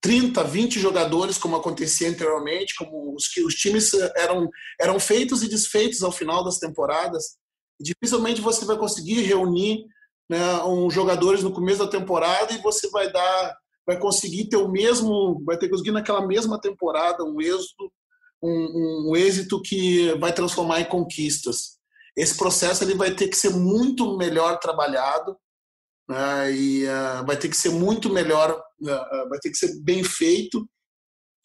30, 0.00 0.42
20 0.42 0.80
jogadores, 0.80 1.38
como 1.38 1.56
acontecia 1.56 2.08
anteriormente, 2.08 2.74
como 2.76 3.14
os, 3.14 3.24
os 3.46 3.54
times 3.54 3.92
eram, 4.16 4.48
eram 4.80 4.98
feitos 4.98 5.42
e 5.42 5.48
desfeitos 5.48 6.02
ao 6.02 6.10
final 6.10 6.42
das 6.42 6.58
temporadas. 6.58 7.36
Dificilmente 7.80 8.40
você 8.40 8.64
vai 8.64 8.76
conseguir 8.76 9.22
reunir 9.22 9.84
né, 10.28 10.62
um 10.64 10.90
jogadores 10.90 11.42
no 11.42 11.52
começo 11.52 11.78
da 11.78 11.90
temporada 11.90 12.52
e 12.52 12.62
você 12.62 12.88
vai 12.90 13.12
dar, 13.12 13.56
vai 13.86 13.98
conseguir 13.98 14.48
ter 14.48 14.56
o 14.56 14.68
mesmo, 14.68 15.42
vai 15.44 15.56
ter 15.58 15.68
conseguir 15.68 15.92
naquela 15.92 16.26
mesma 16.26 16.60
temporada 16.60 17.24
um 17.24 17.40
êxito, 17.40 17.92
um, 18.42 19.10
um 19.10 19.16
êxito 19.16 19.60
que 19.62 20.12
vai 20.18 20.32
transformar 20.32 20.80
em 20.80 20.86
conquistas. 20.86 21.78
Esse 22.16 22.36
processo 22.36 22.84
ele 22.84 22.94
vai 22.94 23.14
ter 23.14 23.28
que 23.28 23.36
ser 23.36 23.50
muito 23.50 24.16
melhor 24.16 24.58
trabalhado 24.58 25.36
né, 26.08 26.52
e 26.52 26.84
uh, 26.84 27.26
vai 27.26 27.36
ter 27.36 27.48
que 27.48 27.56
ser 27.56 27.70
muito 27.70 28.10
melhor, 28.10 28.50
uh, 28.52 29.28
vai 29.28 29.38
ter 29.40 29.50
que 29.50 29.56
ser 29.56 29.80
bem 29.82 30.04
feito 30.04 30.68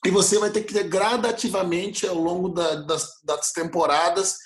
e 0.05 0.11
você 0.11 0.37
vai 0.39 0.49
ter 0.49 0.63
que 0.63 0.73
ter 0.73 0.87
gradativamente 0.87 2.07
ao 2.07 2.15
longo 2.15 2.49
da, 2.49 2.75
das, 2.75 3.19
das, 3.23 3.51
temporadas 3.51 4.37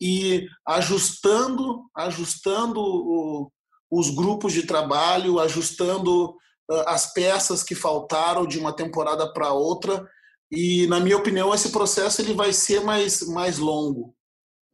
e 0.00 0.46
ajustando, 0.66 1.82
ajustando 1.94 2.80
o, 2.80 3.50
os 3.90 4.08
grupos 4.08 4.52
de 4.54 4.66
trabalho, 4.66 5.38
ajustando 5.38 6.34
as 6.86 7.12
peças 7.12 7.62
que 7.62 7.74
faltaram 7.74 8.46
de 8.46 8.58
uma 8.58 8.72
temporada 8.74 9.32
para 9.32 9.52
outra 9.52 10.08
e 10.50 10.86
na 10.86 11.00
minha 11.00 11.16
opinião 11.16 11.54
esse 11.54 11.70
processo 11.70 12.20
ele 12.20 12.34
vai 12.34 12.52
ser 12.52 12.80
mais 12.82 13.22
mais 13.28 13.58
longo 13.58 14.14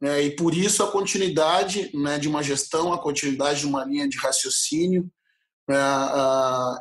né, 0.01 0.23
e 0.23 0.35
por 0.35 0.55
isso 0.55 0.81
a 0.81 0.91
continuidade 0.91 1.91
né, 1.93 2.17
de 2.17 2.27
uma 2.27 2.41
gestão, 2.41 2.93
a 2.93 3.01
continuidade 3.01 3.61
de 3.61 3.67
uma 3.67 3.83
linha 3.83 4.07
de 4.07 4.17
raciocínio, 4.17 5.11
né, 5.67 5.75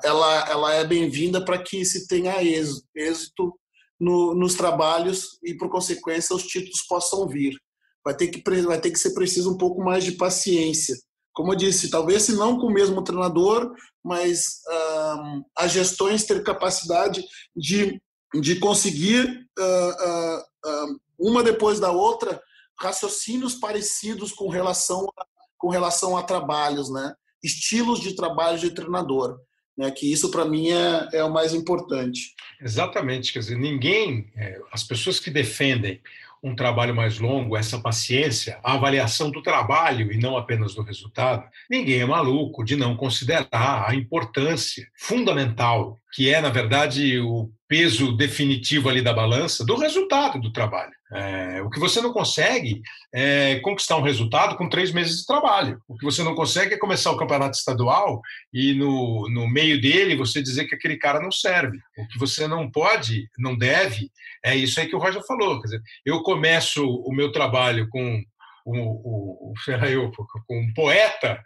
ela, 0.05 0.49
ela 0.49 0.75
é 0.75 0.85
bem-vinda 0.85 1.45
para 1.45 1.61
que 1.61 1.85
se 1.85 2.07
tenha 2.07 2.43
êxito, 2.43 2.87
êxito 2.95 3.59
no, 3.99 4.35
nos 4.35 4.55
trabalhos 4.55 5.39
e, 5.43 5.55
por 5.55 5.69
consequência, 5.69 6.35
os 6.35 6.45
títulos 6.45 6.83
possam 6.89 7.27
vir. 7.27 7.59
Vai 8.05 8.16
ter, 8.16 8.29
que, 8.29 8.43
vai 8.62 8.81
ter 8.81 8.93
que 8.93 8.99
ser 8.99 9.12
preciso 9.12 9.53
um 9.53 9.59
pouco 9.59 9.83
mais 9.83 10.05
de 10.05 10.12
paciência. 10.12 10.97
Como 11.39 11.53
eu 11.53 11.57
disse, 11.57 11.89
talvez 11.89 12.24
se 12.24 12.34
não 12.34 12.59
com 12.59 12.66
o 12.66 12.72
mesmo 12.72 13.01
treinador, 13.01 13.72
mas 14.05 14.61
uh, 14.66 15.45
as 15.57 15.70
gestões 15.70 16.24
ter 16.24 16.43
capacidade 16.43 17.24
de, 17.57 18.03
de 18.41 18.57
conseguir, 18.57 19.47
uh, 19.57 20.68
uh, 20.68 20.99
uma 21.16 21.41
depois 21.41 21.78
da 21.78 21.93
outra, 21.93 22.43
raciocínios 22.76 23.55
parecidos 23.55 24.32
com 24.32 24.49
relação 24.49 25.07
a, 25.16 25.24
com 25.57 25.68
relação 25.68 26.16
a 26.16 26.24
trabalhos, 26.24 26.91
né? 26.91 27.14
Estilos 27.41 28.01
de 28.01 28.16
trabalho 28.16 28.59
de 28.59 28.74
treinador, 28.74 29.39
né? 29.76 29.93
Que 29.93 30.12
isso 30.12 30.32
para 30.32 30.45
mim 30.45 30.70
é, 30.70 31.09
é 31.12 31.22
o 31.22 31.32
mais 31.32 31.55
importante. 31.55 32.34
Exatamente, 32.61 33.32
quer 33.32 33.39
dizer, 33.39 33.57
ninguém, 33.57 34.28
é, 34.36 34.61
as 34.72 34.82
pessoas 34.82 35.20
que 35.20 35.30
defendem 35.30 36.03
um 36.43 36.55
trabalho 36.55 36.95
mais 36.95 37.18
longo, 37.18 37.57
essa 37.57 37.80
paciência, 37.80 38.59
a 38.62 38.74
avaliação 38.74 39.30
do 39.30 39.43
trabalho 39.43 40.12
e 40.12 40.18
não 40.18 40.36
apenas 40.36 40.74
do 40.74 40.82
resultado, 40.82 41.45
ninguém 41.68 42.01
é 42.01 42.07
maluco 42.07 42.64
de 42.64 42.76
não 42.76 42.97
considerar 42.97 43.84
a 43.86 43.95
importância 43.95 44.86
fundamental, 44.95 45.99
que 46.12 46.32
é, 46.32 46.41
na 46.41 46.51
verdade, 46.51 47.18
o 47.18 47.51
peso 47.69 48.16
definitivo 48.16 48.89
ali 48.89 49.03
da 49.03 49.12
balança 49.12 49.64
do 49.64 49.77
resultado 49.77 50.41
do 50.41 50.51
trabalho. 50.51 50.93
É, 51.12 51.62
o 51.62 51.71
que 51.71 51.79
você 51.79 52.01
não 52.01 52.12
consegue 52.12 52.81
é 53.12 53.61
conquistar 53.61 53.97
um 53.97 54.03
resultado 54.03 54.57
com 54.57 54.69
três 54.69 54.91
meses 54.91 55.21
de 55.21 55.27
trabalho. 55.27 55.81
O 55.87 55.97
que 55.97 56.05
você 56.05 56.23
não 56.23 56.35
consegue 56.35 56.75
é 56.75 56.79
começar 56.79 57.12
o 57.12 57.16
campeonato 57.16 57.57
estadual 57.57 58.21
e 58.53 58.73
no, 58.73 59.29
no 59.31 59.47
meio 59.47 59.81
dele 59.81 60.16
você 60.16 60.43
dizer 60.43 60.66
que 60.66 60.75
aquele 60.75 60.97
cara 60.97 61.21
não 61.21 61.31
serve. 61.31 61.79
O 61.97 62.09
que 62.09 62.19
você 62.19 62.49
não 62.49 62.71
pode, 62.71 63.29
não 63.39 63.57
deve, 63.57 64.11
é 64.45 64.57
isso 64.57 64.81
aí 64.81 64.87
que 64.87 64.97
o 64.97 64.99
Roger 64.99 65.25
falou. 65.27 65.61
Quer 65.61 65.66
dizer, 65.66 65.83
eu 66.07 66.23
começo 66.23 66.85
o 66.85 67.14
meu 67.14 67.31
trabalho 67.31 67.87
com 67.91 68.23
o, 68.64 69.53
o, 69.53 69.53
o, 69.53 70.12
com 70.47 70.59
um 70.59 70.73
poeta 70.75 71.43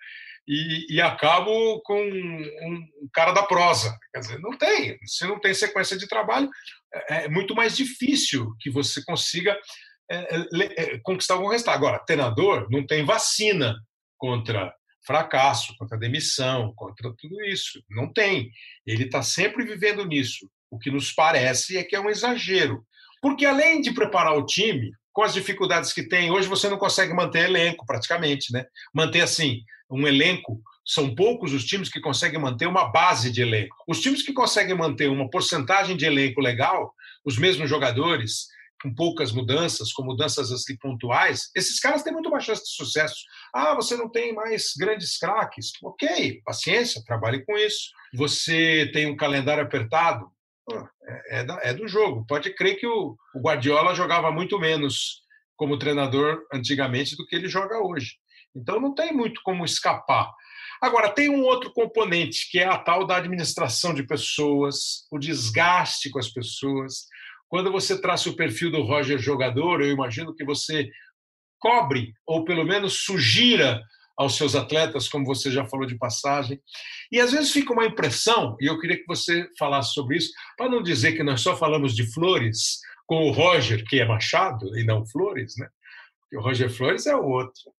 e, 0.47 0.95
e 0.95 1.01
acabo 1.01 1.81
com 1.83 2.01
um, 2.01 3.09
cara 3.13 3.33
da 3.33 3.43
prosa. 3.43 3.97
Quer 4.13 4.21
dizer, 4.21 4.41
não 4.41 4.57
tem. 4.57 4.99
Se 5.05 5.27
não 5.27 5.41
tem 5.41 5.55
sequência 5.55 5.97
de 5.97 6.09
trabalho, 6.09 6.51
é, 7.09 7.25
é 7.25 7.29
muito 7.29 7.55
mais 7.55 7.77
difícil 7.77 8.55
que 8.61 8.71
você 8.71 9.05
consiga 9.05 9.59
é, 10.11 10.17
é, 10.17 10.47
é, 10.95 10.99
conquistar 11.03 11.35
algum 11.35 11.49
resultado. 11.49 11.77
Agora, 11.77 12.05
treinador 12.05 12.67
não 12.71 12.87
tem 12.87 13.05
vacina 13.05 13.77
contra 14.19 14.75
fracasso, 15.05 15.77
contra 15.77 15.99
demissão, 15.99 16.73
contra 16.77 17.13
tudo 17.19 17.43
isso. 17.45 17.83
Não 17.91 18.13
tem. 18.13 18.51
Ele 18.87 19.05
está 19.05 19.23
sempre 19.23 19.65
vivendo 19.65 20.05
nisso. 20.05 20.49
O 20.71 20.79
que 20.79 20.91
nos 20.91 21.13
parece 21.13 21.77
é 21.77 21.85
que 21.85 21.97
é 21.97 22.01
um 22.01 22.11
exagero. 22.11 22.85
Porque 23.21 23.45
além 23.45 23.81
de 23.81 23.93
preparar 23.93 24.37
o 24.37 24.47
time, 24.47 24.93
com 25.13 25.23
as 25.23 25.35
dificuldades 25.35 25.93
que 25.93 26.03
tem, 26.03 26.31
hoje 26.31 26.49
você 26.49 26.69
não 26.69 26.79
consegue 26.79 27.13
manter 27.13 27.49
elenco 27.49 27.85
praticamente, 27.87 28.53
né? 28.53 28.65
Manter 28.95 29.21
assim, 29.21 29.61
um 29.91 30.07
elenco, 30.07 30.61
são 30.85 31.15
poucos 31.15 31.53
os 31.53 31.65
times 31.65 31.89
que 31.89 32.01
conseguem 32.01 32.41
manter 32.41 32.67
uma 32.67 32.91
base 32.91 33.31
de 33.31 33.43
elenco. 33.43 33.77
Os 33.87 34.01
times 34.01 34.23
que 34.23 34.33
conseguem 34.33 34.75
manter 34.75 35.09
uma 35.09 35.29
porcentagem 35.29 35.97
de 35.97 36.07
elenco 36.07 36.41
legal, 36.41 36.93
os 37.25 37.39
mesmos 37.39 37.69
jogadores, 37.69 38.47
com 38.83 38.93
poucas 38.93 39.31
mudanças, 39.31 39.93
com 39.93 40.03
mudanças 40.03 40.51
assim 40.51 40.77
pontuais, 40.77 41.51
esses 41.55 41.79
caras 41.79 42.03
têm 42.03 42.13
muito 42.13 42.31
mais 42.31 42.45
chance 42.45 42.65
de 42.65 42.71
sucesso. 42.71 43.15
Ah, 43.55 43.75
você 43.75 43.97
não 43.97 44.11
tem 44.11 44.35
mais 44.35 44.73
grandes 44.77 45.17
craques. 45.17 45.71
Ok, 45.83 46.43
paciência, 46.45 47.03
trabalhe 47.07 47.45
com 47.45 47.57
isso. 47.57 47.91
Você 48.15 48.91
tem 48.93 49.07
um 49.07 49.17
calendário 49.17 49.63
apertado. 49.63 50.27
É, 50.71 51.41
é, 51.41 51.71
é 51.71 51.75
do 51.75 51.89
jogo. 51.89 52.25
Pode 52.27 52.55
crer 52.55 52.79
que 52.79 52.87
o, 52.87 53.17
o 53.35 53.41
Guardiola 53.41 53.95
jogava 53.95 54.31
muito 54.31 54.59
menos 54.59 55.23
como 55.57 55.79
treinador 55.79 56.41
antigamente 56.53 57.17
do 57.17 57.27
que 57.27 57.37
ele 57.37 57.49
joga 57.49 57.83
hoje. 57.83 58.17
Então 58.55 58.81
não 58.81 58.95
tem 58.95 59.13
muito 59.13 59.41
como 59.43 59.65
escapar. 59.65 60.31
Agora, 60.81 61.09
tem 61.09 61.29
um 61.29 61.43
outro 61.43 61.73
componente, 61.73 62.49
que 62.51 62.59
é 62.59 62.67
a 62.67 62.77
tal 62.77 63.07
da 63.07 63.17
administração 63.17 63.95
de 63.95 64.03
pessoas, 64.03 65.07
o 65.13 65.19
desgaste 65.19 66.11
com 66.11 66.19
as 66.19 66.29
pessoas. 66.29 67.07
Quando 67.49 67.71
você 67.71 68.01
traça 68.01 68.29
o 68.29 68.35
perfil 68.35 68.71
do 68.73 68.83
Roger 68.83 69.19
jogador, 69.19 69.81
eu 69.81 69.93
imagino 69.93 70.35
que 70.35 70.45
você 70.45 70.91
cobre, 71.61 72.13
ou 72.27 72.45
pelo 72.45 72.65
menos 72.65 73.05
sugira 73.05 73.81
aos 74.17 74.37
seus 74.37 74.55
atletas, 74.55 75.09
como 75.09 75.25
você 75.25 75.51
já 75.51 75.67
falou 75.67 75.87
de 75.87 75.97
passagem. 75.97 76.61
E 77.11 77.21
às 77.21 77.33
vezes 77.33 77.53
fica 77.53 77.73
uma 77.73 77.87
impressão, 77.87 78.57
e 78.61 78.67
eu 78.67 78.79
queria 78.79 78.99
que 78.99 79.07
você 79.07 79.49
falasse 79.59 79.93
sobre 79.93 80.17
isso, 80.17 80.31
para 80.57 80.69
não 80.69 80.83
dizer 80.83 81.13
que 81.13 81.23
nós 81.23 81.41
só 81.41 81.57
falamos 81.57 81.95
de 81.95 82.07
flores 82.13 82.81
com 83.07 83.29
o 83.29 83.33
Roger, 83.33 83.85
que 83.85 84.01
é 84.01 84.05
Machado, 84.05 84.79
e 84.79 84.85
não 84.85 85.05
Flores, 85.07 85.55
né? 85.59 85.69
Porque 86.21 86.37
o 86.37 86.41
Roger 86.41 86.71
Flores 86.71 87.07
é 87.07 87.15
o 87.15 87.27
outro. 87.27 87.73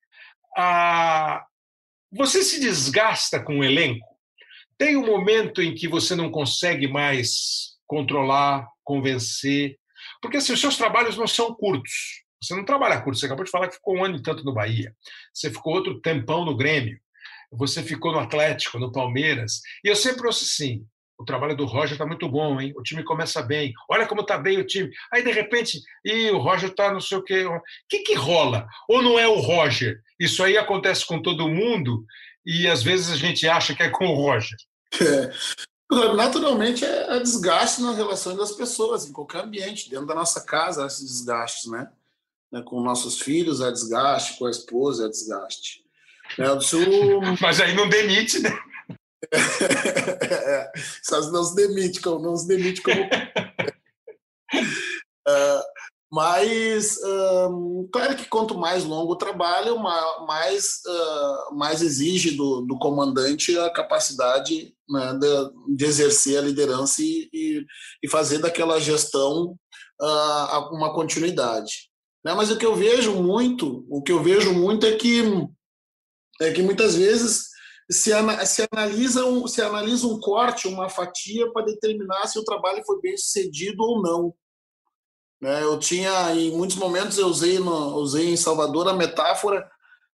Ah, 0.55 1.45
você 2.11 2.43
se 2.43 2.59
desgasta 2.59 3.43
com 3.43 3.59
o 3.59 3.63
elenco? 3.63 4.05
Tem 4.77 4.95
um 4.95 5.05
momento 5.05 5.61
em 5.61 5.73
que 5.73 5.87
você 5.87 6.15
não 6.15 6.29
consegue 6.29 6.87
mais 6.87 7.77
controlar, 7.87 8.67
convencer? 8.83 9.77
Porque 10.21 10.37
assim, 10.37 10.53
os 10.53 10.61
seus 10.61 10.77
trabalhos 10.77 11.17
não 11.17 11.27
são 11.27 11.53
curtos. 11.53 12.22
Você 12.43 12.55
não 12.55 12.65
trabalha 12.65 13.01
curto, 13.01 13.19
você 13.19 13.25
acabou 13.25 13.45
de 13.45 13.51
falar 13.51 13.67
que 13.67 13.75
ficou 13.75 13.95
um 13.95 14.03
ano 14.03 14.17
e 14.17 14.21
tanto 14.21 14.43
no 14.43 14.53
Bahia. 14.53 14.95
Você 15.33 15.49
ficou 15.49 15.73
outro 15.73 15.99
tempão 16.01 16.43
no 16.43 16.55
Grêmio. 16.55 16.99
Você 17.51 17.83
ficou 17.83 18.11
no 18.11 18.19
Atlético, 18.19 18.79
no 18.79 18.91
Palmeiras. 18.91 19.61
E 19.83 19.87
eu 19.87 19.95
sempre 19.95 20.25
ouço 20.25 20.43
assim: 20.43 20.85
o 21.17 21.23
trabalho 21.23 21.55
do 21.55 21.65
Roger 21.65 21.93
está 21.93 22.05
muito 22.05 22.27
bom, 22.27 22.59
hein? 22.59 22.73
O 22.75 22.83
time 22.83 23.03
começa 23.03 23.41
bem. 23.41 23.73
Olha 23.89 24.07
como 24.07 24.21
está 24.21 24.37
bem 24.37 24.59
o 24.59 24.65
time. 24.65 24.91
Aí, 25.11 25.23
de 25.23 25.31
repente, 25.31 25.81
e 26.03 26.29
o 26.31 26.39
Roger 26.39 26.69
está 26.69 26.91
não 26.91 26.99
sei 26.99 27.17
o 27.17 27.23
quê. 27.23 27.45
O 27.45 27.61
que, 27.87 27.99
que 27.99 28.15
rola? 28.15 28.67
Ou 28.89 29.01
não 29.01 29.17
é 29.17 29.27
o 29.27 29.39
Roger? 29.39 30.01
Isso 30.19 30.43
aí 30.43 30.57
acontece 30.57 31.05
com 31.05 31.21
todo 31.21 31.49
mundo 31.49 32.05
e 32.45 32.67
às 32.67 32.83
vezes 32.83 33.11
a 33.11 33.15
gente 33.15 33.47
acha 33.47 33.73
que 33.75 33.83
é 33.83 33.89
com 33.89 34.05
o 34.07 34.15
Roger. 34.15 34.57
É. 35.01 35.31
Naturalmente 36.15 36.83
é, 36.83 37.17
é 37.17 37.19
desgaste 37.19 37.81
nas 37.81 37.95
relações 37.95 38.37
das 38.37 38.51
pessoas, 38.51 39.05
em 39.05 39.13
qualquer 39.13 39.43
ambiente. 39.43 39.89
Dentro 39.89 40.07
da 40.07 40.15
nossa 40.15 40.41
casa, 40.43 40.85
esses 40.85 41.05
desgastes, 41.05 41.71
né? 41.71 41.89
Né, 42.53 42.61
com 42.61 42.79
nossos 42.79 43.19
filhos 43.19 43.59
é 43.61 43.71
desgaste, 43.71 44.37
com 44.37 44.45
a 44.45 44.51
esposa 44.51 45.07
é 45.07 45.09
desgaste. 45.09 45.81
Né, 46.37 46.45
Mas 47.41 47.59
aí 47.59 47.75
não 47.75 47.89
demite, 47.89 48.39
né? 48.39 48.55
é, 49.33 50.71
não 51.31 51.43
se 51.43 51.55
demite, 51.55 51.99
não 52.05 52.37
se 52.37 52.47
demite 52.47 52.81
como. 52.83 53.01
uh, 55.27 55.63
mas, 56.11 56.99
um, 57.49 57.89
claro 57.91 58.15
que 58.15 58.25
quanto 58.25 58.55
mais 58.55 58.83
longo 58.83 59.13
o 59.13 59.17
trabalho, 59.17 59.79
mais, 60.27 60.81
uh, 60.85 61.55
mais 61.55 61.81
exige 61.81 62.31
do, 62.31 62.61
do, 62.61 62.77
comandante 62.77 63.57
a 63.57 63.71
capacidade 63.71 64.75
né, 64.87 65.17
de, 65.19 65.75
de, 65.75 65.85
exercer 65.85 66.37
a 66.37 66.41
liderança 66.41 67.01
e, 67.01 67.27
e, 67.33 67.65
e 68.03 68.09
fazer 68.09 68.37
daquela 68.37 68.79
gestão 68.79 69.57
uh, 69.99 70.75
uma 70.75 70.93
continuidade. 70.93 71.91
Né? 72.23 72.33
Mas 72.33 72.49
o 72.49 72.57
que 72.57 72.65
eu 72.65 72.75
vejo 72.75 73.21
muito, 73.21 73.85
o 73.89 74.01
que 74.01 74.11
eu 74.11 74.23
vejo 74.23 74.53
muito 74.53 74.85
é 74.85 74.95
que 74.95 75.23
é 76.41 76.51
que 76.51 76.61
muitas 76.61 76.95
vezes 76.95 77.49
se, 77.91 78.11
se 78.45 78.67
analisa 78.71 79.25
um, 79.25 79.47
se 79.47 79.61
analisa 79.61 80.07
um 80.07 80.19
corte, 80.19 80.67
uma 80.67 80.89
fatia 80.89 81.51
para 81.51 81.65
determinar 81.65 82.25
se 82.27 82.39
o 82.39 82.43
trabalho 82.43 82.83
foi 82.85 82.99
bem 83.01 83.15
sucedido 83.17 83.83
ou 83.83 84.01
não. 84.01 84.33
Né? 85.41 85.63
Eu 85.63 85.77
tinha 85.77 86.33
em 86.33 86.51
muitos 86.51 86.77
momentos 86.77 87.17
eu 87.17 87.27
usei 87.27 87.59
no, 87.59 87.95
usei 87.97 88.29
em 88.29 88.37
Salvador 88.37 88.87
a 88.87 88.93
metáfora 88.93 89.69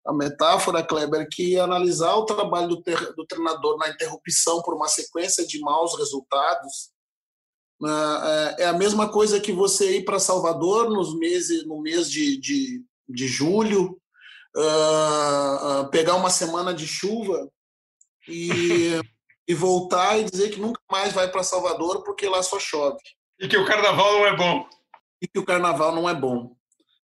a 0.05 0.13
metáfora 0.13 0.83
Kleber 0.83 1.27
que 1.31 1.57
analisar 1.57 2.13
o 2.13 2.25
trabalho 2.25 2.67
do, 2.67 2.83
do 3.15 3.25
treinador 3.25 3.75
na 3.77 3.89
interrupção 3.89 4.61
por 4.61 4.75
uma 4.75 4.87
sequência 4.87 5.45
de 5.47 5.59
maus 5.59 5.97
resultados 5.97 6.91
é, 7.83 8.63
é 8.63 8.65
a 8.67 8.73
mesma 8.73 9.09
coisa 9.09 9.39
que 9.39 9.51
você 9.51 9.97
ir 9.97 10.05
para 10.05 10.19
Salvador 10.19 10.89
nos 10.89 11.17
meses, 11.17 11.65
no 11.65 11.81
mês 11.81 12.09
de, 12.09 12.39
de, 12.39 12.83
de 13.07 13.27
julho, 13.27 13.99
uh, 14.55 15.89
pegar 15.89 16.15
uma 16.15 16.29
semana 16.29 16.73
de 16.73 16.87
chuva 16.87 17.49
e, 18.27 18.49
e 19.47 19.53
voltar 19.53 20.17
e 20.17 20.23
dizer 20.23 20.49
que 20.51 20.59
nunca 20.59 20.79
mais 20.89 21.13
vai 21.13 21.29
para 21.29 21.43
Salvador 21.43 22.03
porque 22.03 22.27
lá 22.27 22.41
só 22.41 22.59
chove. 22.59 22.97
E 23.39 23.47
que 23.47 23.57
o 23.57 23.65
carnaval 23.65 24.13
não 24.13 24.25
é 24.25 24.35
bom. 24.35 24.69
E 25.21 25.27
que 25.27 25.39
o 25.39 25.45
carnaval 25.45 25.93
não 25.93 26.09
é 26.09 26.13
bom. 26.13 26.55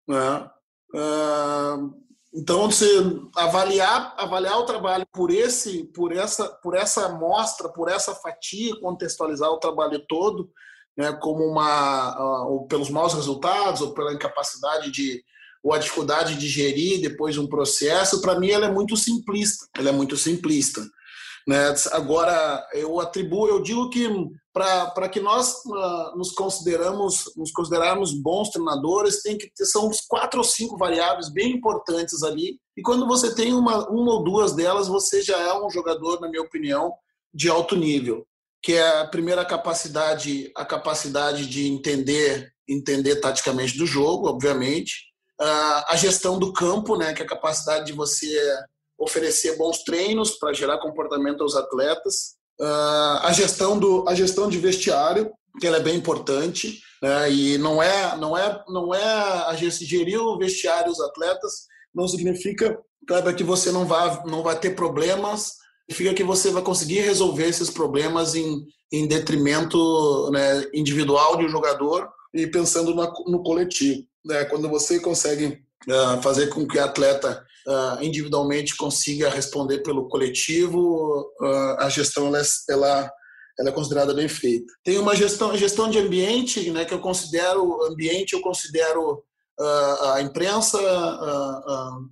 Né? 0.06 0.50
Uh, 0.94 2.07
então, 2.38 2.70
você 2.70 2.86
avaliar, 3.34 4.14
avaliar 4.16 4.60
o 4.60 4.64
trabalho 4.64 5.04
por 5.12 5.28
esse, 5.28 5.82
por 5.92 6.12
essa, 6.12 6.48
por 6.62 6.76
essa 6.76 7.06
amostra, 7.06 7.68
por 7.68 7.88
essa 7.88 8.14
fatia, 8.14 8.78
contextualizar 8.80 9.50
o 9.50 9.58
trabalho 9.58 9.98
todo, 10.08 10.48
né, 10.96 11.12
como 11.14 11.44
uma, 11.44 12.16
uh, 12.16 12.52
ou 12.52 12.66
pelos 12.68 12.90
maus 12.90 13.12
resultados, 13.12 13.80
ou 13.80 13.92
pela 13.92 14.12
incapacidade 14.12 14.92
de, 14.92 15.20
ou 15.64 15.72
a 15.72 15.78
dificuldade 15.78 16.36
de 16.36 16.46
gerir 16.46 17.00
depois 17.00 17.36
um 17.36 17.48
processo, 17.48 18.20
para 18.20 18.38
mim 18.38 18.50
ela 18.50 18.66
é 18.66 18.70
muito 18.70 18.96
simplista. 18.96 19.66
Ela 19.76 19.88
é 19.88 19.92
muito 19.92 20.16
simplista. 20.16 20.80
Né? 21.48 21.74
Agora, 21.92 22.62
eu 22.74 23.00
atribuo, 23.00 23.48
eu 23.48 23.62
digo 23.62 23.88
que 23.88 24.06
para 24.52 25.08
que 25.08 25.18
nós 25.18 25.64
uh, 25.64 26.14
nos 26.14 26.32
consideramos 26.32 27.32
nos 27.34 27.50
considerarmos 27.52 28.12
bons 28.12 28.50
treinadores, 28.50 29.22
tem 29.22 29.38
que 29.38 29.50
ter, 29.56 29.64
são 29.64 29.90
quatro 30.08 30.40
ou 30.40 30.44
cinco 30.44 30.76
variáveis 30.76 31.30
bem 31.30 31.52
importantes 31.52 32.22
ali. 32.22 32.60
E 32.76 32.82
quando 32.82 33.06
você 33.06 33.34
tem 33.34 33.54
uma, 33.54 33.88
uma 33.88 34.12
ou 34.12 34.24
duas 34.24 34.52
delas, 34.52 34.88
você 34.88 35.22
já 35.22 35.38
é 35.38 35.58
um 35.58 35.70
jogador, 35.70 36.20
na 36.20 36.28
minha 36.28 36.42
opinião, 36.42 36.92
de 37.32 37.48
alto 37.48 37.74
nível. 37.74 38.26
Que 38.62 38.74
é 38.74 39.00
a 39.00 39.06
primeira 39.06 39.42
capacidade, 39.42 40.52
a 40.54 40.66
capacidade 40.66 41.46
de 41.46 41.66
entender, 41.66 42.52
entender 42.68 43.22
taticamente 43.22 43.78
do 43.78 43.86
jogo, 43.86 44.28
obviamente. 44.28 45.06
Uh, 45.40 45.80
a 45.88 45.96
gestão 45.96 46.38
do 46.38 46.52
campo, 46.52 46.94
né, 46.94 47.14
que 47.14 47.22
é 47.22 47.24
a 47.24 47.28
capacidade 47.28 47.86
de 47.86 47.94
você 47.94 48.38
oferecer 48.98 49.56
bons 49.56 49.84
treinos 49.84 50.32
para 50.32 50.52
gerar 50.52 50.78
comportamento 50.78 51.42
aos 51.42 51.54
atletas. 51.54 52.36
Uh, 52.60 53.22
a 53.22 53.32
gestão 53.32 53.78
do 53.78 54.04
a 54.08 54.14
gestão 54.14 54.48
de 54.48 54.58
vestiário 54.58 55.30
que 55.60 55.66
ela 55.66 55.76
é 55.76 55.82
bem 55.82 55.96
importante 55.96 56.80
né? 57.00 57.30
e 57.30 57.58
não 57.58 57.80
é 57.80 58.16
não 58.16 58.36
é 58.36 58.64
não 58.68 58.92
é 58.92 59.04
a 59.46 59.54
gerir 59.54 60.20
o 60.20 60.36
vestiário 60.36 60.90
dos 60.90 61.00
atletas 61.00 61.66
não 61.94 62.08
significa 62.08 62.76
claro, 63.06 63.32
que 63.34 63.44
você 63.44 63.70
não 63.70 63.86
vai 63.86 64.24
não 64.26 64.42
vai 64.42 64.58
ter 64.58 64.74
problemas 64.74 65.52
significa 65.88 66.14
que 66.14 66.24
você 66.24 66.50
vai 66.50 66.62
conseguir 66.62 67.00
resolver 67.00 67.46
esses 67.46 67.70
problemas 67.70 68.34
em, 68.34 68.66
em 68.90 69.06
detrimento 69.06 70.28
né, 70.32 70.64
individual 70.74 71.36
de 71.36 71.44
um 71.44 71.48
jogador 71.48 72.08
e 72.34 72.44
pensando 72.48 72.92
no, 72.92 73.12
no 73.28 73.42
coletivo 73.44 74.04
né? 74.24 74.44
quando 74.46 74.68
você 74.68 74.98
consegue 74.98 75.62
uh, 75.88 76.20
fazer 76.22 76.48
com 76.48 76.66
que 76.66 76.76
o 76.76 76.84
atleta 76.84 77.46
uh, 77.66 78.02
individualmente 78.02 78.76
consiga 78.76 79.28
responder 79.30 79.78
pelo 79.78 80.08
coletivo, 80.08 81.32
uh, 81.40 81.76
a 81.78 81.88
gestão 81.88 82.28
ela, 82.28 82.38
é, 82.38 82.42
ela, 82.70 83.12
ela, 83.58 83.68
é 83.70 83.72
considerada 83.72 84.14
bem 84.14 84.28
feita. 84.28 84.72
Tem 84.84 84.98
uma 84.98 85.14
gestão, 85.16 85.56
gestão 85.56 85.90
de 85.90 85.98
ambiente, 85.98 86.70
né, 86.70 86.84
que 86.84 86.94
eu 86.94 87.00
considero 87.00 87.82
ambiente, 87.84 88.32
eu 88.32 88.40
considero 88.40 89.22
uh, 89.60 90.04
a 90.14 90.22
imprensa, 90.22 90.78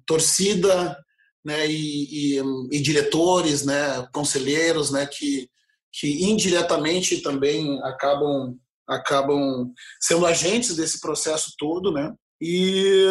torcida, 0.07 0.97
né, 1.45 1.67
e, 1.69 2.39
e, 2.39 2.43
e, 2.73 2.81
diretores, 2.81 3.65
né, 3.65 4.07
conselheiros, 4.13 4.91
né, 4.91 5.07
que, 5.07 5.49
que 5.93 6.25
indiretamente 6.25 7.23
também 7.23 7.81
acabam 7.85 8.57
acabam 8.89 9.73
sendo 10.01 10.25
agentes 10.25 10.77
desse 10.77 11.01
processo 11.01 11.53
todo, 11.59 11.91
né? 11.91 12.15
E, 12.41 13.07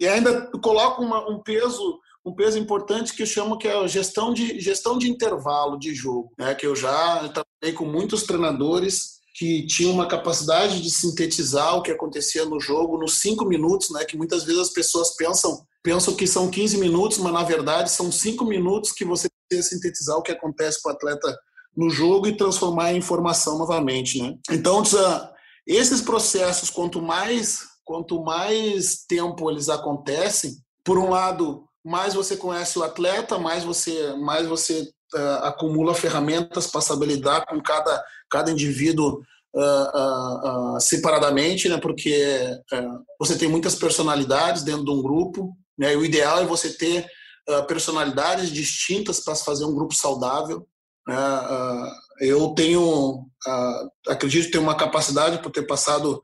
e 0.00 0.06
ainda 0.06 0.50
coloco 0.60 1.02
uma, 1.02 1.28
um 1.30 1.42
peso 1.42 2.00
um 2.24 2.32
peso 2.32 2.58
importante 2.58 3.14
que 3.14 3.22
eu 3.22 3.26
chamo 3.26 3.58
que 3.58 3.66
é 3.66 3.76
a 3.76 3.86
gestão 3.86 4.32
de, 4.32 4.60
gestão 4.60 4.96
de 4.96 5.10
intervalo 5.10 5.78
de 5.78 5.94
jogo, 5.94 6.32
né? 6.38 6.54
que 6.54 6.66
eu 6.66 6.76
já 6.76 7.18
trabalhei 7.28 7.76
com 7.76 7.84
muitos 7.84 8.22
treinadores 8.22 9.20
que 9.34 9.66
tinham 9.66 9.92
uma 9.92 10.06
capacidade 10.06 10.80
de 10.80 10.90
sintetizar 10.90 11.76
o 11.76 11.82
que 11.82 11.90
acontecia 11.90 12.44
no 12.44 12.60
jogo 12.60 12.98
nos 12.98 13.20
cinco 13.20 13.44
minutos, 13.44 13.90
né? 13.90 14.04
que 14.04 14.16
muitas 14.16 14.44
vezes 14.44 14.60
as 14.60 14.70
pessoas 14.70 15.16
pensam, 15.16 15.66
pensam 15.82 16.14
que 16.14 16.26
são 16.26 16.48
15 16.48 16.78
minutos, 16.78 17.18
mas 17.18 17.32
na 17.32 17.42
verdade 17.42 17.90
são 17.90 18.12
cinco 18.12 18.44
minutos 18.44 18.92
que 18.92 19.04
você 19.04 19.28
precisa 19.48 19.70
sintetizar 19.70 20.16
o 20.16 20.22
que 20.22 20.30
acontece 20.30 20.80
com 20.80 20.90
o 20.90 20.92
atleta 20.92 21.36
no 21.76 21.90
jogo 21.90 22.28
e 22.28 22.36
transformar 22.36 22.92
em 22.92 22.98
informação 22.98 23.58
novamente. 23.58 24.22
Né? 24.22 24.36
Então, 24.50 24.82
esses 25.66 26.00
processos, 26.02 26.70
quanto 26.70 27.00
mais 27.02 27.71
quanto 27.84 28.22
mais 28.22 29.04
tempo 29.06 29.50
eles 29.50 29.68
acontecem, 29.68 30.56
por 30.84 30.98
um 30.98 31.10
lado, 31.10 31.64
mais 31.84 32.14
você 32.14 32.36
conhece 32.36 32.78
o 32.78 32.82
atleta, 32.82 33.38
mais 33.38 33.64
você, 33.64 34.14
mais 34.14 34.46
você 34.46 34.82
uh, 35.14 35.44
acumula 35.44 35.94
ferramentas 35.94 36.66
para 36.66 36.80
saber 36.80 37.06
lidar 37.06 37.46
com 37.46 37.60
cada, 37.60 38.02
cada 38.30 38.50
indivíduo 38.50 39.20
uh, 39.54 40.76
uh, 40.76 40.80
separadamente, 40.80 41.68
né? 41.68 41.78
porque 41.78 42.46
você 43.18 43.36
tem 43.36 43.48
muitas 43.48 43.74
personalidades 43.74 44.62
dentro 44.62 44.84
de 44.84 44.90
um 44.90 45.02
grupo, 45.02 45.56
né? 45.78 45.92
e 45.92 45.96
o 45.96 46.04
ideal 46.04 46.40
é 46.40 46.46
você 46.46 46.72
ter 46.72 47.06
personalidades 47.66 48.52
distintas 48.52 49.18
para 49.18 49.34
fazer 49.34 49.64
um 49.64 49.74
grupo 49.74 49.94
saudável. 49.94 50.64
Né? 51.08 51.16
eu 52.20 52.50
tenho, 52.50 53.26
acredito 54.06 54.52
ter 54.52 54.58
uma 54.58 54.76
capacidade 54.76 55.42
por 55.42 55.50
ter 55.50 55.66
passado 55.66 56.22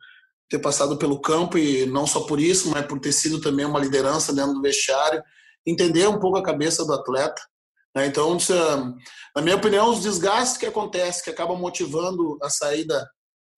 ter 0.48 0.58
passado 0.58 0.96
pelo 0.96 1.20
campo 1.20 1.58
e 1.58 1.86
não 1.86 2.06
só 2.06 2.20
por 2.20 2.40
isso, 2.40 2.70
mas 2.70 2.86
por 2.86 2.98
ter 2.98 3.12
sido 3.12 3.40
também 3.40 3.66
uma 3.66 3.80
liderança 3.80 4.32
dentro 4.32 4.54
do 4.54 4.62
vestiário 4.62 5.22
entender 5.66 6.08
um 6.08 6.18
pouco 6.18 6.38
a 6.38 6.42
cabeça 6.42 6.84
do 6.84 6.92
atleta. 6.94 7.40
Né? 7.94 8.06
Então, 8.06 8.36
na 9.34 9.42
minha 9.42 9.56
opinião, 9.56 9.90
os 9.90 10.00
desgastes 10.00 10.56
que 10.56 10.66
acontecem, 10.66 11.24
que 11.24 11.30
acabam 11.30 11.58
motivando 11.58 12.38
a 12.42 12.48
saída, 12.48 13.06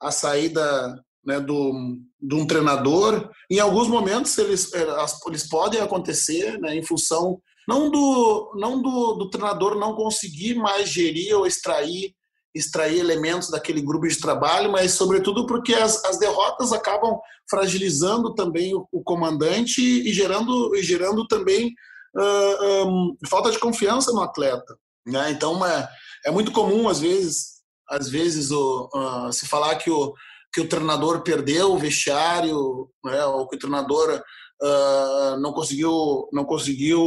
a 0.00 0.10
saída 0.10 1.00
né, 1.24 1.38
do, 1.38 1.98
de 2.20 2.34
um 2.34 2.46
treinador, 2.46 3.30
em 3.50 3.60
alguns 3.60 3.88
momentos 3.88 4.36
eles, 4.38 4.72
eh, 4.72 4.86
eles 5.28 5.48
podem 5.48 5.80
acontecer 5.80 6.58
né, 6.58 6.74
em 6.74 6.82
função 6.82 7.40
não 7.68 7.90
do 7.90 8.52
não 8.56 8.82
do, 8.82 9.14
do 9.14 9.30
treinador 9.30 9.76
não 9.76 9.94
conseguir 9.94 10.54
mais 10.54 10.88
gerir 10.88 11.36
ou 11.36 11.46
extrair 11.46 12.14
extrair 12.54 12.98
elementos 12.98 13.48
daquele 13.48 13.80
grupo 13.80 14.08
de 14.08 14.18
trabalho, 14.18 14.70
mas 14.70 14.92
sobretudo 14.92 15.46
porque 15.46 15.74
as, 15.74 16.04
as 16.04 16.18
derrotas 16.18 16.72
acabam 16.72 17.18
fragilizando 17.48 18.34
também 18.34 18.74
o, 18.74 18.86
o 18.90 19.02
comandante 19.02 19.80
e 19.80 20.12
gerando, 20.12 20.74
e 20.74 20.82
gerando 20.82 21.26
também 21.26 21.72
uh, 22.16 22.86
um, 22.86 23.16
falta 23.28 23.50
de 23.50 23.58
confiança 23.58 24.12
no 24.12 24.22
atleta. 24.22 24.76
Né? 25.06 25.30
Então 25.30 25.64
é, 25.64 25.88
é 26.26 26.30
muito 26.30 26.52
comum 26.52 26.88
às 26.88 27.00
vezes, 27.00 27.60
às 27.88 28.08
vezes 28.08 28.50
o, 28.50 28.90
uh, 28.94 29.32
se 29.32 29.46
falar 29.46 29.76
que 29.76 29.90
o, 29.90 30.12
que 30.52 30.60
o 30.60 30.68
treinador 30.68 31.22
perdeu 31.22 31.72
o 31.72 31.78
vestiário, 31.78 32.88
né? 33.04 33.24
ou 33.26 33.48
que 33.48 33.56
o 33.56 33.58
treinador 33.58 34.20
uh, 34.62 35.36
não 35.40 35.52
conseguiu 35.52 36.28
não 36.32 36.44
conseguiu 36.44 37.00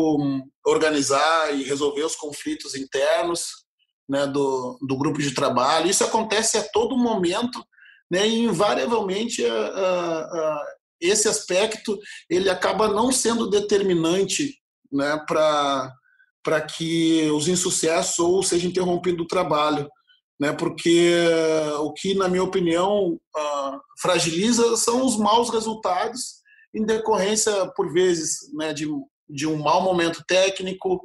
organizar 0.66 1.54
e 1.54 1.64
resolver 1.64 2.04
os 2.04 2.16
conflitos 2.16 2.76
internos 2.76 3.62
né, 4.08 4.28
do, 4.28 4.78
do 4.82 4.97
grupo 4.97 5.22
de 5.22 5.34
trabalho. 5.34 5.89
Isso 5.89 6.04
acontece 6.04 6.58
a 6.58 6.64
todo 6.64 6.97
momento, 6.97 7.64
né, 8.12 8.28
e 8.28 8.43
invariavelmente 8.43 9.45
a, 9.45 9.54
a, 9.54 10.20
a, 10.20 10.66
esse 11.01 11.28
aspecto 11.28 11.97
ele 12.30 12.49
acaba 12.49 12.88
não 12.88 13.12
sendo 13.12 13.49
determinante 13.49 14.56
né, 14.91 15.24
para 15.28 16.62
que 16.62 17.30
os 17.32 17.47
insucessos 17.47 18.20
ou 18.20 18.43
seja 18.43 18.68
interrompido 18.68 19.24
o 19.24 19.28
trabalho. 19.28 19.89
Né, 20.39 20.51
porque 20.51 21.16
o 21.80 21.93
que, 21.93 22.16
na 22.16 22.28
minha 22.28 22.43
opinião, 22.43 23.14
uh, 23.14 23.80
fragiliza 24.01 24.76
são 24.76 25.06
os 25.06 25.16
maus 25.16 25.49
resultados 25.49 26.41
em 26.76 26.84
decorrência, 26.84 27.68
por 27.76 27.93
vezes, 27.93 28.51
né, 28.54 28.74
de, 28.74 28.88
de 29.30 29.47
um 29.47 29.58
mau 29.58 29.82
momento 29.82 30.24
técnico, 30.28 31.01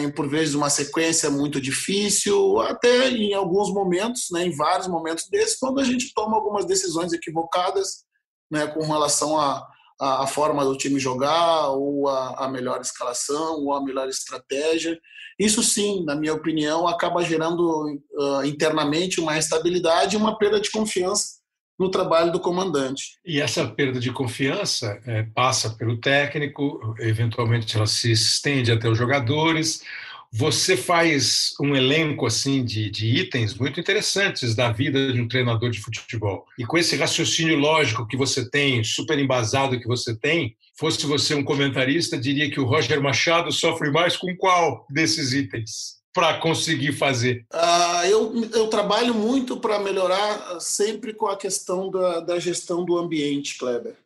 em 0.00 0.10
por 0.10 0.28
vezes 0.28 0.54
uma 0.54 0.70
sequência 0.70 1.30
muito 1.30 1.60
difícil, 1.60 2.60
até 2.60 3.10
em 3.10 3.34
alguns 3.34 3.72
momentos, 3.72 4.28
né, 4.32 4.46
em 4.46 4.56
vários 4.56 4.88
momentos 4.88 5.28
desses, 5.30 5.58
quando 5.58 5.80
a 5.80 5.84
gente 5.84 6.12
toma 6.14 6.36
algumas 6.36 6.64
decisões 6.64 7.12
equivocadas 7.12 8.04
né, 8.50 8.66
com 8.66 8.80
relação 8.80 9.38
à 9.38 9.66
a, 10.00 10.24
a, 10.24 10.26
forma 10.26 10.64
do 10.64 10.76
time 10.78 10.98
jogar, 10.98 11.68
ou 11.68 12.08
a, 12.08 12.46
a, 12.46 12.48
melhor 12.48 12.80
escalação, 12.80 13.56
ou 13.56 13.74
a 13.74 13.84
melhor 13.84 14.08
estratégia. 14.08 14.98
Isso 15.38 15.62
sim, 15.62 16.02
na 16.04 16.16
minha 16.16 16.32
opinião, 16.32 16.88
acaba 16.88 17.22
gerando 17.22 17.84
uh, 18.12 18.44
internamente 18.46 19.20
uma 19.20 19.36
instabilidade 19.36 20.16
e 20.16 20.18
uma 20.18 20.38
perda 20.38 20.58
de 20.58 20.70
confiança 20.70 21.39
no 21.80 21.90
trabalho 21.90 22.30
do 22.30 22.38
comandante. 22.38 23.16
E 23.24 23.40
essa 23.40 23.66
perda 23.66 23.98
de 23.98 24.12
confiança 24.12 25.00
é, 25.06 25.22
passa 25.22 25.70
pelo 25.70 25.96
técnico, 25.96 26.94
eventualmente 26.98 27.74
ela 27.74 27.86
se 27.86 28.12
estende 28.12 28.70
até 28.70 28.86
os 28.86 28.98
jogadores. 28.98 29.82
Você 30.30 30.76
faz 30.76 31.54
um 31.58 31.74
elenco 31.74 32.26
assim 32.26 32.62
de, 32.62 32.90
de 32.90 33.06
itens 33.06 33.54
muito 33.54 33.80
interessantes 33.80 34.54
da 34.54 34.70
vida 34.70 35.10
de 35.10 35.22
um 35.22 35.26
treinador 35.26 35.70
de 35.70 35.80
futebol. 35.80 36.44
E 36.58 36.66
com 36.66 36.76
esse 36.76 36.96
raciocínio 36.96 37.58
lógico 37.58 38.06
que 38.06 38.16
você 38.16 38.48
tem, 38.48 38.84
super 38.84 39.18
embasado 39.18 39.80
que 39.80 39.88
você 39.88 40.14
tem, 40.14 40.54
fosse 40.78 41.06
você 41.06 41.34
um 41.34 41.42
comentarista, 41.42 42.18
diria 42.18 42.50
que 42.50 42.60
o 42.60 42.66
Roger 42.66 43.00
Machado 43.02 43.50
sofre 43.50 43.90
mais 43.90 44.18
com 44.18 44.36
qual 44.36 44.86
desses 44.90 45.32
itens? 45.32 45.99
Para 46.12 46.38
conseguir 46.38 46.92
fazer? 46.92 47.46
Uh, 47.52 48.06
eu, 48.06 48.44
eu 48.52 48.68
trabalho 48.68 49.14
muito 49.14 49.58
para 49.58 49.78
melhorar 49.78 50.60
sempre 50.60 51.14
com 51.14 51.26
a 51.26 51.36
questão 51.36 51.90
da, 51.90 52.20
da 52.20 52.38
gestão 52.38 52.84
do 52.84 52.98
ambiente, 52.98 53.58
Kleber. 53.58 53.96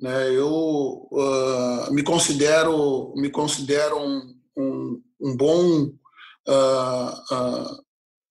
Né, 0.00 0.30
eu 0.32 1.08
uh, 1.10 1.92
me 1.92 2.02
considero 2.02 3.12
me 3.16 3.28
considero 3.28 3.98
um, 3.98 4.34
um, 4.56 5.02
um 5.20 5.36
bom 5.36 5.92
uh, 6.48 7.84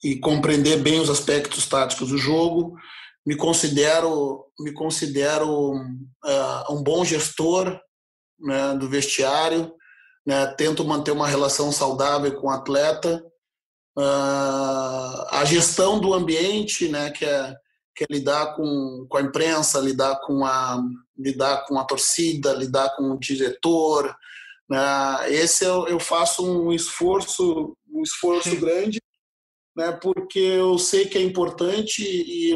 e 0.03 0.15
compreender 0.15 0.79
bem 0.79 0.99
os 0.99 1.11
aspectos 1.11 1.67
táticos 1.67 2.09
do 2.09 2.17
jogo. 2.17 2.75
Me 3.25 3.35
considero 3.35 4.45
me 4.59 4.73
considero 4.73 5.73
um 6.69 6.83
bom 6.83 7.05
gestor 7.05 7.79
né, 8.39 8.73
do 8.73 8.89
vestiário 8.89 9.71
né? 10.29 10.45
tento 10.45 10.85
manter 10.85 11.09
uma 11.09 11.27
relação 11.27 11.71
saudável 11.71 12.39
com 12.39 12.45
o 12.45 12.51
atleta. 12.51 13.25
Uh, 13.97 15.25
a 15.31 15.43
gestão 15.43 15.99
do 15.99 16.13
ambiente, 16.13 16.87
né, 16.87 17.09
que 17.09 17.25
é, 17.25 17.55
que 17.95 18.03
é 18.03 18.07
lidar 18.11 18.55
com, 18.55 19.07
com 19.09 19.17
a 19.17 19.21
imprensa, 19.21 19.79
lidar 19.79 20.19
com 20.21 20.45
a, 20.45 20.83
lidar 21.17 21.65
com 21.65 21.79
a 21.79 21.83
torcida, 21.83 22.53
lidar 22.53 22.95
com 22.95 23.11
o 23.11 23.19
diretor. 23.19 24.15
Né? 24.69 25.31
Esse 25.31 25.65
eu, 25.65 25.87
eu 25.87 25.99
faço 25.99 26.45
um 26.45 26.71
esforço, 26.71 27.75
um 27.91 28.03
esforço 28.03 28.55
grande, 28.57 29.01
né, 29.75 29.91
porque 29.93 30.37
eu 30.37 30.77
sei 30.77 31.07
que 31.07 31.17
é 31.17 31.23
importante 31.23 32.03
e 32.03 32.55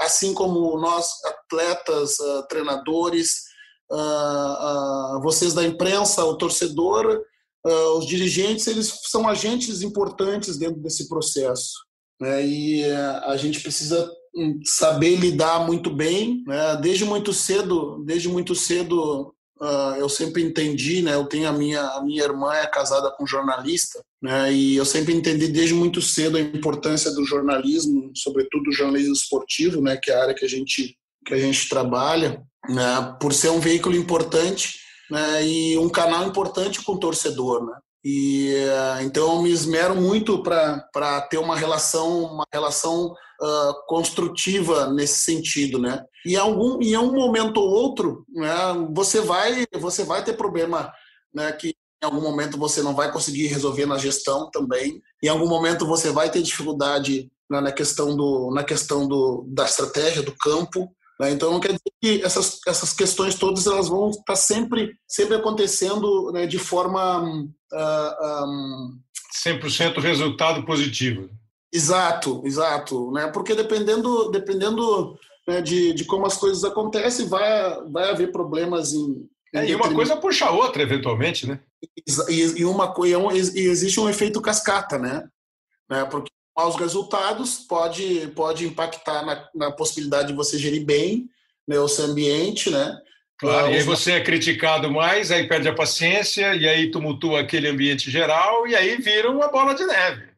assim 0.00 0.34
como 0.34 0.78
nós 0.78 1.08
atletas, 1.24 2.18
uh, 2.18 2.46
treinadores, 2.46 3.45
uh, 3.90 5.16
uh, 5.16 5.22
vocês 5.22 5.54
da 5.54 5.64
imprensa, 5.64 6.24
o 6.24 6.36
torcedor, 6.36 7.22
uh, 7.64 7.98
os 7.98 8.06
dirigentes, 8.06 8.66
eles 8.66 9.00
são 9.04 9.28
agentes 9.28 9.82
importantes 9.82 10.56
dentro 10.56 10.80
desse 10.80 11.08
processo. 11.08 11.72
Né? 12.20 12.46
E 12.46 12.84
a 13.24 13.36
gente 13.36 13.60
precisa 13.60 14.10
hum, 14.34 14.60
saber 14.64 15.16
lidar 15.16 15.66
muito 15.66 15.90
bem, 15.90 16.42
né? 16.46 16.76
desde 16.80 17.04
muito 17.04 17.32
cedo, 17.32 18.02
desde 18.04 18.28
muito 18.28 18.54
cedo 18.54 19.34
Uh, 19.58 19.96
eu 19.96 20.08
sempre 20.08 20.42
entendi, 20.42 21.00
né? 21.00 21.14
Eu 21.14 21.24
tenho 21.24 21.48
a 21.48 21.52
minha 21.52 21.80
a 21.80 22.02
minha 22.04 22.22
irmã 22.22 22.52
é 22.54 22.66
casada 22.66 23.10
com 23.10 23.24
um 23.24 23.26
jornalista, 23.26 24.04
né? 24.20 24.52
E 24.52 24.76
eu 24.76 24.84
sempre 24.84 25.14
entendi 25.14 25.48
desde 25.48 25.72
muito 25.72 26.02
cedo 26.02 26.36
a 26.36 26.40
importância 26.40 27.10
do 27.10 27.24
jornalismo, 27.24 28.12
sobretudo 28.14 28.68
o 28.68 28.72
jornalismo 28.72 29.14
esportivo, 29.14 29.80
né? 29.80 29.96
Que 29.96 30.10
é 30.10 30.14
a 30.14 30.22
área 30.24 30.34
que 30.34 30.44
a 30.44 30.48
gente 30.48 30.94
que 31.24 31.32
a 31.32 31.38
gente 31.38 31.68
trabalha 31.70 32.42
né, 32.68 33.16
por 33.20 33.32
ser 33.32 33.50
um 33.50 33.60
veículo 33.60 33.96
importante 33.96 34.78
né, 35.10 35.46
e 35.46 35.78
um 35.78 35.88
canal 35.88 36.26
importante 36.26 36.82
com 36.82 36.92
o 36.92 36.98
torcedor. 36.98 37.64
Né? 37.64 37.72
E, 38.04 38.54
uh, 38.54 39.02
então 39.02 39.34
eu 39.34 39.42
me 39.42 39.50
esmero 39.50 39.94
muito 39.94 40.42
para 40.42 41.20
ter 41.22 41.38
uma 41.38 41.56
relação, 41.56 42.24
uma 42.24 42.44
relação 42.52 43.06
uh, 43.06 43.86
construtiva 43.88 44.88
nesse 44.92 45.22
sentido, 45.22 45.78
né? 45.78 46.04
E 46.24 46.36
algum, 46.36 46.80
em 46.80 46.96
um 46.96 47.12
momento 47.12 47.58
ou 47.58 47.68
outro, 47.68 48.24
né, 48.32 48.54
você 48.92 49.20
vai, 49.20 49.64
você 49.74 50.04
vai 50.04 50.24
ter 50.24 50.36
problema, 50.36 50.92
né, 51.34 51.52
que 51.52 51.74
em 52.02 52.06
algum 52.06 52.20
momento 52.20 52.58
você 52.58 52.82
não 52.82 52.94
vai 52.94 53.10
conseguir 53.10 53.46
resolver 53.46 53.86
na 53.86 53.98
gestão 53.98 54.50
também. 54.50 55.00
Em 55.22 55.28
algum 55.28 55.48
momento 55.48 55.86
você 55.86 56.10
vai 56.10 56.30
ter 56.30 56.42
dificuldade 56.42 57.30
né, 57.50 57.60
na 57.60 57.72
questão 57.72 58.16
do, 58.16 58.50
na 58.52 58.62
questão 58.62 59.08
do, 59.08 59.44
da 59.48 59.64
estratégia 59.64 60.22
do 60.22 60.32
campo. 60.36 60.90
Né? 61.20 61.30
Então, 61.30 61.50
não 61.50 61.60
quer 61.60 61.68
dizer 61.68 61.92
que 62.00 62.22
essas, 62.22 62.60
essas 62.66 62.92
questões 62.92 63.34
todas 63.34 63.66
elas 63.66 63.88
vão 63.88 64.10
estar 64.10 64.36
sempre, 64.36 64.92
sempre 65.08 65.36
acontecendo 65.36 66.30
né, 66.32 66.46
de 66.46 66.58
forma. 66.58 67.22
Uh, 67.72 68.46
um... 68.46 68.98
100% 69.44 69.98
resultado 70.00 70.64
positivo. 70.64 71.28
Exato, 71.72 72.42
exato. 72.44 73.10
Né? 73.12 73.26
Porque 73.28 73.54
dependendo, 73.54 74.30
dependendo 74.30 75.18
né, 75.46 75.60
de, 75.60 75.92
de 75.92 76.04
como 76.04 76.26
as 76.26 76.36
coisas 76.36 76.64
acontecem, 76.64 77.26
vai, 77.26 77.82
vai 77.90 78.10
haver 78.10 78.32
problemas 78.32 78.92
em. 78.92 79.28
é, 79.54 79.66
e 79.66 79.74
uma 79.74 79.92
coisa 79.92 80.16
puxa 80.16 80.46
a 80.46 80.50
outra, 80.50 80.82
eventualmente, 80.82 81.46
né? 81.46 81.60
E, 82.28 82.60
e, 82.60 82.64
uma, 82.64 82.94
e 83.54 83.60
existe 83.60 83.98
um 84.00 84.08
efeito 84.08 84.40
cascata, 84.40 84.98
né? 84.98 85.28
né? 85.88 86.04
Porque 86.04 86.30
maus 86.56 86.76
resultados 86.76 87.58
pode, 87.58 88.28
pode 88.28 88.66
impactar 88.66 89.24
na, 89.24 89.48
na 89.54 89.70
possibilidade 89.70 90.28
de 90.28 90.34
você 90.34 90.58
gerir 90.58 90.84
bem 90.84 91.28
né, 91.68 91.78
o 91.78 91.88
seu 91.88 92.06
ambiente, 92.06 92.70
né? 92.70 92.98
Claro, 93.38 93.66
uh, 93.66 93.70
e 93.70 93.74
aí 93.74 93.82
você 93.82 94.12
é 94.12 94.24
criticado 94.24 94.90
mais, 94.90 95.30
aí 95.30 95.46
perde 95.46 95.68
a 95.68 95.74
paciência, 95.74 96.54
e 96.54 96.66
aí 96.66 96.90
tumultua 96.90 97.40
aquele 97.40 97.68
ambiente 97.68 98.10
geral, 98.10 98.66
e 98.66 98.74
aí 98.74 98.96
vira 98.96 99.30
uma 99.30 99.48
bola 99.48 99.74
de 99.74 99.84
neve. 99.84 100.30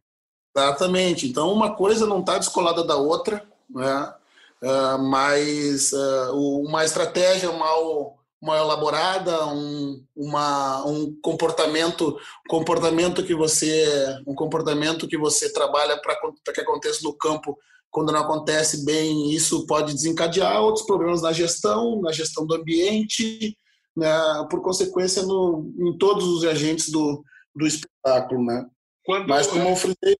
Exatamente. 0.57 1.29
Então, 1.29 1.53
uma 1.53 1.77
coisa 1.77 2.07
não 2.07 2.21
está 2.21 2.39
descolada 2.39 2.83
da 2.83 2.97
outra, 2.97 3.45
né? 3.71 4.13
Uh, 4.61 4.99
mas 4.99 5.93
uh, 5.93 6.35
uma 6.35 6.85
estratégia 6.85 7.53
mal 7.53 8.18
mal 8.41 8.57
elaborada, 8.57 9.47
um, 9.49 10.05
uma, 10.15 10.85
um 10.87 11.15
comportamento, 11.21 12.19
comportamento 12.49 13.25
que 13.25 13.35
você, 13.35 13.87
um 14.27 14.35
comportamento 14.35 15.09
que 15.09 15.19
você 15.19 15.53
trabalha 15.53 16.01
para 16.01 16.17
que 16.53 16.61
aconteça 16.61 17.01
no 17.03 17.13
campo 17.13 17.59
quando 17.91 18.13
não 18.13 18.21
acontece 18.21 18.85
bem, 18.85 19.33
isso 19.33 19.67
pode 19.67 19.95
desencadear 19.95 20.61
outros 20.61 20.87
problemas 20.87 21.23
na 21.23 21.33
gestão, 21.33 22.01
na 22.01 22.13
gestão 22.13 22.47
do 22.47 22.55
ambiente, 22.55 23.57
né, 23.97 24.09
por 24.51 24.63
consequência, 24.63 25.23
no, 25.23 25.73
em 25.79 25.97
todos 25.97 26.25
os 26.27 26.45
agentes 26.45 26.91
do, 26.91 27.25
do 27.55 27.67
espetáculo. 27.67 28.45
Né? 28.45 28.67
Quando, 29.05 29.27
Mas 29.27 29.47
como 29.47 29.69
eu 29.69 29.77
frisei... 29.77 30.17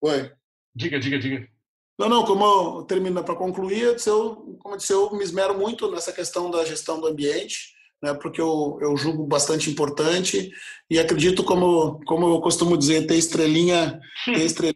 Oi. 0.00 0.32
Diga, 0.74 0.98
diga, 0.98 1.18
diga. 1.18 1.51
Não, 2.02 2.08
não, 2.08 2.24
como 2.24 2.82
termina 2.82 3.22
para 3.22 3.36
concluir, 3.36 3.96
eu, 4.06 4.34
como 4.58 4.74
eu 4.74 4.76
disse, 4.76 4.92
eu 4.92 5.12
me 5.12 5.22
esmero 5.22 5.56
muito 5.56 5.88
nessa 5.88 6.12
questão 6.12 6.50
da 6.50 6.64
gestão 6.64 7.00
do 7.00 7.06
ambiente, 7.06 7.74
né, 8.02 8.12
porque 8.12 8.40
eu, 8.40 8.76
eu 8.82 8.96
julgo 8.96 9.24
bastante 9.24 9.70
importante 9.70 10.50
e 10.90 10.98
acredito, 10.98 11.44
como, 11.44 12.00
como 12.04 12.26
eu 12.26 12.40
costumo 12.40 12.76
dizer, 12.76 13.06
ter 13.06 13.14
estrelinha, 13.14 14.00
ter 14.24 14.44
estrelinha 14.44 14.74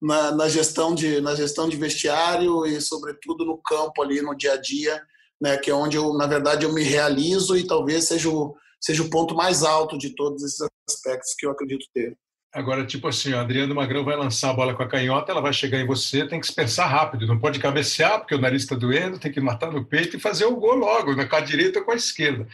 na, 0.00 0.30
na, 0.30 0.48
gestão 0.48 0.94
de, 0.94 1.20
na 1.20 1.34
gestão 1.34 1.68
de 1.68 1.76
vestiário 1.76 2.64
e, 2.64 2.80
sobretudo, 2.80 3.44
no 3.44 3.58
campo 3.58 4.00
ali, 4.00 4.22
no 4.22 4.36
dia 4.36 4.52
a 4.52 4.56
dia, 4.56 5.02
né, 5.40 5.56
que 5.56 5.68
é 5.68 5.74
onde 5.74 5.96
eu, 5.96 6.14
na 6.14 6.28
verdade, 6.28 6.64
eu 6.64 6.72
me 6.72 6.84
realizo 6.84 7.56
e 7.56 7.66
talvez 7.66 8.04
seja 8.04 8.30
o, 8.30 8.54
seja 8.80 9.02
o 9.02 9.10
ponto 9.10 9.34
mais 9.34 9.64
alto 9.64 9.98
de 9.98 10.14
todos 10.14 10.44
esses 10.44 10.64
aspectos 10.88 11.34
que 11.36 11.44
eu 11.44 11.50
acredito 11.50 11.88
ter. 11.92 12.16
Agora, 12.54 12.86
tipo 12.86 13.08
assim, 13.08 13.32
o 13.32 13.38
Adriano 13.38 13.74
Magrão 13.74 14.04
vai 14.04 14.16
lançar 14.16 14.50
a 14.50 14.54
bola 14.54 14.74
com 14.74 14.82
a 14.84 14.88
canhota, 14.88 15.32
ela 15.32 15.40
vai 15.40 15.52
chegar 15.52 15.80
em 15.80 15.86
você, 15.86 16.24
tem 16.24 16.38
que 16.38 16.46
se 16.46 16.54
pensar 16.54 16.86
rápido, 16.86 17.26
não 17.26 17.36
pode 17.36 17.58
cabecear, 17.58 18.20
porque 18.20 18.34
o 18.36 18.40
nariz 18.40 18.62
está 18.62 18.76
doendo, 18.76 19.18
tem 19.18 19.32
que 19.32 19.40
matar 19.40 19.72
no 19.72 19.84
peito 19.84 20.16
e 20.16 20.20
fazer 20.20 20.44
o 20.44 20.54
gol 20.54 20.76
logo, 20.76 21.16
né, 21.16 21.24
com 21.24 21.34
a 21.34 21.40
direita 21.40 21.80
ou 21.80 21.84
com 21.84 21.90
a 21.90 21.96
esquerda. 21.96 22.46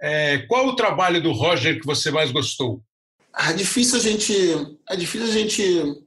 É, 0.00 0.38
qual 0.48 0.66
o 0.66 0.74
trabalho 0.74 1.22
do 1.22 1.30
Roger 1.30 1.78
que 1.78 1.86
você 1.86 2.10
mais 2.10 2.32
gostou? 2.32 2.82
É 3.38 3.52
difícil 3.52 3.98
a 3.98 4.00
gente. 4.00 4.34
É 4.90 4.96
difícil 4.96 5.28
a 5.28 5.30
gente. 5.30 6.02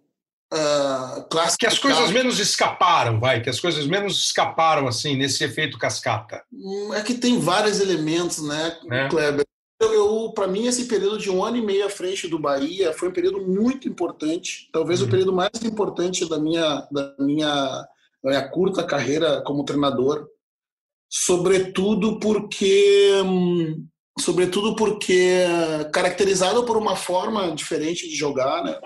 Uh. 0.54 1.58
Que 1.58 1.66
as 1.66 1.80
coisas 1.80 2.12
menos 2.12 2.40
escaparam, 2.40 3.20
vai, 3.20 3.42
que 3.42 3.50
as 3.50 3.60
coisas 3.60 3.88
menos 3.88 4.26
escaparam, 4.26 4.88
assim, 4.88 5.16
nesse 5.16 5.44
efeito 5.44 5.78
cascata. 5.78 6.44
Hum, 6.52 6.94
é 6.94 7.02
que 7.02 7.16
tem 7.16 7.40
vários 7.40 7.80
elementos, 7.80 8.44
né, 8.44 8.78
é. 8.92 9.08
Kleber? 9.08 9.46
Eu, 9.80 9.94
eu 9.94 10.32
para 10.34 10.48
mim, 10.48 10.68
esse 10.68 10.86
período 10.86 11.18
de 11.18 11.30
um 11.30 11.44
ano 11.44 11.58
e 11.58 11.62
meio 11.62 11.86
à 11.86 11.90
frente 11.90 12.28
do 12.28 12.40
Bahia 12.40 12.94
foi 12.94 13.10
um 13.10 13.14
período 13.14 13.42
muito 13.46 13.90
importante, 13.90 14.70
talvez 14.72 15.02
uhum. 15.02 15.08
o 15.08 15.10
período 15.10 15.34
mais 15.34 15.62
importante 15.64 16.28
da 16.28 16.40
minha, 16.40 16.88
da 16.92 17.16
minha, 17.20 17.86
da 18.24 18.30
minha 18.30 18.50
curta 18.50 18.84
carreira 18.84 19.42
como 19.42 19.66
treinador, 19.66 20.28
sobretudo 21.10 22.20
porque, 22.20 23.12
sobretudo 24.20 24.76
porque 24.78 25.46
caracterizado 25.94 26.64
por 26.66 26.78
uma 26.78 26.96
forma 26.96 27.52
diferente 27.54 28.08
de 28.08 28.16
jogar, 28.16 28.64
né? 28.64 28.80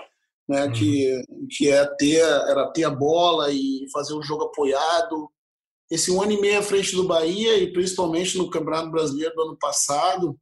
Né, 0.48 0.64
uhum. 0.64 0.72
que, 0.72 1.22
que 1.56 1.70
é 1.70 1.86
ter, 1.96 2.22
era 2.22 2.68
ter 2.72 2.82
a 2.82 2.90
bola 2.90 3.52
e 3.52 3.86
fazer 3.92 4.14
um 4.14 4.22
jogo 4.22 4.46
apoiado. 4.46 5.30
Esse 5.88 6.10
um 6.10 6.20
ano 6.20 6.32
e 6.32 6.40
meio 6.40 6.58
à 6.58 6.62
frente 6.62 6.96
do 6.96 7.06
Bahia, 7.06 7.56
e 7.56 7.72
principalmente 7.72 8.36
no 8.36 8.50
Campeonato 8.50 8.90
Brasileiro 8.90 9.32
do 9.36 9.42
ano 9.42 9.56
passado, 9.56 10.36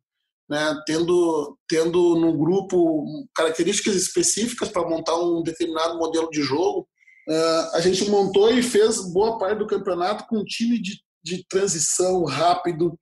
né, 0.49 0.75
tendo, 0.87 1.59
tendo 1.69 2.17
no 2.17 2.37
grupo 2.37 3.05
características 3.35 3.95
específicas 3.95 4.69
para 4.71 4.89
montar 4.89 5.17
um 5.17 5.43
determinado 5.43 5.99
modelo 5.99 6.31
de 6.31 6.43
jogo. 6.43 6.89
Uh, 7.29 7.77
a 7.77 7.81
gente 7.81 8.09
montou 8.09 8.51
e 8.51 8.63
fez 8.63 9.13
boa 9.13 9.37
parte 9.37 9.59
do 9.59 9.67
campeonato 9.67 10.27
com 10.27 10.39
um 10.39 10.45
time 10.45 10.81
de, 10.81 10.99
de 11.23 11.47
transição 11.47 12.25
rápido, 12.25 12.99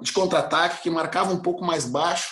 de 0.00 0.12
contra-ataque, 0.12 0.82
que 0.82 0.90
marcava 0.90 1.32
um 1.32 1.42
pouco 1.42 1.64
mais 1.64 1.84
baixo, 1.84 2.30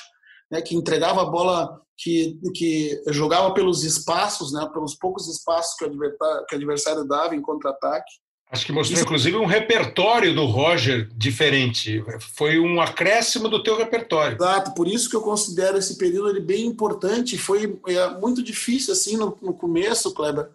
né, 0.51 0.63
que 0.63 0.77
entregava 0.77 1.23
a 1.23 1.25
bola, 1.25 1.81
que, 1.99 2.39
que 2.55 3.03
jogava 3.09 3.53
pelos 3.53 3.83
espaços, 3.83 4.53
né, 4.53 4.69
pelos 4.73 4.95
poucos 4.95 5.29
espaços 5.29 5.75
que 5.77 5.85
o 5.85 5.89
adversário, 5.89 6.47
que 6.47 6.55
o 6.55 6.59
adversário 6.59 7.05
dava 7.05 7.35
em 7.35 7.43
contra-ataque. 7.43 8.13
Acho 8.55 8.67
que 8.67 8.73
mostrou, 8.73 8.95
Isso. 8.95 9.05
inclusive, 9.05 9.37
um 9.37 9.47
repertório 9.47 10.33
do 10.33 10.47
Roger 10.47 11.11
diferente. 11.17 12.05
Foi 12.37 12.61
um 12.61 12.81
acréscimo 12.81 13.49
do 13.49 13.61
teu 13.61 13.77
repertório. 13.77 14.37
Exato, 14.37 14.75
por 14.75 14.87
isso 14.87 15.11
que 15.11 15.17
eu 15.17 15.21
considero 15.21 15.77
esse 15.77 15.99
período 15.99 16.31
ele 16.31 16.41
bem 16.41 16.65
importante. 16.65 17.37
Foi 17.37 17.77
é, 17.89 18.09
muito 18.21 18.45
difícil, 18.45 18.93
assim, 18.93 19.17
no, 19.17 19.37
no 19.43 19.53
começo, 19.53 20.15
Kleber, 20.15 20.51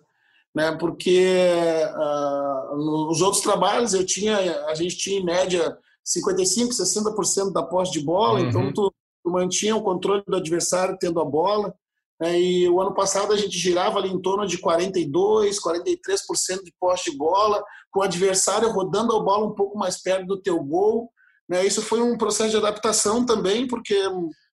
né? 0.56 0.72
porque 0.80 1.52
uh, 1.94 2.78
nos 2.78 3.22
outros 3.22 3.44
trabalhos 3.44 3.94
eu 3.94 4.06
tinha, 4.06 4.38
a 4.68 4.74
gente 4.76 4.96
tinha, 4.96 5.20
em 5.20 5.26
média, 5.26 5.78
55%, 6.08 6.70
60% 6.70 7.52
da 7.52 7.62
posse 7.62 7.92
de 7.92 8.00
bola, 8.00 8.40
então 8.40 8.62
uhum. 8.62 8.70
então 8.70 8.90
tu, 8.90 8.94
tu 9.26 9.30
mantinha 9.30 9.76
o 9.76 9.84
controle 9.84 10.24
do 10.26 10.38
adversário 10.38 10.98
tendo 10.98 11.20
a 11.20 11.26
bola. 11.26 11.76
É, 12.22 12.38
e 12.38 12.68
o 12.68 12.82
ano 12.82 12.94
passado 12.94 13.32
a 13.32 13.38
gente 13.38 13.58
girava 13.58 13.98
ali 13.98 14.10
em 14.10 14.22
torno 14.22 14.46
de 14.46 14.58
42, 14.58 15.58
43% 15.62 16.64
de 16.64 16.74
posse 16.78 17.12
de 17.12 17.18
bola, 17.18 17.64
com 17.90 18.02
o 18.02 18.04
adversário 18.04 18.70
rodando 18.70 19.16
a 19.16 19.20
bola 19.22 19.48
um 19.48 19.56
pouco 19.56 19.78
mais 19.78 20.02
perto 20.02 20.26
do 20.26 20.42
teu 20.42 20.62
gol. 20.62 21.10
Né? 21.48 21.66
Isso 21.66 21.82
foi 21.82 22.02
um 22.02 22.18
processo 22.18 22.52
de 22.52 22.58
adaptação 22.58 23.26
também, 23.26 23.66
porque, 23.66 23.98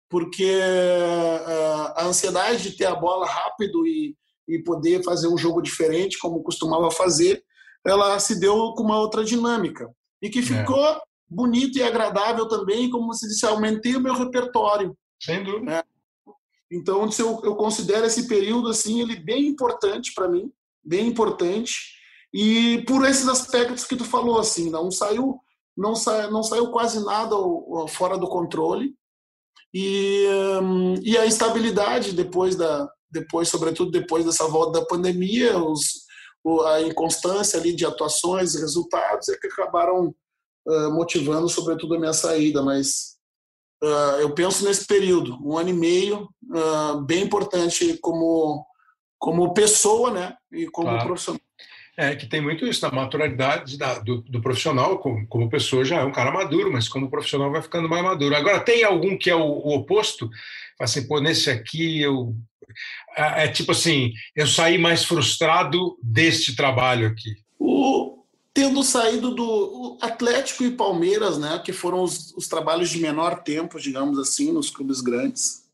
porque 0.08 0.58
uh, 0.58 1.92
a 1.96 2.04
ansiedade 2.04 2.62
de 2.62 2.76
ter 2.76 2.86
a 2.86 2.94
bola 2.94 3.26
rápido 3.26 3.84
e, 3.84 4.16
e 4.48 4.60
poder 4.60 5.02
fazer 5.02 5.26
um 5.26 5.36
jogo 5.36 5.60
diferente, 5.60 6.18
como 6.18 6.44
costumava 6.44 6.88
fazer, 6.92 7.42
ela 7.84 8.18
se 8.20 8.38
deu 8.38 8.74
com 8.74 8.84
uma 8.84 9.00
outra 9.00 9.24
dinâmica. 9.24 9.90
E 10.22 10.30
que 10.30 10.38
é. 10.38 10.42
ficou 10.42 10.84
é. 10.84 11.00
bonito 11.28 11.78
e 11.78 11.82
agradável 11.82 12.46
também, 12.46 12.88
como 12.90 13.12
você 13.12 13.26
disse, 13.26 13.44
aumentei 13.44 13.96
o 13.96 14.00
meu 14.00 14.14
repertório. 14.14 14.96
Sem 15.20 15.42
dúvida. 15.42 15.64
Né? 15.64 15.82
Então, 16.70 17.08
eu, 17.18 17.40
eu 17.44 17.56
considero 17.56 18.06
esse 18.06 18.26
período 18.26 18.68
assim 18.68 19.00
ele 19.00 19.16
bem 19.16 19.46
importante 19.46 20.12
para 20.14 20.28
mim, 20.28 20.52
bem 20.84 21.06
importante. 21.06 21.74
E 22.34 22.82
por 22.86 23.04
esses 23.04 23.28
aspectos 23.28 23.84
que 23.84 23.96
tu 23.96 24.04
falou 24.04 24.38
assim, 24.38 24.70
não 24.70 24.90
saiu 24.90 25.40
não, 25.76 25.94
sa, 25.94 26.30
não 26.30 26.42
saiu 26.42 26.70
quase 26.70 27.04
nada 27.04 27.36
fora 27.88 28.16
do 28.16 28.28
controle. 28.28 28.94
E, 29.74 30.26
e 31.02 31.18
a 31.18 31.26
instabilidade 31.26 32.12
depois 32.12 32.56
da 32.56 32.88
depois, 33.08 33.48
sobretudo 33.48 33.90
depois 33.90 34.24
dessa 34.24 34.46
volta 34.48 34.80
da 34.80 34.86
pandemia, 34.86 35.56
os, 35.58 36.04
a 36.66 36.82
inconstância 36.82 37.58
ali 37.58 37.74
de 37.74 37.86
atuações 37.86 38.54
resultados 38.54 39.28
é 39.28 39.36
que 39.36 39.46
acabaram 39.46 40.14
motivando 40.92 41.48
sobretudo 41.48 41.94
a 41.94 41.98
minha 41.98 42.12
saída, 42.12 42.62
mas 42.62 43.15
Uh, 43.82 44.20
eu 44.20 44.34
penso 44.34 44.64
nesse 44.64 44.86
período, 44.86 45.38
um 45.44 45.56
ano 45.58 45.68
e 45.68 45.72
meio, 45.72 46.28
uh, 46.50 47.00
bem 47.02 47.22
importante 47.22 47.98
como, 48.00 48.64
como 49.18 49.52
pessoa 49.52 50.10
né, 50.10 50.34
e 50.50 50.66
como 50.66 50.88
claro. 50.88 51.06
profissional. 51.06 51.40
É, 51.98 52.14
que 52.14 52.26
tem 52.26 52.42
muito 52.42 52.66
isso, 52.66 52.82
da 52.82 52.90
maturalidade 52.90 53.78
da, 53.78 53.98
do, 53.98 54.20
do, 54.22 54.40
profissional, 54.42 54.98
como, 54.98 55.26
como 55.28 55.48
pessoa 55.48 55.82
já 55.82 56.00
é 56.00 56.04
um 56.04 56.12
cara 56.12 56.30
maduro, 56.30 56.70
mas 56.70 56.88
como 56.88 57.08
profissional 57.08 57.50
vai 57.50 57.62
ficando 57.62 57.88
mais 57.88 58.02
maduro. 58.02 58.36
Agora, 58.36 58.60
tem 58.60 58.84
algum 58.84 59.16
que 59.16 59.30
é 59.30 59.34
o, 59.34 59.40
o 59.40 59.74
oposto? 59.74 60.28
Assim, 60.78 61.06
pô, 61.06 61.20
nesse 61.20 61.50
aqui 61.50 62.02
eu. 62.02 62.36
É, 63.16 63.44
é 63.44 63.48
tipo 63.48 63.72
assim, 63.72 64.12
eu 64.34 64.46
saí 64.46 64.76
mais 64.76 65.04
frustrado 65.04 65.96
deste 66.02 66.54
trabalho 66.54 67.08
aqui. 67.08 67.34
O, 67.58 68.15
tendo 68.56 68.82
saído 68.82 69.34
do 69.34 69.98
Atlético 70.00 70.64
e 70.64 70.70
Palmeiras, 70.70 71.36
né, 71.36 71.60
que 71.62 71.74
foram 71.74 72.02
os, 72.02 72.32
os 72.34 72.48
trabalhos 72.48 72.88
de 72.88 72.98
menor 72.98 73.42
tempo, 73.42 73.78
digamos 73.78 74.18
assim, 74.18 74.50
nos 74.50 74.70
clubes 74.70 75.02
grandes. 75.02 75.66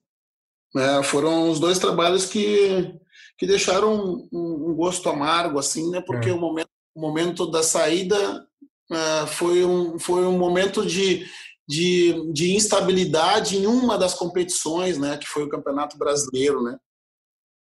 Né, 0.74 1.01
foram 1.05 1.49
os 1.49 1.61
dois 1.61 1.78
trabalhos 1.78 2.26
que, 2.26 2.93
que 3.39 3.47
deixaram 3.47 4.28
um, 4.33 4.70
um 4.70 4.74
gosto 4.74 5.09
amargo, 5.09 5.61
assim, 5.61 5.91
né, 5.91 6.01
porque 6.01 6.30
é. 6.30 6.33
o, 6.33 6.41
momento, 6.41 6.70
o 6.93 7.01
momento 7.01 7.47
da 7.47 7.62
saída 7.62 8.45
uh, 8.91 9.26
foi, 9.28 9.64
um, 9.64 9.97
foi 9.97 10.26
um 10.26 10.37
momento 10.37 10.85
de, 10.85 11.24
de, 11.68 12.33
de 12.33 12.57
instabilidade 12.57 13.59
em 13.59 13.64
uma 13.64 13.97
das 13.97 14.14
competições, 14.14 14.99
né, 14.99 15.16
que 15.18 15.28
foi 15.28 15.45
o 15.45 15.49
Campeonato 15.49 15.97
Brasileiro, 15.97 16.61
né. 16.61 16.76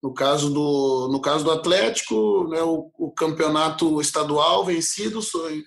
No 0.03 0.15
caso 0.15 0.51
do, 0.51 1.09
no 1.11 1.21
caso 1.21 1.45
do 1.45 1.51
Atlético, 1.51 2.47
né, 2.49 2.63
o, 2.63 2.91
o 2.99 3.11
campeonato 3.11 4.01
estadual 4.01 4.65
vencido 4.65 5.19
uh, 5.19 5.51
em 5.51 5.65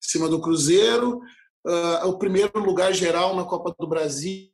cima 0.00 0.28
do 0.28 0.40
Cruzeiro, 0.40 1.20
uh, 1.66 2.06
o 2.06 2.18
primeiro 2.18 2.58
lugar 2.60 2.92
geral 2.92 3.34
na 3.34 3.44
Copa 3.44 3.74
do 3.78 3.88
Brasil, 3.88 4.50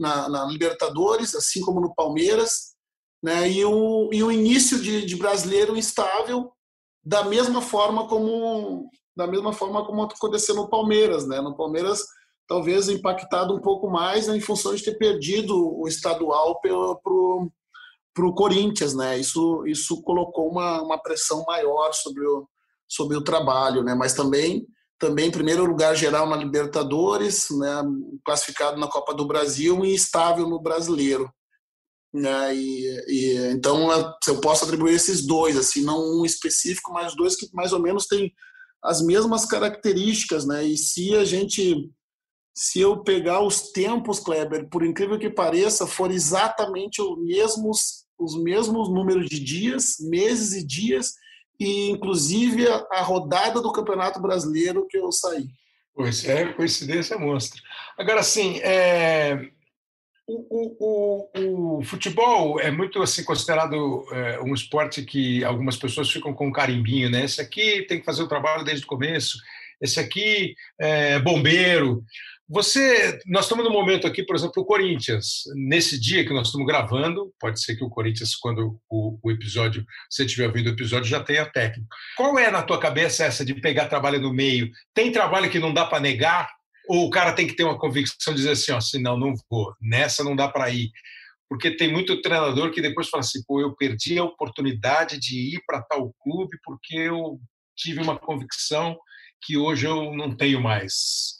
na, 0.00 0.28
na 0.28 0.46
Libertadores, 0.46 1.34
assim 1.34 1.60
como 1.60 1.80
no 1.80 1.94
Palmeiras, 1.94 2.74
né, 3.22 3.50
e, 3.50 3.64
o, 3.64 4.08
e 4.12 4.22
o 4.22 4.32
início 4.32 4.80
de, 4.80 5.04
de 5.04 5.16
brasileiro 5.16 5.76
instável, 5.76 6.50
da 7.04 7.24
mesma 7.24 7.60
forma 7.60 8.06
como 8.06 8.90
da 9.16 9.26
mesma 9.26 9.52
forma 9.52 9.84
como 9.84 10.02
aconteceu 10.02 10.54
no 10.54 10.68
Palmeiras, 10.68 11.26
né? 11.26 11.40
No 11.40 11.56
Palmeiras 11.56 12.04
talvez 12.46 12.88
impactado 12.88 13.54
um 13.54 13.60
pouco 13.60 13.90
mais 13.90 14.28
né, 14.28 14.36
em 14.36 14.40
função 14.40 14.74
de 14.74 14.82
ter 14.82 14.96
perdido 14.96 15.76
o 15.76 15.88
estadual 15.88 16.60
para 16.60 16.72
o 16.72 17.50
para 18.18 18.26
o 18.26 18.34
Corinthians, 18.34 18.94
né? 18.94 19.16
Isso, 19.16 19.64
isso 19.64 20.02
colocou 20.02 20.50
uma, 20.50 20.82
uma 20.82 21.00
pressão 21.00 21.44
maior 21.46 21.92
sobre 21.92 22.26
o, 22.26 22.48
sobre 22.88 23.16
o 23.16 23.22
trabalho, 23.22 23.84
né? 23.84 23.94
Mas 23.94 24.12
também, 24.12 24.66
também 24.98 25.30
primeiro 25.30 25.64
lugar 25.64 25.94
geral 25.94 26.28
na 26.28 26.34
Libertadores, 26.34 27.46
né? 27.50 27.80
Classificado 28.24 28.76
na 28.76 28.88
Copa 28.88 29.14
do 29.14 29.24
Brasil 29.24 29.84
e 29.84 29.94
estável 29.94 30.48
no 30.48 30.60
Brasileiro, 30.60 31.32
né? 32.12 32.56
E, 32.56 33.04
e 33.06 33.36
então 33.52 33.88
eu 34.26 34.40
posso 34.40 34.64
atribuir 34.64 34.94
esses 34.94 35.24
dois, 35.24 35.56
assim, 35.56 35.84
não 35.84 36.20
um 36.20 36.24
específico, 36.24 36.92
mas 36.92 37.14
dois 37.14 37.36
que 37.36 37.48
mais 37.54 37.72
ou 37.72 37.80
menos 37.80 38.06
têm 38.06 38.32
as 38.82 39.00
mesmas 39.00 39.44
características, 39.44 40.44
né? 40.44 40.64
E 40.64 40.76
se 40.76 41.14
a 41.14 41.24
gente 41.24 41.88
se 42.58 42.80
eu 42.80 43.04
pegar 43.04 43.40
os 43.40 43.70
tempos, 43.70 44.18
Kleber, 44.18 44.68
por 44.68 44.84
incrível 44.84 45.16
que 45.16 45.30
pareça, 45.30 45.86
foram 45.86 46.12
exatamente 46.12 47.00
os 47.00 47.16
mesmos, 47.24 48.04
os 48.18 48.36
mesmos 48.42 48.88
números 48.88 49.28
de 49.28 49.38
dias, 49.38 49.96
meses 50.00 50.60
e 50.60 50.66
dias, 50.66 51.14
e 51.58 51.90
inclusive 51.90 52.66
a, 52.68 52.86
a 52.92 53.02
rodada 53.02 53.60
do 53.60 53.72
Campeonato 53.72 54.20
Brasileiro 54.20 54.86
que 54.88 54.98
eu 54.98 55.10
saí. 55.12 55.46
Pois 55.94 56.24
é, 56.24 56.52
coincidência 56.52 57.18
monstra. 57.18 57.60
Agora, 57.96 58.22
sim, 58.22 58.58
é, 58.60 59.50
o, 60.26 60.76
o, 60.78 61.78
o, 61.78 61.82
futebol 61.82 62.60
é 62.60 62.70
muito 62.70 63.02
assim 63.02 63.24
considerado 63.24 64.04
é, 64.12 64.40
um 64.40 64.54
esporte 64.54 65.02
que 65.02 65.42
algumas 65.42 65.76
pessoas 65.76 66.10
ficam 66.10 66.32
com 66.32 66.48
um 66.48 66.52
carimbinho, 66.52 67.10
né? 67.10 67.24
Esse 67.24 67.40
aqui 67.40 67.82
tem 67.82 67.98
que 67.98 68.04
fazer 68.04 68.22
o 68.22 68.28
trabalho 68.28 68.64
desde 68.64 68.84
o 68.84 68.88
começo, 68.88 69.38
esse 69.80 69.98
aqui 69.98 70.54
é 70.78 71.18
bombeiro. 71.18 72.04
Você, 72.50 73.20
nós 73.26 73.44
estamos 73.44 73.62
no 73.62 73.70
momento 73.70 74.06
aqui, 74.06 74.22
por 74.22 74.34
exemplo, 74.34 74.62
o 74.62 74.64
Corinthians. 74.64 75.42
Nesse 75.54 76.00
dia 76.00 76.24
que 76.24 76.32
nós 76.32 76.46
estamos 76.46 76.66
gravando, 76.66 77.30
pode 77.38 77.62
ser 77.62 77.76
que 77.76 77.84
o 77.84 77.90
Corinthians, 77.90 78.34
quando 78.34 78.80
o, 78.88 79.18
o 79.22 79.30
episódio, 79.30 79.84
você 80.08 80.24
estiver 80.24 80.46
ouvindo 80.46 80.68
o 80.68 80.72
episódio, 80.72 81.10
já 81.10 81.22
tenha 81.22 81.44
técnico. 81.44 81.88
Qual 82.16 82.38
é 82.38 82.50
na 82.50 82.62
tua 82.62 82.80
cabeça 82.80 83.26
essa 83.26 83.44
de 83.44 83.54
pegar 83.54 83.88
trabalho 83.88 84.18
no 84.18 84.32
meio? 84.32 84.70
Tem 84.94 85.12
trabalho 85.12 85.50
que 85.50 85.58
não 85.58 85.74
dá 85.74 85.84
para 85.84 86.00
negar? 86.00 86.48
Ou 86.88 87.06
o 87.06 87.10
cara 87.10 87.34
tem 87.34 87.46
que 87.46 87.54
ter 87.54 87.64
uma 87.64 87.78
convicção 87.78 88.32
de 88.32 88.40
dizer 88.40 88.52
assim, 88.52 88.72
ó, 88.72 88.78
assim, 88.78 89.02
não, 89.02 89.18
não 89.18 89.34
vou, 89.50 89.74
nessa 89.78 90.24
não 90.24 90.34
dá 90.34 90.48
para 90.48 90.70
ir. 90.70 90.90
Porque 91.50 91.76
tem 91.76 91.92
muito 91.92 92.22
treinador 92.22 92.70
que 92.70 92.80
depois 92.80 93.10
fala 93.10 93.20
assim, 93.20 93.42
pô, 93.46 93.60
eu 93.60 93.76
perdi 93.76 94.18
a 94.18 94.24
oportunidade 94.24 95.18
de 95.20 95.54
ir 95.54 95.62
para 95.66 95.82
tal 95.82 96.14
clube 96.22 96.56
porque 96.64 96.96
eu 96.96 97.38
tive 97.76 98.00
uma 98.00 98.18
convicção 98.18 98.98
que 99.42 99.58
hoje 99.58 99.86
eu 99.86 100.14
não 100.14 100.34
tenho 100.34 100.62
mais. 100.62 101.37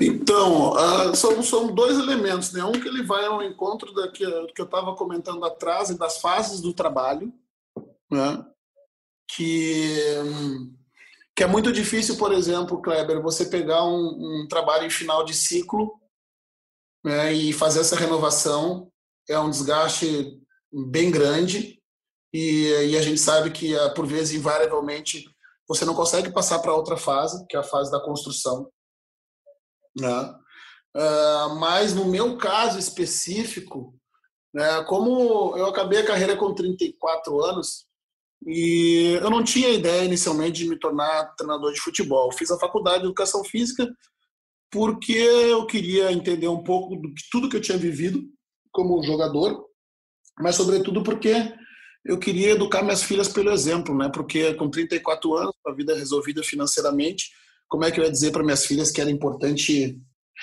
Então, 0.00 0.72
uh, 0.72 1.14
são, 1.14 1.42
são 1.42 1.74
dois 1.74 1.98
elementos, 1.98 2.52
né? 2.52 2.64
Um 2.64 2.72
que 2.72 2.88
ele 2.88 3.02
vai 3.02 3.24
ao 3.24 3.42
encontro 3.42 3.92
da 3.92 4.08
que, 4.08 4.24
que 4.54 4.60
eu 4.60 4.64
estava 4.64 4.94
comentando 4.96 5.44
atrás 5.44 5.90
e 5.90 5.98
das 5.98 6.18
fases 6.18 6.60
do 6.60 6.72
trabalho, 6.72 7.32
né? 8.10 8.44
Que 9.28 10.16
que 11.34 11.42
é 11.42 11.46
muito 11.46 11.72
difícil, 11.72 12.16
por 12.16 12.32
exemplo, 12.32 12.80
Kleber, 12.82 13.22
você 13.22 13.46
pegar 13.46 13.84
um, 13.84 14.42
um 14.42 14.46
trabalho 14.48 14.86
em 14.86 14.90
final 14.90 15.24
de 15.24 15.34
ciclo 15.34 15.98
né, 17.02 17.32
e 17.32 17.52
fazer 17.52 17.80
essa 17.80 17.96
renovação 17.96 18.92
é 19.28 19.38
um 19.38 19.48
desgaste 19.48 20.38
bem 20.70 21.10
grande 21.10 21.80
e, 22.32 22.66
e 22.90 22.96
a 22.96 23.02
gente 23.02 23.18
sabe 23.18 23.50
que 23.50 23.76
ah, 23.76 23.90
por 23.90 24.06
vezes 24.06 24.34
invariavelmente 24.34 25.31
você 25.74 25.84
não 25.84 25.94
consegue 25.94 26.32
passar 26.32 26.58
para 26.58 26.74
outra 26.74 26.96
fase, 26.96 27.46
que 27.48 27.56
é 27.56 27.60
a 27.60 27.64
fase 27.64 27.90
da 27.90 28.00
construção. 28.00 28.70
Né? 29.98 30.34
Uh, 30.94 31.54
mas 31.58 31.94
no 31.94 32.04
meu 32.04 32.36
caso 32.36 32.78
específico, 32.78 33.94
né, 34.52 34.84
como 34.84 35.56
eu 35.56 35.66
acabei 35.66 36.00
a 36.00 36.06
carreira 36.06 36.36
com 36.36 36.54
34 36.54 37.42
anos, 37.42 37.86
e 38.46 39.18
eu 39.22 39.30
não 39.30 39.42
tinha 39.42 39.70
ideia 39.70 40.04
inicialmente 40.04 40.64
de 40.64 40.68
me 40.68 40.78
tornar 40.78 41.34
treinador 41.36 41.72
de 41.72 41.80
futebol. 41.80 42.32
Fiz 42.32 42.50
a 42.50 42.58
faculdade 42.58 43.00
de 43.00 43.04
educação 43.04 43.44
física 43.44 43.88
porque 44.70 45.12
eu 45.12 45.66
queria 45.66 46.10
entender 46.10 46.48
um 46.48 46.62
pouco 46.62 46.96
de 46.96 47.22
tudo 47.30 47.48
que 47.48 47.56
eu 47.56 47.60
tinha 47.60 47.78
vivido 47.78 48.24
como 48.72 49.02
jogador, 49.02 49.64
mas 50.40 50.56
sobretudo 50.56 51.02
porque 51.02 51.34
eu 52.04 52.18
queria 52.18 52.50
educar 52.50 52.82
minhas 52.82 53.02
filhas 53.02 53.28
pelo 53.28 53.50
exemplo, 53.50 53.96
né? 53.96 54.10
Porque 54.12 54.54
com 54.54 54.68
34 54.68 55.34
anos, 55.34 55.54
a 55.66 55.72
vida 55.72 55.96
resolvida 55.96 56.42
financeiramente, 56.42 57.30
como 57.68 57.84
é 57.84 57.90
que 57.90 58.00
eu 58.00 58.04
ia 58.04 58.10
dizer 58.10 58.32
para 58.32 58.42
minhas 58.42 58.66
filhas 58.66 58.90
que 58.90 59.00
era 59.00 59.10
importante 59.10 60.00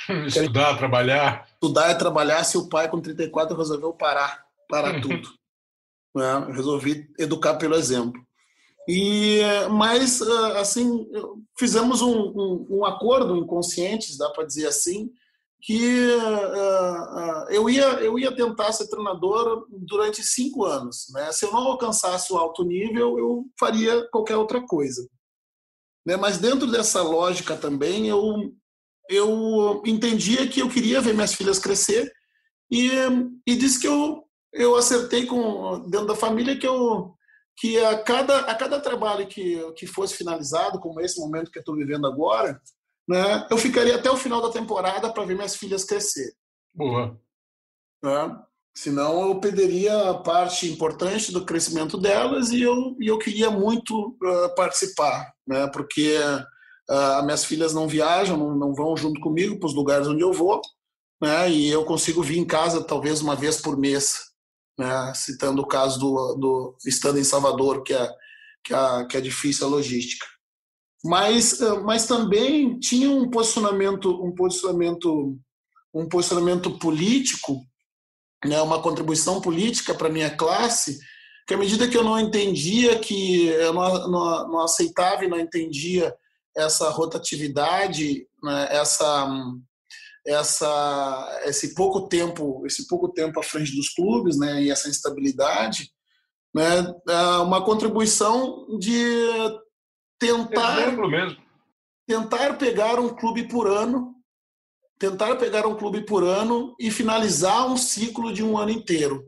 estudar, 0.27 0.77
trabalhar? 0.77 1.47
Estudar 1.53 1.91
e 1.91 1.97
trabalhar 1.97 2.43
se 2.43 2.57
o 2.57 2.69
pai 2.69 2.89
com 2.89 3.01
34 3.01 3.55
resolveu 3.57 3.93
parar, 3.93 4.45
parar 4.67 4.99
tudo. 5.01 5.29
Né? 6.15 6.47
Resolvi 6.53 7.07
educar 7.19 7.55
pelo 7.55 7.75
exemplo. 7.75 8.21
E, 8.87 9.41
mas, 9.69 10.21
ah, 10.21 10.61
assim, 10.61 11.07
fizemos 11.57 12.01
um, 12.01 12.17
um, 12.17 12.67
um 12.69 12.85
acordo 12.85 13.37
inconscientes, 13.37 14.17
dá 14.17 14.29
para 14.31 14.45
dizer 14.45 14.65
assim, 14.65 15.11
que 15.61 16.07
uh, 16.07 17.45
uh, 17.45 17.49
eu, 17.49 17.69
ia, 17.69 17.85
eu 18.01 18.17
ia 18.17 18.33
tentar 18.33 18.71
ser 18.71 18.87
treinador 18.87 19.67
durante 19.69 20.23
cinco 20.23 20.65
anos. 20.65 21.07
Né? 21.11 21.31
Se 21.31 21.45
eu 21.45 21.51
não 21.51 21.59
alcançasse 21.59 22.31
o 22.31 22.37
alto 22.37 22.63
nível, 22.63 23.19
eu 23.19 23.45
faria 23.59 24.07
qualquer 24.09 24.37
outra 24.37 24.61
coisa. 24.65 25.07
Né? 26.05 26.15
Mas 26.15 26.37
dentro 26.37 26.65
dessa 26.65 27.01
lógica 27.01 27.57
também, 27.57 28.07
eu, 28.07 28.53
eu 29.09 29.81
entendia 29.85 30.47
que 30.47 30.61
eu 30.61 30.69
queria 30.69 31.01
ver 31.01 31.13
minhas 31.13 31.33
filhas 31.33 31.59
crescer 31.59 32.09
e, 32.71 32.89
e 33.45 33.55
disse 33.55 33.79
que 33.79 33.87
eu 33.87 34.23
eu 34.51 34.75
acertei 34.75 35.25
com 35.25 35.87
dentro 35.89 36.07
da 36.07 36.15
família 36.15 36.57
que 36.57 36.67
eu 36.67 37.13
que 37.57 37.77
a 37.83 38.01
cada 38.01 38.39
a 38.41 38.55
cada 38.55 38.79
trabalho 38.79 39.27
que 39.27 39.71
que 39.73 39.85
fosse 39.85 40.15
finalizado, 40.15 40.79
como 40.79 40.99
esse 41.01 41.19
momento 41.19 41.51
que 41.51 41.59
eu 41.59 41.61
estou 41.61 41.75
vivendo 41.75 42.07
agora, 42.07 42.59
né, 43.09 43.47
eu 43.49 43.57
ficaria 43.57 43.95
até 43.95 44.11
o 44.11 44.15
final 44.15 44.39
da 44.39 44.51
temporada 44.51 45.11
para 45.11 45.25
ver 45.25 45.35
minhas 45.35 45.55
filhas 45.55 45.83
crescer. 45.83 46.31
Boa. 46.75 47.19
Né? 48.03 48.39
Senão 48.77 49.27
eu 49.27 49.39
perderia 49.39 50.13
parte 50.23 50.71
importante 50.71 51.31
do 51.31 51.43
crescimento 51.43 51.97
delas 51.97 52.51
e 52.51 52.61
eu, 52.61 52.95
e 52.99 53.07
eu 53.07 53.17
queria 53.17 53.49
muito 53.49 54.15
uh, 54.23 54.55
participar, 54.55 55.33
né? 55.47 55.67
porque 55.73 56.17
uh, 56.87 57.23
minhas 57.23 57.43
filhas 57.43 57.73
não 57.73 57.87
viajam, 57.87 58.37
não, 58.37 58.55
não 58.55 58.73
vão 58.75 58.95
junto 58.95 59.19
comigo 59.19 59.59
para 59.59 59.67
os 59.67 59.73
lugares 59.73 60.07
onde 60.07 60.21
eu 60.21 60.31
vou, 60.31 60.61
né? 61.19 61.49
e 61.49 61.67
eu 61.67 61.83
consigo 61.83 62.21
vir 62.21 62.37
em 62.37 62.45
casa 62.45 62.83
talvez 62.83 63.21
uma 63.21 63.35
vez 63.35 63.59
por 63.59 63.75
mês 63.75 64.29
né, 64.79 65.13
citando 65.13 65.61
o 65.61 65.67
caso 65.67 65.99
do, 65.99 66.35
do 66.35 66.77
estando 66.85 67.19
em 67.19 67.23
Salvador, 67.23 67.83
que 67.83 67.93
é, 67.93 68.09
que 68.63 68.73
é, 68.73 69.05
que 69.05 69.17
é 69.17 69.21
difícil 69.21 69.67
a 69.67 69.69
logística. 69.69 70.25
Mas, 71.03 71.61
eh, 71.61 71.79
mas 71.79 72.05
também 72.05 72.77
tinha 72.79 73.09
um 73.09 73.29
posicionamento, 73.29 74.21
um 74.23 74.33
posicionamento, 74.33 75.37
um 75.93 76.07
posicionamento 76.07 76.77
político, 76.77 77.61
né, 78.45 78.61
uma 78.61 78.81
contribuição 78.81 79.41
política 79.41 79.93
para 79.93 80.09
minha 80.09 80.35
classe, 80.35 80.99
que 81.47 81.53
à 81.53 81.57
medida 81.57 81.87
que 81.87 81.97
eu 81.97 82.03
não 82.03 82.19
entendia 82.19 82.99
que 82.99 83.47
eu 83.47 83.73
não, 83.73 84.07
não, 84.09 84.47
não 84.49 84.59
aceitava 84.61 85.25
e 85.25 85.27
não 85.27 85.39
entendia 85.39 86.13
essa 86.55 86.89
rotatividade, 86.89 88.27
né, 88.43 88.67
essa 88.71 89.27
essa 90.27 91.41
esse 91.45 91.73
pouco 91.73 92.07
tempo 92.07 92.65
esse 92.65 92.85
pouco 92.87 93.09
tempo 93.09 93.39
à 93.39 93.43
frente 93.43 93.73
dos 93.75 93.89
clubes 93.89 94.37
né 94.37 94.61
e 94.63 94.69
essa 94.69 94.89
instabilidade 94.89 95.89
né 96.53 96.93
é 97.07 97.37
uma 97.37 97.63
contribuição 97.63 98.67
de 98.77 99.01
tentar 100.19 100.77
tentar 102.07 102.53
pegar 102.55 102.99
um 102.99 103.09
clube 103.09 103.47
por 103.47 103.67
ano 103.67 104.15
tentar 104.99 105.35
pegar 105.37 105.65
um 105.65 105.75
clube 105.75 106.05
por 106.05 106.23
ano 106.23 106.75
e 106.79 106.91
finalizar 106.91 107.67
um 107.67 107.77
ciclo 107.77 108.33
de 108.33 108.43
um 108.43 108.57
ano 108.57 108.71
inteiro 108.71 109.23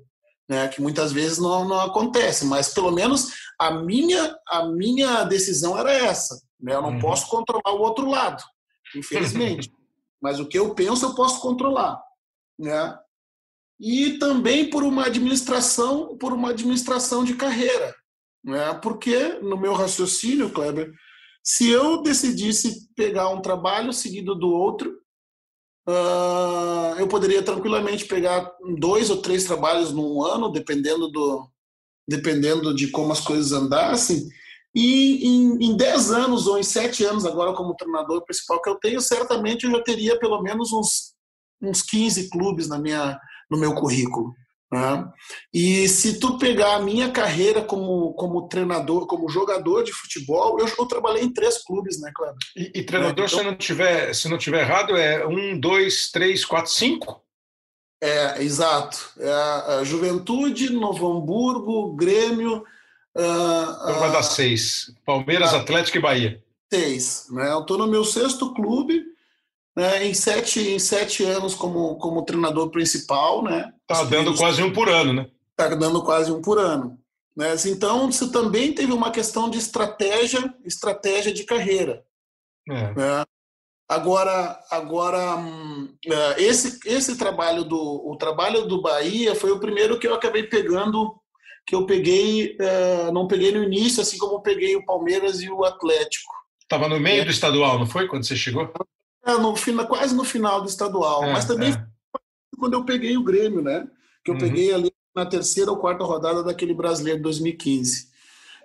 né 0.49 0.67
que 0.67 0.81
muitas 0.81 1.11
vezes 1.11 1.37
não, 1.37 1.67
não 1.67 1.79
acontece 1.79 2.45
mas 2.45 2.73
pelo 2.73 2.91
menos 2.91 3.29
a 3.57 3.71
minha 3.71 4.35
a 4.47 4.65
minha 4.65 5.23
decisão 5.23 5.77
era 5.77 5.91
essa 5.91 6.41
né 6.59 6.75
eu 6.75 6.81
não 6.81 6.93
uhum. 6.93 6.99
posso 6.99 7.27
controlar 7.29 7.73
o 7.73 7.81
outro 7.81 8.09
lado 8.09 8.43
infelizmente 8.95 9.71
mas 10.21 10.39
o 10.39 10.45
que 10.45 10.59
eu 10.59 10.75
penso 10.75 11.05
eu 11.05 11.15
posso 11.15 11.41
controlar, 11.41 12.01
né? 12.57 12.97
E 13.79 14.19
também 14.19 14.69
por 14.69 14.83
uma 14.83 15.07
administração, 15.07 16.15
por 16.17 16.31
uma 16.31 16.51
administração 16.51 17.23
de 17.23 17.33
carreira, 17.33 17.95
né? 18.43 18.73
Porque 18.75 19.39
no 19.39 19.57
meu 19.57 19.73
raciocínio, 19.73 20.49
Kleber, 20.49 20.91
se 21.43 21.69
eu 21.69 22.01
decidisse 22.01 22.87
pegar 22.95 23.29
um 23.29 23.41
trabalho 23.41 23.91
seguido 23.91 24.35
do 24.35 24.47
outro, 24.47 24.91
uh, 25.87 26.99
eu 26.99 27.07
poderia 27.07 27.41
tranquilamente 27.41 28.05
pegar 28.05 28.51
dois 28.77 29.09
ou 29.09 29.21
três 29.21 29.45
trabalhos 29.45 29.91
num 29.91 30.23
ano, 30.23 30.51
dependendo 30.51 31.09
do, 31.09 31.47
dependendo 32.07 32.75
de 32.75 32.89
como 32.89 33.11
as 33.11 33.21
coisas 33.21 33.51
andassem, 33.51 34.27
e 34.73 35.27
em, 35.27 35.65
em 35.65 35.75
10 35.75 36.11
anos 36.11 36.47
ou 36.47 36.57
em 36.57 36.63
7 36.63 37.03
anos 37.03 37.25
agora 37.25 37.53
como 37.53 37.75
treinador 37.75 38.23
principal 38.23 38.61
que 38.61 38.69
eu 38.69 38.75
tenho, 38.75 39.01
certamente 39.01 39.65
eu 39.65 39.71
já 39.71 39.83
teria 39.83 40.17
pelo 40.17 40.41
menos 40.41 40.71
uns, 40.71 41.13
uns 41.61 41.81
15 41.81 42.29
clubes 42.29 42.69
na 42.69 42.79
minha, 42.79 43.19
no 43.49 43.57
meu 43.59 43.75
currículo. 43.75 44.33
Né? 44.71 45.05
E 45.53 45.87
se 45.89 46.19
tu 46.19 46.37
pegar 46.37 46.75
a 46.75 46.81
minha 46.81 47.11
carreira 47.11 47.61
como, 47.61 48.13
como 48.13 48.47
treinador, 48.47 49.05
como 49.05 49.29
jogador 49.29 49.83
de 49.83 49.91
futebol, 49.91 50.59
eu, 50.59 50.67
eu 50.79 50.85
trabalhei 50.85 51.23
em 51.23 51.33
três 51.33 51.63
clubes, 51.63 51.99
né, 51.99 52.11
Cleber? 52.15 52.37
E, 52.55 52.79
e 52.79 52.83
treinador, 52.83 53.25
é, 53.25 53.27
então, 53.27 53.39
se 53.39 53.43
não 53.43 53.55
tiver, 53.55 54.13
se 54.13 54.29
não 54.29 54.37
tiver 54.37 54.61
errado, 54.61 54.95
é 54.95 55.27
um, 55.27 55.59
dois, 55.59 56.09
três, 56.09 56.45
quatro, 56.45 56.71
cinco? 56.71 57.21
É, 58.01 58.41
exato. 58.41 58.97
É 59.19 59.31
a 59.79 59.83
Juventude, 59.83 60.71
Novo 60.71 61.11
Hamburgo, 61.11 61.93
Grêmio, 61.95 62.63
Uh, 63.15 63.83
então 63.83 63.99
vai 63.99 64.11
dar 64.11 64.23
seis. 64.23 64.93
Palmeiras, 65.05 65.53
Atlético 65.53 65.97
e 65.97 66.01
Bahia. 66.01 66.43
Seis. 66.71 67.27
Né? 67.29 67.51
Eu 67.51 67.61
estou 67.61 67.77
no 67.77 67.87
meu 67.87 68.05
sexto 68.05 68.53
clube. 68.53 69.03
Né, 69.81 70.05
em, 70.05 70.13
sete, 70.13 70.59
em 70.59 70.77
sete 70.77 71.23
anos 71.23 71.55
como, 71.55 71.95
como 71.95 72.23
treinador 72.23 72.69
principal. 72.69 73.43
Né, 73.43 73.73
tá 73.87 74.03
dando 74.03 74.35
quase 74.35 74.61
um 74.61 74.71
por 74.71 74.87
ano, 74.87 75.11
né? 75.11 75.27
Está 75.51 75.75
dando 75.75 76.03
quase 76.03 76.31
um 76.31 76.39
por 76.39 76.59
ano. 76.59 76.99
Né? 77.35 77.55
Então, 77.65 78.11
você 78.11 78.31
também 78.31 78.73
teve 78.73 78.93
uma 78.93 79.09
questão 79.09 79.49
de 79.49 79.57
estratégia, 79.57 80.53
estratégia 80.63 81.33
de 81.33 81.43
carreira. 81.45 82.03
É. 82.69 82.93
Né? 82.93 83.23
Agora, 83.89 84.59
agora 84.69 85.37
hum, 85.37 85.93
é, 86.05 86.43
esse, 86.43 86.79
esse 86.85 87.17
trabalho 87.17 87.63
do 87.63 87.77
o 87.77 88.15
trabalho 88.15 88.65
do 88.65 88.81
Bahia 88.81 89.35
foi 89.35 89.51
o 89.51 89.59
primeiro 89.59 89.99
que 89.99 90.07
eu 90.07 90.13
acabei 90.13 90.43
pegando, 90.43 91.15
que 91.65 91.75
eu 91.75 91.85
peguei, 91.85 92.55
é, 92.59 93.11
não 93.11 93.27
peguei 93.27 93.51
no 93.51 93.63
início, 93.63 94.01
assim 94.01 94.17
como 94.17 94.35
eu 94.35 94.41
peguei 94.41 94.75
o 94.75 94.85
Palmeiras 94.85 95.41
e 95.41 95.49
o 95.49 95.65
Atlético. 95.65 96.31
Estava 96.61 96.87
no 96.87 96.99
meio 96.99 97.21
é. 97.21 97.25
do 97.25 97.31
estadual, 97.31 97.79
não 97.79 97.85
foi 97.85 98.07
quando 98.07 98.25
você 98.25 98.35
chegou? 98.35 98.71
É, 99.25 99.33
no, 99.33 99.53
quase 99.87 100.15
no 100.15 100.23
final 100.23 100.61
do 100.61 100.67
estadual, 100.67 101.23
é, 101.23 101.33
mas 101.33 101.45
também 101.45 101.73
é. 101.73 101.85
quando 102.57 102.73
eu 102.73 102.83
peguei 102.83 103.15
o 103.17 103.23
Grêmio, 103.23 103.61
né? 103.61 103.87
Que 104.23 104.31
eu 104.31 104.35
uhum. 104.35 104.41
peguei 104.41 104.73
ali 104.73 104.91
na 105.15 105.25
terceira 105.25 105.71
ou 105.71 105.77
quarta 105.77 106.03
rodada 106.03 106.43
daquele 106.43 106.73
brasileiro 106.73 107.19
de 107.19 107.23
2015. 107.23 108.09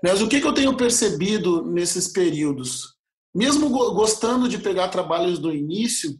Mas 0.02 0.22
o 0.22 0.28
que, 0.28 0.40
que 0.40 0.46
eu 0.46 0.54
tenho 0.54 0.76
percebido 0.76 1.64
nesses 1.64 2.08
períodos? 2.08 2.94
Mesmo 3.34 3.68
gostando 3.68 4.48
de 4.48 4.58
pegar 4.58 4.88
trabalhos 4.88 5.38
do 5.38 5.52
início, 5.52 6.18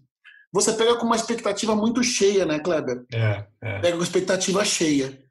você 0.52 0.72
pega 0.72 0.96
com 0.96 1.06
uma 1.06 1.16
expectativa 1.16 1.74
muito 1.74 2.02
cheia, 2.02 2.44
né, 2.44 2.58
Kleber? 2.58 3.04
É, 3.12 3.46
é. 3.62 3.78
Pega 3.80 3.96
com 3.96 4.02
expectativa 4.02 4.64
cheia. 4.64 5.22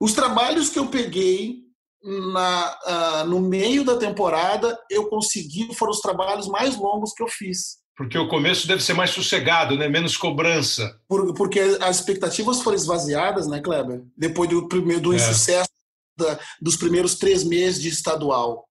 Os 0.00 0.12
trabalhos 0.12 0.70
que 0.70 0.78
eu 0.78 0.88
peguei 0.88 1.64
na, 2.02 2.78
uh, 2.86 3.28
no 3.28 3.40
meio 3.40 3.84
da 3.84 3.96
temporada, 3.96 4.78
eu 4.90 5.08
consegui, 5.08 5.74
foram 5.74 5.92
os 5.92 6.00
trabalhos 6.00 6.46
mais 6.48 6.76
longos 6.76 7.12
que 7.12 7.22
eu 7.22 7.28
fiz. 7.28 7.78
Porque 7.96 8.18
o 8.18 8.28
começo 8.28 8.66
deve 8.66 8.82
ser 8.82 8.94
mais 8.94 9.10
sossegado, 9.10 9.76
né? 9.76 9.88
menos 9.88 10.16
cobrança. 10.16 10.98
Por, 11.08 11.32
porque 11.34 11.60
as 11.60 11.96
expectativas 11.96 12.60
foram 12.60 12.76
esvaziadas, 12.76 13.46
né, 13.46 13.60
Kleber? 13.60 14.02
Depois 14.16 14.50
do 14.50 14.68
primeiro 14.68 15.02
do 15.02 15.12
é. 15.12 15.16
insucesso 15.16 15.70
da, 16.16 16.38
dos 16.60 16.76
primeiros 16.76 17.14
três 17.16 17.44
meses 17.44 17.80
de 17.80 17.88
estadual. 17.88 18.68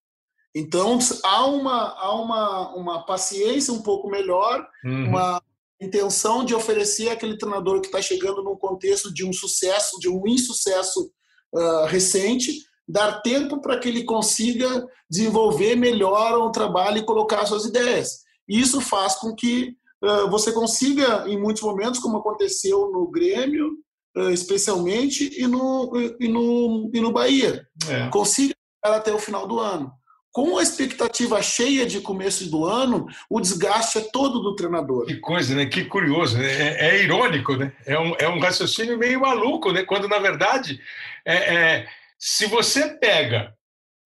Então 0.55 0.99
há 1.23 1.45
uma, 1.45 1.93
há 1.97 2.13
uma, 2.13 2.75
uma 2.75 3.05
paciência 3.05 3.73
um 3.73 3.81
pouco 3.81 4.09
melhor, 4.09 4.67
uhum. 4.85 5.09
uma 5.09 5.41
intenção 5.81 6.45
de 6.45 6.53
oferecer 6.53 7.09
aquele 7.09 7.37
treinador 7.37 7.81
que 7.81 7.87
está 7.87 8.01
chegando 8.01 8.43
num 8.43 8.55
contexto 8.55 9.13
de 9.13 9.25
um 9.25 9.33
sucesso, 9.33 9.99
de 9.99 10.07
um 10.07 10.27
insucesso 10.27 11.11
uh, 11.53 11.85
recente, 11.85 12.51
dar 12.87 13.21
tempo 13.21 13.61
para 13.61 13.79
que 13.79 13.89
ele 13.89 14.03
consiga 14.03 14.85
desenvolver 15.09 15.75
melhor 15.75 16.37
o 16.37 16.51
trabalho 16.51 16.99
e 16.99 17.05
colocar 17.05 17.45
suas 17.45 17.65
ideias. 17.65 18.22
Isso 18.47 18.81
faz 18.81 19.15
com 19.15 19.33
que 19.35 19.75
uh, 20.03 20.29
você 20.29 20.51
consiga, 20.51 21.25
em 21.27 21.39
muitos 21.39 21.63
momentos, 21.63 21.99
como 21.99 22.17
aconteceu 22.17 22.91
no 22.91 23.09
Grêmio, 23.09 23.71
uh, 24.17 24.29
especialmente, 24.29 25.29
e 25.39 25.47
no, 25.47 25.91
e 26.19 26.27
no, 26.27 26.91
e 26.93 27.01
no 27.01 27.11
Bahia, 27.11 27.67
é. 27.89 28.09
consiga 28.09 28.53
até 28.83 29.13
o 29.13 29.19
final 29.19 29.47
do 29.47 29.59
ano 29.59 29.91
com 30.33 30.57
a 30.57 30.63
expectativa 30.63 31.39
cheia 31.43 31.85
de 31.85 32.01
começo 32.01 32.49
do 32.49 32.65
ano, 32.65 33.05
o 33.29 33.39
desgaste 33.39 33.99
é 33.99 34.01
todo 34.11 34.41
do 34.41 34.55
treinador. 34.55 35.05
Que 35.05 35.17
coisa, 35.17 35.53
né? 35.53 35.67
Que 35.67 35.85
curioso. 35.85 36.39
Né? 36.39 36.51
É, 36.51 36.89
é 36.89 37.03
irônico, 37.03 37.55
né? 37.55 37.71
É 37.85 37.99
um, 37.99 38.15
é 38.19 38.27
um 38.27 38.39
raciocínio 38.39 38.97
meio 38.97 39.21
maluco, 39.21 39.71
né? 39.71 39.83
Quando, 39.83 40.07
na 40.07 40.17
verdade, 40.17 40.81
é, 41.23 41.35
é, 41.35 41.87
se 42.17 42.47
você 42.47 42.97
pega 42.97 43.53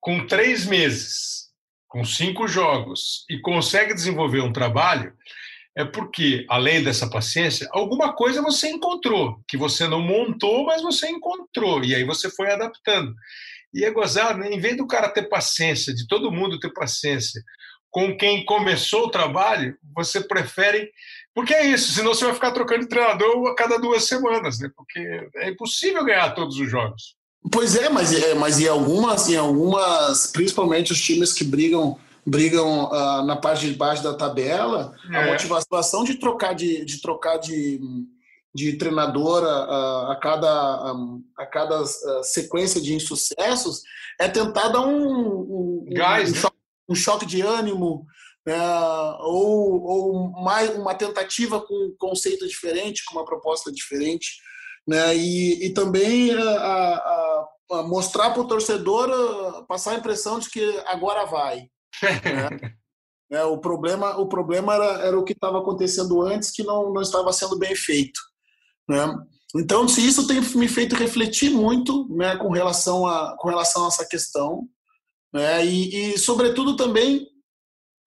com 0.02 0.28
três 0.28 0.66
meses, 0.66 1.37
com 1.88 2.04
cinco 2.04 2.48
jogos, 2.48 3.26
e 3.30 3.40
consegue 3.40 3.94
desenvolver 3.94 4.42
um 4.42 4.54
trabalho, 4.54 5.14
é 5.76 5.86
porque, 5.86 6.46
além 6.50 6.84
dessa 6.84 7.10
paciência, 7.10 7.70
alguma 7.72 8.14
coisa 8.14 8.42
você 8.42 8.68
encontrou, 8.68 9.40
que 9.48 9.56
você 9.56 9.88
não 9.88 10.02
montou, 10.02 10.66
mas 10.66 10.82
você 10.82 11.08
encontrou, 11.08 11.84
e 11.84 11.94
aí 11.94 12.04
você 12.04 12.30
foi 12.32 12.52
adaptando. 12.52 13.14
E 13.74 13.86
é 13.86 13.92
gozado, 13.92 14.40
né? 14.40 14.50
em 14.50 14.60
vez 14.60 14.76
do 14.76 14.88
cara 14.88 15.10
ter 15.10 15.30
paciência, 15.30 15.94
de 15.94 16.08
todo 16.08 16.32
mundo 16.32 16.60
ter 16.60 16.74
paciência, 16.74 17.44
com 17.92 18.16
quem 18.16 18.46
começou 18.46 19.06
o 19.06 19.12
trabalho, 19.12 19.78
você 19.96 20.22
prefere. 20.22 20.92
Porque 21.34 21.54
é 21.54 21.66
isso, 21.66 21.92
senão 21.94 22.14
você 22.14 22.26
vai 22.26 22.34
ficar 22.34 22.52
trocando 22.52 22.82
de 22.82 22.90
treinador 22.90 23.48
a 23.48 23.56
cada 23.56 23.78
duas 23.78 24.06
semanas, 24.06 24.60
né? 24.60 24.70
Porque 24.76 25.00
é 25.36 25.50
impossível 25.50 26.04
ganhar 26.04 26.32
todos 26.32 26.60
os 26.60 26.70
jogos. 26.70 27.17
Pois 27.52 27.76
é, 27.76 27.90
mas, 27.90 28.14
é, 28.14 28.34
mas 28.34 28.60
em 28.60 28.68
algumas, 28.68 29.30
em 29.30 29.36
algumas, 29.36 30.28
principalmente 30.28 30.92
os 30.92 31.02
times 31.02 31.34
que 31.34 31.44
brigam 31.44 31.98
brigam 32.28 32.90
uh, 32.92 33.24
na 33.24 33.38
parte 33.38 33.70
de 33.70 33.74
baixo 33.74 34.04
da 34.04 34.14
tabela, 34.14 34.94
é. 35.10 35.18
a 35.18 35.28
motivação 35.28 36.04
de 36.04 36.16
trocar 36.16 36.54
de, 36.54 36.84
de 36.84 37.02
trocar 37.02 37.38
de, 37.38 37.80
de 38.54 38.74
treinador 38.74 39.46
a, 39.46 40.12
a 40.12 40.20
cada, 40.22 40.52
a, 40.52 40.96
a 41.38 41.46
cada 41.46 41.86
sequência 42.24 42.82
de 42.82 42.94
insucessos 42.94 43.82
é 44.20 44.28
tentar 44.28 44.68
dar 44.68 44.82
um, 44.82 45.86
um, 45.86 45.86
Gás, 45.90 46.30
um, 46.30 46.34
né? 46.34 46.42
choque, 46.42 46.58
um 46.90 46.96
choque, 46.96 47.26
de 47.26 47.42
ânimo 47.42 48.06
né? 48.46 48.58
ou, 49.22 49.82
ou 49.82 50.30
mais 50.44 50.70
uma 50.76 50.96
tentativa 50.96 51.62
com 51.62 51.74
um 51.74 51.96
conceito 51.98 52.46
diferente, 52.46 53.06
com 53.06 53.16
uma 53.16 53.26
proposta 53.26 53.72
diferente. 53.72 54.42
Né? 54.88 55.16
E, 55.16 55.66
e 55.66 55.74
também 55.74 56.32
a, 56.32 57.48
a 57.72 57.84
mostrar 57.84 58.32
para 58.32 58.42
o 58.42 58.48
torcedor, 58.48 59.66
passar 59.68 59.92
a 59.92 59.98
impressão 59.98 60.40
de 60.40 60.50
que 60.50 60.84
agora 60.86 61.26
vai. 61.26 61.70
Né? 62.02 62.74
É, 63.30 63.44
o 63.44 63.58
problema, 63.58 64.18
o 64.18 64.30
problema 64.30 64.74
era, 64.74 65.06
era 65.06 65.20
o 65.20 65.24
que 65.26 65.34
estava 65.34 65.60
acontecendo 65.60 66.22
antes, 66.22 66.50
que 66.50 66.64
não, 66.64 66.94
não 66.94 67.02
estava 67.02 67.34
sendo 67.34 67.60
bem 67.60 67.76
feito. 67.76 68.18
Né? 68.88 69.06
Então, 69.54 69.86
se 69.88 70.00
isso 70.06 70.26
tem 70.28 70.40
me 70.40 70.68
feito 70.68 70.96
refletir 70.96 71.50
muito 71.50 72.08
né, 72.16 72.38
com, 72.38 72.50
relação 72.50 73.06
a, 73.06 73.36
com 73.38 73.50
relação 73.50 73.84
a 73.84 73.88
essa 73.88 74.08
questão, 74.08 74.68
né, 75.34 75.66
e, 75.66 76.14
e, 76.14 76.18
sobretudo 76.18 76.78
também, 76.78 77.26
é, 77.26 77.28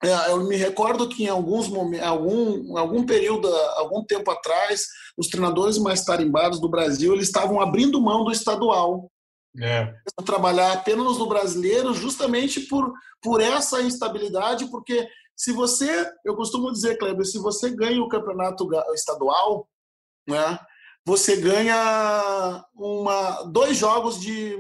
eu 0.03 0.45
me 0.45 0.57
recordo 0.57 1.09
que 1.09 1.25
em 1.25 1.29
alguns 1.29 1.69
momentos, 1.69 2.07
algum, 2.07 2.77
algum 2.79 3.05
período, 3.05 3.49
algum 3.77 4.03
tempo 4.05 4.31
atrás, 4.31 4.87
os 5.17 5.29
treinadores 5.29 5.77
mais 5.77 6.05
tarimbados 6.05 6.59
do 6.59 6.71
Brasil 6.71 7.13
eles 7.13 7.27
estavam 7.27 7.61
abrindo 7.61 8.01
mão 8.01 8.25
do 8.25 8.33
estadual. 8.33 9.11
É. 9.61 9.93
Trabalhar 10.25 10.73
apenas 10.73 11.19
no 11.19 11.29
brasileiro, 11.29 11.93
justamente 11.93 12.61
por, 12.61 12.93
por 13.21 13.41
essa 13.41 13.83
instabilidade, 13.83 14.71
porque 14.71 15.07
se 15.37 15.53
você, 15.53 16.11
eu 16.25 16.37
costumo 16.37 16.73
dizer, 16.73 16.97
Kleber, 16.97 17.27
se 17.27 17.39
você 17.39 17.71
ganha 17.71 18.01
o 18.01 18.09
campeonato 18.09 18.69
estadual, 18.95 19.69
né, 20.27 20.59
você 21.05 21.37
ganha 21.37 22.65
uma, 22.75 23.43
dois 23.45 23.77
jogos 23.77 24.21
de, 24.21 24.57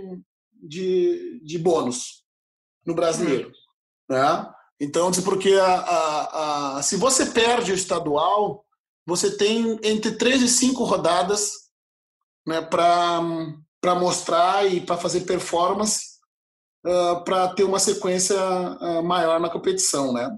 de, 0.54 1.40
de 1.44 1.58
bônus 1.58 2.24
no 2.84 2.94
brasileiro. 2.94 3.52
Né? 4.08 4.52
Então, 4.80 5.10
porque 5.22 5.52
a, 5.52 5.74
a, 5.74 6.78
a, 6.78 6.82
se 6.82 6.96
você 6.96 7.26
perde 7.26 7.70
o 7.70 7.74
estadual, 7.74 8.64
você 9.06 9.36
tem 9.36 9.78
entre 9.82 10.12
três 10.12 10.40
e 10.40 10.48
cinco 10.48 10.84
rodadas 10.84 11.52
né, 12.46 12.62
para 12.62 13.94
mostrar 13.96 14.66
e 14.66 14.80
para 14.80 14.96
fazer 14.96 15.22
performance 15.22 16.18
uh, 16.86 17.22
para 17.24 17.48
ter 17.54 17.64
uma 17.64 17.78
sequência 17.78 18.36
uh, 18.36 19.02
maior 19.02 19.38
na 19.38 19.50
competição. 19.50 20.12
Né? 20.12 20.30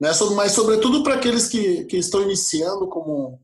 Né? 0.00 0.10
Mas, 0.34 0.52
sobretudo, 0.52 1.02
para 1.02 1.14
aqueles 1.14 1.48
que, 1.48 1.84
que 1.84 1.96
estão 1.96 2.22
iniciando 2.22 2.88
como, 2.88 3.40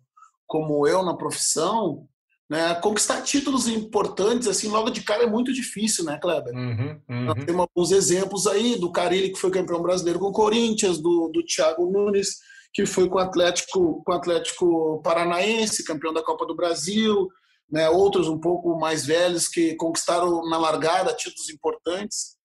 como 0.47 0.87
eu 0.87 1.05
na 1.05 1.17
profissão, 1.17 2.09
né, 2.51 2.75
conquistar 2.77 3.23
títulos 3.23 3.67
importantes 3.67 4.49
assim 4.49 4.69
logo 4.69 4.91
de 4.91 5.03
cara 5.03 5.25
é 5.25 5.27
muito 5.27 5.53
difícil, 5.53 6.05
né, 6.05 6.19
Kleber? 6.21 6.55
Uhum, 6.55 7.01
uhum. 7.09 7.25
Nós 7.25 7.45
temos 7.45 7.61
alguns 7.61 7.91
exemplos 7.93 8.47
aí 8.47 8.79
do 8.79 8.93
Carilli 8.93 9.33
que 9.33 9.39
foi 9.39 9.51
campeão 9.51 9.81
brasileiro 9.81 10.19
com 10.19 10.27
o 10.27 10.33
Corinthians, 10.33 10.99
do, 10.99 11.29
do 11.29 11.45
Thiago 11.45 11.91
Nunes 11.91 12.39
que 12.75 12.87
foi 12.87 13.07
com 13.07 13.17
o 13.17 13.21
Atlético, 13.21 14.03
com 14.03 14.13
o 14.13 14.15
Atlético 14.15 15.03
Paranaense, 15.03 15.85
campeão 15.85 16.11
da 16.11 16.23
Copa 16.23 16.47
do 16.47 16.57
Brasil, 16.57 17.29
né, 17.71 17.91
outros 17.91 18.29
um 18.29 18.39
pouco 18.39 18.79
mais 18.79 19.05
velhos 19.05 19.47
que 19.47 19.75
conquistaram 19.75 20.49
na 20.49 20.57
largada 20.57 21.13
títulos 21.13 21.51
importantes, 21.51 22.37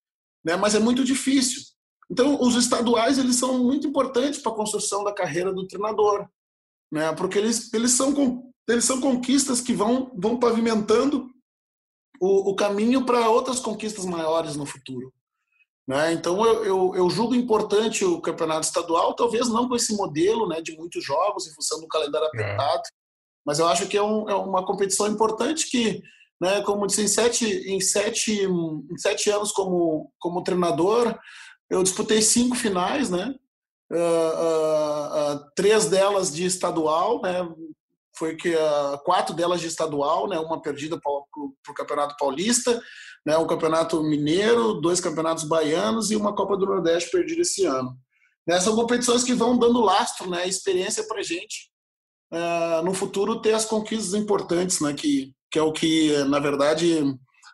né, 0.44 0.58
mas 0.58 0.76
é 0.76 0.80
muito 0.80 1.06
difícil. 1.06 1.62
Então, 2.12 2.42
os 2.42 2.56
estaduais 2.56 3.18
eles 3.18 3.38
são 3.38 3.64
muito 3.64 3.88
importantes 3.88 4.42
para 4.42 4.52
a 4.52 4.56
construção 4.56 5.04
da 5.04 5.14
carreira 5.14 5.54
do 5.54 5.66
treinador 5.66 6.28
né? 6.92 7.14
Porque 7.14 7.38
eles, 7.38 7.74
eles, 7.74 7.92
são, 7.92 8.14
eles 8.68 8.86
são 8.86 9.00
conquistas 9.00 9.62
que 9.62 9.74
vão, 9.74 10.12
vão 10.16 10.38
pavimentando 10.38 11.30
o, 12.20 12.52
o 12.52 12.56
caminho 12.56 13.06
para 13.06 13.30
outras 13.30 13.60
conquistas 13.60 14.06
maiores 14.06 14.56
no 14.56 14.66
futuro. 14.66 15.14
Né? 15.88 16.14
Então 16.14 16.46
eu, 16.46 16.66
eu, 16.66 16.96
eu, 16.96 17.10
julgo 17.10 17.34
importante 17.34 18.04
o 18.04 18.20
campeonato 18.20 18.66
estadual, 18.66 19.16
talvez 19.16 19.48
não 19.48 19.70
com 19.70 19.76
esse 19.76 19.96
modelo 19.96 20.48
né, 20.48 20.62
de 20.62 20.76
muitos 20.76 21.04
jogos 21.04 21.48
em 21.48 21.54
função 21.54 21.80
do 21.80 21.88
calendário 21.88 22.26
é. 22.26 22.28
apertado, 22.28 22.82
é. 22.86 22.92
mas 23.46 23.60
eu 23.60 23.68
acho 23.68 23.88
que 23.88 23.96
é, 23.96 24.04
um, 24.04 24.30
é, 24.30 24.36
uma 24.36 24.66
competição 24.66 25.08
importante 25.08 25.70
que, 25.70 26.02
né, 26.42 26.62
como 26.64 26.88
disse, 26.88 27.04
em 27.04 27.08
sete, 27.08 27.46
em 27.46 27.80
sete, 27.80 28.34
em 28.34 28.98
sete 28.98 29.30
anos 29.30 29.54
como, 29.54 30.12
como 30.20 30.44
treinador, 30.44 31.18
eu 31.70 31.82
disputei 31.82 32.22
cinco 32.22 32.56
finais, 32.56 33.10
né? 33.10 33.34
uh, 33.92 35.52
três 35.56 35.86
delas 35.86 36.34
de 36.34 36.46
estadual, 36.46 37.22
né? 37.22 37.48
Foi 38.18 38.36
que 38.36 38.54
quatro 39.04 39.36
delas 39.36 39.62
de 39.62 39.68
estadual, 39.68 40.28
né? 40.28 40.40
Uma 40.40 40.62
perdida 40.62 41.00
para 41.00 41.12
o 41.12 41.74
Campeonato 41.76 42.16
Paulista, 42.18 42.82
né? 43.26 43.38
Um 43.38 43.48
Campeonato 43.48 44.02
Mineiro, 44.04 44.76
dois 44.76 45.00
Campeonatos 45.00 45.44
Baianos 45.44 46.12
e 46.12 46.16
uma 46.16 46.36
Copa 46.36 46.58
do 46.58 46.66
Nordeste 46.66 47.12
perdida 47.12 47.42
esse 47.42 47.66
ano. 47.66 47.98
Né? 48.48 48.60
São 48.60 48.76
competições 48.76 49.24
que 49.24 49.34
vão 49.34 49.58
dando 49.58 49.82
lastro, 49.82 50.30
né? 50.30 50.48
Experiência 50.48 51.06
para 51.08 51.22
gente 51.22 51.70
no 52.84 52.94
futuro 52.94 53.42
ter 53.42 53.54
as 53.54 53.64
conquistas 53.64 54.14
importantes, 54.14 54.82
né? 54.82 54.94
Que 54.94 55.34
que 55.52 55.60
é 55.60 55.62
o 55.62 55.72
que 55.72 56.16
na 56.26 56.40
verdade 56.40 57.04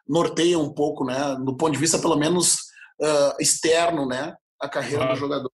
norteia 0.08 0.58
um 0.60 0.74
pouco, 0.74 1.06
né? 1.06 1.36
Do 1.44 1.56
ponto 1.56 1.74
de 1.74 1.80
vista 1.80 2.00
pelo 2.00 2.18
menos 2.18 2.56
uh, 3.00 3.36
externo, 3.40 4.08
né? 4.08 4.36
A 4.60 4.68
carreira 4.68 5.08
do 5.08 5.16
jogador. 5.16 5.52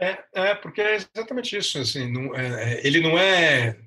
É, 0.00 0.18
é, 0.34 0.54
porque 0.54 0.80
é 0.80 0.96
exatamente 0.96 1.56
isso. 1.56 1.78
Assim, 1.78 2.12
não, 2.12 2.34
é, 2.34 2.74
é, 2.74 2.86
ele 2.86 3.00
não 3.00 3.18
é 3.18 3.78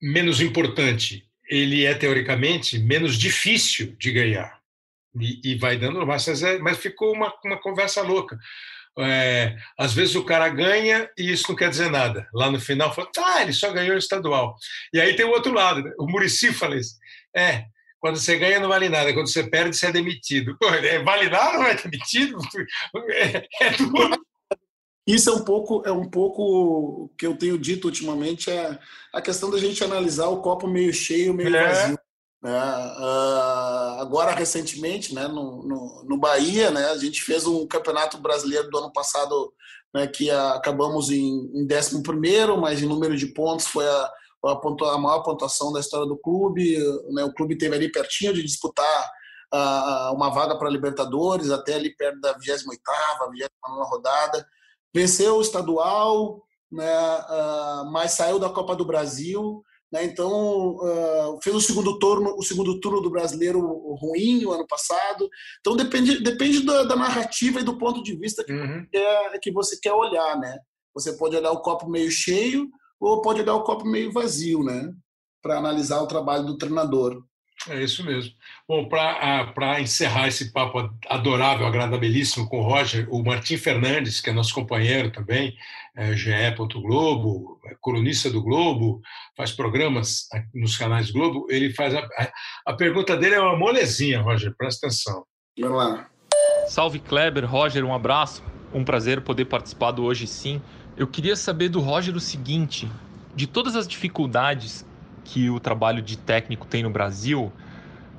menos 0.00 0.40
importante, 0.40 1.24
ele 1.48 1.84
é 1.84 1.94
teoricamente 1.94 2.78
menos 2.78 3.16
difícil 3.16 3.96
de 3.98 4.12
ganhar. 4.12 4.58
E, 5.18 5.52
e 5.52 5.54
vai 5.56 5.76
dando, 5.76 6.06
mas, 6.06 6.28
é, 6.42 6.58
mas 6.58 6.78
ficou 6.78 7.12
uma, 7.12 7.32
uma 7.44 7.60
conversa 7.60 8.02
louca. 8.02 8.38
É, 9.00 9.56
às 9.78 9.92
vezes 9.92 10.16
o 10.16 10.24
cara 10.24 10.48
ganha 10.48 11.08
e 11.16 11.30
isso 11.30 11.44
não 11.48 11.56
quer 11.56 11.70
dizer 11.70 11.90
nada. 11.90 12.28
Lá 12.32 12.50
no 12.50 12.60
final, 12.60 12.92
fala, 12.94 13.08
ah, 13.18 13.42
ele 13.42 13.52
só 13.52 13.72
ganhou 13.72 13.94
o 13.94 13.98
estadual. 13.98 14.56
E 14.92 15.00
aí 15.00 15.14
tem 15.14 15.24
o 15.24 15.30
outro 15.30 15.52
lado. 15.52 15.82
Né? 15.82 15.92
O 15.98 16.06
Murici 16.06 16.52
fala 16.52 16.76
isso. 16.76 16.96
É, 17.34 17.64
quando 18.00 18.16
você 18.16 18.36
ganha 18.36 18.60
não 18.60 18.68
vale 18.68 18.88
nada, 18.88 19.12
quando 19.12 19.28
você 19.28 19.48
perde 19.48 19.76
você 19.76 19.86
é 19.86 19.92
demitido. 19.92 20.56
Pô, 20.58 20.68
é, 20.68 20.98
vale 21.02 21.28
nada, 21.28 21.58
não 21.58 21.66
é 21.66 21.74
demitido? 21.74 22.38
É, 23.10 23.46
é 23.60 23.70
duro. 23.76 24.20
Isso 25.08 25.30
é 25.30 25.32
um 25.32 25.42
pouco 25.42 25.82
é 25.86 25.90
um 25.90 26.04
pouco 26.04 27.10
que 27.16 27.26
eu 27.26 27.34
tenho 27.34 27.58
dito 27.58 27.86
ultimamente 27.86 28.50
é 28.50 28.78
a 29.10 29.22
questão 29.22 29.50
da 29.50 29.56
gente 29.56 29.82
analisar 29.82 30.28
o 30.28 30.42
copo 30.42 30.68
meio 30.68 30.92
cheio, 30.92 31.32
meio 31.32 31.56
é. 31.56 31.66
vazio. 31.66 31.98
É, 32.44 32.50
uh, 32.50 34.00
agora 34.00 34.32
recentemente, 34.32 35.12
né, 35.12 35.26
no, 35.26 35.62
no, 35.64 36.04
no, 36.06 36.18
Bahia, 36.18 36.70
né, 36.70 36.90
a 36.90 36.96
gente 36.96 37.20
fez 37.22 37.46
um 37.46 37.66
campeonato 37.66 38.16
brasileiro 38.18 38.70
do 38.70 38.78
ano 38.78 38.92
passado, 38.92 39.52
né, 39.92 40.06
que 40.06 40.30
a, 40.30 40.52
acabamos 40.52 41.10
em, 41.10 41.50
em 41.52 41.66
11 41.66 42.00
primeiro, 42.02 42.56
mas 42.56 42.80
em 42.80 42.86
número 42.86 43.16
de 43.16 43.26
pontos 43.26 43.66
foi 43.66 43.84
a, 43.88 44.12
a, 44.44 44.52
a 44.92 44.98
maior 44.98 45.24
pontuação 45.24 45.72
da 45.72 45.80
história 45.80 46.06
do 46.06 46.16
clube. 46.16 46.78
Né, 47.10 47.24
o 47.24 47.32
clube 47.32 47.58
teve 47.58 47.74
ali 47.74 47.90
pertinho 47.90 48.32
de 48.32 48.42
disputar 48.44 49.10
uh, 49.52 50.14
uma 50.14 50.28
vaga 50.28 50.56
para 50.56 50.70
Libertadores, 50.70 51.50
até 51.50 51.74
ali 51.74 51.96
perto 51.96 52.20
da 52.20 52.38
28ª, 52.38 53.32
29 53.32 53.48
rodada 53.90 54.46
venceu 54.94 55.36
o 55.36 55.40
estadual, 55.40 56.42
né, 56.70 57.18
uh, 57.18 57.90
mas 57.90 58.12
saiu 58.12 58.38
da 58.38 58.48
Copa 58.48 58.74
do 58.76 58.84
Brasil. 58.84 59.62
Né, 59.90 60.04
então 60.04 60.76
uh, 60.76 61.38
fez 61.42 61.56
o 61.56 61.60
segundo 61.60 61.98
turno, 61.98 62.34
o 62.36 62.42
segundo 62.42 62.78
turno 62.78 63.00
do 63.00 63.10
brasileiro 63.10 63.60
ruim 63.94 64.44
o 64.44 64.52
ano 64.52 64.66
passado. 64.66 65.28
Então 65.60 65.74
depende, 65.76 66.22
depende 66.22 66.62
da, 66.62 66.84
da 66.84 66.94
narrativa 66.96 67.60
e 67.60 67.64
do 67.64 67.78
ponto 67.78 68.02
de 68.02 68.14
vista 68.14 68.44
que, 68.44 68.52
uhum. 68.52 68.80
você 68.80 68.88
quer, 68.92 69.38
que 69.40 69.52
você 69.52 69.78
quer 69.80 69.92
olhar, 69.92 70.38
né? 70.38 70.58
Você 70.94 71.16
pode 71.16 71.36
olhar 71.36 71.52
o 71.52 71.62
copo 71.62 71.88
meio 71.88 72.10
cheio 72.10 72.68
ou 73.00 73.22
pode 73.22 73.40
olhar 73.40 73.54
o 73.54 73.62
copo 73.62 73.86
meio 73.86 74.12
vazio, 74.12 74.62
né? 74.62 74.92
Para 75.42 75.58
analisar 75.58 76.02
o 76.02 76.06
trabalho 76.06 76.44
do 76.44 76.58
treinador. 76.58 77.22
É 77.68 77.82
isso 77.82 78.04
mesmo. 78.04 78.32
Bom, 78.68 78.88
para 78.88 79.80
encerrar 79.80 80.28
esse 80.28 80.52
papo 80.52 80.90
adorável, 81.08 81.66
agradabilíssimo 81.66 82.48
com 82.48 82.60
o 82.60 82.62
Roger, 82.62 83.08
o 83.10 83.22
Martim 83.22 83.56
Fernandes, 83.56 84.20
que 84.20 84.30
é 84.30 84.32
nosso 84.32 84.54
companheiro 84.54 85.10
também, 85.10 85.56
é, 85.96 86.14
GE. 86.14 86.30
Globo, 86.80 87.58
é 87.66 87.74
colunista 87.80 88.30
do 88.30 88.42
Globo, 88.42 89.00
faz 89.36 89.50
programas 89.50 90.28
nos 90.54 90.76
canais 90.76 91.10
Globo, 91.10 91.46
ele 91.50 91.72
faz 91.72 91.94
a, 91.94 91.98
a, 91.98 92.32
a 92.66 92.72
pergunta 92.74 93.16
dele 93.16 93.34
é 93.34 93.40
uma 93.40 93.56
molezinha, 93.56 94.20
Roger, 94.20 94.54
presta 94.56 94.86
atenção. 94.86 95.24
Vamos 95.58 95.76
lá. 95.76 96.08
Salve 96.68 97.00
Kleber, 97.00 97.44
Roger, 97.50 97.84
um 97.84 97.94
abraço. 97.94 98.42
Um 98.72 98.84
prazer 98.84 99.22
poder 99.22 99.46
participar 99.46 99.90
do 99.90 100.04
Hoje 100.04 100.26
Sim. 100.26 100.60
Eu 100.96 101.06
queria 101.06 101.34
saber 101.34 101.70
do 101.70 101.80
Roger 101.80 102.14
o 102.14 102.20
seguinte: 102.20 102.88
de 103.34 103.46
todas 103.46 103.74
as 103.74 103.88
dificuldades 103.88 104.84
que 105.28 105.50
o 105.50 105.60
trabalho 105.60 106.00
de 106.00 106.16
técnico 106.16 106.66
tem 106.66 106.82
no 106.82 106.88
Brasil, 106.88 107.52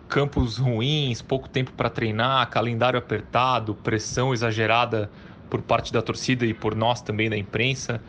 campos 0.08 0.58
ruins, 0.58 1.24
pouco 1.24 1.50
tempo 1.50 1.72
para 1.72 1.90
treinar, 1.90 2.48
calendário 2.50 3.00
apertado, 3.00 3.74
pressão 3.74 4.32
exagerada 4.32 5.10
por 5.50 5.62
parte 5.62 5.92
da 5.92 6.04
torcida 6.04 6.46
e 6.46 6.54
por 6.54 6.76
nós 6.76 7.02
também 7.02 7.28
da 7.28 7.36
imprensa. 7.36 8.00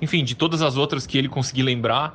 Enfim, 0.00 0.24
de 0.24 0.34
todas 0.34 0.62
as 0.62 0.76
outras 0.76 1.06
que 1.06 1.18
ele 1.18 1.28
conseguir 1.28 1.64
lembrar, 1.64 2.14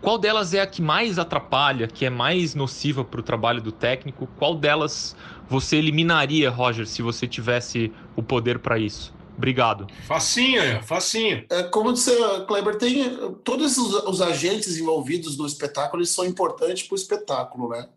qual 0.00 0.18
delas 0.18 0.54
é 0.54 0.60
a 0.60 0.66
que 0.68 0.80
mais 0.80 1.18
atrapalha, 1.18 1.88
que 1.88 2.06
é 2.06 2.10
mais 2.10 2.54
nociva 2.54 3.04
para 3.04 3.18
o 3.18 3.22
trabalho 3.22 3.60
do 3.60 3.72
técnico? 3.72 4.28
Qual 4.36 4.54
delas 4.54 5.16
você 5.48 5.76
eliminaria, 5.78 6.48
Roger, 6.48 6.86
se 6.86 7.02
você 7.02 7.26
tivesse 7.26 7.92
o 8.14 8.22
poder 8.22 8.60
para 8.60 8.78
isso? 8.78 9.15
Obrigado. 9.36 9.86
Facinho, 10.06 10.60
é, 10.60 10.82
facinho. 10.82 11.44
É, 11.50 11.64
como 11.64 11.92
disse 11.92 12.10
Kleber, 12.46 12.78
tem 12.78 13.04
todos 13.44 13.76
os, 13.76 13.94
os, 14.04 14.22
agentes 14.22 14.78
envolvidos 14.78 15.36
no 15.36 15.46
espetáculo 15.46 16.00
eles 16.00 16.10
são 16.10 16.24
importantes 16.24 16.84
para 16.84 16.94
o 16.94 16.98
espetáculo, 16.98 17.68
né? 17.68 17.88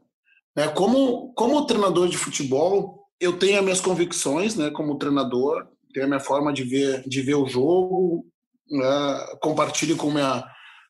É, 0.56 0.68
como, 0.68 1.34
como 1.34 1.66
treinador 1.66 2.10
de 2.10 2.18
futebol, 2.18 3.07
eu 3.20 3.38
tenho 3.40 3.57
as 3.57 3.64
minhas 3.64 3.82
convicções, 3.82 4.56
né? 4.56 4.70
Como 4.72 4.98
treinador, 4.98 5.68
tenho 5.94 6.06
a 6.06 6.10
minha 6.10 6.20
forma 6.20 6.52
de 6.52 6.64
ver, 6.64 7.07
de 7.07 7.22
ver 7.22 7.36
o 7.36 7.48
jogo, 7.48 8.26
né, 8.70 9.26
compartilho 9.41 9.98
com 9.98 10.11
minha, 10.11 10.44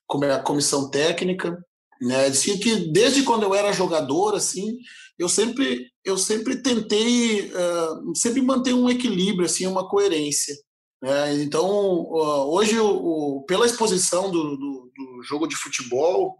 com 0.05 0.17
minha 0.17 0.39
comissão 0.39 0.89
técnica, 0.89 1.57
né? 2.01 2.29
Dizia 2.29 2.57
que 2.57 2.91
desde 2.91 3.23
quando 3.23 3.43
eu 3.43 3.53
era 3.53 3.73
jogador, 3.73 4.35
assim, 4.35 4.77
eu 5.19 5.27
sempre 5.27 5.91
eu 6.03 6.17
sempre 6.17 6.61
tentei 6.63 7.51
uh, 7.51 8.15
sempre 8.15 8.41
manter 8.41 8.73
um 8.73 8.89
equilíbrio 8.89 9.45
assim 9.45 9.67
uma 9.67 9.87
coerência 9.87 10.55
né? 11.01 11.33
então 11.43 11.67
uh, 11.67 12.49
hoje 12.53 12.79
o, 12.79 13.43
pela 13.45 13.65
exposição 13.65 14.31
do, 14.31 14.55
do, 14.55 14.91
do, 14.95 15.23
jogo 15.23 15.45
de 15.45 15.57
futebol 15.57 16.37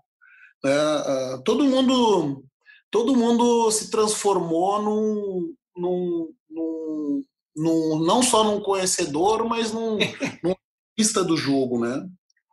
né, 0.64 0.72
uh, 0.72 1.44
todo 1.44 1.66
mundo 1.66 2.44
todo 2.90 3.16
mundo 3.16 3.70
se 3.70 3.92
transformou 3.92 4.82
num, 4.82 5.54
num, 5.76 6.34
num, 6.50 7.24
num 7.56 8.00
não 8.00 8.24
só 8.24 8.46
num 8.46 8.62
conhecedor 8.62 9.48
mas 9.48 9.74
num, 9.74 9.98
num 10.42 10.56
artista 10.98 11.22
do 11.22 11.36
jogo 11.36 11.80
né 11.80 12.08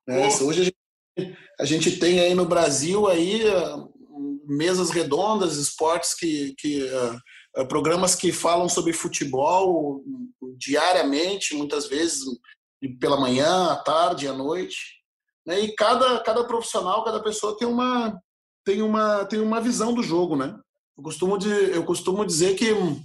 é, 0.08 0.26
hoje 0.42 0.60
a 0.60 0.64
gente, 0.64 0.76
a 1.58 1.64
gente 1.64 1.98
tem 1.98 2.20
aí 2.20 2.34
no 2.34 2.44
Brasil 2.46 3.06
aí 3.06 3.42
mesas 4.46 4.90
redondas, 4.90 5.56
esportes 5.56 6.14
que, 6.14 6.54
que 6.58 6.82
uh, 6.82 7.66
programas 7.68 8.14
que 8.14 8.32
falam 8.32 8.68
sobre 8.68 8.92
futebol 8.92 10.02
diariamente, 10.56 11.54
muitas 11.54 11.86
vezes 11.86 12.24
pela 13.00 13.18
manhã, 13.18 13.72
à 13.72 13.76
tarde, 13.76 14.28
à 14.28 14.32
noite, 14.32 14.76
né? 15.46 15.60
E 15.60 15.74
cada 15.74 16.20
cada 16.20 16.44
profissional, 16.44 17.04
cada 17.04 17.22
pessoa 17.22 17.56
tem 17.56 17.66
uma 17.66 18.20
tem 18.64 18.82
uma 18.82 19.24
tem 19.24 19.40
uma 19.40 19.60
visão 19.60 19.92
do 19.92 20.02
jogo, 20.02 20.36
né? 20.36 20.56
Eu 20.96 21.02
costumo 21.02 21.36
de, 21.38 21.48
eu 21.48 21.84
costumo 21.84 22.24
dizer 22.24 22.54
que 22.54 22.72
uh, 22.72 23.00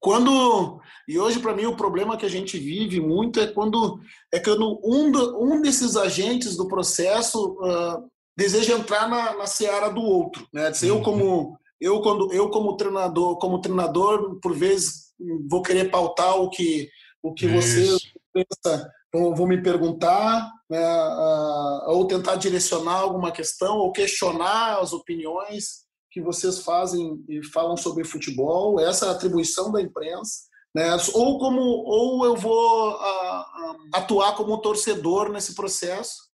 quando 0.00 0.80
e 1.06 1.18
hoje 1.18 1.40
para 1.40 1.54
mim 1.54 1.66
o 1.66 1.76
problema 1.76 2.16
que 2.16 2.26
a 2.26 2.28
gente 2.28 2.58
vive 2.58 3.00
muito 3.00 3.40
é 3.40 3.46
quando 3.46 4.00
é 4.32 4.38
quando 4.38 4.80
um, 4.84 5.10
um 5.40 5.62
desses 5.62 5.96
agentes 5.96 6.56
do 6.56 6.68
processo 6.68 7.58
uh, 7.60 8.08
deseja 8.36 8.74
entrar 8.74 9.08
na, 9.08 9.36
na 9.36 9.46
seara 9.46 9.88
do 9.88 10.00
outro, 10.00 10.46
né? 10.52 10.70
Eu 10.82 11.02
como 11.02 11.58
eu 11.80 12.00
quando 12.00 12.32
eu 12.32 12.50
como 12.50 12.76
treinador, 12.76 13.38
como 13.38 13.60
treinador, 13.60 14.38
por 14.40 14.54
vezes 14.54 15.08
vou 15.48 15.62
querer 15.62 15.90
pautar 15.90 16.36
o 16.36 16.48
que 16.50 16.88
o 17.22 17.34
que 17.34 17.48
você 17.48 17.96
pensa, 18.32 18.88
vou, 19.12 19.34
vou 19.34 19.46
me 19.46 19.60
perguntar, 19.60 20.52
né, 20.70 20.80
uh, 20.80 21.90
ou 21.90 22.06
tentar 22.06 22.36
direcionar 22.36 23.00
alguma 23.00 23.32
questão 23.32 23.78
ou 23.78 23.90
questionar 23.90 24.78
as 24.78 24.92
opiniões 24.92 25.87
que 26.10 26.20
vocês 26.20 26.60
fazem 26.60 27.24
e 27.28 27.44
falam 27.44 27.76
sobre 27.76 28.04
futebol, 28.04 28.80
essa 28.80 29.06
é 29.06 29.08
a 29.08 29.12
atribuição 29.12 29.70
da 29.70 29.80
imprensa. 29.80 30.48
Né? 30.74 30.90
Ou 31.14 31.38
como 31.38 31.60
ou 31.60 32.24
eu 32.24 32.36
vou 32.36 32.90
uh, 32.90 32.94
uh, 32.94 33.76
atuar 33.94 34.36
como 34.36 34.58
torcedor 34.58 35.30
nesse 35.30 35.54
processo 35.54 36.28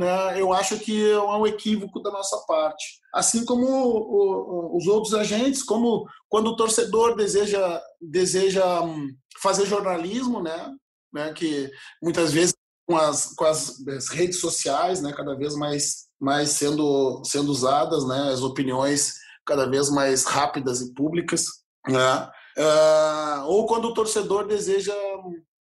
né, 0.00 0.40
eu 0.40 0.52
acho 0.52 0.78
que 0.78 1.10
é 1.10 1.20
um 1.20 1.46
equívoco 1.46 2.00
da 2.00 2.10
nossa 2.10 2.38
parte. 2.46 3.00
Assim 3.12 3.44
como 3.44 3.66
o, 3.66 4.72
o, 4.72 4.76
os 4.76 4.86
outros 4.86 5.12
agentes, 5.12 5.62
como 5.62 6.06
quando 6.28 6.48
o 6.48 6.56
torcedor 6.56 7.14
deseja, 7.16 7.82
deseja 8.00 8.82
hum, 8.82 9.08
fazer 9.42 9.66
jornalismo, 9.66 10.42
né, 10.42 10.74
né, 11.12 11.32
que 11.34 11.70
muitas 12.02 12.32
vezes 12.32 12.54
com 12.86 12.96
as, 12.96 13.34
com 13.34 13.44
as, 13.44 13.86
as 13.88 14.08
redes 14.08 14.40
sociais, 14.40 15.02
né, 15.02 15.12
cada 15.12 15.36
vez 15.36 15.54
mais, 15.54 16.06
mais 16.20 16.50
sendo, 16.50 17.22
sendo 17.24 17.50
usadas, 17.50 18.06
né, 18.06 18.30
as 18.32 18.42
opiniões 18.42 19.14
cada 19.46 19.68
vez 19.68 19.90
mais 19.90 20.24
rápidas 20.24 20.80
e 20.80 20.92
públicas, 20.94 21.46
né, 21.88 22.30
uh, 22.58 23.46
ou 23.46 23.66
quando 23.66 23.86
o 23.86 23.94
torcedor 23.94 24.46
deseja 24.46 24.94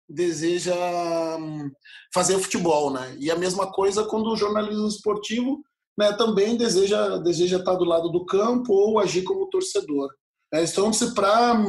deseja 0.08 0.74
hum, 1.38 1.70
fazer 2.14 2.38
futebol, 2.38 2.90
né? 2.90 3.14
E 3.18 3.30
a 3.30 3.36
mesma 3.36 3.70
coisa 3.70 4.04
quando 4.04 4.30
o 4.30 4.36
jornalismo 4.36 4.88
esportivo 4.88 5.62
né, 5.98 6.12
também 6.14 6.56
deseja 6.56 7.18
deseja 7.18 7.58
estar 7.58 7.74
do 7.74 7.84
lado 7.84 8.08
do 8.08 8.24
campo 8.24 8.72
ou 8.72 8.98
agir 8.98 9.22
como 9.22 9.50
torcedor. 9.50 10.08
É, 10.52 10.64
então, 10.64 10.90
para 11.14 11.62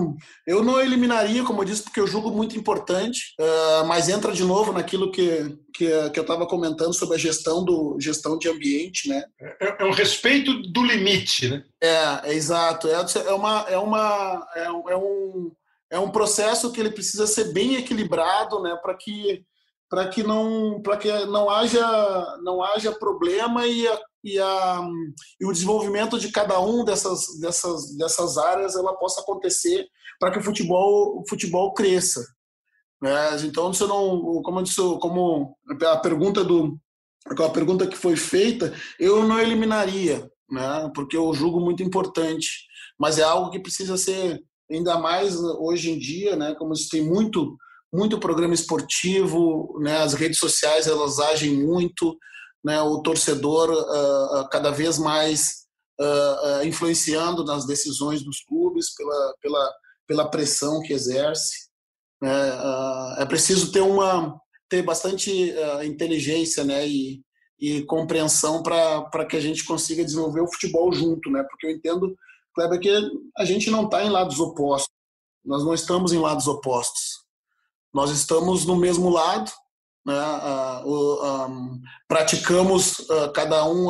eu 0.47 0.63
não 0.63 0.79
eliminaria, 0.79 1.43
como 1.43 1.61
eu 1.61 1.65
disse, 1.65 1.83
porque 1.83 1.99
eu 1.99 2.07
julgo 2.07 2.31
muito 2.31 2.57
importante, 2.57 3.35
uh, 3.39 3.85
mas 3.85 4.07
entra 4.07 4.31
de 4.31 4.43
novo 4.43 4.71
naquilo 4.71 5.11
que, 5.11 5.57
que, 5.73 6.09
que 6.11 6.19
eu 6.19 6.21
estava 6.21 6.47
comentando 6.47 6.93
sobre 6.93 7.15
a 7.15 7.19
gestão 7.19 7.63
do 7.63 7.97
gestão 7.99 8.37
de 8.37 8.47
ambiente, 8.47 9.09
né? 9.09 9.23
É, 9.59 9.83
é 9.83 9.85
o 9.85 9.91
respeito 9.91 10.53
do 10.71 10.85
limite, 10.85 11.49
né? 11.49 11.63
É, 11.81 12.29
é 12.29 12.33
exato. 12.33 12.87
É, 12.87 12.93
é 12.93 13.33
uma 13.33 13.65
é 13.67 13.77
uma 13.77 14.47
é, 14.55 14.63
é 14.63 14.97
um 14.97 15.51
é 15.91 15.99
um 15.99 16.11
processo 16.11 16.71
que 16.71 16.79
ele 16.79 16.91
precisa 16.91 17.25
ser 17.25 17.51
bem 17.51 17.75
equilibrado, 17.75 18.61
né, 18.61 18.77
para 18.81 18.93
que 18.93 19.43
para 19.89 20.07
que 20.07 20.21
não 20.21 20.81
para 20.81 20.97
que 20.97 21.11
não 21.25 21.49
haja 21.49 22.37
não 22.43 22.63
haja 22.63 22.91
problema 22.91 23.65
e 23.65 23.87
a, 23.87 23.99
e, 24.23 24.39
a, 24.39 24.87
e 25.39 25.45
o 25.45 25.51
desenvolvimento 25.51 26.19
de 26.19 26.31
cada 26.31 26.59
um 26.59 26.83
dessas 26.83 27.39
dessas 27.39 27.95
dessas 27.97 28.37
áreas 28.37 28.75
ela 28.75 28.93
possa 28.95 29.21
acontecer 29.21 29.85
para 30.19 30.31
que 30.31 30.39
o 30.39 30.43
futebol 30.43 31.19
o 31.19 31.23
futebol 31.27 31.73
cresça 31.73 32.25
né? 33.01 33.37
então 33.43 33.73
você 33.73 33.85
não 33.85 34.41
como 34.43 34.63
disse, 34.63 34.81
como 34.99 35.55
a 35.85 35.97
pergunta 35.97 36.43
do 36.43 36.77
aquela 37.25 37.49
pergunta 37.49 37.87
que 37.87 37.97
foi 37.97 38.15
feita 38.15 38.73
eu 38.99 39.27
não 39.27 39.39
eliminaria 39.39 40.29
né 40.49 40.91
porque 40.93 41.15
eu 41.15 41.33
julgo 41.33 41.59
muito 41.59 41.83
importante 41.83 42.49
mas 42.99 43.17
é 43.17 43.23
algo 43.23 43.49
que 43.49 43.59
precisa 43.59 43.97
ser 43.97 44.41
ainda 44.69 44.99
mais 44.99 45.35
hoje 45.37 45.91
em 45.91 45.97
dia 45.97 46.35
né 46.35 46.55
como 46.55 46.73
tem 46.91 47.03
muito 47.03 47.57
muito 47.91 48.19
programa 48.19 48.53
esportivo, 48.53 49.77
né? 49.81 49.97
As 49.97 50.13
redes 50.13 50.39
sociais 50.39 50.87
elas 50.87 51.19
agem 51.19 51.63
muito, 51.63 52.17
né? 52.63 52.81
O 52.81 53.01
torcedor 53.01 53.69
uh, 53.71 54.49
cada 54.49 54.71
vez 54.71 54.97
mais 54.97 55.65
uh, 55.99 56.61
uh, 56.61 56.65
influenciando 56.65 57.43
nas 57.43 57.65
decisões 57.65 58.23
dos 58.23 58.41
clubes 58.41 58.93
pela 58.95 59.33
pela 59.41 59.73
pela 60.07 60.29
pressão 60.29 60.81
que 60.81 60.93
exerce. 60.93 61.69
Né? 62.21 62.29
é 63.19 63.25
preciso 63.25 63.71
ter 63.71 63.79
uma 63.79 64.37
ter 64.67 64.81
bastante 64.81 65.53
inteligência, 65.83 66.63
né? 66.63 66.87
E, 66.87 67.21
e 67.59 67.83
compreensão 67.83 68.61
para 68.61 69.25
que 69.25 69.37
a 69.37 69.39
gente 69.39 69.63
consiga 69.63 70.03
desenvolver 70.03 70.41
o 70.41 70.51
futebol 70.51 70.91
junto, 70.91 71.29
né? 71.29 71.45
Porque 71.49 71.67
eu 71.67 71.71
entendo, 71.71 72.15
Kleber, 72.53 72.79
que 72.79 72.91
a 73.37 73.45
gente 73.45 73.69
não 73.69 73.85
está 73.85 74.03
em 74.03 74.09
lados 74.09 74.39
opostos. 74.39 74.93
Nós 75.45 75.63
não 75.63 75.73
estamos 75.73 76.11
em 76.11 76.19
lados 76.19 76.47
opostos 76.47 77.19
nós 77.93 78.11
estamos 78.11 78.65
no 78.65 78.75
mesmo 78.75 79.09
lado, 79.09 79.51
né? 80.05 80.15
praticamos 82.07 83.05
cada 83.33 83.65
um 83.65 83.89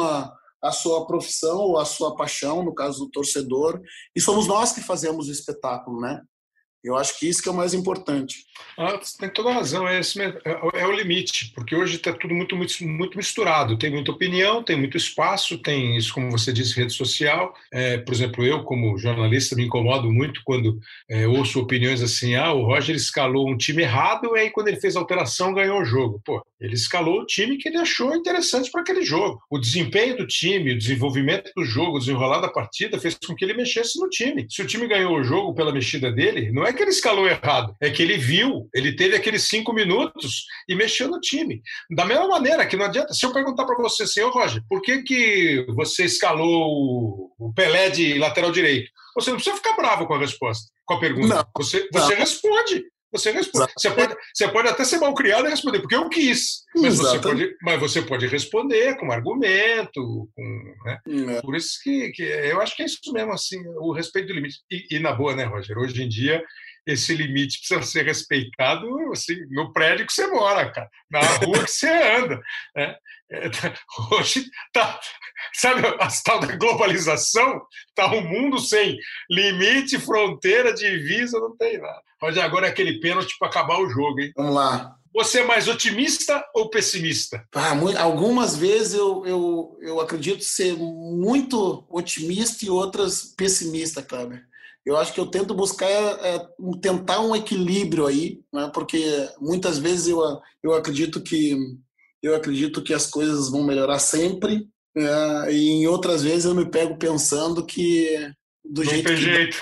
a 0.61 0.72
sua 0.72 1.06
profissão 1.06 1.57
ou 1.57 1.77
a 1.77 1.86
sua 1.86 2.15
paixão, 2.15 2.64
no 2.64 2.73
caso 2.73 3.06
do 3.06 3.11
torcedor, 3.11 3.81
e 4.15 4.19
somos 4.19 4.48
nós 4.48 4.73
que 4.73 4.81
fazemos 4.81 5.27
o 5.27 5.31
espetáculo, 5.31 6.02
né? 6.02 6.22
Eu 6.84 6.95
acho 6.95 7.19
que 7.19 7.27
isso 7.27 7.41
que 7.41 7.49
é 7.49 7.51
o 7.51 7.56
mais 7.56 7.73
importante. 7.73 8.45
Ah, 8.77 8.97
tem 9.19 9.30
toda 9.30 9.51
razão, 9.51 9.88
é, 9.88 9.99
esse, 9.99 10.22
é, 10.22 10.34
é 10.45 10.88
o 10.88 10.91
limite, 10.91 11.51
porque 11.53 11.76
hoje 11.76 11.97
está 11.97 12.14
tudo 12.14 12.34
muito, 12.34 12.56
muito, 12.56 12.73
muito 12.88 13.18
misturado. 13.18 13.77
Tem 13.77 13.89
muita 13.89 14.11
opinião, 14.11 14.64
tem 14.64 14.77
muito 14.77 14.95
espaço, 14.95 15.57
tem 15.57 15.97
isso, 15.97 16.14
como 16.14 16.31
você 16.31 16.53
disse, 16.53 16.76
rede 16.76 16.93
social. 16.93 17.53
É, 17.73 17.97
por 17.97 18.14
exemplo, 18.14 18.45
eu, 18.45 18.64
como 18.64 18.97
jornalista, 18.97 19.56
me 19.56 19.65
incomodo 19.65 20.11
muito 20.11 20.41
quando 20.45 20.80
é, 21.10 21.27
ouço 21.27 21.60
opiniões 21.60 22.01
assim: 22.01 22.35
ah, 22.35 22.53
o 22.53 22.64
Roger 22.64 22.95
escalou 22.95 23.49
um 23.49 23.57
time 23.57 23.84
errado, 23.84 24.35
e 24.35 24.39
aí 24.39 24.49
quando 24.49 24.69
ele 24.69 24.80
fez 24.80 24.95
a 24.95 24.99
alteração 24.99 25.53
ganhou 25.53 25.81
o 25.81 25.85
jogo. 25.85 26.22
Pô, 26.23 26.41
ele 26.60 26.73
escalou 26.73 27.22
o 27.22 27.26
time 27.26 27.57
que 27.57 27.69
ele 27.69 27.77
achou 27.77 28.15
interessante 28.15 28.72
para 28.72 28.81
aquele 28.81 29.03
jogo. 29.03 29.41
O 29.49 29.60
desempenho 29.60 30.18
do 30.18 30.27
time, 30.27 30.73
o 30.73 30.77
desenvolvimento 30.77 31.51
do 31.56 31.64
jogo, 31.64 31.97
o 31.97 31.99
desenrolar 31.99 32.39
da 32.39 32.49
partida 32.49 32.99
fez 32.99 33.15
com 33.15 33.35
que 33.35 33.43
ele 33.43 33.53
mexesse 33.53 33.99
no 33.99 34.10
time. 34.10 34.45
Se 34.49 34.61
o 34.61 34.68
time 34.68 34.88
ganhou 34.88 35.18
o 35.18 35.23
jogo 35.23 35.53
pela 35.53 35.73
mexida 35.73 36.11
dele, 36.11 36.51
não 36.51 36.65
é 36.65 36.68
que 36.73 36.81
ele 36.81 36.91
escalou 36.91 37.27
errado, 37.27 37.75
é 37.81 37.89
que 37.89 38.01
ele 38.01 38.17
viu, 38.17 38.69
ele 38.73 38.95
teve 38.95 39.15
aqueles 39.15 39.43
cinco 39.43 39.73
minutos 39.73 40.45
e 40.67 40.75
mexeu 40.75 41.07
no 41.07 41.19
time. 41.19 41.61
Da 41.89 42.05
mesma 42.05 42.27
maneira 42.27 42.65
que 42.65 42.77
não 42.77 42.85
adianta, 42.85 43.13
se 43.13 43.25
eu 43.25 43.33
perguntar 43.33 43.65
para 43.65 43.77
você, 43.77 44.05
senhor 44.05 44.31
Roger, 44.31 44.61
por 44.67 44.81
que, 44.81 45.01
que 45.03 45.65
você 45.69 46.05
escalou 46.05 47.31
o 47.37 47.53
Pelé 47.53 47.89
de 47.89 48.17
lateral 48.17 48.51
direito? 48.51 48.89
Você 49.15 49.29
não 49.29 49.37
precisa 49.37 49.55
ficar 49.55 49.75
bravo 49.75 50.05
com 50.05 50.13
a 50.13 50.19
resposta, 50.19 50.71
com 50.85 50.93
a 50.93 50.99
pergunta. 50.99 51.35
Não, 51.35 51.45
você, 51.57 51.87
você 51.91 52.13
não. 52.13 52.19
responde. 52.19 52.83
Você 53.11 53.31
responde. 53.31 53.72
Você 53.77 53.90
pode, 53.90 54.15
você 54.34 54.48
pode 54.48 54.68
até 54.68 54.84
ser 54.84 54.99
mal 54.99 55.14
criado 55.14 55.48
e 55.48 55.49
responder, 55.49 55.80
porque 55.80 55.95
eu 55.95 56.10
quis. 56.10 56.64
Mas 56.76 56.98
você, 56.98 57.19
pode, 57.19 57.56
mas 57.61 57.80
você 57.80 58.02
pode 58.02 58.27
responder 58.27 58.98
com 58.98 59.11
argumento. 59.11 60.30
Com, 60.36 60.76
né? 60.86 60.99
é. 61.38 61.41
Por 61.41 61.56
isso 61.56 61.80
que, 61.84 62.11
que 62.11 62.23
eu 62.23 62.61
acho 62.61 62.76
que 62.76 62.84
é 62.84 62.86
isso 62.86 62.99
mesmo, 63.11 63.34
assim, 63.34 63.57
o 63.80 63.91
respeito 63.91 64.27
do 64.27 64.34
limite. 64.34 64.60
E, 64.72 64.98
e, 64.98 64.99
na 64.99 65.11
boa, 65.11 65.36
né, 65.36 65.45
Roger? 65.45 65.77
Hoje 65.77 66.03
em 66.03 66.07
dia, 66.07 66.44
esse 66.86 67.15
limite 67.15 67.60
precisa 67.60 67.81
ser 67.81 68.06
respeitado 68.06 68.88
assim, 69.11 69.36
no 69.49 69.73
prédio 69.73 70.06
que 70.06 70.14
você 70.14 70.27
mora, 70.27 70.72
cara, 70.72 70.90
na 71.10 71.22
rua 71.22 71.64
que 71.64 71.72
você 71.72 71.90
anda. 71.90 72.40
Né? 72.76 72.95
Hoje 74.11 74.45
tá, 74.73 74.99
sabe, 75.53 75.85
a 75.85 76.10
tal 76.23 76.39
da 76.39 76.56
globalização, 76.56 77.61
tá 77.95 78.11
um 78.11 78.22
mundo 78.22 78.60
sem 78.60 78.97
limite, 79.30 79.99
fronteira, 79.99 80.73
divisa, 80.73 81.39
não 81.39 81.56
tem 81.56 81.80
nada. 81.80 82.01
Mas 82.22 82.38
agora 82.38 82.68
é 82.68 82.69
aquele 82.69 82.99
pênalti 82.99 83.35
para 83.38 83.47
acabar 83.47 83.80
o 83.80 83.89
jogo, 83.89 84.19
hein? 84.19 84.31
Vamos 84.35 84.56
lá. 84.56 84.95
Você 85.14 85.39
é 85.39 85.45
mais 85.45 85.68
otimista 85.68 86.43
ou 86.53 86.69
pessimista? 86.69 87.43
Ah, 87.53 87.73
algumas 87.99 88.56
vezes 88.56 88.93
eu, 88.93 89.26
eu, 89.26 89.77
eu 89.81 89.99
acredito 89.99 90.43
ser 90.43 90.76
muito 90.77 91.85
otimista 91.89 92.64
e 92.65 92.69
outras 92.69 93.34
pessimista, 93.35 94.03
Kleber. 94.03 94.43
Eu 94.85 94.97
acho 94.97 95.14
que 95.14 95.19
eu 95.19 95.26
tento 95.26 95.53
buscar 95.53 95.88
é, 95.88 96.47
tentar 96.81 97.22
um 97.22 97.35
equilíbrio 97.35 98.07
aí, 98.07 98.39
né? 98.53 98.72
porque 98.73 99.30
muitas 99.39 99.77
vezes 99.77 100.07
eu, 100.07 100.19
eu 100.64 100.73
acredito 100.73 101.22
que 101.22 101.56
eu 102.21 102.35
acredito 102.35 102.83
que 102.83 102.93
as 102.93 103.07
coisas 103.07 103.49
vão 103.49 103.63
melhorar 103.63 103.99
sempre 103.99 104.67
é, 104.95 105.51
e 105.51 105.69
em 105.69 105.87
outras 105.87 106.23
vezes 106.23 106.45
eu 106.45 106.55
me 106.55 106.69
pego 106.69 106.97
pensando 106.97 107.65
que 107.65 108.31
do 108.63 108.83
Não 108.83 108.91
jeito 108.91 109.07
tem 109.07 109.15
que 109.15 109.21
jeito. 109.21 109.61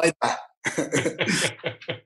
vai 0.00 0.12
dar. 0.20 0.48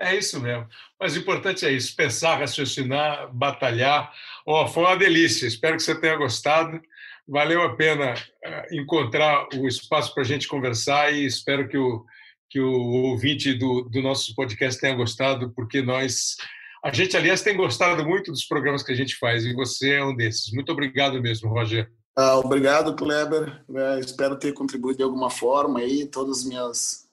é 0.00 0.16
isso 0.16 0.40
mesmo. 0.40 0.66
Mas 1.00 1.14
o 1.14 1.18
importante 1.18 1.66
é 1.66 1.72
isso: 1.72 1.94
pensar, 1.96 2.38
raciocinar, 2.38 3.32
batalhar. 3.34 4.12
Oh, 4.46 4.66
foi 4.66 4.84
uma 4.84 4.96
delícia. 4.96 5.46
Espero 5.46 5.76
que 5.76 5.82
você 5.82 5.98
tenha 5.98 6.16
gostado 6.16 6.80
valeu 7.28 7.62
a 7.62 7.76
pena 7.76 8.14
eh, 8.42 8.68
encontrar 8.72 9.46
o 9.54 9.68
espaço 9.68 10.14
para 10.14 10.22
a 10.22 10.26
gente 10.26 10.48
conversar 10.48 11.12
e 11.12 11.26
espero 11.26 11.68
que 11.68 11.76
o, 11.76 12.04
que 12.48 12.58
o 12.58 12.72
ouvinte 13.10 13.52
do, 13.52 13.82
do 13.82 14.00
nosso 14.00 14.34
podcast 14.34 14.80
tenha 14.80 14.94
gostado, 14.94 15.52
porque 15.54 15.82
nós. 15.82 16.36
A 16.84 16.92
gente, 16.92 17.16
aliás, 17.16 17.42
tem 17.42 17.56
gostado 17.56 18.04
muito 18.04 18.30
dos 18.30 18.44
programas 18.44 18.82
que 18.82 18.92
a 18.92 18.94
gente 18.94 19.16
faz 19.16 19.44
e 19.44 19.54
você 19.54 19.94
é 19.94 20.04
um 20.04 20.14
desses. 20.14 20.52
Muito 20.52 20.70
obrigado 20.70 21.20
mesmo, 21.20 21.50
Roger. 21.50 21.90
Ah, 22.16 22.38
obrigado, 22.38 22.94
Kleber. 22.94 23.64
É, 23.74 24.00
espero 24.00 24.38
ter 24.38 24.52
contribuído 24.52 24.98
de 24.98 25.04
alguma 25.04 25.30
forma 25.30 25.80
aí. 25.80 26.06
Todas 26.06 26.38
as 26.38 26.44
minhas, 26.44 27.08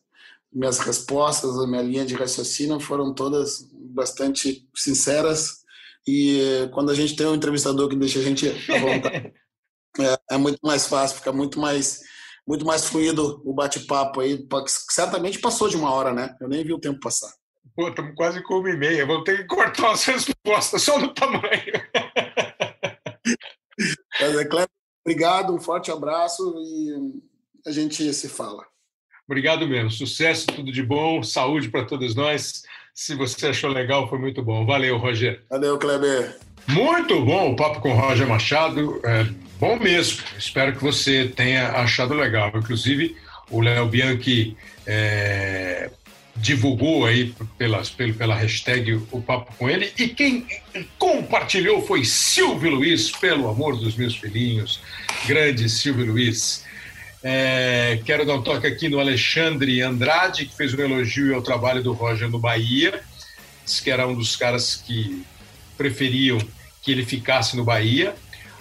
minhas 0.52 0.80
respostas, 0.80 1.58
a 1.60 1.68
minha 1.68 1.82
linha 1.82 2.06
de 2.06 2.16
raciocínio 2.16 2.80
foram 2.80 3.14
todas 3.14 3.70
bastante 3.72 4.68
sinceras. 4.76 5.64
E 6.08 6.70
quando 6.74 6.92
a 6.92 6.96
gente 6.96 7.16
tem 7.16 7.26
um 7.26 7.36
entrevistador 7.36 7.90
que 7.90 7.96
deixa 7.96 8.20
a 8.20 8.24
gente 8.24 8.48
à 8.50 8.80
vontade. 8.80 9.34
é, 10.00 10.36
é 10.36 10.38
muito 10.38 10.60
mais 10.64 10.88
fácil, 10.88 11.18
fica 11.18 11.32
muito 11.32 11.60
mais 11.60 12.02
muito 12.48 12.64
mais 12.64 12.86
fluido 12.86 13.42
o 13.44 13.54
bate-papo 13.54 14.22
aí. 14.22 14.48
Certamente 14.92 15.40
passou 15.40 15.68
de 15.68 15.76
uma 15.76 15.92
hora, 15.92 16.14
né? 16.14 16.36
Eu 16.40 16.48
nem 16.48 16.64
vi 16.64 16.74
o 16.74 16.80
tempo 16.80 17.00
passar. 17.00 17.34
Pô, 17.76 17.90
estamos 17.90 18.16
quase 18.16 18.42
com 18.42 18.60
uma 18.60 18.70
e 18.70 18.78
meia. 18.78 19.06
Vou 19.06 19.24
ter 19.24 19.38
que 19.38 19.44
cortar 19.46 19.92
as 19.92 20.04
respostas 20.06 20.82
só 20.82 21.00
no 21.00 21.14
tamanho. 21.14 21.42
Mas 24.20 24.38
é 24.38 24.46
claro. 24.46 24.70
Obrigado, 25.06 25.54
um 25.54 25.60
forte 25.60 25.92
abraço 25.92 26.56
e 26.58 27.22
a 27.68 27.72
gente 27.72 28.12
se 28.14 28.28
fala. 28.28 28.66
Obrigado 29.28 29.68
mesmo. 29.68 29.92
Sucesso, 29.92 30.48
tudo 30.48 30.72
de 30.72 30.82
bom, 30.82 31.22
saúde 31.22 31.70
para 31.70 31.86
todos 31.86 32.16
nós. 32.16 32.64
Se 32.94 33.14
você 33.14 33.48
achou 33.48 33.70
legal, 33.70 34.10
foi 34.10 34.18
muito 34.18 34.42
bom. 34.42 34.66
Valeu, 34.66 34.98
Roger. 34.98 35.44
Valeu, 35.50 35.78
Kleber. 35.78 36.40
Muito 36.68 37.24
bom 37.24 37.52
o 37.52 37.56
papo 37.56 37.82
com 37.82 37.92
o 37.92 37.96
Roger 37.96 38.28
Machado. 38.28 39.00
É 39.04 39.26
Bom 39.60 39.80
mesmo. 39.80 40.22
Espero 40.38 40.76
que 40.76 40.84
você 40.84 41.30
tenha 41.30 41.72
achado 41.72 42.14
legal. 42.14 42.52
Inclusive, 42.54 43.16
o 43.50 43.62
Léo 43.62 43.88
Bianchi 43.88 44.56
é, 44.86 45.90
divulgou 46.38 47.06
aí 47.06 47.34
pelas, 47.58 47.90
pela 47.90 48.36
hashtag 48.36 48.94
o 49.12 49.22
papo 49.22 49.54
com 49.58 49.70
ele. 49.70 49.92
E 49.98 50.08
quem 50.08 50.46
compartilhou 50.98 51.82
foi 51.86 52.04
Silvio 52.04 52.72
Luiz, 52.72 53.12
pelo 53.12 53.48
amor 53.50 53.78
dos 53.78 53.96
meus 53.96 54.16
filhinhos. 54.16 54.82
Grande 55.26 55.70
Silvio 55.70 56.06
Luiz. 56.06 56.66
É, 57.24 58.00
quero 58.06 58.26
dar 58.26 58.36
um 58.36 58.42
toque 58.44 58.68
aqui 58.68 58.88
no 58.88 59.00
Alexandre 59.00 59.82
Andrade, 59.82 60.46
que 60.46 60.56
fez 60.56 60.74
um 60.74 60.82
elogio 60.82 61.34
ao 61.34 61.42
trabalho 61.42 61.82
do 61.82 61.94
Roger 61.94 62.30
no 62.30 62.38
Bahia. 62.38 63.02
disse 63.64 63.82
que 63.82 63.90
era 63.90 64.08
um 64.08 64.14
dos 64.14 64.36
caras 64.36 64.76
que 64.76 65.24
preferiam 65.78 66.38
que 66.84 66.92
ele 66.92 67.04
ficasse 67.04 67.56
no 67.56 67.64
Bahia. 67.64 68.14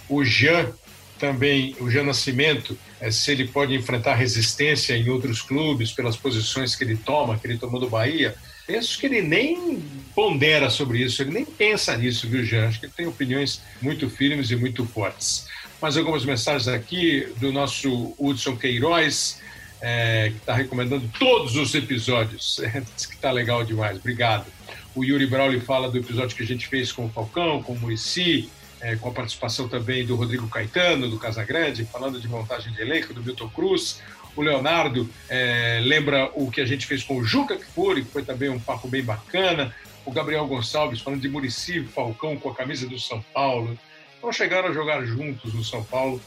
O 0.08 0.24
Jean 0.24 0.72
também, 1.18 1.76
o 1.80 1.90
Jean 1.90 2.04
Nascimento, 2.04 2.78
se 3.10 3.32
ele 3.32 3.46
pode 3.46 3.74
enfrentar 3.74 4.14
resistência 4.14 4.96
em 4.96 5.08
outros 5.08 5.42
clubes 5.42 5.92
pelas 5.92 6.16
posições 6.16 6.74
que 6.74 6.84
ele 6.84 6.96
toma, 6.96 7.38
que 7.38 7.46
ele 7.46 7.58
tomou 7.58 7.80
do 7.80 7.88
Bahia, 7.88 8.34
penso 8.66 8.98
que 8.98 9.06
ele 9.06 9.22
nem 9.22 9.82
pondera 10.14 10.70
sobre 10.70 11.02
isso, 11.02 11.22
ele 11.22 11.32
nem 11.32 11.44
pensa 11.44 11.96
nisso, 11.96 12.28
viu, 12.28 12.44
Jean? 12.44 12.68
Acho 12.68 12.80
que 12.80 12.86
ele 12.86 12.92
tem 12.96 13.06
opiniões 13.06 13.60
muito 13.80 14.08
firmes 14.08 14.50
e 14.50 14.56
muito 14.56 14.86
fortes. 14.86 15.46
Mais 15.80 15.96
algumas 15.96 16.24
mensagens 16.24 16.68
aqui 16.68 17.28
do 17.38 17.52
nosso 17.52 18.14
Hudson 18.18 18.56
Queiroz, 18.56 19.40
é, 19.80 20.30
que 20.30 20.36
está 20.36 20.54
recomendando 20.54 21.10
todos 21.18 21.56
os 21.56 21.74
episódios. 21.74 22.58
É, 22.60 22.80
diz 22.96 23.06
que 23.06 23.14
está 23.14 23.30
legal 23.30 23.64
demais, 23.64 23.98
obrigado. 23.98 24.46
O 24.94 25.04
Yuri 25.04 25.26
Brauli 25.26 25.60
fala 25.60 25.90
do 25.90 25.98
episódio 25.98 26.36
que 26.36 26.42
a 26.42 26.46
gente 26.46 26.68
fez 26.68 26.92
com 26.92 27.06
o 27.06 27.10
Falcão, 27.10 27.62
com 27.62 27.72
o 27.72 27.78
Murici, 27.78 28.48
é, 28.84 28.96
com 28.96 29.08
a 29.08 29.12
participação 29.12 29.66
também 29.66 30.04
do 30.04 30.14
Rodrigo 30.14 30.46
Caetano, 30.46 31.08
do 31.08 31.18
Casagrande, 31.18 31.86
falando 31.86 32.20
de 32.20 32.28
montagem 32.28 32.70
de 32.70 32.82
elenco, 32.82 33.14
do 33.14 33.22
Milton 33.22 33.48
Cruz. 33.48 34.02
O 34.36 34.42
Leonardo 34.42 35.08
é, 35.26 35.80
lembra 35.82 36.30
o 36.34 36.50
que 36.50 36.60
a 36.60 36.66
gente 36.66 36.86
fez 36.86 37.02
com 37.02 37.16
o 37.16 37.24
Juca 37.24 37.56
Kfouri, 37.56 38.04
que 38.04 38.10
foi 38.10 38.22
também 38.22 38.50
um 38.50 38.60
papo 38.60 38.86
bem 38.86 39.02
bacana. 39.02 39.74
O 40.04 40.12
Gabriel 40.12 40.46
Gonçalves 40.46 41.00
falando 41.00 41.22
de 41.22 41.30
Murici 41.30 41.82
Falcão 41.84 42.36
com 42.36 42.50
a 42.50 42.54
camisa 42.54 42.86
do 42.86 42.98
São 42.98 43.24
Paulo. 43.32 43.78
Não 44.22 44.30
chegaram 44.30 44.68
a 44.68 44.72
jogar 44.72 45.02
juntos 45.06 45.54
no 45.54 45.64
São 45.64 45.82
Paulo, 45.82 46.20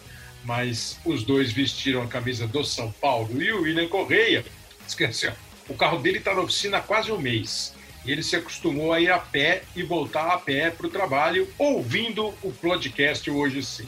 mas 0.43 0.99
os 1.05 1.23
dois 1.23 1.51
vestiram 1.51 2.01
a 2.01 2.07
camisa 2.07 2.47
do 2.47 2.63
São 2.63 2.91
Paulo. 2.91 3.39
E 3.39 3.51
o 3.51 3.61
William 3.61 3.87
Correia, 3.87 4.43
esqueceu, 4.87 5.33
o 5.69 5.75
carro 5.75 5.99
dele 5.99 6.17
está 6.17 6.33
na 6.33 6.41
oficina 6.41 6.77
há 6.77 6.81
quase 6.81 7.11
um 7.11 7.19
mês. 7.19 7.76
E 8.07 8.11
ele 8.11 8.23
se 8.23 8.37
acostumou 8.37 8.93
a 8.93 9.01
ir 9.01 9.11
a 9.11 9.19
pé 9.19 9.63
e 9.75 9.83
voltar 9.83 10.31
a 10.31 10.37
pé 10.37 10.71
para 10.71 10.87
o 10.87 10.89
trabalho, 10.89 11.47
ouvindo 11.57 12.33
o 12.41 12.53
podcast 12.53 13.29
hoje 13.29 13.61
sim. 13.61 13.87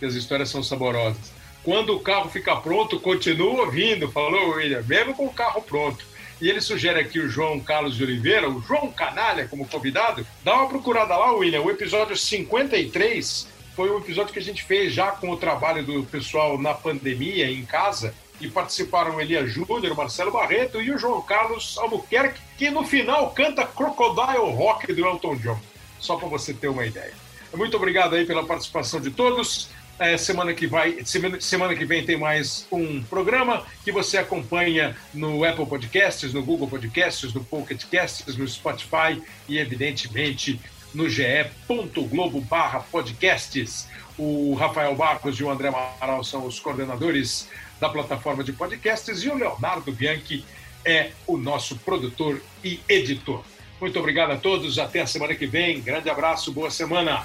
Que 0.00 0.04
as 0.04 0.14
histórias 0.14 0.48
são 0.48 0.62
saborosas. 0.62 1.32
Quando 1.62 1.94
o 1.94 2.00
carro 2.00 2.28
fica 2.28 2.56
pronto, 2.56 2.98
continua 2.98 3.66
ouvindo, 3.66 4.10
falou 4.10 4.56
William, 4.56 4.82
mesmo 4.88 5.14
com 5.14 5.26
o 5.26 5.32
carro 5.32 5.62
pronto. 5.62 6.04
E 6.40 6.48
ele 6.48 6.60
sugere 6.60 6.98
aqui 6.98 7.20
o 7.20 7.28
João 7.28 7.60
Carlos 7.60 7.96
de 7.96 8.02
Oliveira, 8.02 8.50
o 8.50 8.60
João 8.62 8.90
Canalha, 8.90 9.46
como 9.46 9.68
convidado. 9.68 10.26
Dá 10.42 10.54
uma 10.54 10.68
procurada 10.68 11.14
lá, 11.16 11.32
William. 11.32 11.60
O 11.60 11.70
episódio 11.70 12.16
53 12.16 13.46
foi 13.76 13.90
um 13.90 13.98
episódio 13.98 14.32
que 14.32 14.38
a 14.38 14.42
gente 14.42 14.64
fez 14.64 14.92
já 14.92 15.12
com 15.12 15.30
o 15.30 15.36
trabalho 15.36 15.84
do 15.84 16.02
pessoal 16.04 16.58
na 16.58 16.74
pandemia, 16.74 17.50
em 17.50 17.64
casa. 17.64 18.14
E 18.40 18.48
participaram 18.48 19.20
Elia 19.20 19.46
Júnior, 19.46 19.94
Marcelo 19.94 20.30
Barreto 20.30 20.80
e 20.80 20.90
o 20.90 20.98
João 20.98 21.20
Carlos 21.20 21.76
Albuquerque, 21.78 22.40
que 22.56 22.70
no 22.70 22.84
final 22.84 23.30
canta 23.30 23.66
Crocodile 23.66 24.54
Rock 24.54 24.90
do 24.92 25.04
Elton 25.04 25.36
John. 25.36 25.60
Só 25.98 26.16
para 26.16 26.28
você 26.28 26.54
ter 26.54 26.68
uma 26.68 26.86
ideia. 26.86 27.12
Muito 27.54 27.76
obrigado 27.76 28.14
aí 28.14 28.24
pela 28.24 28.46
participação 28.46 29.00
de 29.00 29.10
todos. 29.10 29.68
É, 29.98 30.16
semana 30.16 30.54
que 30.54 30.66
vai, 30.66 31.04
semana 31.04 31.74
que 31.74 31.84
vem 31.84 32.02
tem 32.02 32.16
mais 32.16 32.66
um 32.72 33.02
programa 33.02 33.66
que 33.84 33.92
você 33.92 34.16
acompanha 34.16 34.96
no 35.12 35.44
Apple 35.44 35.66
Podcasts, 35.66 36.32
no 36.32 36.42
Google 36.42 36.68
Podcasts, 36.68 37.34
no 37.34 37.44
Pocket 37.44 37.84
Casts, 37.84 38.34
no 38.34 38.48
Spotify 38.48 39.22
e 39.46 39.58
evidentemente 39.58 40.58
no 40.94 41.06
ge.globo/podcasts. 41.06 43.88
O 44.16 44.54
Rafael 44.54 44.94
Barcos 44.94 45.38
e 45.38 45.44
o 45.44 45.50
André 45.50 45.68
Amaral 45.68 46.24
são 46.24 46.46
os 46.46 46.58
coordenadores 46.58 47.46
da 47.80 47.88
plataforma 47.88 48.44
de 48.44 48.52
podcasts 48.52 49.22
e 49.22 49.28
o 49.28 49.34
Leonardo 49.34 49.90
Bianchi 49.90 50.44
é 50.84 51.10
o 51.26 51.36
nosso 51.36 51.76
produtor 51.78 52.40
e 52.62 52.80
editor. 52.88 53.42
Muito 53.80 53.98
obrigado 53.98 54.32
a 54.32 54.36
todos, 54.36 54.78
até 54.78 55.00
a 55.00 55.06
semana 55.06 55.34
que 55.34 55.46
vem. 55.46 55.80
Grande 55.80 56.10
abraço, 56.10 56.52
boa 56.52 56.70
semana. 56.70 57.24